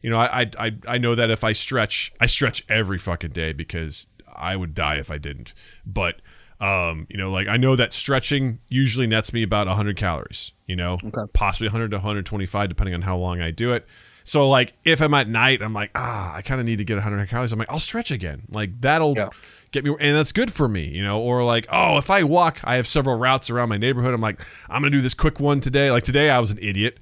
you 0.00 0.08
know, 0.08 0.16
I, 0.18 0.48
I, 0.58 0.72
I 0.88 0.98
know 0.98 1.14
that 1.14 1.30
if 1.30 1.44
I 1.44 1.52
stretch, 1.52 2.12
I 2.18 2.26
stretch 2.26 2.64
every 2.68 2.96
fucking 2.96 3.32
day 3.32 3.52
because 3.52 4.06
I 4.34 4.56
would 4.56 4.74
die 4.74 4.96
if 4.96 5.10
I 5.10 5.18
didn't. 5.18 5.54
But, 5.86 6.20
um, 6.60 7.06
you 7.10 7.16
know, 7.16 7.30
like 7.32 7.48
I 7.48 7.56
know 7.56 7.76
that 7.76 7.92
stretching 7.92 8.60
usually 8.68 9.06
nets 9.06 9.32
me 9.32 9.42
about 9.42 9.66
100 9.66 9.96
calories, 9.96 10.52
you 10.66 10.76
know, 10.76 10.98
possibly 11.32 11.68
100 11.68 11.90
to 11.90 11.96
125, 11.98 12.68
depending 12.68 12.94
on 12.94 13.02
how 13.02 13.16
long 13.16 13.40
I 13.40 13.50
do 13.50 13.72
it. 13.72 13.86
So, 14.24 14.48
like, 14.48 14.74
if 14.84 15.00
I'm 15.02 15.12
at 15.14 15.28
night, 15.28 15.60
I'm 15.62 15.74
like, 15.74 15.90
ah, 15.96 16.36
I 16.36 16.42
kind 16.42 16.60
of 16.60 16.64
need 16.66 16.76
to 16.76 16.84
get 16.84 16.94
100 16.94 17.28
calories. 17.28 17.52
I'm 17.52 17.58
like, 17.58 17.72
I'll 17.72 17.80
stretch 17.80 18.12
again. 18.12 18.42
Like, 18.48 18.80
that'll 18.80 19.14
Yeah. 19.16 19.30
get 19.72 19.84
me, 19.84 19.96
and 19.98 20.16
that's 20.16 20.30
good 20.30 20.52
for 20.52 20.68
me, 20.68 20.84
you 20.86 21.02
know. 21.02 21.20
Or, 21.20 21.42
like, 21.42 21.66
oh, 21.72 21.98
if 21.98 22.08
I 22.08 22.22
walk, 22.22 22.60
I 22.62 22.76
have 22.76 22.86
several 22.86 23.18
routes 23.18 23.50
around 23.50 23.68
my 23.68 23.78
neighborhood. 23.78 24.14
I'm 24.14 24.20
like, 24.20 24.40
I'm 24.70 24.80
going 24.80 24.92
to 24.92 24.96
do 24.98 25.02
this 25.02 25.14
quick 25.14 25.40
one 25.40 25.58
today. 25.58 25.90
Like, 25.90 26.04
today, 26.04 26.30
I 26.30 26.38
was 26.38 26.52
an 26.52 26.58
idiot. 26.62 27.00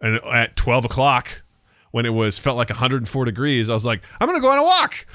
And 0.00 0.16
at 0.24 0.56
12 0.56 0.86
o'clock, 0.86 1.42
when 1.92 2.04
it 2.04 2.10
was 2.10 2.38
felt 2.38 2.56
like 2.56 2.70
104 2.70 3.24
degrees, 3.24 3.70
I 3.70 3.74
was 3.74 3.86
like, 3.86 4.02
I'm 4.20 4.26
going 4.26 4.36
to 4.38 4.42
go 4.42 4.50
on 4.50 4.58
a 4.58 4.64
walk. 4.64 5.06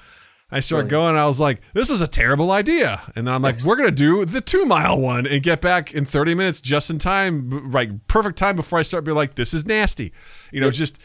I 0.53 0.59
start 0.59 0.87
Brilliant. 0.87 0.89
going. 0.91 1.15
I 1.17 1.25
was 1.27 1.39
like, 1.39 1.61
"This 1.73 1.89
was 1.89 2.01
a 2.01 2.07
terrible 2.07 2.51
idea." 2.51 3.01
And 3.15 3.27
then 3.27 3.33
I'm 3.33 3.41
like, 3.41 3.55
Yes. 3.55 3.67
"We're 3.67 3.77
gonna 3.77 3.91
do 3.91 4.23
the 4.25 4.41
two 4.41 4.65
mile 4.65 4.99
one 4.99 5.25
and 5.27 5.41
get 5.43 5.59
back 5.61 5.93
in 5.93 6.05
30 6.05 6.35
minutes, 6.35 6.61
just 6.61 6.89
in 6.89 6.97
time, 6.99 7.71
like 7.71 8.07
perfect 8.07 8.37
time 8.37 8.55
before 8.55 8.79
I 8.79 8.83
start 8.83 9.03
being 9.03 9.17
like, 9.17 9.35
this 9.35 9.53
is 9.53 9.65
nasty." 9.65 10.13
You 10.51 10.61
know, 10.61 10.69
just 10.71 10.99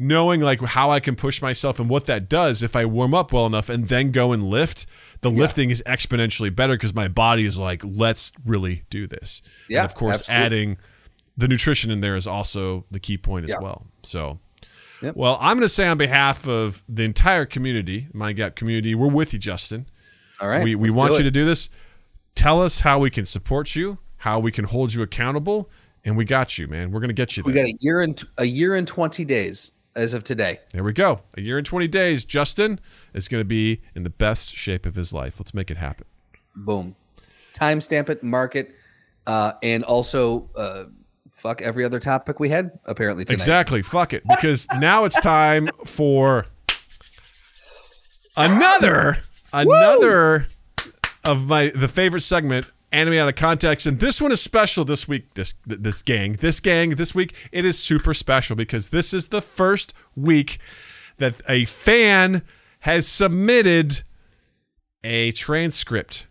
knowing 0.00 0.40
like 0.40 0.60
how 0.62 0.90
I 0.90 1.00
can 1.00 1.16
push 1.16 1.42
myself 1.42 1.80
and 1.80 1.88
what 1.88 2.06
that 2.06 2.28
does 2.28 2.62
if 2.62 2.76
I 2.76 2.84
warm 2.84 3.14
up 3.14 3.32
well 3.32 3.46
enough 3.46 3.68
and 3.68 3.88
then 3.88 4.10
go 4.12 4.32
and 4.32 4.44
lift. 4.44 4.86
The 5.22 5.30
lifting 5.30 5.70
is 5.70 5.82
exponentially 5.86 6.54
better 6.54 6.74
because 6.74 6.94
my 6.94 7.08
body 7.08 7.44
is 7.44 7.58
like, 7.58 7.82
"Let's 7.84 8.30
really 8.46 8.84
do 8.90 9.06
this." 9.08 9.42
Yeah, 9.68 9.78
and 9.78 9.84
of 9.86 9.94
course, 9.96 10.20
absolutely. 10.20 10.44
adding 10.46 10.78
the 11.36 11.48
nutrition 11.48 11.90
in 11.90 12.00
there 12.00 12.14
is 12.16 12.26
also 12.26 12.84
the 12.90 13.00
key 13.00 13.16
point 13.18 13.44
as 13.44 13.50
Yeah. 13.50 13.58
well. 13.60 13.86
So. 14.02 14.38
Yep. 15.02 15.16
Well, 15.16 15.38
I'm 15.40 15.56
going 15.56 15.64
to 15.64 15.68
say 15.68 15.86
on 15.86 15.96
behalf 15.96 16.46
of 16.48 16.82
the 16.88 17.04
entire 17.04 17.46
community, 17.46 18.08
Mind 18.12 18.36
Gap 18.36 18.56
community, 18.56 18.94
we're 18.94 19.08
with 19.08 19.32
you, 19.32 19.38
Justin. 19.38 19.86
All 20.40 20.48
right. 20.48 20.62
we 20.62 20.74
we 20.74 20.90
want 20.90 21.16
you 21.18 21.24
to 21.24 21.30
do 21.30 21.44
this. 21.44 21.70
Tell 22.34 22.62
us 22.62 22.80
how 22.80 22.98
we 22.98 23.10
can 23.10 23.24
support 23.24 23.74
you, 23.74 23.98
how 24.18 24.38
we 24.38 24.52
can 24.52 24.64
hold 24.64 24.94
you 24.94 25.02
accountable, 25.02 25.70
and 26.04 26.16
we 26.16 26.24
got 26.24 26.58
you, 26.58 26.68
man. 26.68 26.90
We're 26.90 27.00
going 27.00 27.08
to 27.08 27.14
get 27.14 27.36
you 27.36 27.42
We 27.44 27.52
got 27.52 27.64
a 27.66 27.74
year 27.80 28.00
and 28.00 28.20
a 28.38 28.44
year 28.44 28.74
and 28.74 28.86
twenty 28.86 29.24
days 29.24 29.72
as 29.98 30.14
of 30.14 30.24
today. 30.24 30.60
there 30.72 30.84
we 30.84 30.92
go. 30.92 31.20
A 31.36 31.40
year 31.40 31.58
and 31.58 31.66
20 31.66 31.88
days, 31.88 32.24
Justin 32.24 32.78
is 33.12 33.28
going 33.28 33.40
to 33.40 33.44
be 33.44 33.82
in 33.94 34.04
the 34.04 34.10
best 34.10 34.56
shape 34.56 34.86
of 34.86 34.94
his 34.94 35.12
life. 35.12 35.40
Let's 35.40 35.52
make 35.52 35.70
it 35.70 35.76
happen. 35.76 36.06
Boom. 36.54 36.94
Timestamp 37.52 38.08
it, 38.08 38.22
mark 38.22 38.54
it, 38.54 38.72
uh, 39.26 39.52
and 39.62 39.82
also 39.82 40.48
uh, 40.56 40.84
fuck 41.38 41.62
every 41.62 41.84
other 41.84 42.00
topic 42.00 42.40
we 42.40 42.48
had 42.48 42.78
apparently 42.84 43.24
tonight. 43.24 43.34
Exactly. 43.34 43.82
Fuck 43.82 44.12
it. 44.12 44.24
Because 44.28 44.66
now 44.78 45.04
it's 45.04 45.18
time 45.20 45.68
for 45.84 46.46
another 48.36 49.18
another 49.52 50.46
of 51.24 51.46
my 51.46 51.70
the 51.74 51.88
favorite 51.88 52.20
segment, 52.20 52.66
anime 52.92 53.14
out 53.14 53.28
of 53.28 53.36
context. 53.36 53.86
And 53.86 54.00
this 54.00 54.20
one 54.20 54.32
is 54.32 54.40
special 54.40 54.84
this 54.84 55.06
week. 55.06 55.34
This 55.34 55.54
this 55.64 56.02
gang, 56.02 56.34
this 56.34 56.60
gang, 56.60 56.90
this 56.90 57.14
week 57.14 57.34
it 57.52 57.64
is 57.64 57.78
super 57.78 58.14
special 58.14 58.56
because 58.56 58.88
this 58.88 59.14
is 59.14 59.28
the 59.28 59.42
first 59.42 59.94
week 60.16 60.58
that 61.16 61.34
a 61.48 61.64
fan 61.64 62.42
has 62.80 63.06
submitted 63.08 64.02
a 65.04 65.32
transcript 65.32 66.26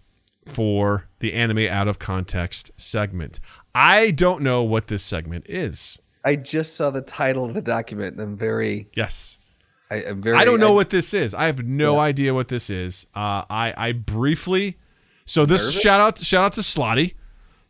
for 0.46 1.08
the 1.20 1.34
anime 1.34 1.68
out 1.70 1.88
of 1.88 2.00
context 2.00 2.72
segment. 2.78 3.40
I 3.80 4.12
don't 4.12 4.42
know 4.42 4.64
what 4.64 4.88
this 4.88 5.04
segment 5.04 5.46
is. 5.48 6.00
I 6.26 6.36
just 6.36 6.76
saw 6.76 6.90
the 6.90 7.02
title 7.02 7.46
of 7.46 7.54
the 7.54 7.62
document 7.62 8.14
and 8.16 8.22
I'm 8.22 8.38
very, 8.38 8.88
Yes. 8.96 9.38
I, 9.90 10.02
am 10.02 10.22
very. 10.22 10.36
I 10.36 10.44
don't 10.46 10.60
know 10.60 10.74
I- 10.74 10.76
what 10.76 10.90
this 10.90 11.14
is. 11.14 11.34
I 11.34 11.46
have 11.46 11.64
no 11.66 12.00
idea 12.00 12.34
what 12.34 12.48
this 12.50 12.70
is. 12.70 13.06
Uh, 13.16 13.44
I 13.50 13.74
I 13.78 13.92
briefly. 13.94 14.78
So 15.26 15.46
this 15.46 15.62
Nervous? 15.64 15.82
shout 15.82 16.02
out 16.02 16.18
shout 16.18 16.44
out 16.44 16.52
to 16.54 16.62
Slotty. 16.62 17.14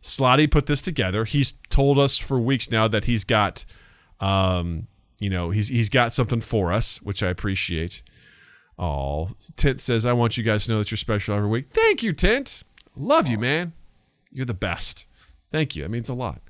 Slotty 0.02 0.50
put 0.50 0.66
this 0.66 0.80
together. 0.82 1.24
He's 1.24 1.52
told 1.70 1.98
us 1.98 2.18
for 2.18 2.38
weeks 2.40 2.70
now 2.70 2.88
that 2.88 3.04
he's 3.04 3.22
got, 3.24 3.64
um, 4.20 4.86
you 5.20 5.28
know, 5.30 5.50
he's 5.50 5.68
he's 5.68 5.88
got 5.88 6.12
something 6.12 6.40
for 6.40 6.72
us, 6.72 7.00
which 7.02 7.22
I 7.22 7.28
appreciate. 7.28 8.02
Oh, 8.78 9.30
Tint 9.56 9.78
says 9.80 10.06
I 10.06 10.12
want 10.12 10.36
you 10.36 10.42
guys 10.42 10.66
to 10.66 10.72
know 10.72 10.78
that 10.78 10.90
you're 10.90 10.98
special 10.98 11.36
every 11.36 11.48
week. 11.48 11.66
Thank 11.72 12.02
you, 12.02 12.12
Tint. 12.12 12.62
Love 12.96 13.28
you, 13.28 13.38
man. 13.38 13.72
You're 14.32 14.46
the 14.46 14.54
best. 14.54 15.06
Thank 15.50 15.76
you. 15.76 15.82
That 15.82 15.90
means 15.90 16.08
a 16.08 16.14
lot. 16.14 16.40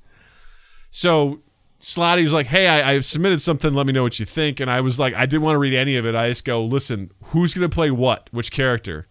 So 0.89 1.41
Slotty's 1.79 2.33
like, 2.33 2.47
hey, 2.47 2.67
I, 2.67 2.93
I 2.93 2.99
submitted 2.99 3.41
something. 3.41 3.73
Let 3.73 3.87
me 3.87 3.93
know 3.93 4.03
what 4.03 4.19
you 4.19 4.25
think. 4.25 4.59
And 4.59 4.69
I 4.69 4.81
was 4.81 4.99
like, 4.99 5.13
I 5.13 5.25
didn't 5.25 5.43
want 5.43 5.55
to 5.55 5.59
read 5.59 5.73
any 5.73 5.95
of 5.95 6.05
it. 6.05 6.15
I 6.15 6.29
just 6.29 6.45
go, 6.45 6.63
listen, 6.63 7.11
who's 7.25 7.53
going 7.53 7.69
to 7.69 7.73
play 7.73 7.91
what? 7.91 8.27
Which 8.31 8.51
character? 8.51 9.07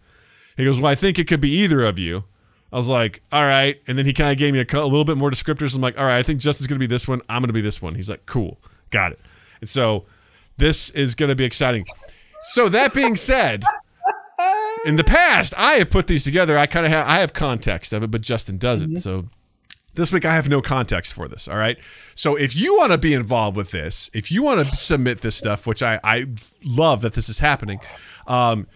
He 0.57 0.65
goes, 0.65 0.79
well, 0.79 0.91
I 0.91 0.95
think 0.95 1.17
it 1.17 1.27
could 1.27 1.41
be 1.41 1.51
either 1.51 1.83
of 1.83 1.97
you. 1.97 2.25
I 2.71 2.75
was 2.75 2.89
like, 2.89 3.23
all 3.31 3.43
right. 3.43 3.81
And 3.87 3.97
then 3.97 4.05
he 4.05 4.13
kind 4.13 4.31
of 4.31 4.37
gave 4.37 4.53
me 4.53 4.59
a, 4.59 4.77
a 4.77 4.83
little 4.85 5.05
bit 5.05 5.17
more 5.17 5.31
descriptors. 5.31 5.75
I'm 5.75 5.81
like, 5.81 5.97
all 5.97 6.05
right, 6.05 6.19
I 6.19 6.23
think 6.23 6.39
Justin's 6.39 6.67
going 6.67 6.77
to 6.77 6.83
be 6.83 6.87
this 6.87 7.07
one. 7.07 7.21
I'm 7.27 7.41
going 7.41 7.47
to 7.47 7.53
be 7.53 7.61
this 7.61 7.81
one. 7.81 7.95
He's 7.95 8.09
like, 8.09 8.25
cool. 8.25 8.59
Got 8.91 9.13
it. 9.13 9.19
And 9.61 9.69
so 9.69 10.05
this 10.57 10.91
is 10.91 11.15
going 11.15 11.29
to 11.29 11.35
be 11.35 11.45
exciting. 11.45 11.83
So 12.43 12.69
that 12.69 12.93
being 12.93 13.15
said, 13.15 13.63
in 14.85 14.97
the 14.97 15.03
past, 15.03 15.53
I 15.57 15.73
have 15.73 15.89
put 15.89 16.07
these 16.07 16.23
together. 16.23 16.57
I 16.57 16.67
kind 16.67 16.85
of 16.85 16.91
have, 16.91 17.07
I 17.07 17.19
have 17.19 17.33
context 17.33 17.91
of 17.91 18.03
it, 18.03 18.11
but 18.11 18.21
Justin 18.21 18.57
doesn't. 18.57 18.91
Mm-hmm. 18.91 18.99
So 18.99 19.25
this 19.99 20.11
week 20.11 20.25
I 20.25 20.33
have 20.33 20.49
no 20.49 20.61
context 20.61 21.13
for 21.13 21.27
this. 21.27 21.47
All 21.47 21.57
right. 21.57 21.77
So 22.15 22.35
if 22.35 22.55
you 22.55 22.75
want 22.77 22.91
to 22.91 22.97
be 22.97 23.13
involved 23.13 23.57
with 23.57 23.71
this, 23.71 24.09
if 24.13 24.31
you 24.31 24.41
want 24.41 24.65
to 24.65 24.75
submit 24.75 25.21
this 25.21 25.35
stuff, 25.35 25.67
which 25.67 25.83
I, 25.83 25.99
I 26.03 26.27
love 26.63 27.01
that 27.01 27.13
this 27.13 27.29
is 27.29 27.39
happening, 27.39 27.79
um, 28.27 28.67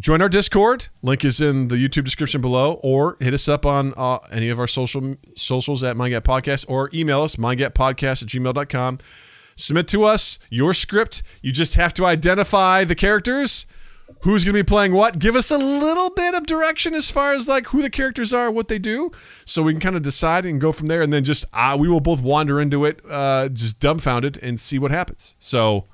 join 0.00 0.22
our 0.22 0.28
Discord. 0.28 0.88
Link 1.02 1.24
is 1.24 1.40
in 1.40 1.68
the 1.68 1.76
YouTube 1.76 2.04
description 2.04 2.40
below, 2.40 2.74
or 2.82 3.16
hit 3.20 3.34
us 3.34 3.48
up 3.48 3.66
on 3.66 3.92
uh, 3.96 4.18
any 4.30 4.48
of 4.48 4.58
our 4.58 4.66
social 4.66 5.16
socials 5.36 5.82
at 5.82 5.96
MindGap 5.96 6.22
Podcast, 6.22 6.64
or 6.68 6.90
email 6.92 7.22
us, 7.22 7.36
mindgappodcast 7.36 8.22
at 8.22 8.28
gmail.com. 8.28 8.98
Submit 9.54 9.88
to 9.88 10.04
us 10.04 10.38
your 10.50 10.72
script. 10.72 11.22
You 11.42 11.52
just 11.52 11.74
have 11.74 11.92
to 11.94 12.06
identify 12.06 12.84
the 12.84 12.94
characters 12.94 13.66
who's 14.22 14.44
going 14.44 14.54
to 14.54 14.62
be 14.62 14.66
playing 14.66 14.92
what? 14.92 15.18
Give 15.18 15.34
us 15.34 15.50
a 15.50 15.58
little 15.58 16.10
bit 16.10 16.34
of 16.34 16.46
direction 16.46 16.94
as 16.94 17.10
far 17.10 17.32
as 17.32 17.48
like 17.48 17.66
who 17.68 17.82
the 17.82 17.90
characters 17.90 18.32
are 18.32 18.50
what 18.50 18.68
they 18.68 18.78
do 18.78 19.10
so 19.44 19.62
we 19.62 19.72
can 19.72 19.80
kind 19.80 19.96
of 19.96 20.02
decide 20.02 20.46
and 20.46 20.60
go 20.60 20.72
from 20.72 20.86
there 20.86 21.02
and 21.02 21.12
then 21.12 21.24
just 21.24 21.44
uh, 21.52 21.76
we 21.78 21.88
will 21.88 22.00
both 22.00 22.22
wander 22.22 22.60
into 22.60 22.84
it 22.84 23.00
uh, 23.08 23.48
just 23.48 23.80
dumbfounded 23.80 24.38
and 24.42 24.60
see 24.60 24.78
what 24.78 24.90
happens. 24.90 25.36
So 25.38 25.86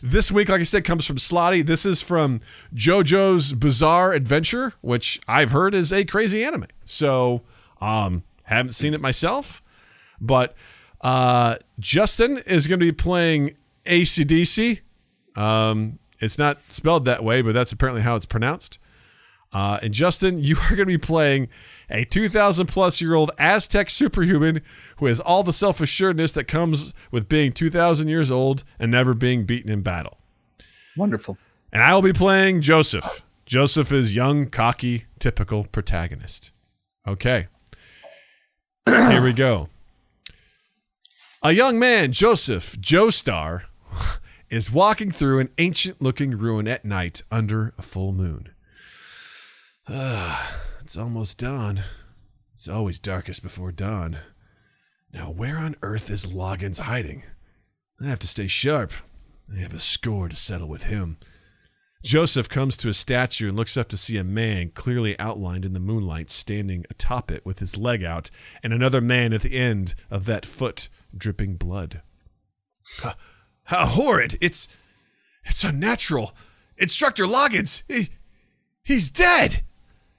this 0.00 0.30
week 0.30 0.48
like 0.48 0.60
i 0.60 0.64
said 0.64 0.84
comes 0.84 1.06
from 1.06 1.16
slotty. 1.16 1.64
This 1.64 1.84
is 1.84 2.00
from 2.00 2.40
jojo's 2.74 3.52
bizarre 3.52 4.12
adventure 4.12 4.74
which 4.80 5.20
i've 5.26 5.50
heard 5.50 5.74
is 5.74 5.92
a 5.92 6.04
crazy 6.04 6.44
anime. 6.44 6.66
So 6.84 7.42
um 7.80 8.22
haven't 8.44 8.72
seen 8.72 8.94
it 8.94 9.00
myself 9.00 9.62
but 10.20 10.54
uh 11.00 11.56
justin 11.78 12.38
is 12.46 12.66
going 12.66 12.80
to 12.80 12.86
be 12.86 12.92
playing 12.92 13.56
acdc 13.84 14.80
um, 15.38 15.98
it's 16.20 16.38
not 16.38 16.58
spelled 16.72 17.04
that 17.04 17.22
way, 17.22 17.42
but 17.42 17.54
that's 17.54 17.72
apparently 17.72 18.02
how 18.02 18.16
it's 18.16 18.26
pronounced. 18.26 18.78
Uh, 19.52 19.78
and 19.82 19.94
Justin, 19.94 20.38
you 20.42 20.56
are 20.56 20.76
going 20.76 20.80
to 20.80 20.86
be 20.86 20.98
playing 20.98 21.48
a 21.90 22.04
2,000 22.04 22.66
plus 22.66 23.00
year 23.00 23.14
old 23.14 23.30
Aztec 23.38 23.88
superhuman 23.90 24.60
who 24.96 25.06
has 25.06 25.20
all 25.20 25.42
the 25.42 25.52
self 25.52 25.80
assuredness 25.80 26.32
that 26.32 26.44
comes 26.44 26.92
with 27.10 27.28
being 27.28 27.52
2,000 27.52 28.08
years 28.08 28.30
old 28.30 28.64
and 28.78 28.90
never 28.90 29.14
being 29.14 29.44
beaten 29.44 29.70
in 29.70 29.82
battle. 29.82 30.18
Wonderful. 30.96 31.38
And 31.72 31.82
I 31.82 31.94
will 31.94 32.02
be 32.02 32.12
playing 32.12 32.60
Joseph. 32.60 33.24
Joseph 33.46 33.92
is 33.92 34.14
young, 34.14 34.50
cocky, 34.50 35.04
typical 35.18 35.64
protagonist. 35.64 36.50
Okay. 37.06 37.46
Here 38.86 39.22
we 39.22 39.32
go. 39.32 39.68
A 41.42 41.52
young 41.52 41.78
man, 41.78 42.12
Joseph 42.12 42.76
Joestar, 42.80 43.62
is 44.50 44.72
walking 44.72 45.10
through 45.10 45.40
an 45.40 45.50
ancient 45.58 46.00
looking 46.00 46.36
ruin 46.36 46.66
at 46.66 46.84
night 46.84 47.22
under 47.30 47.74
a 47.78 47.82
full 47.82 48.12
moon. 48.12 48.50
Ah, 49.88 50.62
it's 50.80 50.96
almost 50.96 51.38
dawn. 51.38 51.82
It's 52.54 52.68
always 52.68 52.98
darkest 52.98 53.42
before 53.42 53.72
dawn. 53.72 54.18
Now, 55.12 55.30
where 55.30 55.56
on 55.56 55.76
earth 55.82 56.10
is 56.10 56.26
Loggins 56.26 56.80
hiding? 56.80 57.22
I 58.00 58.06
have 58.06 58.18
to 58.20 58.28
stay 58.28 58.46
sharp. 58.46 58.92
I 59.52 59.58
have 59.60 59.74
a 59.74 59.80
score 59.80 60.28
to 60.28 60.36
settle 60.36 60.68
with 60.68 60.84
him. 60.84 61.18
Joseph 62.04 62.48
comes 62.48 62.76
to 62.76 62.88
a 62.88 62.94
statue 62.94 63.48
and 63.48 63.56
looks 63.56 63.76
up 63.76 63.88
to 63.88 63.96
see 63.96 64.16
a 64.18 64.24
man 64.24 64.70
clearly 64.70 65.18
outlined 65.18 65.64
in 65.64 65.72
the 65.72 65.80
moonlight 65.80 66.30
standing 66.30 66.84
atop 66.90 67.30
it 67.30 67.44
with 67.44 67.58
his 67.58 67.76
leg 67.76 68.04
out, 68.04 68.30
and 68.62 68.72
another 68.72 69.00
man 69.00 69.32
at 69.32 69.42
the 69.42 69.56
end 69.56 69.94
of 70.10 70.24
that 70.26 70.46
foot 70.46 70.88
dripping 71.16 71.56
blood. 71.56 72.02
How, 72.98 73.14
how 73.68 73.84
horrid! 73.84 74.38
It's 74.40 74.66
it's 75.44 75.62
unnatural. 75.62 76.34
Instructor 76.78 77.24
Loggins, 77.24 77.82
he, 77.88 78.10
he's 78.82 79.10
dead. 79.10 79.62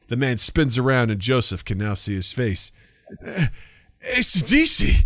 The 0.08 0.18
man 0.18 0.38
spins 0.38 0.78
around 0.78 1.10
and 1.12 1.20
Joseph 1.20 1.66
can 1.66 1.78
now 1.78 1.94
see 1.94 2.16
his 2.16 2.32
face. 2.34 2.72
Uh, 3.26 3.48
ACDC. 4.06 5.06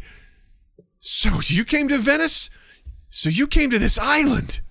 So 1.00 1.40
you 1.46 1.64
came 1.64 1.88
to 1.88 1.98
Venice? 1.98 2.50
So 3.10 3.30
you 3.30 3.48
came 3.48 3.70
to 3.70 3.80
this 3.80 3.98
island? 3.98 4.62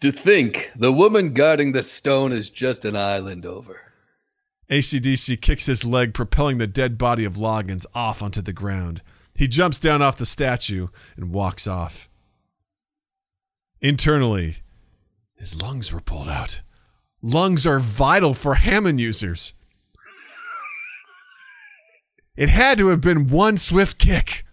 To 0.00 0.12
think 0.12 0.72
the 0.76 0.92
woman 0.92 1.34
guarding 1.34 1.72
the 1.72 1.82
stone 1.82 2.32
is 2.32 2.50
just 2.50 2.84
an 2.84 2.96
island 2.96 3.44
over. 3.44 3.92
ACDC 4.70 5.40
kicks 5.40 5.66
his 5.66 5.84
leg, 5.84 6.14
propelling 6.14 6.58
the 6.58 6.66
dead 6.66 6.98
body 6.98 7.24
of 7.24 7.34
Loggins 7.34 7.86
off 7.94 8.22
onto 8.22 8.42
the 8.42 8.52
ground. 8.52 9.02
He 9.34 9.48
jumps 9.48 9.78
down 9.78 10.02
off 10.02 10.16
the 10.16 10.26
statue 10.26 10.88
and 11.16 11.32
walks 11.32 11.66
off. 11.66 12.07
Internally, 13.80 14.56
his 15.36 15.60
lungs 15.60 15.92
were 15.92 16.00
pulled 16.00 16.28
out. 16.28 16.62
Lungs 17.22 17.66
are 17.66 17.78
vital 17.78 18.34
for 18.34 18.54
Hammond 18.54 19.00
users. 19.00 19.52
It 22.36 22.48
had 22.48 22.78
to 22.78 22.88
have 22.88 23.00
been 23.00 23.28
one 23.28 23.58
swift 23.58 23.98
kick. 23.98 24.44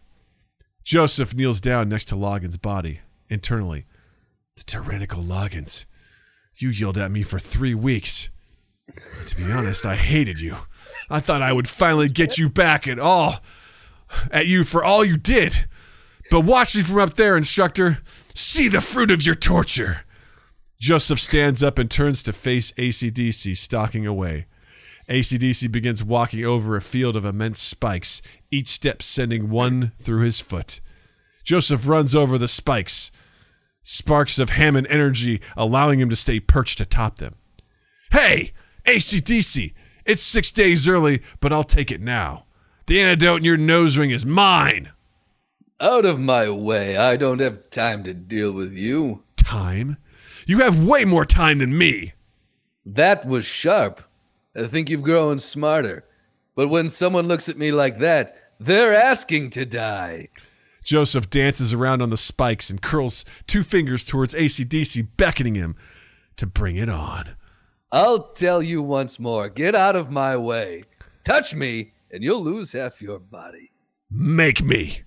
Joseph 0.84 1.36
kneels 1.36 1.61
down 1.61 1.89
next 1.89 2.05
to 2.05 2.15
Loggins' 2.15 2.61
body. 2.61 3.01
Internally, 3.30 3.86
the 4.55 4.63
tyrannical 4.63 5.23
Loggins. 5.23 5.86
You 6.55 6.69
yelled 6.69 6.97
at 6.97 7.11
me 7.11 7.23
for 7.23 7.39
three 7.39 7.73
weeks. 7.73 8.30
To 9.26 9.36
be 9.36 9.51
honest, 9.51 9.86
I 9.86 9.95
hated 9.95 10.39
you. 10.39 10.55
I 11.09 11.19
thought 11.19 11.41
I 11.41 11.51
would 11.51 11.67
finally 11.67 12.07
get 12.07 12.38
you 12.38 12.49
back 12.49 12.88
at 12.88 12.99
all, 12.99 13.39
at 14.32 14.45
you 14.47 14.63
for 14.63 14.84
all 14.84 15.03
you 15.03 15.17
did. 15.17 15.65
But 16.32 16.41
watch 16.41 16.76
me 16.76 16.82
from 16.82 16.99
up 16.99 17.13
there, 17.15 17.38
instructor. 17.38 17.99
See 18.34 18.67
the 18.67 18.82
fruit 18.82 19.11
of 19.11 19.26
your 19.26 19.36
torture. 19.36 20.01
Joseph 20.80 21.19
stands 21.19 21.63
up 21.63 21.80
and 21.80 21.89
turns 21.89 22.21
to 22.23 22.34
face 22.34 22.71
ACDC 22.73 23.55
stalking 23.57 24.05
away. 24.05 24.47
ACDC 25.09 25.71
begins 25.71 26.03
walking 26.03 26.43
over 26.43 26.76
a 26.76 26.82
field 26.82 27.15
of 27.15 27.26
immense 27.26 27.59
spikes, 27.59 28.21
each 28.49 28.67
step 28.67 29.03
sending 29.03 29.49
one 29.49 29.91
through 29.99 30.21
his 30.21 30.39
foot. 30.39 30.82
Joseph 31.43 31.88
runs 31.88 32.15
over 32.15 32.38
the 32.38 32.47
spikes, 32.47 33.11
sparks 33.84 34.39
of 34.39 34.49
Hammond 34.49 34.88
energy 34.89 35.41
allowing 35.55 35.99
him 35.99 36.09
to 36.09 36.15
stay 36.15 36.39
perched 36.39 36.82
atop 36.82 37.17
them. 37.17 37.36
Hey, 38.11 38.51
ACDC, 38.86 39.73
it's 40.05 40.23
six 40.23 40.51
days 40.51 40.88
early, 40.88 41.21
but 41.39 41.53
I'll 41.53 41.63
take 41.63 41.91
it 41.91 42.01
now. 42.01 42.45
The 42.88 42.99
antidote 42.99 43.39
in 43.39 43.45
your 43.45 43.57
nose 43.57 43.97
ring 43.97 44.09
is 44.09 44.26
mine. 44.26 44.91
Out 45.80 46.05
of 46.05 46.19
my 46.19 46.49
way. 46.49 46.95
I 46.95 47.17
don't 47.17 47.41
have 47.41 47.69
time 47.69 48.03
to 48.03 48.13
deal 48.13 48.53
with 48.53 48.73
you. 48.73 49.23
Time? 49.38 49.97
You 50.47 50.59
have 50.59 50.84
way 50.84 51.05
more 51.05 51.26
time 51.26 51.57
than 51.57 51.78
me. 51.78 52.13
That 52.86 53.26
was 53.26 53.45
sharp. 53.45 54.01
I 54.55 54.63
think 54.63 54.89
you've 54.89 55.03
grown 55.03 55.39
smarter. 55.39 56.05
But 56.55 56.69
when 56.69 56.88
someone 56.89 57.28
looks 57.28 57.49
at 57.49 57.57
me 57.57 57.71
like 57.71 57.99
that, 57.99 58.38
they're 58.59 58.93
asking 58.93 59.49
to 59.51 59.65
die. 59.65 60.30
Joseph 60.84 61.30
dances 61.30 61.73
around 61.73 62.01
on 62.01 62.09
the 62.11 62.17
spikes 62.17 62.69
and 62.69 62.82
curls 62.82 63.26
two 63.47 63.63
fingers 63.63 64.03
towards 64.03 64.36
ACDC, 64.36 65.07
beckoning 65.17 65.55
him 65.55 65.76
to 66.38 66.45
bring 66.45 66.76
it 66.76 66.89
on. 66.89 67.36
I'll 67.91 68.30
tell 68.30 68.61
you 68.61 68.82
once 68.82 69.19
more 69.19 69.49
get 69.49 69.76
out 69.76 69.95
of 69.95 70.11
my 70.11 70.38
way. 70.38 70.84
Touch 71.23 71.55
me, 71.55 71.93
and 72.11 72.23
you'll 72.23 72.43
lose 72.43 72.71
half 72.71 73.01
your 73.01 73.19
body. 73.19 73.71
Make 74.11 74.63
me. 74.63 75.01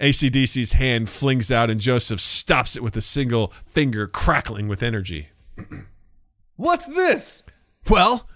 ACDC's 0.00 0.72
hand 0.72 1.08
flings 1.08 1.50
out, 1.50 1.70
and 1.70 1.80
Joseph 1.80 2.20
stops 2.20 2.76
it 2.76 2.82
with 2.82 2.96
a 2.96 3.00
single 3.00 3.52
finger 3.66 4.06
crackling 4.06 4.68
with 4.68 4.82
energy. 4.82 5.28
What's 6.56 6.86
this? 6.86 7.42
Well, 7.88 8.28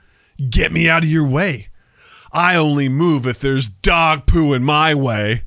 get 0.49 0.73
me 0.73 0.89
out 0.89 1.03
of 1.03 1.09
your 1.09 1.27
way. 1.27 1.69
I 2.33 2.55
only 2.57 2.89
move 2.89 3.27
if 3.27 3.41
there's 3.41 3.69
dog 3.69 4.27
poo 4.27 4.53
in 4.53 4.63
my 4.63 4.95
way. 4.95 5.43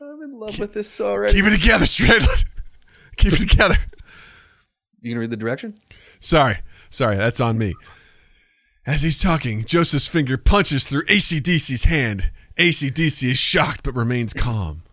I'm 0.00 0.22
in 0.22 0.38
love 0.38 0.58
with 0.58 0.74
this 0.74 1.00
already. 1.00 1.34
Keep 1.34 1.46
it 1.46 1.58
together, 1.58 1.86
Strandlet. 1.86 2.44
Keep 3.16 3.32
it 3.32 3.48
together. 3.48 3.76
You 5.00 5.12
gonna 5.12 5.20
read 5.20 5.30
the 5.30 5.36
direction? 5.36 5.78
Sorry, 6.24 6.60
sorry, 6.88 7.16
that's 7.16 7.38
on 7.38 7.58
me. 7.58 7.74
As 8.86 9.02
he's 9.02 9.20
talking, 9.20 9.62
Joseph's 9.62 10.06
finger 10.06 10.38
punches 10.38 10.84
through 10.84 11.04
ACDC's 11.04 11.84
hand. 11.84 12.30
ACDC 12.56 13.32
is 13.32 13.38
shocked 13.38 13.82
but 13.82 13.94
remains 13.94 14.32
calm. 14.32 14.84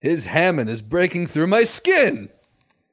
His 0.00 0.24
Hammond 0.26 0.70
is 0.70 0.80
breaking 0.80 1.26
through 1.26 1.48
my 1.48 1.64
skin. 1.64 2.30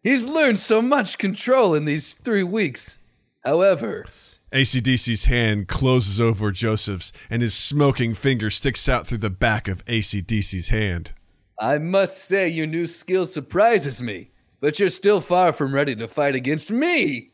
He's 0.01 0.27
learned 0.27 0.59
so 0.59 0.81
much 0.81 1.17
control 1.17 1.73
in 1.73 1.85
these 1.85 2.13
three 2.13 2.43
weeks. 2.43 2.97
However, 3.45 4.05
ACDC's 4.51 5.23
hand 5.25 5.69
closes 5.69 6.19
over 6.19 6.51
Joseph's, 6.51 7.13
and 7.29 7.41
his 7.41 7.53
smoking 7.53 8.13
finger 8.13 8.49
sticks 8.49 8.89
out 8.89 9.07
through 9.07 9.19
the 9.19 9.29
back 9.29 9.69
of 9.69 9.85
ACDC's 9.85 10.67
hand. 10.67 11.13
I 11.57 11.77
must 11.77 12.17
say 12.17 12.49
your 12.49 12.67
new 12.67 12.85
skill 12.85 13.25
surprises 13.25 14.01
me, 14.01 14.31
but 14.63 14.79
you're 14.79 14.89
still 14.89 15.19
far 15.19 15.51
from 15.51 15.75
ready 15.75 15.93
to 15.93 16.07
fight 16.07 16.35
against 16.35 16.71
me. 16.71 17.31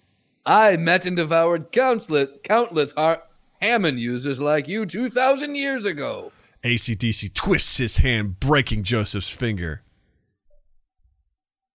I 0.47 0.77
met 0.77 1.05
and 1.05 1.15
devoured 1.15 1.71
countless, 1.71 2.27
countless 2.43 2.91
Har- 2.93 3.21
Hammond 3.61 3.99
users 3.99 4.39
like 4.39 4.67
you 4.67 4.87
2,000 4.87 5.53
years 5.53 5.85
ago. 5.85 6.31
ACDC 6.63 7.35
twists 7.35 7.77
his 7.77 7.97
hand, 7.97 8.39
breaking 8.39 8.81
Joseph's 8.81 9.31
finger. 9.31 9.83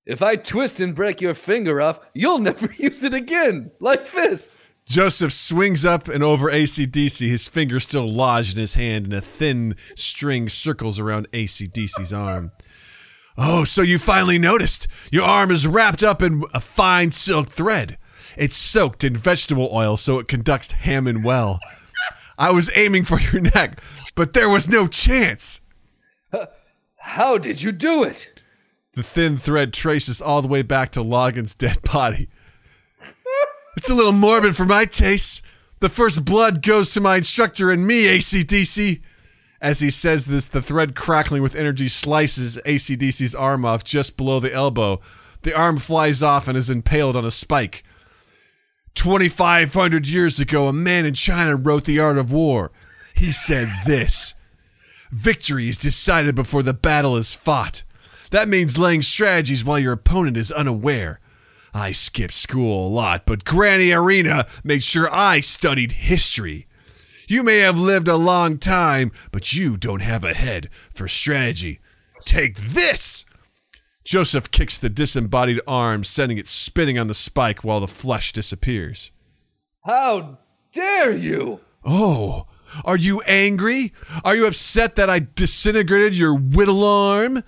If 0.05 0.23
I 0.23 0.35
twist 0.35 0.81
and 0.81 0.93
break 0.93 1.21
your 1.21 1.35
finger 1.35 1.81
off, 1.81 2.01
you'll 2.15 2.39
never 2.41 2.73
use 2.77 3.05
it 3.05 3.15
again, 3.15 3.71
like 3.79 4.11
this. 4.11 4.59
Joseph 4.87 5.33
swings 5.33 5.87
up 5.87 6.09
and 6.09 6.25
over 6.25 6.51
ACDC, 6.51 7.29
his 7.29 7.47
finger 7.47 7.79
still 7.79 8.11
lodged 8.11 8.57
in 8.57 8.61
his 8.61 8.75
hand, 8.75 9.05
and 9.05 9.15
a 9.15 9.21
thin 9.21 9.77
string 9.95 10.49
circles 10.49 10.99
around 10.99 11.31
ACDC's 11.31 12.13
arm. 12.13 12.51
Oh, 13.37 13.65
so 13.65 13.83
you 13.83 13.99
finally 13.99 14.39
noticed. 14.39 14.87
Your 15.11 15.25
arm 15.25 15.51
is 15.51 15.67
wrapped 15.67 16.05
up 16.05 16.23
in 16.23 16.45
a 16.55 16.61
fine 16.61 17.11
silk 17.11 17.49
thread. 17.49 17.99
It's 18.37 18.57
soaked 18.57 19.05
in 19.05 19.15
vegetable 19.17 19.69
oil 19.73 19.97
so 19.97 20.19
it 20.19 20.29
conducts 20.29 20.73
Hammond 20.73 21.25
well. 21.25 21.59
I 22.39 22.51
was 22.51 22.71
aiming 22.75 23.05
for 23.05 23.21
your 23.21 23.41
neck, 23.41 23.81
but 24.15 24.33
there 24.33 24.49
was 24.49 24.69
no 24.69 24.87
chance. 24.87 25.61
How 26.99 27.39
did 27.39 27.63
you 27.63 27.71
do 27.73 28.03
it? 28.03 28.31
The 28.93 29.03
thin 29.03 29.39
thread 29.39 29.73
traces 29.73 30.21
all 30.23 30.41
the 30.41 30.49
way 30.49 30.63
back 30.63 30.91
to 30.91 31.03
Logan's 31.03 31.55
dead 31.55 31.83
body. 31.83 32.29
It's 33.77 33.91
a 33.91 33.95
little 33.95 34.13
morbid 34.13 34.57
for 34.57 34.65
my 34.65 34.85
tastes. 34.85 35.43
The 35.81 35.89
first 35.89 36.25
blood 36.25 36.63
goes 36.63 36.91
to 36.91 37.01
my 37.01 37.17
instructor 37.17 37.71
and 37.71 37.87
me, 37.87 38.07
ACDC. 38.07 39.01
As 39.65 39.81
he 39.81 39.89
says 39.89 40.27
this, 40.27 40.45
the 40.45 40.61
thread 40.61 40.95
crackling 40.95 41.41
with 41.41 41.55
energy 41.55 41.89
slices 41.89 42.59
ACDC's 42.67 43.35
arm 43.35 43.65
off 43.65 43.83
just 43.83 44.15
below 44.15 44.39
the 44.39 44.53
elbow. 44.53 45.01
The 45.41 45.57
arm 45.57 45.79
flies 45.79 46.23
off 46.23 46.47
and 46.47 46.59
is 46.59 46.69
impaled 46.69 47.17
on 47.17 47.25
a 47.25 47.31
spike. 47.31 47.83
2,500 48.95 50.07
years 50.07 50.39
ago, 50.39 50.67
a 50.67 50.73
man 50.75 51.07
in 51.07 51.15
China 51.15 51.57
wrote 51.57 51.87
The 51.87 51.99
Art 51.99 52.19
of 52.19 52.31
War. 52.31 52.73
He 53.15 53.33
said 53.33 53.69
this 53.87 54.35
Victory 55.11 55.71
is 55.71 55.79
decided 55.79 56.35
before 56.35 56.63
the 56.63 56.75
battle 56.75 57.17
is 57.17 57.35
fought. 57.35 57.85
That 58.33 58.49
means 58.49 58.77
laying 58.77 59.01
strategies 59.01 59.65
while 59.65 59.79
your 59.79 59.95
opponent 59.95 60.37
is 60.37 60.53
unaware. 60.53 61.21
I 61.73 61.93
skipped 61.93 62.35
school 62.35 62.87
a 62.87 62.91
lot, 62.91 63.25
but 63.25 63.47
Granny 63.47 63.93
Erina 63.93 64.47
made 64.63 64.85
sure 64.85 65.09
I 65.11 65.41
studied 65.41 65.93
history. 65.93 66.67
You 67.27 67.43
may 67.43 67.59
have 67.59 67.79
lived 67.79 68.09
a 68.09 68.17
long 68.17 68.59
time, 68.59 69.13
but 69.33 69.53
you 69.55 69.77
don't 69.77 70.03
have 70.03 70.25
a 70.25 70.35
head 70.35 70.69
for 70.93 71.09
strategy. 71.09 71.81
Take 72.25 72.57
this! 72.57 73.25
Joseph 74.05 74.51
kicks 74.51 74.77
the 74.77 74.91
disembodied 74.91 75.61
arm, 75.67 76.05
sending 76.05 76.37
it 76.37 76.49
spinning 76.49 76.99
on 76.99 77.07
the 77.07 77.15
spike 77.15 77.65
while 77.65 77.81
the 77.81 77.89
flesh 77.89 78.33
disappears. 78.33 79.11
How 79.85 80.39
dare 80.73 81.17
you? 81.17 81.61
Oh, 81.85 82.47
are 82.85 82.97
you 82.97 83.23
angry? 83.23 83.93
Are 84.25 84.37
you 84.37 84.47
upset 84.47 84.97
that 84.97 85.09
I 85.09 85.21
disintegrated 85.21 86.15
your 86.15 86.35
whittle 86.35 86.85
arm? 86.85 87.43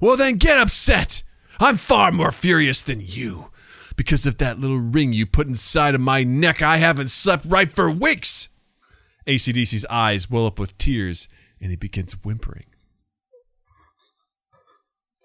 Well, 0.00 0.16
then 0.16 0.36
get 0.36 0.56
upset! 0.56 1.22
I'm 1.58 1.76
far 1.76 2.10
more 2.10 2.32
furious 2.32 2.80
than 2.80 3.02
you. 3.04 3.50
Because 3.96 4.24
of 4.24 4.38
that 4.38 4.58
little 4.58 4.78
ring 4.78 5.12
you 5.12 5.26
put 5.26 5.46
inside 5.46 5.94
of 5.94 6.00
my 6.00 6.24
neck, 6.24 6.62
I 6.62 6.78
haven't 6.78 7.10
slept 7.10 7.44
right 7.44 7.70
for 7.70 7.90
weeks! 7.90 8.48
ACDC's 9.30 9.86
eyes 9.88 10.28
well 10.28 10.46
up 10.46 10.58
with 10.58 10.76
tears, 10.76 11.28
and 11.60 11.70
he 11.70 11.76
begins 11.76 12.14
whimpering. 12.24 12.66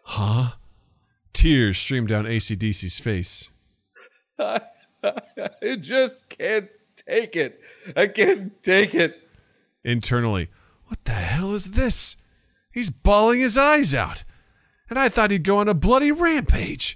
Huh? 0.04 0.52
Tears 1.34 1.80
stream 1.80 2.06
down 2.06 2.26
ACDC's 2.26 3.00
face. 3.00 3.50
I 4.40 4.62
just 5.82 6.30
can't 6.30 6.70
take 7.08 7.36
it. 7.36 7.60
I 7.96 8.06
can't 8.06 8.62
take 8.62 8.94
it. 8.94 9.28
Internally, 9.84 10.50
what 10.86 11.04
the 11.06 11.14
hell 11.14 11.56
is 11.56 11.72
this? 11.72 12.16
He's 12.72 12.92
bawling 12.92 13.40
his 13.40 13.58
eyes 13.58 13.96
out. 13.96 14.24
And 14.88 15.00
I 15.00 15.10
thought 15.10 15.32
he'd 15.32 15.44
go 15.44 15.58
on 15.58 15.68
a 15.68 15.74
bloody 15.74 16.12
rampage. 16.12 16.96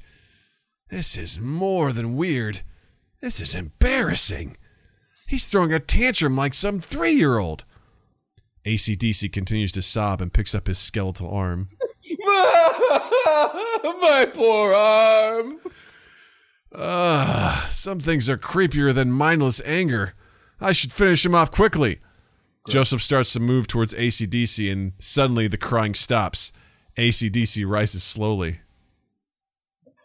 This 0.90 1.18
is 1.18 1.40
more 1.40 1.92
than 1.92 2.16
weird. 2.16 2.62
This 3.20 3.42
is 3.42 3.56
embarrassing. 3.56 4.58
He's 5.30 5.46
throwing 5.46 5.72
a 5.72 5.80
tantrum 5.80 6.36
like 6.36 6.56
some 6.56 6.80
three 6.80 7.12
year 7.12 7.38
old. 7.38 7.64
ACDC 8.66 9.32
continues 9.32 9.72
to 9.74 9.84
sob 9.84 10.22
and 10.22 10.34
picks 10.34 10.56
up 10.56 10.66
his 10.66 10.80
skeletal 10.80 11.30
arm. 11.30 11.68
My 13.86 14.28
poor 14.34 14.74
arm. 14.74 15.60
Ah, 16.76 17.68
some 17.70 18.00
things 18.00 18.28
are 18.28 18.40
creepier 18.40 18.92
than 18.92 19.12
mindless 19.12 19.62
anger. 19.66 20.16
I 20.60 20.72
should 20.72 20.92
finish 20.92 21.24
him 21.24 21.36
off 21.36 21.52
quickly. 21.52 22.00
Joseph 22.68 23.04
starts 23.04 23.32
to 23.34 23.40
move 23.40 23.68
towards 23.68 23.94
ACDC, 23.94 24.72
and 24.72 24.94
suddenly 24.98 25.48
the 25.48 25.58
crying 25.58 25.94
stops. 25.94 26.52
ACDC 26.98 27.70
rises 27.70 28.02
slowly. 28.02 28.62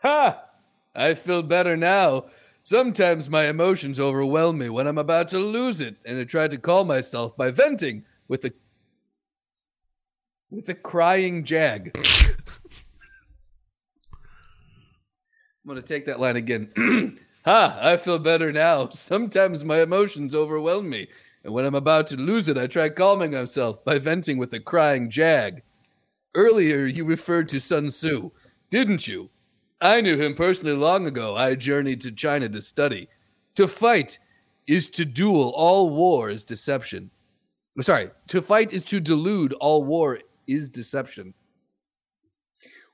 Ha! 0.03 0.43
I 0.95 1.15
feel 1.15 1.43
better 1.43 1.79
now. 1.79 2.27
Sometimes 2.67 3.29
my 3.29 3.45
emotions 3.49 4.01
overwhelm 4.01 4.57
me 4.57 4.71
when 4.71 4.87
I'm 4.87 4.97
about 4.97 5.29
to 5.29 5.39
lose 5.39 5.83
it, 5.83 5.97
and 6.07 6.19
I 6.19 6.25
try 6.25 6.49
to 6.49 6.57
calm 6.57 6.87
myself 6.87 7.37
by 7.37 7.51
venting 7.51 8.05
with 8.27 8.47
a 8.47 8.53
with 10.51 10.71
a 10.71 10.75
crying 10.75 11.45
jag. 11.45 11.95
I'm 15.69 15.77
to 15.77 15.83
take 15.83 16.07
that 16.07 16.21
line 16.21 16.37
again. 16.37 17.19
ha, 17.45 17.79
I 17.79 17.99
feel 17.99 18.19
better 18.19 18.51
now. 18.51 18.89
Sometimes 18.89 19.63
my 19.63 19.83
emotions 19.83 20.35
overwhelm 20.35 20.89
me, 20.89 21.09
and 21.45 21.53
when 21.53 21.67
I'm 21.67 21.75
about 21.75 22.07
to 22.09 22.17
lose 22.17 22.49
it, 22.49 22.57
I 22.57 22.67
try 22.67 22.89
calming 22.89 23.33
myself 23.33 23.85
by 23.85 23.99
venting 23.99 24.39
with 24.39 24.55
a 24.55 24.61
crying 24.61 25.11
jag. 25.11 25.61
Earlier, 26.35 26.87
you 26.87 27.05
referred 27.05 27.51
to 27.51 27.61
Sun 27.61 27.89
Tzu, 27.89 28.31
didn't 28.71 29.07
you? 29.07 29.29
I 29.81 30.01
knew 30.01 30.17
him 30.17 30.35
personally 30.35 30.75
long 30.75 31.07
ago. 31.07 31.37
I 31.37 31.55
journeyed 31.55 32.01
to 32.03 32.13
China 32.13 32.49
to 32.49 32.61
study. 32.61 33.09
To 33.57 33.69
fight 33.69 34.19
is 34.67 34.89
to 34.91 35.05
duel. 35.05 35.53
All 35.57 35.91
war 35.91 36.31
is 36.31 36.45
deception. 36.45 37.11
I'm 37.77 37.83
Sorry, 37.83 38.11
to 38.29 38.41
fight 38.41 38.73
is 38.73 38.85
to 38.87 39.01
delude. 39.01 39.53
All 39.55 39.85
war 39.85 40.21
is 40.47 40.69
deception. 40.69 41.35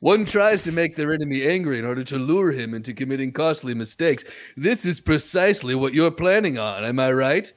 One 0.01 0.25
tries 0.25 0.63
to 0.63 0.73
make 0.73 0.97
their 0.97 1.13
enemy 1.13 1.47
angry 1.47 1.79
in 1.79 1.85
order 1.85 2.03
to 2.05 2.19
lure 2.19 2.53
him 2.53 2.73
into 2.73 2.95
committing 2.95 3.33
costly 3.33 3.75
mistakes. 3.75 4.25
This 4.57 4.87
is 4.87 4.99
precisely 4.99 5.75
what 5.75 5.93
you're 5.93 6.11
planning 6.11 6.59
on, 6.59 6.85
am 6.85 6.99
I 6.99 7.13
right? 7.13 7.53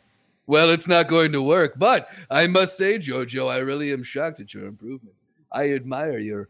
Well, 0.46 0.70
it's 0.70 0.88
not 0.90 1.08
going 1.08 1.32
to 1.32 1.42
work, 1.42 1.76
but 1.78 2.10
I 2.30 2.48
must 2.48 2.78
say, 2.78 2.98
Jojo, 3.00 3.50
I 3.50 3.60
really 3.60 3.94
am 3.94 4.04
shocked 4.04 4.42
at 4.42 4.54
your 4.54 4.66
improvement. 4.66 5.16
I 5.54 5.72
admire 5.72 6.20
your 6.20 6.50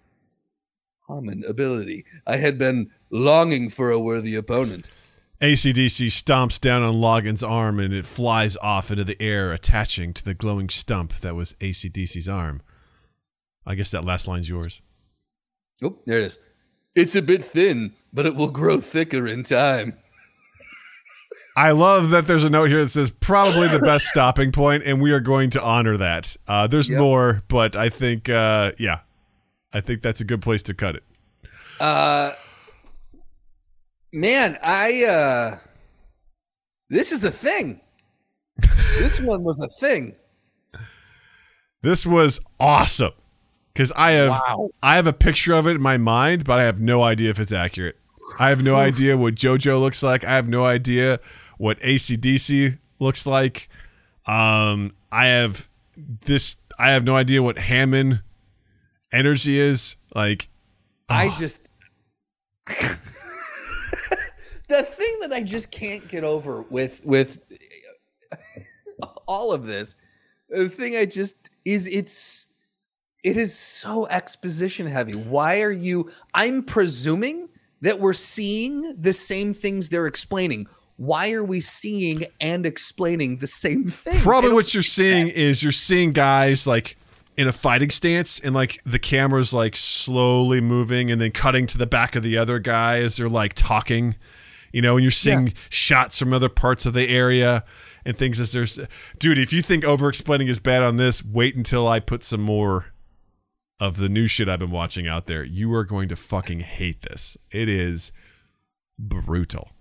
common 1.07 1.43
ability. 1.47 2.05
I 2.25 2.37
had 2.37 2.57
been 2.57 2.91
longing 3.09 3.69
for 3.69 3.91
a 3.91 3.99
worthy 3.99 4.35
opponent. 4.35 4.89
ACDC 5.41 6.07
stomps 6.07 6.59
down 6.59 6.83
on 6.83 6.93
Logan's 7.01 7.43
arm 7.43 7.79
and 7.79 7.93
it 7.93 8.05
flies 8.05 8.55
off 8.57 8.89
into 8.91 9.03
the 9.03 9.21
air, 9.21 9.51
attaching 9.51 10.13
to 10.13 10.23
the 10.23 10.33
glowing 10.33 10.69
stump 10.69 11.13
that 11.15 11.35
was 11.35 11.53
ACDC's 11.59 12.29
arm. 12.29 12.61
I 13.65 13.75
guess 13.75 13.91
that 13.91 14.05
last 14.05 14.27
line's 14.27 14.49
yours. 14.49 14.81
Oh, 15.83 15.97
there 16.05 16.19
it 16.19 16.25
is. 16.27 16.39
It's 16.95 17.15
a 17.15 17.21
bit 17.21 17.43
thin, 17.43 17.93
but 18.13 18.25
it 18.25 18.35
will 18.35 18.51
grow 18.51 18.79
thicker 18.79 19.27
in 19.27 19.43
time. 19.43 19.93
I 21.55 21.71
love 21.71 22.09
that 22.11 22.25
there's 22.25 22.43
a 22.43 22.49
note 22.49 22.69
here 22.69 22.81
that 22.81 22.89
says 22.89 23.11
probably 23.11 23.67
the 23.67 23.79
best 23.79 24.05
stopping 24.07 24.51
point, 24.51 24.83
and 24.85 25.01
we 25.01 25.11
are 25.11 25.19
going 25.19 25.49
to 25.51 25.61
honor 25.61 25.97
that. 25.97 26.35
Uh, 26.47 26.67
there's 26.67 26.89
Yep. 26.89 26.99
more, 26.99 27.41
but 27.47 27.75
I 27.75 27.89
think, 27.89 28.27
uh, 28.29 28.71
yeah, 28.79 28.99
I 29.73 29.81
think 29.81 30.01
that's 30.01 30.21
a 30.21 30.23
good 30.25 30.41
place 30.41 30.63
to 30.63 30.73
cut 30.73 30.95
it. 30.95 31.03
Uh 31.79 32.33
man, 34.11 34.57
I 34.63 35.03
uh 35.05 35.57
this 36.89 37.11
is 37.11 37.21
the 37.21 37.31
thing. 37.31 37.81
this 38.99 39.19
one 39.19 39.43
was 39.43 39.59
a 39.59 39.67
thing. 39.79 40.15
This 41.81 42.05
was 42.05 42.39
awesome 42.59 43.13
because 43.73 43.91
I 43.95 44.11
have 44.11 44.29
Wow. 44.29 44.69
I 44.81 44.95
have 44.95 45.07
a 45.07 45.13
picture 45.13 45.53
of 45.53 45.67
it 45.67 45.71
in 45.71 45.81
my 45.81 45.97
mind, 45.97 46.45
but 46.45 46.59
I 46.59 46.63
have 46.63 46.79
no 46.79 47.01
idea 47.03 47.29
if 47.29 47.39
it's 47.39 47.51
accurate. 47.51 47.97
I 48.39 48.49
have 48.49 48.63
no 48.63 48.75
idea 48.75 49.17
what 49.17 49.35
JoJo 49.35 49.79
looks 49.79 50.01
like. 50.01 50.23
I 50.23 50.35
have 50.35 50.47
no 50.47 50.65
idea 50.65 51.19
what 51.57 51.79
ACDC 51.81 52.79
looks 52.99 53.27
like. 53.27 53.69
Um, 54.25 54.93
I 55.11 55.27
have 55.27 55.69
this. 55.97 56.57
I 56.79 56.91
have 56.91 57.03
no 57.03 57.15
idea 57.15 57.43
what 57.43 57.57
Hammond 57.57 58.21
energy 59.13 59.59
is 59.59 59.95
like. 60.15 60.49
I 61.09 61.29
just 61.37 61.69
the 62.65 62.97
thing 64.69 65.17
that 65.21 65.31
I 65.31 65.43
just 65.43 65.71
can't 65.71 66.07
get 66.07 66.23
over 66.23 66.63
with 66.63 67.05
with 67.05 67.39
all 69.27 69.51
of 69.51 69.67
this, 69.67 69.95
the 70.49 70.69
thing 70.69 70.95
I 70.95 71.05
just 71.05 71.49
is 71.65 71.87
it's 71.87 72.51
it 73.23 73.37
is 73.37 73.57
so 73.57 74.07
exposition 74.07 74.87
heavy. 74.87 75.13
Why 75.13 75.61
are 75.61 75.71
you 75.71 76.09
I'm 76.33 76.63
presuming 76.63 77.49
that 77.83 77.99
we're 77.99 78.13
seeing 78.13 78.95
the 78.99 79.11
same 79.11 79.53
things 79.53 79.89
they're 79.89 80.07
explaining. 80.07 80.67
Why 80.95 81.33
are 81.33 81.43
we 81.43 81.59
seeing 81.59 82.23
and 82.39 82.65
explaining 82.65 83.39
the 83.39 83.47
same 83.47 83.85
thing? 83.85 84.21
Probably 84.21 84.53
what 84.53 84.73
you're 84.73 84.83
seeing 84.83 85.27
is 85.27 85.61
you're 85.61 85.73
seeing 85.73 86.11
guys 86.11 86.65
like 86.65 86.95
in 87.37 87.47
a 87.47 87.51
fighting 87.51 87.89
stance 87.89 88.39
and 88.39 88.53
like 88.53 88.81
the 88.85 88.99
camera's 88.99 89.53
like 89.53 89.75
slowly 89.75 90.61
moving 90.61 91.11
and 91.11 91.21
then 91.21 91.31
cutting 91.31 91.65
to 91.65 91.77
the 91.77 91.87
back 91.87 92.15
of 92.15 92.23
the 92.23 92.37
other 92.37 92.59
guy 92.59 92.99
as 92.99 93.17
they're 93.17 93.29
like 93.29 93.53
talking 93.53 94.15
you 94.71 94.81
know 94.81 94.95
and 94.95 95.03
you're 95.03 95.11
seeing 95.11 95.53
shots 95.69 96.19
from 96.19 96.33
other 96.33 96.49
parts 96.49 96.85
of 96.85 96.93
the 96.93 97.07
area 97.09 97.63
and 98.05 98.17
things 98.17 98.39
as 98.39 98.51
there's 98.51 98.79
dude 99.17 99.39
if 99.39 99.51
you 99.51 99.61
think 99.61 99.83
over 99.83 100.07
explaining 100.09 100.47
is 100.47 100.59
bad 100.59 100.83
on 100.83 100.97
this 100.97 101.23
wait 101.25 101.55
until 101.55 101.87
i 101.87 101.99
put 101.99 102.23
some 102.23 102.41
more 102.41 102.93
of 103.79 103.97
the 103.97 104.07
new 104.07 104.27
shit 104.27 104.47
i've 104.47 104.59
been 104.59 104.71
watching 104.71 105.07
out 105.07 105.25
there. 105.25 105.43
You 105.43 105.73
are 105.73 105.83
going 105.83 106.07
to 106.09 106.15
fucking 106.15 106.61
hate 106.61 107.01
this. 107.01 107.37
It 107.51 107.67
is 107.67 108.11
brutal. 108.97 109.71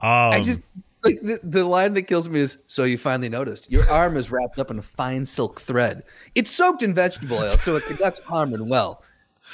Um, 0.00 0.32
I 0.32 0.40
just 0.40 0.74
like 1.04 1.20
the, 1.20 1.40
the 1.42 1.64
line 1.64 1.94
that 1.94 2.02
kills 2.02 2.28
me 2.28 2.40
is 2.40 2.58
so 2.66 2.84
you 2.84 2.98
finally 2.98 3.28
noticed 3.28 3.70
your 3.70 3.88
arm 3.90 4.16
is 4.16 4.30
wrapped 4.30 4.58
up 4.58 4.70
in 4.70 4.78
a 4.78 4.82
fine 4.82 5.24
silk 5.24 5.60
thread. 5.60 6.02
It's 6.34 6.50
soaked 6.50 6.82
in 6.82 6.94
vegetable 6.94 7.38
oil, 7.38 7.56
so 7.56 7.76
it 7.76 7.84
conducts 7.84 8.20
Harmon 8.24 8.68
well. 8.68 9.02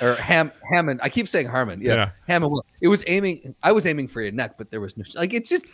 Or 0.02 0.14
Ham 0.16 0.52
Hammond. 0.70 1.00
I 1.02 1.08
keep 1.08 1.26
saying 1.28 1.48
Harmon. 1.48 1.80
Yeah. 1.80 1.94
Yeah. 1.94 2.10
Hammond 2.28 2.52
well. 2.52 2.64
It 2.80 2.88
was 2.88 3.02
aiming 3.06 3.54
I 3.62 3.72
was 3.72 3.86
aiming 3.86 4.08
for 4.08 4.20
your 4.20 4.32
neck, 4.32 4.56
but 4.58 4.70
there 4.70 4.80
was 4.80 4.96
no 4.96 5.04
like 5.16 5.32
it's 5.32 5.48
just 5.48 5.64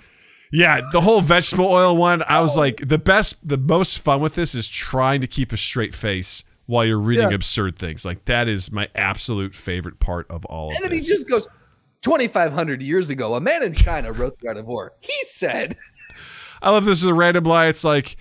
Yeah, 0.52 0.80
the 0.92 1.00
whole 1.00 1.20
vegetable 1.20 1.66
oil 1.66 1.96
one, 1.96 2.22
I 2.28 2.40
was 2.40 2.56
oh. 2.56 2.60
like, 2.60 2.88
the 2.88 2.98
best, 2.98 3.46
the 3.46 3.58
most 3.58 3.98
fun 3.98 4.20
with 4.20 4.36
this 4.36 4.54
is 4.54 4.68
trying 4.68 5.20
to 5.20 5.26
keep 5.26 5.52
a 5.52 5.56
straight 5.56 5.94
face 5.94 6.44
while 6.66 6.84
you're 6.84 6.98
reading 6.98 7.30
Yeah. 7.30 7.34
absurd 7.34 7.76
things. 7.76 8.04
Like 8.04 8.24
that 8.26 8.46
is 8.48 8.70
my 8.70 8.88
absolute 8.94 9.54
favorite 9.54 9.98
part 9.98 10.30
of 10.30 10.44
all 10.46 10.68
of 10.68 10.74
it. 10.74 10.76
and 10.76 10.84
then 10.84 10.98
he 10.98 11.04
just 11.04 11.28
goes 11.28 11.48
2500 12.04 12.82
years 12.82 13.10
ago 13.10 13.34
a 13.34 13.40
man 13.40 13.62
in 13.62 13.72
China 13.72 14.12
wrote 14.12 14.38
the 14.38 14.48
art 14.48 14.56
of 14.56 14.66
war. 14.66 14.92
He 15.00 15.12
said 15.24 15.76
I 16.64 16.70
love 16.70 16.86
this 16.86 17.02
as 17.02 17.08
a 17.08 17.14
random 17.14 17.44
lie. 17.44 17.66
It's 17.66 17.84
like, 17.84 18.16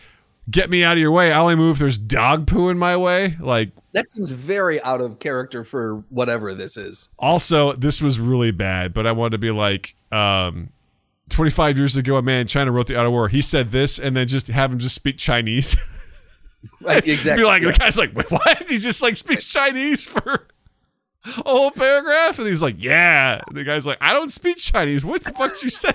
get 0.49 0.69
me 0.69 0.83
out 0.83 0.93
of 0.93 0.99
your 0.99 1.11
way. 1.11 1.31
I 1.31 1.39
only 1.39 1.55
move 1.55 1.77
if 1.77 1.79
there's 1.79 1.97
dog 1.97 2.45
poo 2.45 2.67
in 2.67 2.77
my 2.77 2.97
way. 2.97 3.37
Like, 3.39 3.71
that 3.93 4.05
seems 4.05 4.31
very 4.31 4.81
out 4.81 4.99
of 4.99 5.19
character 5.19 5.63
for 5.63 6.03
whatever 6.09 6.53
this 6.53 6.75
is. 6.75 7.07
also, 7.17 7.71
this 7.73 8.01
was 8.01 8.19
really 8.19 8.51
bad, 8.51 8.93
but 8.93 9.07
I 9.07 9.13
wanted 9.13 9.31
to 9.31 9.37
be 9.37 9.51
like, 9.51 9.95
um, 10.11 10.71
25 11.29 11.77
years 11.77 11.95
ago, 11.95 12.17
a 12.17 12.21
man 12.21 12.41
in 12.41 12.47
China 12.47 12.71
wrote 12.71 12.87
the 12.87 12.97
Art 12.97 13.07
of 13.07 13.13
War. 13.13 13.29
He 13.29 13.41
said 13.41 13.71
this, 13.71 13.97
and 13.97 14.15
then 14.15 14.27
just 14.27 14.47
have 14.47 14.73
him 14.73 14.77
just 14.77 14.95
speak 14.95 15.17
Chinese. 15.17 15.77
Right, 16.85 16.97
exactly. 17.07 17.43
Be 17.43 17.47
like, 17.47 17.63
the 17.63 17.71
guy's 17.71 17.97
like, 17.97 18.13
wait, 18.13 18.29
what? 18.29 18.67
He 18.67 18.77
just 18.77 19.01
like 19.01 19.15
speaks 19.15 19.45
Chinese 19.45 20.03
for 20.03 20.47
a 21.25 21.29
whole 21.49 21.71
paragraph, 21.71 22.37
and 22.39 22.47
he's 22.47 22.61
like, 22.61 22.75
yeah. 22.81 23.41
And 23.47 23.55
the 23.57 23.63
guy's 23.63 23.85
like, 23.85 23.97
I 24.01 24.13
don't 24.13 24.31
speak 24.31 24.57
Chinese. 24.57 25.03
What 25.05 25.23
the 25.23 25.31
fuck 25.31 25.53
did 25.53 25.63
you 25.63 25.69
say? 25.69 25.93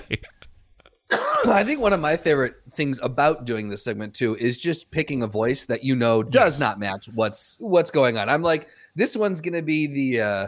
I 1.45 1.63
think 1.63 1.79
one 1.81 1.93
of 1.93 1.99
my 1.99 2.17
favorite 2.17 2.53
things 2.71 2.99
about 3.01 3.45
doing 3.45 3.69
this 3.69 3.83
segment 3.83 4.13
too 4.13 4.35
is 4.37 4.59
just 4.59 4.91
picking 4.91 5.23
a 5.23 5.27
voice 5.27 5.65
that 5.65 5.83
you 5.83 5.95
know 5.95 6.21
does 6.21 6.59
not 6.59 6.79
match 6.79 7.07
what's 7.15 7.57
what's 7.59 7.89
going 7.89 8.17
on. 8.17 8.29
I'm 8.29 8.43
like, 8.43 8.69
this 8.95 9.17
one's 9.17 9.41
gonna 9.41 9.63
be 9.63 9.87
the 9.87 10.21
uh, 10.21 10.47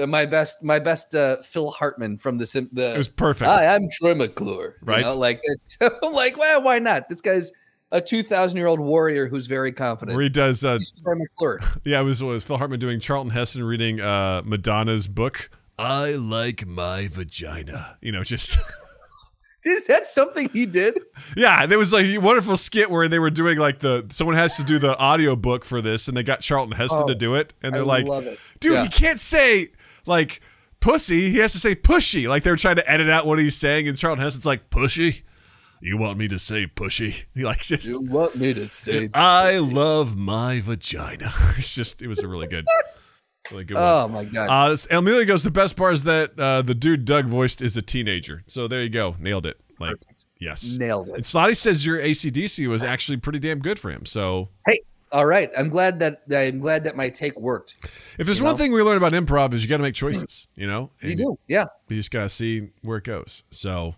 uh, 0.00 0.06
my 0.06 0.26
best 0.26 0.62
my 0.62 0.78
best 0.78 1.14
uh, 1.16 1.38
Phil 1.42 1.70
Hartman 1.72 2.18
from 2.18 2.38
the 2.38 2.46
Sim- 2.46 2.70
the. 2.72 2.94
It 2.94 2.98
was 2.98 3.08
perfect. 3.08 3.50
Hi, 3.50 3.66
I'm 3.74 3.88
Troy 3.98 4.14
McClure. 4.14 4.76
you 4.80 4.86
Right. 4.86 5.04
know, 5.04 5.16
like 5.18 5.40
it's, 5.42 5.76
I'm 6.02 6.12
like, 6.12 6.36
well, 6.38 6.62
why 6.62 6.78
not? 6.78 7.08
This 7.08 7.20
guy's 7.20 7.52
a 7.92 8.00
2,000 8.00 8.56
year 8.58 8.66
old 8.66 8.80
warrior 8.80 9.28
who's 9.28 9.46
very 9.46 9.70
confident. 9.70 10.16
Where 10.16 10.22
he 10.24 10.28
does, 10.28 10.64
uh, 10.64 10.78
Troy 11.04 11.14
McClure. 11.14 11.60
yeah, 11.84 12.00
it 12.00 12.04
was, 12.04 12.20
it 12.20 12.24
was 12.24 12.42
Phil 12.42 12.56
Hartman 12.56 12.80
doing 12.80 12.98
Charlton 12.98 13.30
Heston 13.30 13.62
reading 13.62 14.00
uh, 14.00 14.42
Madonna's 14.44 15.06
book. 15.06 15.48
I 15.78 16.12
like 16.12 16.66
my 16.66 17.06
vagina. 17.08 17.96
You 18.00 18.12
know, 18.12 18.24
just 18.24 18.58
Is 19.64 19.86
that 19.86 20.06
something 20.06 20.48
he 20.48 20.66
did? 20.66 20.98
yeah. 21.36 21.66
There 21.66 21.78
was 21.78 21.92
like 21.92 22.06
a 22.06 22.18
wonderful 22.18 22.56
skit 22.56 22.90
where 22.90 23.06
they 23.08 23.20
were 23.20 23.30
doing 23.30 23.58
like 23.58 23.78
the 23.78 24.04
someone 24.10 24.34
has 24.36 24.56
to 24.56 24.64
do 24.64 24.78
the 24.80 24.98
audio 24.98 25.36
book 25.36 25.64
for 25.64 25.80
this, 25.80 26.08
and 26.08 26.16
they 26.16 26.24
got 26.24 26.40
Charlton 26.40 26.72
Heston 26.76 27.02
Oh, 27.04 27.06
to 27.06 27.14
do 27.14 27.36
it, 27.36 27.54
and 27.62 27.72
they're 27.72 27.84
like, 27.84 28.04
love 28.06 28.26
it. 28.26 28.40
dude, 28.58 28.72
Yeah. 28.72 28.82
he 28.82 28.88
can't 28.88 29.20
say 29.20 29.68
like 30.04 30.40
pussy. 30.80 31.30
He 31.30 31.38
has 31.38 31.52
to 31.52 31.58
say 31.58 31.76
pushy. 31.76 32.28
Like 32.28 32.42
they 32.42 32.50
were 32.50 32.56
trying 32.56 32.74
to 32.76 32.90
edit 32.90 33.08
out 33.08 33.24
what 33.24 33.38
he's 33.38 33.56
saying, 33.56 33.86
and 33.86 33.96
Charlton 33.96 34.20
Heston's 34.24 34.44
like 34.46 34.68
pushy. 34.68 35.22
You 35.82 35.96
want 35.96 36.16
me 36.16 36.28
to 36.28 36.38
say 36.38 36.66
pushy? 36.68 37.24
He 37.34 37.42
like 37.42 37.60
just. 37.60 37.88
You 37.88 38.00
want 38.00 38.36
me 38.36 38.54
to 38.54 38.68
say? 38.68 39.08
I 39.14 39.58
love 39.58 40.16
my 40.16 40.60
vagina. 40.60 41.32
It's 41.58 41.74
just 41.74 42.00
it 42.00 42.06
was 42.08 42.20
a 42.20 42.28
really 42.28 42.46
good, 42.46 42.66
really 43.50 43.64
good 43.64 43.74
one. 43.74 43.82
Oh 43.82 44.08
my 44.08 44.24
god! 44.24 44.48
Uh, 44.48 44.76
Emilio 44.96 45.24
goes. 45.26 45.42
The 45.42 45.50
best 45.50 45.76
part 45.76 45.94
is 45.94 46.04
that 46.04 46.38
uh, 46.38 46.62
the 46.62 46.74
dude 46.74 47.04
Doug 47.04 47.26
voiced 47.26 47.60
is 47.60 47.76
a 47.76 47.82
teenager. 47.82 48.44
So 48.46 48.68
there 48.68 48.82
you 48.82 48.88
go, 48.88 49.16
nailed 49.18 49.44
it. 49.44 49.60
Like 49.80 49.96
yes, 50.38 50.76
Nailed 50.78 51.08
it. 51.08 51.16
And 51.16 51.24
Slotty 51.24 51.56
says 51.56 51.84
your 51.84 51.98
ACDC 51.98 52.68
was 52.68 52.84
actually 52.84 53.16
pretty 53.18 53.40
damn 53.40 53.58
good 53.58 53.78
for 53.80 53.90
him. 53.90 54.06
So 54.06 54.48
Hey, 54.66 54.80
all 55.12 55.26
right. 55.26 55.50
I'm 55.58 55.68
glad 55.68 55.98
that 55.98 56.22
I'm 56.32 56.60
glad 56.60 56.84
that 56.84 56.96
my 56.96 57.08
take 57.08 57.38
worked. 57.38 57.76
if 58.18 58.26
there's 58.26 58.40
one 58.40 58.52
know? 58.52 58.56
thing 58.56 58.72
we 58.72 58.80
learned 58.82 59.02
about 59.02 59.12
improv 59.12 59.52
is 59.52 59.62
you 59.62 59.68
got 59.68 59.78
to 59.78 59.82
make 59.82 59.94
choices. 59.94 60.46
You 60.54 60.66
know, 60.66 60.90
You 61.00 61.16
do, 61.16 61.36
yeah. 61.48 61.66
You 61.88 61.96
just 61.96 62.10
got 62.10 62.22
to 62.22 62.28
see 62.28 62.70
where 62.82 62.98
it 62.98 63.04
goes. 63.04 63.42
So 63.50 63.94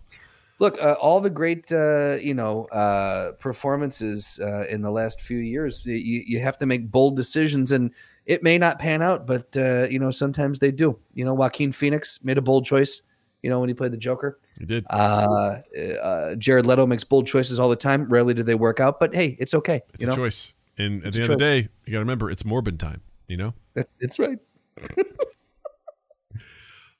Look, 0.59 0.81
uh, 0.81 0.93
all 0.93 1.19
the 1.19 1.29
great, 1.29 1.71
uh, 1.71 2.15
you 2.15 2.33
know, 2.33 2.65
uh, 2.65 3.33
performances 3.33 4.39
uh, 4.41 4.65
in 4.67 4.81
the 4.81 4.91
last 4.91 5.21
few 5.21 5.37
years, 5.37 5.85
you, 5.85 6.23
you 6.25 6.39
have 6.39 6.57
to 6.59 6.65
make 6.65 6.89
bold 6.89 7.17
decisions, 7.17 7.73
and 7.73 7.91
it 8.25 8.41
may 8.41 8.57
not 8.57 8.79
pan 8.79 9.01
out, 9.01 9.27
but 9.27 9.55
uh, 9.57 9.87
you 9.89 9.99
know, 9.99 10.11
sometimes 10.11 10.59
they 10.59 10.71
do. 10.71 10.97
You 11.13 11.25
know, 11.25 11.33
Joaquin 11.33 11.71
Phoenix 11.71 12.23
made 12.23 12.37
a 12.37 12.41
bold 12.41 12.65
choice. 12.65 13.01
You 13.41 13.51
know, 13.51 13.59
when 13.59 13.69
he 13.69 13.75
played 13.75 13.91
the 13.91 13.97
Joker. 13.97 14.39
You 14.59 14.65
did. 14.65 14.85
Uh, 14.89 15.59
uh, 16.01 16.35
Jared 16.35 16.65
Leto 16.65 16.87
makes 16.87 17.03
bold 17.03 17.27
choices 17.27 17.59
all 17.59 17.69
the 17.69 17.75
time. 17.75 18.09
Rarely 18.09 18.33
do 18.33 18.41
they 18.41 18.55
work 18.55 18.79
out, 18.79 18.99
but 18.99 19.13
hey, 19.13 19.35
it's 19.39 19.53
okay. 19.53 19.81
It's 19.93 20.03
you 20.03 20.11
a 20.11 20.15
choice. 20.15 20.55
And 20.79 21.01
at 21.01 21.09
It's 21.09 21.17
the 21.17 21.23
end 21.23 21.33
of 21.33 21.39
the 21.39 21.45
day, 21.45 21.69
you 21.85 21.91
got 21.91 21.97
to 21.97 21.99
remember 21.99 22.31
it's 22.31 22.41
Morbin 22.41 22.79
time. 22.79 23.01
You 23.27 23.37
know. 23.37 23.53
It's 23.99 24.17
right. 24.17 24.39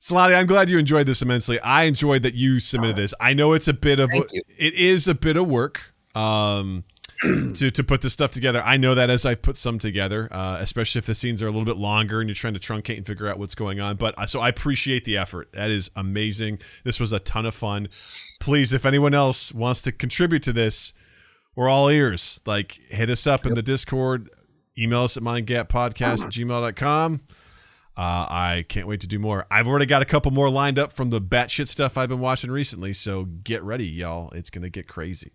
Slotty, 0.05 0.37
I'm 0.37 0.45
glad 0.45 0.69
you 0.69 0.77
enjoyed 0.77 1.07
this 1.07 1.23
immensely. 1.23 1.59
I 1.61 1.85
enjoyed 1.85 2.21
that 2.21 2.35
you 2.35 2.59
submitted 2.59 2.95
this. 2.95 3.11
I 3.19 3.33
know 3.33 3.53
it's 3.53 3.67
a 3.67 3.73
bit 3.73 3.99
of 3.99 4.11
Thank 4.11 4.27
it 4.55 4.75
is 4.75 5.07
a 5.07 5.15
bit 5.15 5.35
of 5.35 5.47
work 5.47 5.95
um, 6.13 6.83
to 7.23 7.71
to 7.71 7.83
put 7.83 8.03
this 8.03 8.13
stuff 8.13 8.29
together. 8.29 8.61
I 8.63 8.77
know 8.77 8.93
that 8.93 9.09
as 9.09 9.25
I've 9.25 9.41
put 9.41 9.57
some 9.57 9.79
together, 9.79 10.27
uh, 10.31 10.57
especially 10.59 10.99
if 10.99 11.07
the 11.07 11.15
scenes 11.15 11.41
are 11.41 11.47
a 11.47 11.49
little 11.49 11.65
bit 11.65 11.77
longer 11.77 12.19
and 12.19 12.29
you're 12.29 12.35
trying 12.35 12.53
to 12.53 12.59
truncate 12.59 12.97
and 12.97 13.07
figure 13.07 13.27
out 13.27 13.39
what's 13.39 13.55
going 13.55 13.79
on. 13.79 13.95
But 13.95 14.13
uh, 14.19 14.27
so 14.27 14.41
I 14.41 14.49
appreciate 14.49 15.05
the 15.05 15.17
effort. 15.17 15.51
That 15.53 15.71
is 15.71 15.89
amazing. 15.95 16.59
This 16.83 16.99
was 16.99 17.11
a 17.11 17.19
ton 17.19 17.47
of 17.47 17.55
fun. 17.55 17.87
Please, 18.39 18.73
if 18.73 18.85
anyone 18.85 19.15
else 19.15 19.55
wants 19.55 19.81
to 19.81 19.91
contribute 19.91 20.43
to 20.43 20.53
this, 20.53 20.93
we're 21.55 21.67
all 21.67 21.89
ears. 21.89 22.43
Like 22.45 22.73
hit 22.89 23.09
us 23.09 23.25
up 23.25 23.47
in 23.47 23.55
the 23.55 23.63
Discord. 23.63 24.29
Email 24.77 25.05
us 25.05 25.17
at 25.17 25.23
mindgappodcast 25.23 26.25
at 26.25 26.31
gmail.com. 26.31 27.21
Uh, 27.97 28.27
I 28.29 28.65
can't 28.67 28.87
wait 28.87 28.99
to 29.01 29.07
do 29.07 29.19
more. 29.19 29.45
I've 29.49 29.67
already 29.67 29.85
got 29.85 30.01
a 30.01 30.05
couple 30.05 30.31
more 30.31 30.49
lined 30.49 30.77
up 30.77 30.91
from 30.91 31.11
the 31.11 31.21
batshit 31.21 31.67
stuff 31.69 31.97
I've 31.97 32.09
been 32.09 32.19
watching 32.19 32.51
recently, 32.51 32.91
so 32.91 33.23
get 33.23 33.63
ready, 33.63 33.85
y'all. 33.87 34.31
It's 34.31 34.49
gonna 34.49 34.69
get 34.69 34.87
crazy. 34.87 35.31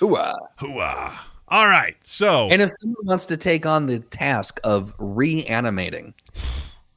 Hooah. 0.00 0.34
Hooah! 0.58 1.12
All 1.48 1.68
right, 1.68 1.96
so 2.02 2.48
And 2.50 2.60
if 2.62 2.70
someone 2.80 3.04
wants 3.04 3.26
to 3.26 3.36
take 3.36 3.64
on 3.66 3.86
the 3.86 4.00
task 4.00 4.58
of 4.64 4.92
reanimating 4.98 6.14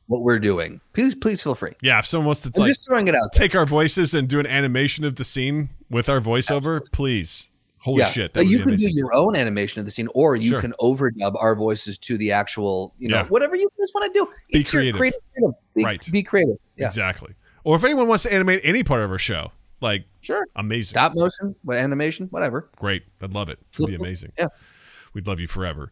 what 0.07 0.21
we're 0.21 0.39
doing, 0.39 0.79
please, 0.93 1.13
please 1.13 1.43
feel 1.43 1.53
free. 1.53 1.73
yeah, 1.81 1.99
if 1.99 2.05
someone 2.05 2.27
wants 2.27 2.41
to 2.41 2.51
I'm 2.55 2.61
like 2.61 2.69
just 2.69 2.85
throwing 2.85 3.07
it 3.07 3.13
out 3.13 3.29
there. 3.33 3.41
take 3.47 3.55
our 3.55 3.65
voices 3.65 4.13
and 4.13 4.27
do 4.27 4.39
an 4.39 4.47
animation 4.47 5.03
of 5.05 5.15
the 5.15 5.23
scene 5.23 5.69
with 5.91 6.09
our 6.09 6.21
voiceover, 6.21 6.81
please. 6.91 7.51
Holy 7.79 8.03
shit, 8.05 8.33
that 8.33 8.45
you 8.45 8.59
can 8.59 8.69
amazing. 8.69 8.89
do 8.89 8.95
your 8.95 9.13
own 9.13 9.35
animation 9.35 9.79
of 9.79 9.85
the 9.85 9.91
scene, 9.91 10.07
or 10.13 10.35
you 10.35 10.49
Sure. 10.51 10.61
can 10.61 10.73
overdub 10.81 11.35
our 11.39 11.55
voices 11.55 11.97
to 11.99 12.17
the 12.17 12.31
actual, 12.31 12.93
you 12.97 13.07
know, 13.07 13.17
Yeah. 13.17 13.23
whatever 13.27 13.55
you 13.55 13.69
guys 13.77 13.91
want 13.93 14.11
to 14.13 14.19
do. 14.19 14.25
Be 14.51 14.59
It's 14.59 14.71
creative. 14.71 14.95
creative. 14.95 15.19
Be, 15.75 15.83
Right. 15.83 16.11
Be 16.11 16.23
creative. 16.23 16.57
Yeah. 16.75 16.87
Exactly. 16.87 17.33
Or 17.63 17.75
if 17.75 17.83
anyone 17.83 18.07
wants 18.07 18.23
to 18.23 18.33
animate 18.33 18.61
any 18.63 18.83
part 18.83 19.01
of 19.01 19.11
our 19.11 19.19
show, 19.19 19.51
like 19.79 20.05
Sure. 20.21 20.45
amazing, 20.55 20.89
Stop 20.89 21.13
motion, 21.15 21.55
what 21.63 21.77
animation, 21.77 22.27
whatever. 22.31 22.69
great, 22.77 23.03
I'd 23.21 23.33
love 23.33 23.47
it. 23.49 23.59
It'd 23.73 23.85
be 23.87 23.95
amazing. 23.95 24.31
Yeah. 24.37 24.47
We'd 25.13 25.27
love 25.27 25.39
you 25.39 25.47
forever. 25.47 25.91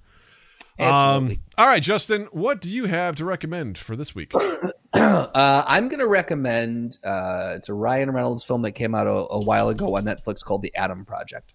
Absolutely. 0.78 1.36
Um, 1.36 1.42
all 1.58 1.68
right, 1.68 1.82
Justin, 1.82 2.28
what 2.32 2.60
do 2.60 2.70
you 2.70 2.86
have 2.86 3.16
to 3.16 3.26
recommend 3.26 3.78
for 3.78 3.96
this 3.96 4.14
week? 4.14 4.34
uh, 4.94 5.64
I'm 5.68 5.88
going 5.88 6.00
to 6.00 6.08
recommend. 6.08 6.98
Uh, 7.04 7.54
it's 7.56 7.70
a 7.70 7.74
Ryan 7.74 8.12
Reynolds 8.12 8.44
film 8.44 8.62
that 8.64 8.72
came 8.72 8.94
out 8.94 9.08
a, 9.08 9.28
a 9.32 9.40
while 9.40 9.70
ago 9.70 9.96
on 9.96 10.04
Netflix 10.04 10.44
called 10.44 10.62
The 10.62 10.76
Adam 10.76 11.06
Project. 11.06 11.54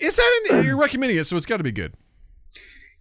Is 0.00 0.16
that 0.16 0.48
an, 0.50 0.64
you're 0.64 0.76
recommending 0.80 1.18
it, 1.18 1.26
so 1.26 1.36
it's 1.36 1.46
got 1.46 1.58
to 1.58 1.64
be 1.64 1.72
good. 1.72 1.94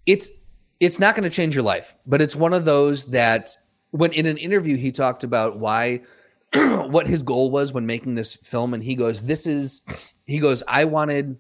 it's 0.06 0.32
it's 0.80 1.00
not 1.00 1.16
going 1.16 1.24
to 1.24 1.36
change 1.36 1.56
your 1.56 1.64
life, 1.64 1.96
but 2.06 2.22
it's 2.22 2.36
one 2.36 2.54
of 2.54 2.66
those 2.66 3.08
that 3.08 3.50
when 3.92 4.14
in 4.14 4.26
an 4.26 4.38
interview 4.38 4.78
he 4.78 4.92
talked 4.92 5.24
about 5.24 5.58
why 5.58 6.02
what 6.54 7.08
his 7.08 7.24
goal 7.24 7.50
was 7.50 7.74
when 7.74 7.86
making 7.86 8.16
this 8.16 8.36
film 8.36 8.74
and 8.74 8.84
he 8.84 8.96
goes 8.96 9.24
this 9.24 9.48
is 9.48 9.82
he 10.26 10.40
goes 10.40 10.64
I 10.68 10.86
wanted 10.86 11.38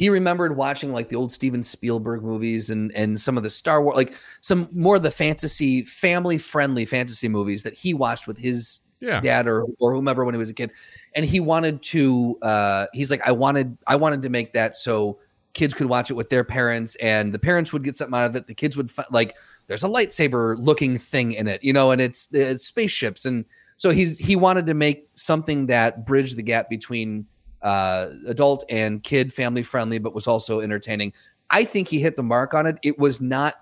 he 0.00 0.08
remembered 0.08 0.56
watching 0.56 0.94
like 0.94 1.10
the 1.10 1.16
old 1.16 1.30
Steven 1.30 1.62
Spielberg 1.62 2.22
movies 2.22 2.70
and 2.70 2.90
and 2.94 3.20
some 3.20 3.36
of 3.36 3.42
the 3.42 3.50
Star 3.50 3.82
Wars 3.84 3.96
like 3.96 4.14
some 4.40 4.66
more 4.72 4.96
of 4.96 5.02
the 5.02 5.10
fantasy 5.10 5.82
family 5.84 6.38
friendly 6.38 6.86
fantasy 6.86 7.28
movies 7.28 7.64
that 7.64 7.74
he 7.74 7.92
watched 7.92 8.26
with 8.26 8.38
his 8.38 8.80
Yeah. 9.00 9.20
dad 9.20 9.46
or 9.46 9.66
or 9.78 9.94
whomever 9.94 10.24
when 10.24 10.34
he 10.34 10.38
was 10.38 10.48
a 10.48 10.54
kid. 10.54 10.70
And 11.14 11.26
he 11.26 11.38
wanted 11.38 11.82
to 11.92 12.38
uh 12.40 12.86
he's 12.94 13.10
like 13.10 13.20
I 13.28 13.32
wanted 13.32 13.76
I 13.86 13.96
wanted 13.96 14.22
to 14.22 14.30
make 14.30 14.54
that 14.54 14.74
so 14.74 15.18
kids 15.52 15.74
could 15.74 15.88
watch 15.88 16.10
it 16.10 16.14
with 16.14 16.30
their 16.30 16.44
parents 16.44 16.94
and 16.96 17.34
the 17.34 17.38
parents 17.38 17.70
would 17.74 17.84
get 17.84 17.94
something 17.94 18.18
out 18.18 18.24
of 18.30 18.36
it. 18.36 18.46
The 18.46 18.54
kids 18.54 18.78
would 18.78 18.90
fi- 18.90 19.04
like 19.12 19.36
there's 19.66 19.84
a 19.84 19.88
lightsaber 19.88 20.56
looking 20.58 20.96
thing 20.96 21.32
in 21.32 21.46
it 21.46 21.62
you 21.62 21.74
know 21.74 21.90
and 21.90 22.00
it's, 22.00 22.32
it's 22.32 22.64
spaceships. 22.64 23.26
And 23.26 23.44
so 23.76 23.90
he's 23.90 24.16
he 24.16 24.34
wanted 24.34 24.64
to 24.64 24.74
make 24.74 25.08
something 25.14 25.66
that 25.66 26.06
bridged 26.06 26.36
the 26.38 26.42
gap 26.42 26.70
between 26.70 27.26
uh 27.62 28.08
adult 28.26 28.64
and 28.68 29.02
kid 29.02 29.32
family 29.32 29.62
friendly 29.62 29.98
but 29.98 30.14
was 30.14 30.26
also 30.26 30.60
entertaining. 30.60 31.12
I 31.50 31.64
think 31.64 31.88
he 31.88 32.00
hit 32.00 32.16
the 32.16 32.22
mark 32.22 32.54
on 32.54 32.66
it. 32.66 32.78
It 32.82 32.98
was 32.98 33.20
not 33.20 33.54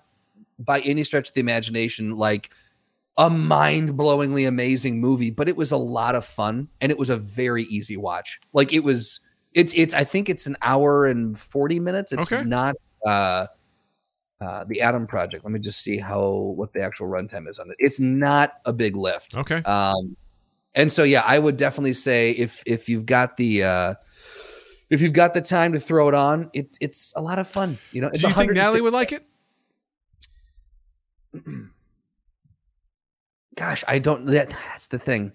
by 0.58 0.80
any 0.80 1.04
stretch 1.04 1.28
of 1.28 1.34
the 1.34 1.40
imagination 1.40 2.16
like 2.16 2.50
a 3.16 3.28
mind-blowingly 3.30 4.46
amazing 4.46 5.00
movie 5.00 5.30
but 5.30 5.48
it 5.48 5.56
was 5.56 5.72
a 5.72 5.76
lot 5.76 6.14
of 6.14 6.24
fun 6.24 6.68
and 6.80 6.92
it 6.92 6.98
was 6.98 7.10
a 7.10 7.16
very 7.16 7.64
easy 7.64 7.96
watch. 7.96 8.40
Like 8.52 8.72
it 8.72 8.84
was 8.84 9.20
it's 9.54 9.72
it's 9.74 9.94
i 9.94 10.04
think 10.04 10.28
it's 10.28 10.46
an 10.46 10.56
hour 10.62 11.06
and 11.06 11.38
40 11.40 11.80
minutes. 11.80 12.12
It's 12.12 12.30
Okay. 12.30 12.42
not 12.44 12.74
uh 13.06 13.46
uh 14.40 14.64
the 14.68 14.80
Adam 14.82 15.06
Project. 15.06 15.44
Let 15.44 15.52
me 15.52 15.58
just 15.58 15.80
see 15.82 15.98
how 15.98 16.22
what 16.30 16.72
the 16.72 16.80
actual 16.82 17.08
runtime 17.08 17.48
is 17.48 17.58
on 17.58 17.70
it. 17.70 17.76
It's 17.80 17.98
not 17.98 18.52
a 18.64 18.72
big 18.72 18.94
lift. 18.94 19.36
Okay. 19.36 19.56
um 19.62 20.16
and 20.74 20.92
so 20.92 21.02
yeah 21.02 21.22
i 21.26 21.38
would 21.38 21.56
definitely 21.56 21.92
say 21.92 22.30
if 22.32 22.62
if 22.66 22.88
you've 22.88 23.06
got 23.06 23.36
the 23.36 23.62
uh 23.62 23.94
if 24.90 25.02
you've 25.02 25.12
got 25.12 25.34
the 25.34 25.40
time 25.40 25.72
to 25.72 25.80
throw 25.80 26.08
it 26.08 26.14
on 26.14 26.50
it's 26.52 26.78
it's 26.80 27.12
a 27.16 27.20
lot 27.20 27.38
of 27.38 27.48
fun 27.48 27.78
you 27.92 28.00
know 28.00 28.08
it's 28.08 28.20
Do 28.20 28.28
you 28.28 28.34
think 28.34 28.52
Natalie 28.52 28.80
would 28.80 28.92
like 28.92 29.12
it? 29.12 29.24
gosh 33.56 33.84
i 33.88 33.98
don't 33.98 34.26
that, 34.26 34.50
that's 34.50 34.86
the 34.86 34.98
thing 34.98 35.32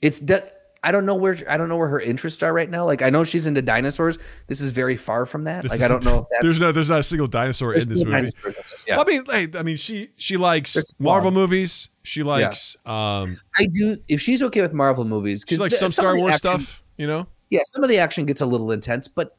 it's 0.00 0.20
that 0.20 0.61
i 0.84 0.90
don't 0.92 1.06
know 1.06 1.14
where 1.14 1.36
i 1.48 1.56
don't 1.56 1.68
know 1.68 1.76
where 1.76 1.88
her 1.88 2.00
interests 2.00 2.42
are 2.42 2.52
right 2.52 2.68
now 2.70 2.84
like 2.84 3.02
i 3.02 3.10
know 3.10 3.24
she's 3.24 3.46
into 3.46 3.62
dinosaurs 3.62 4.18
this 4.48 4.60
is 4.60 4.72
very 4.72 4.96
far 4.96 5.26
from 5.26 5.44
that 5.44 5.62
This 5.62 5.72
like 5.72 5.80
i 5.82 5.88
don't 5.88 6.04
know 6.04 6.18
if 6.20 6.24
that's 6.30 6.42
There's 6.42 6.60
no, 6.60 6.72
there's 6.72 6.90
not 6.90 7.00
a 7.00 7.02
single 7.02 7.26
dinosaur 7.28 7.74
in 7.74 7.88
this 7.88 8.04
movie. 8.04 8.18
in 8.18 8.24
this, 8.24 8.84
yeah. 8.86 8.96
Well, 8.96 9.04
I 9.06 9.10
mean, 9.10 9.24
hey, 9.30 9.48
I 9.58 9.62
mean, 9.62 9.76
she 9.76 10.10
she 10.16 10.36
likes 10.36 10.76
Marvel 10.98 11.30
movies. 11.30 11.88
She 12.02 12.22
likes 12.22 12.76
um, 12.84 13.38
i 13.58 13.66
do 13.72 13.96
if 14.08 14.20
she's 14.20 14.42
okay 14.42 14.60
with 14.60 14.72
marvel 14.72 15.04
movies 15.04 15.44
she 15.48 15.56
likes 15.56 15.74
the- 15.74 15.78
some 15.80 15.90
Star 15.90 16.16
Wars 16.18 16.34
action- 16.34 16.58
stuff. 16.60 16.82
You 16.96 17.06
know, 17.06 17.26
yeah 17.50 17.60
some 17.64 17.82
of 17.84 17.88
the 17.88 17.98
action 17.98 18.26
gets 18.26 18.40
a 18.40 18.46
little 18.46 18.70
intense 18.72 19.06
but 19.08 19.36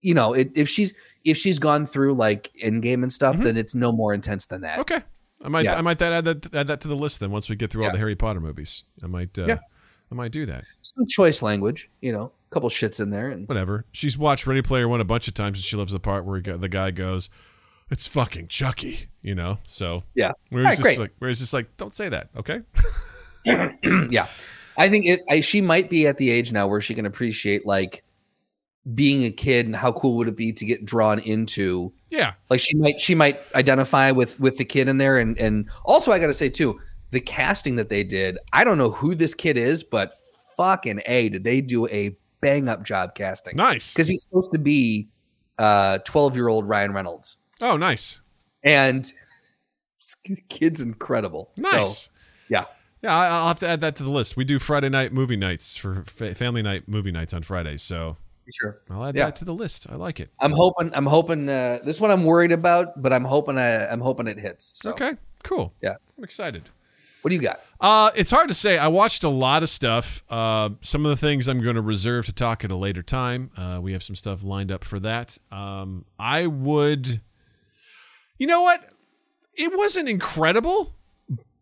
you 0.00 0.14
know 0.14 0.32
it, 0.32 0.50
if 0.54 0.68
she's 0.68 0.94
if 1.24 1.36
she's 1.36 1.58
gone 1.58 1.86
through 1.86 2.14
like 2.14 2.50
Endgame 2.62 3.02
and 3.02 3.12
stuff 3.12 3.36
then 3.36 3.56
it's 3.56 3.74
no 3.74 3.90
more 3.92 4.14
intense 4.14 4.46
than 4.46 4.60
that 4.62 4.78
Mm-hmm. 4.78 4.94
okay. 4.94 5.00
I 5.44 5.48
might 5.48 5.64
Yeah. 5.64 5.76
I 5.78 5.82
might 5.82 5.98
that 5.98 6.12
add 6.12 6.24
that 6.24 6.54
add 6.54 6.66
that 6.68 6.80
to 6.82 6.88
the 6.88 6.96
list 6.96 7.20
then. 7.20 7.30
Once 7.30 7.48
we 7.48 7.54
get 7.56 7.70
through 7.70 7.84
all 7.84 7.92
the 7.92 7.98
Harry 7.98 8.16
Potter 8.16 8.40
movies, 8.40 8.82
I 9.04 9.06
might 9.06 9.38
uh, 9.38 9.44
Yeah. 9.46 9.58
I 10.10 10.14
might 10.14 10.32
do 10.32 10.46
that. 10.46 10.64
some 10.80 11.04
choice 11.06 11.42
language 11.42 11.90
you 12.00 12.12
know 12.12 12.32
a 12.50 12.54
couple 12.54 12.68
shits 12.70 13.00
in 13.00 13.10
there 13.10 13.28
and 13.30 13.46
Whatever. 13.48 13.84
She's 13.92 14.16
watched 14.16 14.46
Ready 14.46 14.62
Player 14.62 14.88
One 14.88 15.00
a 15.00 15.04
bunch 15.04 15.28
of 15.28 15.34
times, 15.34 15.58
and 15.58 15.64
she 15.64 15.76
loves 15.76 15.92
the 15.92 16.00
part 16.00 16.24
where 16.24 16.40
he 16.40 16.50
the 16.50 16.68
guy 16.68 16.90
goes, 16.90 17.28
"It's 17.90 18.06
fucking 18.08 18.48
Chucky," 18.48 19.08
you 19.22 19.34
know. 19.34 19.58
So 19.64 20.04
yeah 20.14 20.32
where 20.50 20.64
All 20.64 20.70
he's 20.70 20.78
right, 20.78 20.84
just 20.84 20.96
great. 20.96 20.98
like, 20.98 21.12
where 21.18 21.28
he's 21.28 21.40
just 21.40 21.52
like, 21.52 21.76
"Don't 21.76 21.94
say 21.94 22.08
that," 22.08 22.30
okay? 22.36 22.62
yeah 24.10 24.26
i 24.76 24.88
think 24.88 25.06
it 25.06 25.20
I, 25.28 25.40
she 25.40 25.60
might 25.60 25.88
be 25.88 26.06
at 26.06 26.16
the 26.18 26.30
age 26.30 26.52
now 26.52 26.66
where 26.66 26.80
she 26.80 26.94
can 26.94 27.06
appreciate 27.06 27.64
like 27.66 28.04
being 28.94 29.24
a 29.24 29.30
kid 29.30 29.66
and 29.66 29.74
how 29.76 29.92
cool 29.92 30.16
would 30.16 30.28
it 30.28 30.36
be 30.36 30.52
to 30.52 30.64
get 30.64 30.84
drawn 30.84 31.18
into 31.20 31.92
Yeah. 32.10 32.34
like 32.50 32.60
she 32.60 32.76
might 32.76 33.00
she 33.00 33.14
might 33.14 33.38
identify 33.54 34.10
with 34.10 34.38
with 34.40 34.58
the 34.58 34.64
kid 34.64 34.88
in 34.88 34.98
there 34.98 35.18
and 35.18 35.38
and 35.38 35.68
also 35.84 36.10
i 36.12 36.18
gotta 36.18 36.34
say 36.34 36.48
too 36.48 36.78
the 37.10 37.20
casting 37.20 37.76
that 37.76 37.88
they 37.88 38.04
did 38.04 38.38
i 38.52 38.64
don't 38.64 38.78
know 38.78 38.90
who 38.90 39.14
this 39.14 39.34
kid 39.34 39.56
is 39.56 39.82
but 39.84 40.12
fucking 40.56 41.00
a 41.06 41.28
did 41.28 41.44
they 41.44 41.60
do 41.60 41.86
a 41.88 42.16
bang 42.40 42.68
up 42.68 42.82
job 42.84 43.14
casting 43.14 43.56
Nice. 43.56 43.92
because 43.92 44.08
he's 44.08 44.22
supposed 44.22 44.52
to 44.52 44.58
be 44.58 45.08
uh 45.58 45.98
12 45.98 46.34
year 46.36 46.48
old 46.48 46.68
ryan 46.68 46.92
reynolds 46.92 47.36
Oh, 47.60 47.76
nice. 47.76 48.20
and 48.62 49.10
kid's 50.48 50.80
incredible 50.80 51.50
So, 51.56 51.62
Nice. 51.62 52.08
yeah 52.48 52.64
Yeah, 53.02 53.14
I- 53.16 53.28
I'll 53.28 53.48
have 53.48 53.58
to 53.60 53.68
add 53.68 53.80
that 53.80 53.94
to 53.96 54.02
the 54.02 54.10
list. 54.10 54.36
We 54.36 54.44
do 54.44 54.58
Friday 54.58 54.88
night 54.88 55.12
movie 55.12 55.36
nights 55.36 55.76
for 55.76 56.02
fa- 56.04 56.34
family 56.34 56.62
night 56.62 56.88
movie 56.88 57.12
nights 57.12 57.32
on 57.32 57.42
Fridays, 57.42 57.80
so 57.82 58.16
sure 58.52 58.80
I'll 58.90 59.04
add 59.06 59.14
Yeah. 59.16 59.26
that 59.26 59.36
to 59.36 59.44
the 59.44 59.54
list. 59.54 59.86
I 59.90 59.94
like 59.96 60.18
it. 60.20 60.30
I'm 60.40 60.52
hoping. 60.52 60.90
I'm 60.94 61.06
hoping. 61.06 61.48
Uh, 61.48 61.78
this 61.84 62.00
one 62.00 62.10
I'm 62.10 62.24
worried 62.24 62.50
about, 62.50 63.00
but 63.00 63.12
I'm 63.12 63.24
hoping. 63.24 63.56
I, 63.58 63.86
I'm 63.86 64.00
hoping 64.00 64.26
it 64.26 64.38
hits. 64.38 64.72
So, 64.74 64.90
Okay, 64.92 65.12
cool. 65.44 65.74
Yeah. 65.82 65.94
I'm 66.16 66.24
excited. 66.24 66.70
What 67.22 67.30
do 67.30 67.34
you 67.34 67.42
got? 67.42 67.60
Uh, 67.80 68.10
it's 68.16 68.30
hard 68.30 68.48
to 68.48 68.54
say. 68.54 68.78
I 68.78 68.88
watched 68.88 69.24
a 69.24 69.28
lot 69.28 69.62
of 69.62 69.68
stuff. 69.70 70.22
Uh, 70.30 70.70
some 70.80 71.04
of 71.04 71.10
the 71.10 71.16
things 71.16 71.48
I'm 71.48 71.60
going 71.60 71.74
to 71.76 71.80
reserve 71.82 72.26
to 72.26 72.32
talk 72.32 72.64
at 72.64 72.70
a 72.70 72.76
later 72.76 73.02
time. 73.02 73.50
Uh, 73.56 73.78
we 73.82 73.92
have 73.92 74.02
some 74.02 74.14
stuff 74.16 74.42
lined 74.44 74.70
up 74.70 74.84
for 74.84 75.00
that. 75.00 75.36
Um, 75.50 76.04
I 76.18 76.46
would. 76.46 77.20
You 78.38 78.46
know 78.46 78.62
what? 78.62 78.84
It 79.56 79.76
wasn't 79.76 80.08
incredible, 80.08 80.94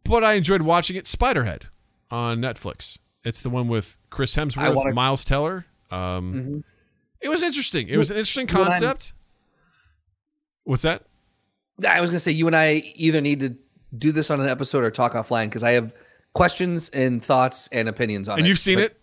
but 0.05 0.23
I 0.23 0.35
enjoyed 0.35 0.63
watching 0.63 0.97
it. 0.97 1.07
Spiderhead 1.07 1.63
on 2.11 2.39
Netflix. 2.41 2.99
It's 3.25 3.41
the 3.41 3.51
one 3.51 3.69
with 3.69 3.97
Chris 4.11 4.37
Hemsworth, 4.37 4.75
wanna- 4.75 4.93
Miles 4.95 5.25
Teller. 5.25 5.67
Um, 5.91 6.35
Mhm. 6.35 6.65
It 7.21 7.29
was 7.31 7.43
interesting. 7.43 7.89
It 7.89 7.97
was 7.97 8.11
an 8.11 8.19
interesting 8.19 8.47
You 8.49 8.57
and 8.57 8.65
I- 8.69 8.71
concept. 8.73 9.15
What's 10.65 10.83
that? 10.83 11.03
I 11.87 12.01
was 12.01 12.11
gonna 12.11 12.21
say 12.21 12.33
you 12.33 12.47
and 12.47 12.55
I 12.57 12.93
either 12.95 13.21
need 13.21 13.41
to 13.41 13.57
do 13.99 14.13
this 14.13 14.31
on 14.31 14.41
an 14.41 14.49
episode 14.49 14.85
or 14.85 14.91
talk 14.91 15.13
offline 15.13 15.47
because 15.47 15.65
I 15.65 15.73
have 15.73 15.93
questions 16.33 16.91
and 16.91 17.23
thoughts 17.25 17.69
and 17.69 17.89
opinions 17.89 18.29
on 18.29 18.39
it. 18.39 18.41
And 18.41 18.49
you've 18.49 18.59
seen 18.59 18.77
But 18.77 18.85
it? 18.85 19.01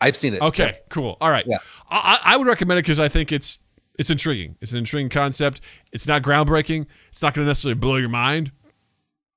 I've 0.00 0.16
seen 0.16 0.34
it. 0.34 0.42
Okay, 0.42 0.78
cool. 0.90 1.16
All 1.20 1.30
right. 1.30 1.44
Yeah. 1.46 1.58
I, 1.88 2.18
I 2.24 2.34
I 2.34 2.36
would 2.36 2.46
recommend 2.46 2.78
it 2.78 2.82
because 2.82 3.00
I 3.00 3.08
think 3.08 3.32
it's 3.32 3.58
it's 3.98 4.10
intriguing. 4.10 4.56
It's 4.60 4.72
an 4.72 4.78
intriguing 4.78 5.08
concept. 5.08 5.60
It's 5.92 6.06
not 6.06 6.22
groundbreaking. 6.22 6.86
It's 7.08 7.22
not 7.22 7.32
going 7.34 7.44
to 7.44 7.48
necessarily 7.48 7.78
blow 7.78 7.96
your 7.96 8.10
mind. 8.10 8.52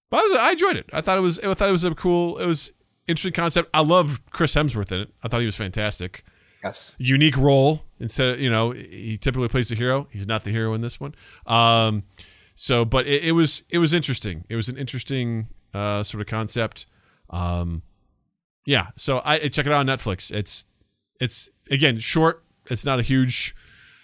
But 0.10 0.18
I, 0.18 0.24
was, 0.24 0.38
I 0.42 0.52
enjoyed 0.52 0.76
it. 0.76 0.90
I 0.92 1.02
thought 1.02 1.18
it 1.18 1.22
was 1.22 1.40
I 1.40 1.54
thought 1.54 1.70
it 1.70 1.74
was 1.74 1.84
a 1.84 1.96
cool. 1.96 2.38
It 2.40 2.46
was 2.46 2.72
interesting 3.08 3.34
concept. 3.34 3.70
I 3.74 3.82
love 3.82 4.22
Chris 4.32 4.56
Hemsworth 4.56 4.92
in 4.92 5.02
it. 5.02 5.14
I 5.24 5.28
thought 5.28 5.40
he 5.40 5.46
was 5.46 5.56
fantastic. 5.56 6.24
Yes. 6.64 6.96
Unique 7.00 7.38
role 7.38 7.86
instead. 8.00 8.36
Of, 8.36 8.42
you 8.42 8.50
know, 8.50 8.72
he 8.72 9.18
typically 9.18 9.48
plays 9.48 9.70
the 9.70 9.76
hero. 9.76 10.08
He's 10.12 10.28
not 10.28 10.44
the 10.44 10.52
hero 10.52 10.74
in 10.74 10.82
this 10.82 11.00
one. 11.00 11.16
Um, 11.46 12.04
so, 12.62 12.84
but 12.84 13.08
it, 13.08 13.24
it 13.24 13.32
was 13.32 13.64
it 13.70 13.78
was 13.78 13.94
interesting. 13.94 14.44
It 14.50 14.58
was 14.58 14.68
an 14.68 14.76
interesting 14.76 15.48
uh, 15.74 16.04
sort 16.04 16.20
of 16.20 16.28
concept. 16.28 16.88
Um, 17.30 17.84
yeah. 18.66 18.88
So 18.98 19.22
I 19.24 19.48
check 19.48 19.66
it 19.66 19.72
out 19.72 19.80
on 19.80 19.88
Netflix. 19.88 20.30
It's 20.30 20.66
it's 21.22 21.50
again 21.72 22.00
short. 22.00 22.44
It's 22.70 22.84
not 22.84 23.00
a 23.00 23.02
huge 23.02 23.56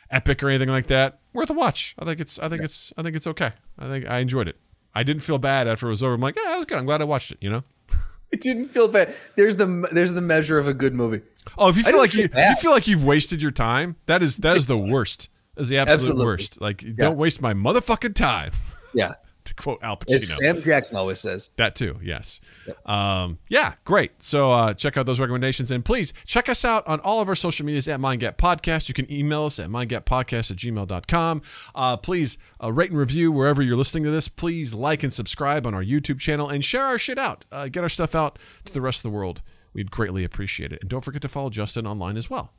epic 0.10 0.42
or 0.42 0.48
anything 0.48 0.70
like 0.70 0.88
that. 0.88 1.20
Worth 1.34 1.50
a 1.50 1.54
watch. 1.54 1.96
I 2.00 2.06
think 2.06 2.22
it's 2.22 2.40
I 2.40 2.48
think 2.48 2.62
it's 2.64 2.94
I 2.98 3.04
think 3.04 3.18
it's 3.18 3.28
okay. 3.28 3.52
I 3.78 3.90
think 3.90 4.10
I 4.10 4.20
enjoyed 4.20 4.48
it. 4.48 4.56
I 4.94 5.04
didn't 5.04 5.24
feel 5.24 5.38
bad 5.38 5.68
after 5.68 5.88
it 5.88 5.90
was 5.90 6.02
over. 6.02 6.14
I'm 6.14 6.22
like, 6.22 6.38
yeah, 6.38 6.52
that 6.52 6.58
was 6.58 6.66
good. 6.66 6.78
I'm 6.78 6.86
glad 6.86 7.02
I 7.02 7.06
watched 7.06 7.34
it. 7.34 7.40
You 7.42 7.50
know. 7.50 7.64
It 8.32 8.42
didn't 8.42 8.68
feel 8.68 8.90
bad. 8.90 9.16
There's 9.38 9.56
the 9.56 9.88
there's 9.92 10.12
the 10.12 10.20
measure 10.20 10.58
of 10.58 10.68
a 10.68 10.74
good 10.74 10.94
movie. 10.94 11.22
Oh, 11.58 11.70
if 11.70 11.78
you 11.78 11.84
feel 11.84 11.98
like 11.98 12.10
feel 12.10 12.22
you 12.22 12.30
if 12.34 12.50
you 12.50 12.56
feel 12.56 12.72
like 12.72 12.88
you've 12.88 13.06
wasted 13.06 13.42
your 13.42 13.52
time, 13.52 13.96
that 14.08 14.24
is 14.24 14.38
that 14.38 14.58
is 14.58 14.66
the 14.66 14.78
worst. 14.78 15.30
Is 15.58 15.70
the 15.70 15.78
absolute 15.78 16.00
Absolutely. 16.00 16.26
worst. 16.26 16.62
Like, 16.62 16.96
don't 16.96 17.18
waste 17.18 17.42
my 17.42 17.54
motherfucking 17.54 18.16
time. 18.16 18.52
Yeah. 18.94 19.16
To 19.44 19.54
quote 19.54 19.80
Al 19.84 19.98
Pacino. 19.98 20.16
As 20.16 20.38
Sam 20.38 20.62
Jackson 20.62 20.96
always 20.98 21.20
says. 21.20 21.50
That 21.58 21.76
too, 21.76 22.00
yes. 22.02 22.40
Um, 22.86 23.40
yeah, 23.50 23.74
great. 23.84 24.24
So 24.24 24.50
uh, 24.52 24.74
check 24.74 24.96
out 24.96 25.06
those 25.06 25.20
recommendations 25.20 25.70
and 25.70 25.84
please 25.84 26.14
check 26.26 26.48
us 26.48 26.64
out 26.64 26.88
on 26.88 27.02
all 27.02 27.20
of 27.22 27.28
our 27.28 27.36
social 27.36 27.66
medias 27.66 27.88
at 27.90 28.00
MindGap 28.00 28.38
Podcast. 28.38 28.88
You 28.88 28.94
can 28.96 29.12
email 29.12 29.44
us 29.44 29.60
at 29.60 29.70
mindgappodcast 29.70 30.50
at 30.50 30.58
gmail.com. 30.58 31.42
Uh, 31.76 31.98
please 31.98 32.38
uh, 32.64 32.72
rate 32.72 32.90
and 32.90 32.98
review 32.98 33.32
wherever 33.34 33.62
you're 33.62 33.76
listening 33.76 34.06
to 34.06 34.12
this. 34.12 34.30
Please 34.30 34.74
like 34.74 35.04
and 35.04 35.12
subscribe 35.12 35.68
on 35.68 35.76
our 35.76 35.84
YouTube 35.84 36.20
channel 36.20 36.48
and 36.50 36.64
share 36.64 36.86
our 36.86 36.98
shit 36.98 37.20
out. 37.20 37.44
Uh, 37.52 37.68
get 37.68 37.84
our 37.84 37.90
stuff 37.90 38.16
out 38.16 38.40
to 38.64 38.74
the 38.74 38.82
rest 38.82 39.00
of 39.00 39.12
the 39.12 39.16
world. 39.16 39.42
We'd 39.74 39.92
greatly 39.92 40.24
appreciate 40.24 40.72
it. 40.72 40.80
And 40.82 40.90
don't 40.90 41.04
forget 41.04 41.22
to 41.24 41.28
follow 41.28 41.50
Justin 41.50 41.86
online 41.86 42.16
as 42.16 42.30
well. 42.30 42.54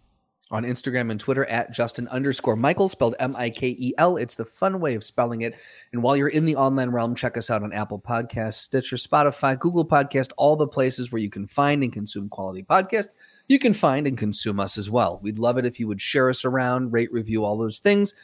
On 0.51 0.62
Instagram 0.62 1.10
and 1.10 1.18
Twitter 1.18 1.44
at 1.47 1.73
Justin 1.73 2.06
underscore 2.09 2.55
Michael, 2.55 2.89
spelled 2.89 3.16
M 3.18 3.35
I 3.36 3.51
K 3.51 3.74
E 3.78 3.93
L. 3.98 4.16
It's 4.16 4.36
the 4.36 4.44
fun 4.44 4.81
way 4.81 4.94
of 4.94 5.02
spelling 5.02 5.43
it. 5.43 5.55
And 5.93 6.02
while 6.02 6.16
you're 6.16 6.28
in 6.28 6.47
the 6.47 6.55
online 6.55 6.90
realm, 6.90 7.14
check 7.14 7.36
us 7.36 7.51
out 7.51 7.62
on 7.62 7.73
Apple 7.73 7.98
Podcasts, 7.98 8.55
Stitcher, 8.55 8.97
Spotify, 8.97 9.59
Google 9.59 9.85
Podcast, 9.85 10.31
all 10.36 10.55
the 10.55 10.68
places 10.68 11.10
where 11.10 11.20
you 11.20 11.31
can 11.31 11.47
find 11.47 11.82
and 11.82 11.93
consume 11.93 12.28
quality 12.28 12.62
podcast. 12.62 13.09
You 13.48 13.59
can 13.59 13.74
find 13.74 14.06
and 14.06 14.16
consume 14.16 14.60
us 14.60 14.78
as 14.78 14.89
well. 14.89 15.18
We'd 15.23 15.39
love 15.39 15.59
it 15.59 15.66
if 15.66 15.81
you 15.81 15.89
would 15.89 16.01
share 16.01 16.31
us 16.31 16.44
around, 16.44 16.93
rate, 16.93 17.12
review, 17.12 17.44
all 17.44 17.59
those 17.59 17.81
things. 17.81 18.14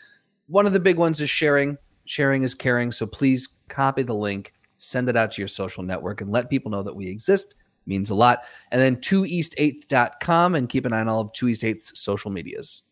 One 0.46 0.66
of 0.66 0.72
the 0.72 0.80
big 0.80 0.98
ones 0.98 1.20
is 1.20 1.30
sharing. 1.30 1.76
Sharing 2.04 2.44
is 2.44 2.54
caring. 2.54 2.92
So 2.92 3.06
please 3.06 3.48
copy 3.68 4.02
the 4.02 4.14
link, 4.14 4.52
send 4.76 5.08
it 5.08 5.16
out 5.16 5.32
to 5.32 5.40
your 5.40 5.48
social 5.48 5.82
network, 5.82 6.20
and 6.20 6.30
let 6.30 6.50
people 6.50 6.70
know 6.70 6.82
that 6.82 6.94
we 6.94 7.08
exist. 7.08 7.56
Means 7.86 8.10
a 8.10 8.14
lot. 8.14 8.40
And 8.70 8.80
then 8.80 8.96
2east8th.com 8.96 10.54
and 10.54 10.68
keep 10.68 10.86
an 10.86 10.92
eye 10.92 11.00
on 11.00 11.08
all 11.08 11.20
of 11.20 11.32
2 11.32 11.48
East 11.48 11.62
8th's 11.62 11.98
social 11.98 12.30
medias. 12.30 12.82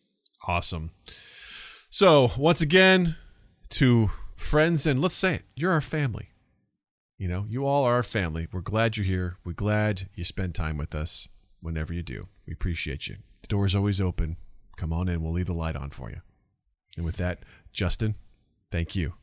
Awesome. 0.46 0.90
So, 1.90 2.30
once 2.36 2.60
again, 2.60 3.16
to 3.70 4.10
friends, 4.36 4.86
and 4.86 5.00
let's 5.00 5.14
say 5.14 5.36
it, 5.36 5.42
you're 5.54 5.72
our 5.72 5.80
family. 5.80 6.30
You 7.18 7.28
know, 7.28 7.44
you 7.48 7.66
all 7.66 7.84
are 7.84 7.94
our 7.94 8.02
family. 8.02 8.48
We're 8.50 8.62
glad 8.62 8.96
you're 8.96 9.04
here. 9.04 9.36
We're 9.44 9.52
glad 9.52 10.08
you 10.14 10.24
spend 10.24 10.54
time 10.54 10.76
with 10.76 10.94
us 10.94 11.28
whenever 11.60 11.92
you 11.92 12.02
do. 12.02 12.28
We 12.46 12.52
appreciate 12.52 13.08
you. 13.08 13.16
The 13.42 13.48
door 13.48 13.66
is 13.66 13.74
always 13.74 14.00
open. 14.00 14.36
Come 14.76 14.92
on 14.92 15.08
in. 15.08 15.22
We'll 15.22 15.32
leave 15.32 15.46
the 15.46 15.52
light 15.52 15.76
on 15.76 15.90
for 15.90 16.10
you. 16.10 16.22
And 16.96 17.04
with 17.04 17.16
that, 17.16 17.40
Justin, 17.72 18.14
thank 18.70 18.96
you. 18.96 19.14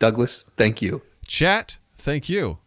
Douglas, 0.00 0.50
thank 0.56 0.82
you. 0.82 1.02
Chat, 1.26 1.76
thank 1.94 2.28
you. 2.28 2.58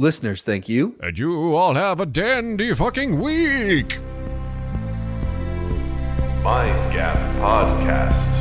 Listeners, 0.00 0.44
thank 0.44 0.68
you. 0.68 0.94
And 1.00 1.18
you 1.18 1.56
all 1.56 1.74
have 1.74 1.98
a 1.98 2.06
dandy 2.06 2.72
fucking 2.72 3.20
week. 3.20 3.98
Mind 6.40 6.92
Gap 6.92 7.16
Podcast. 7.40 8.37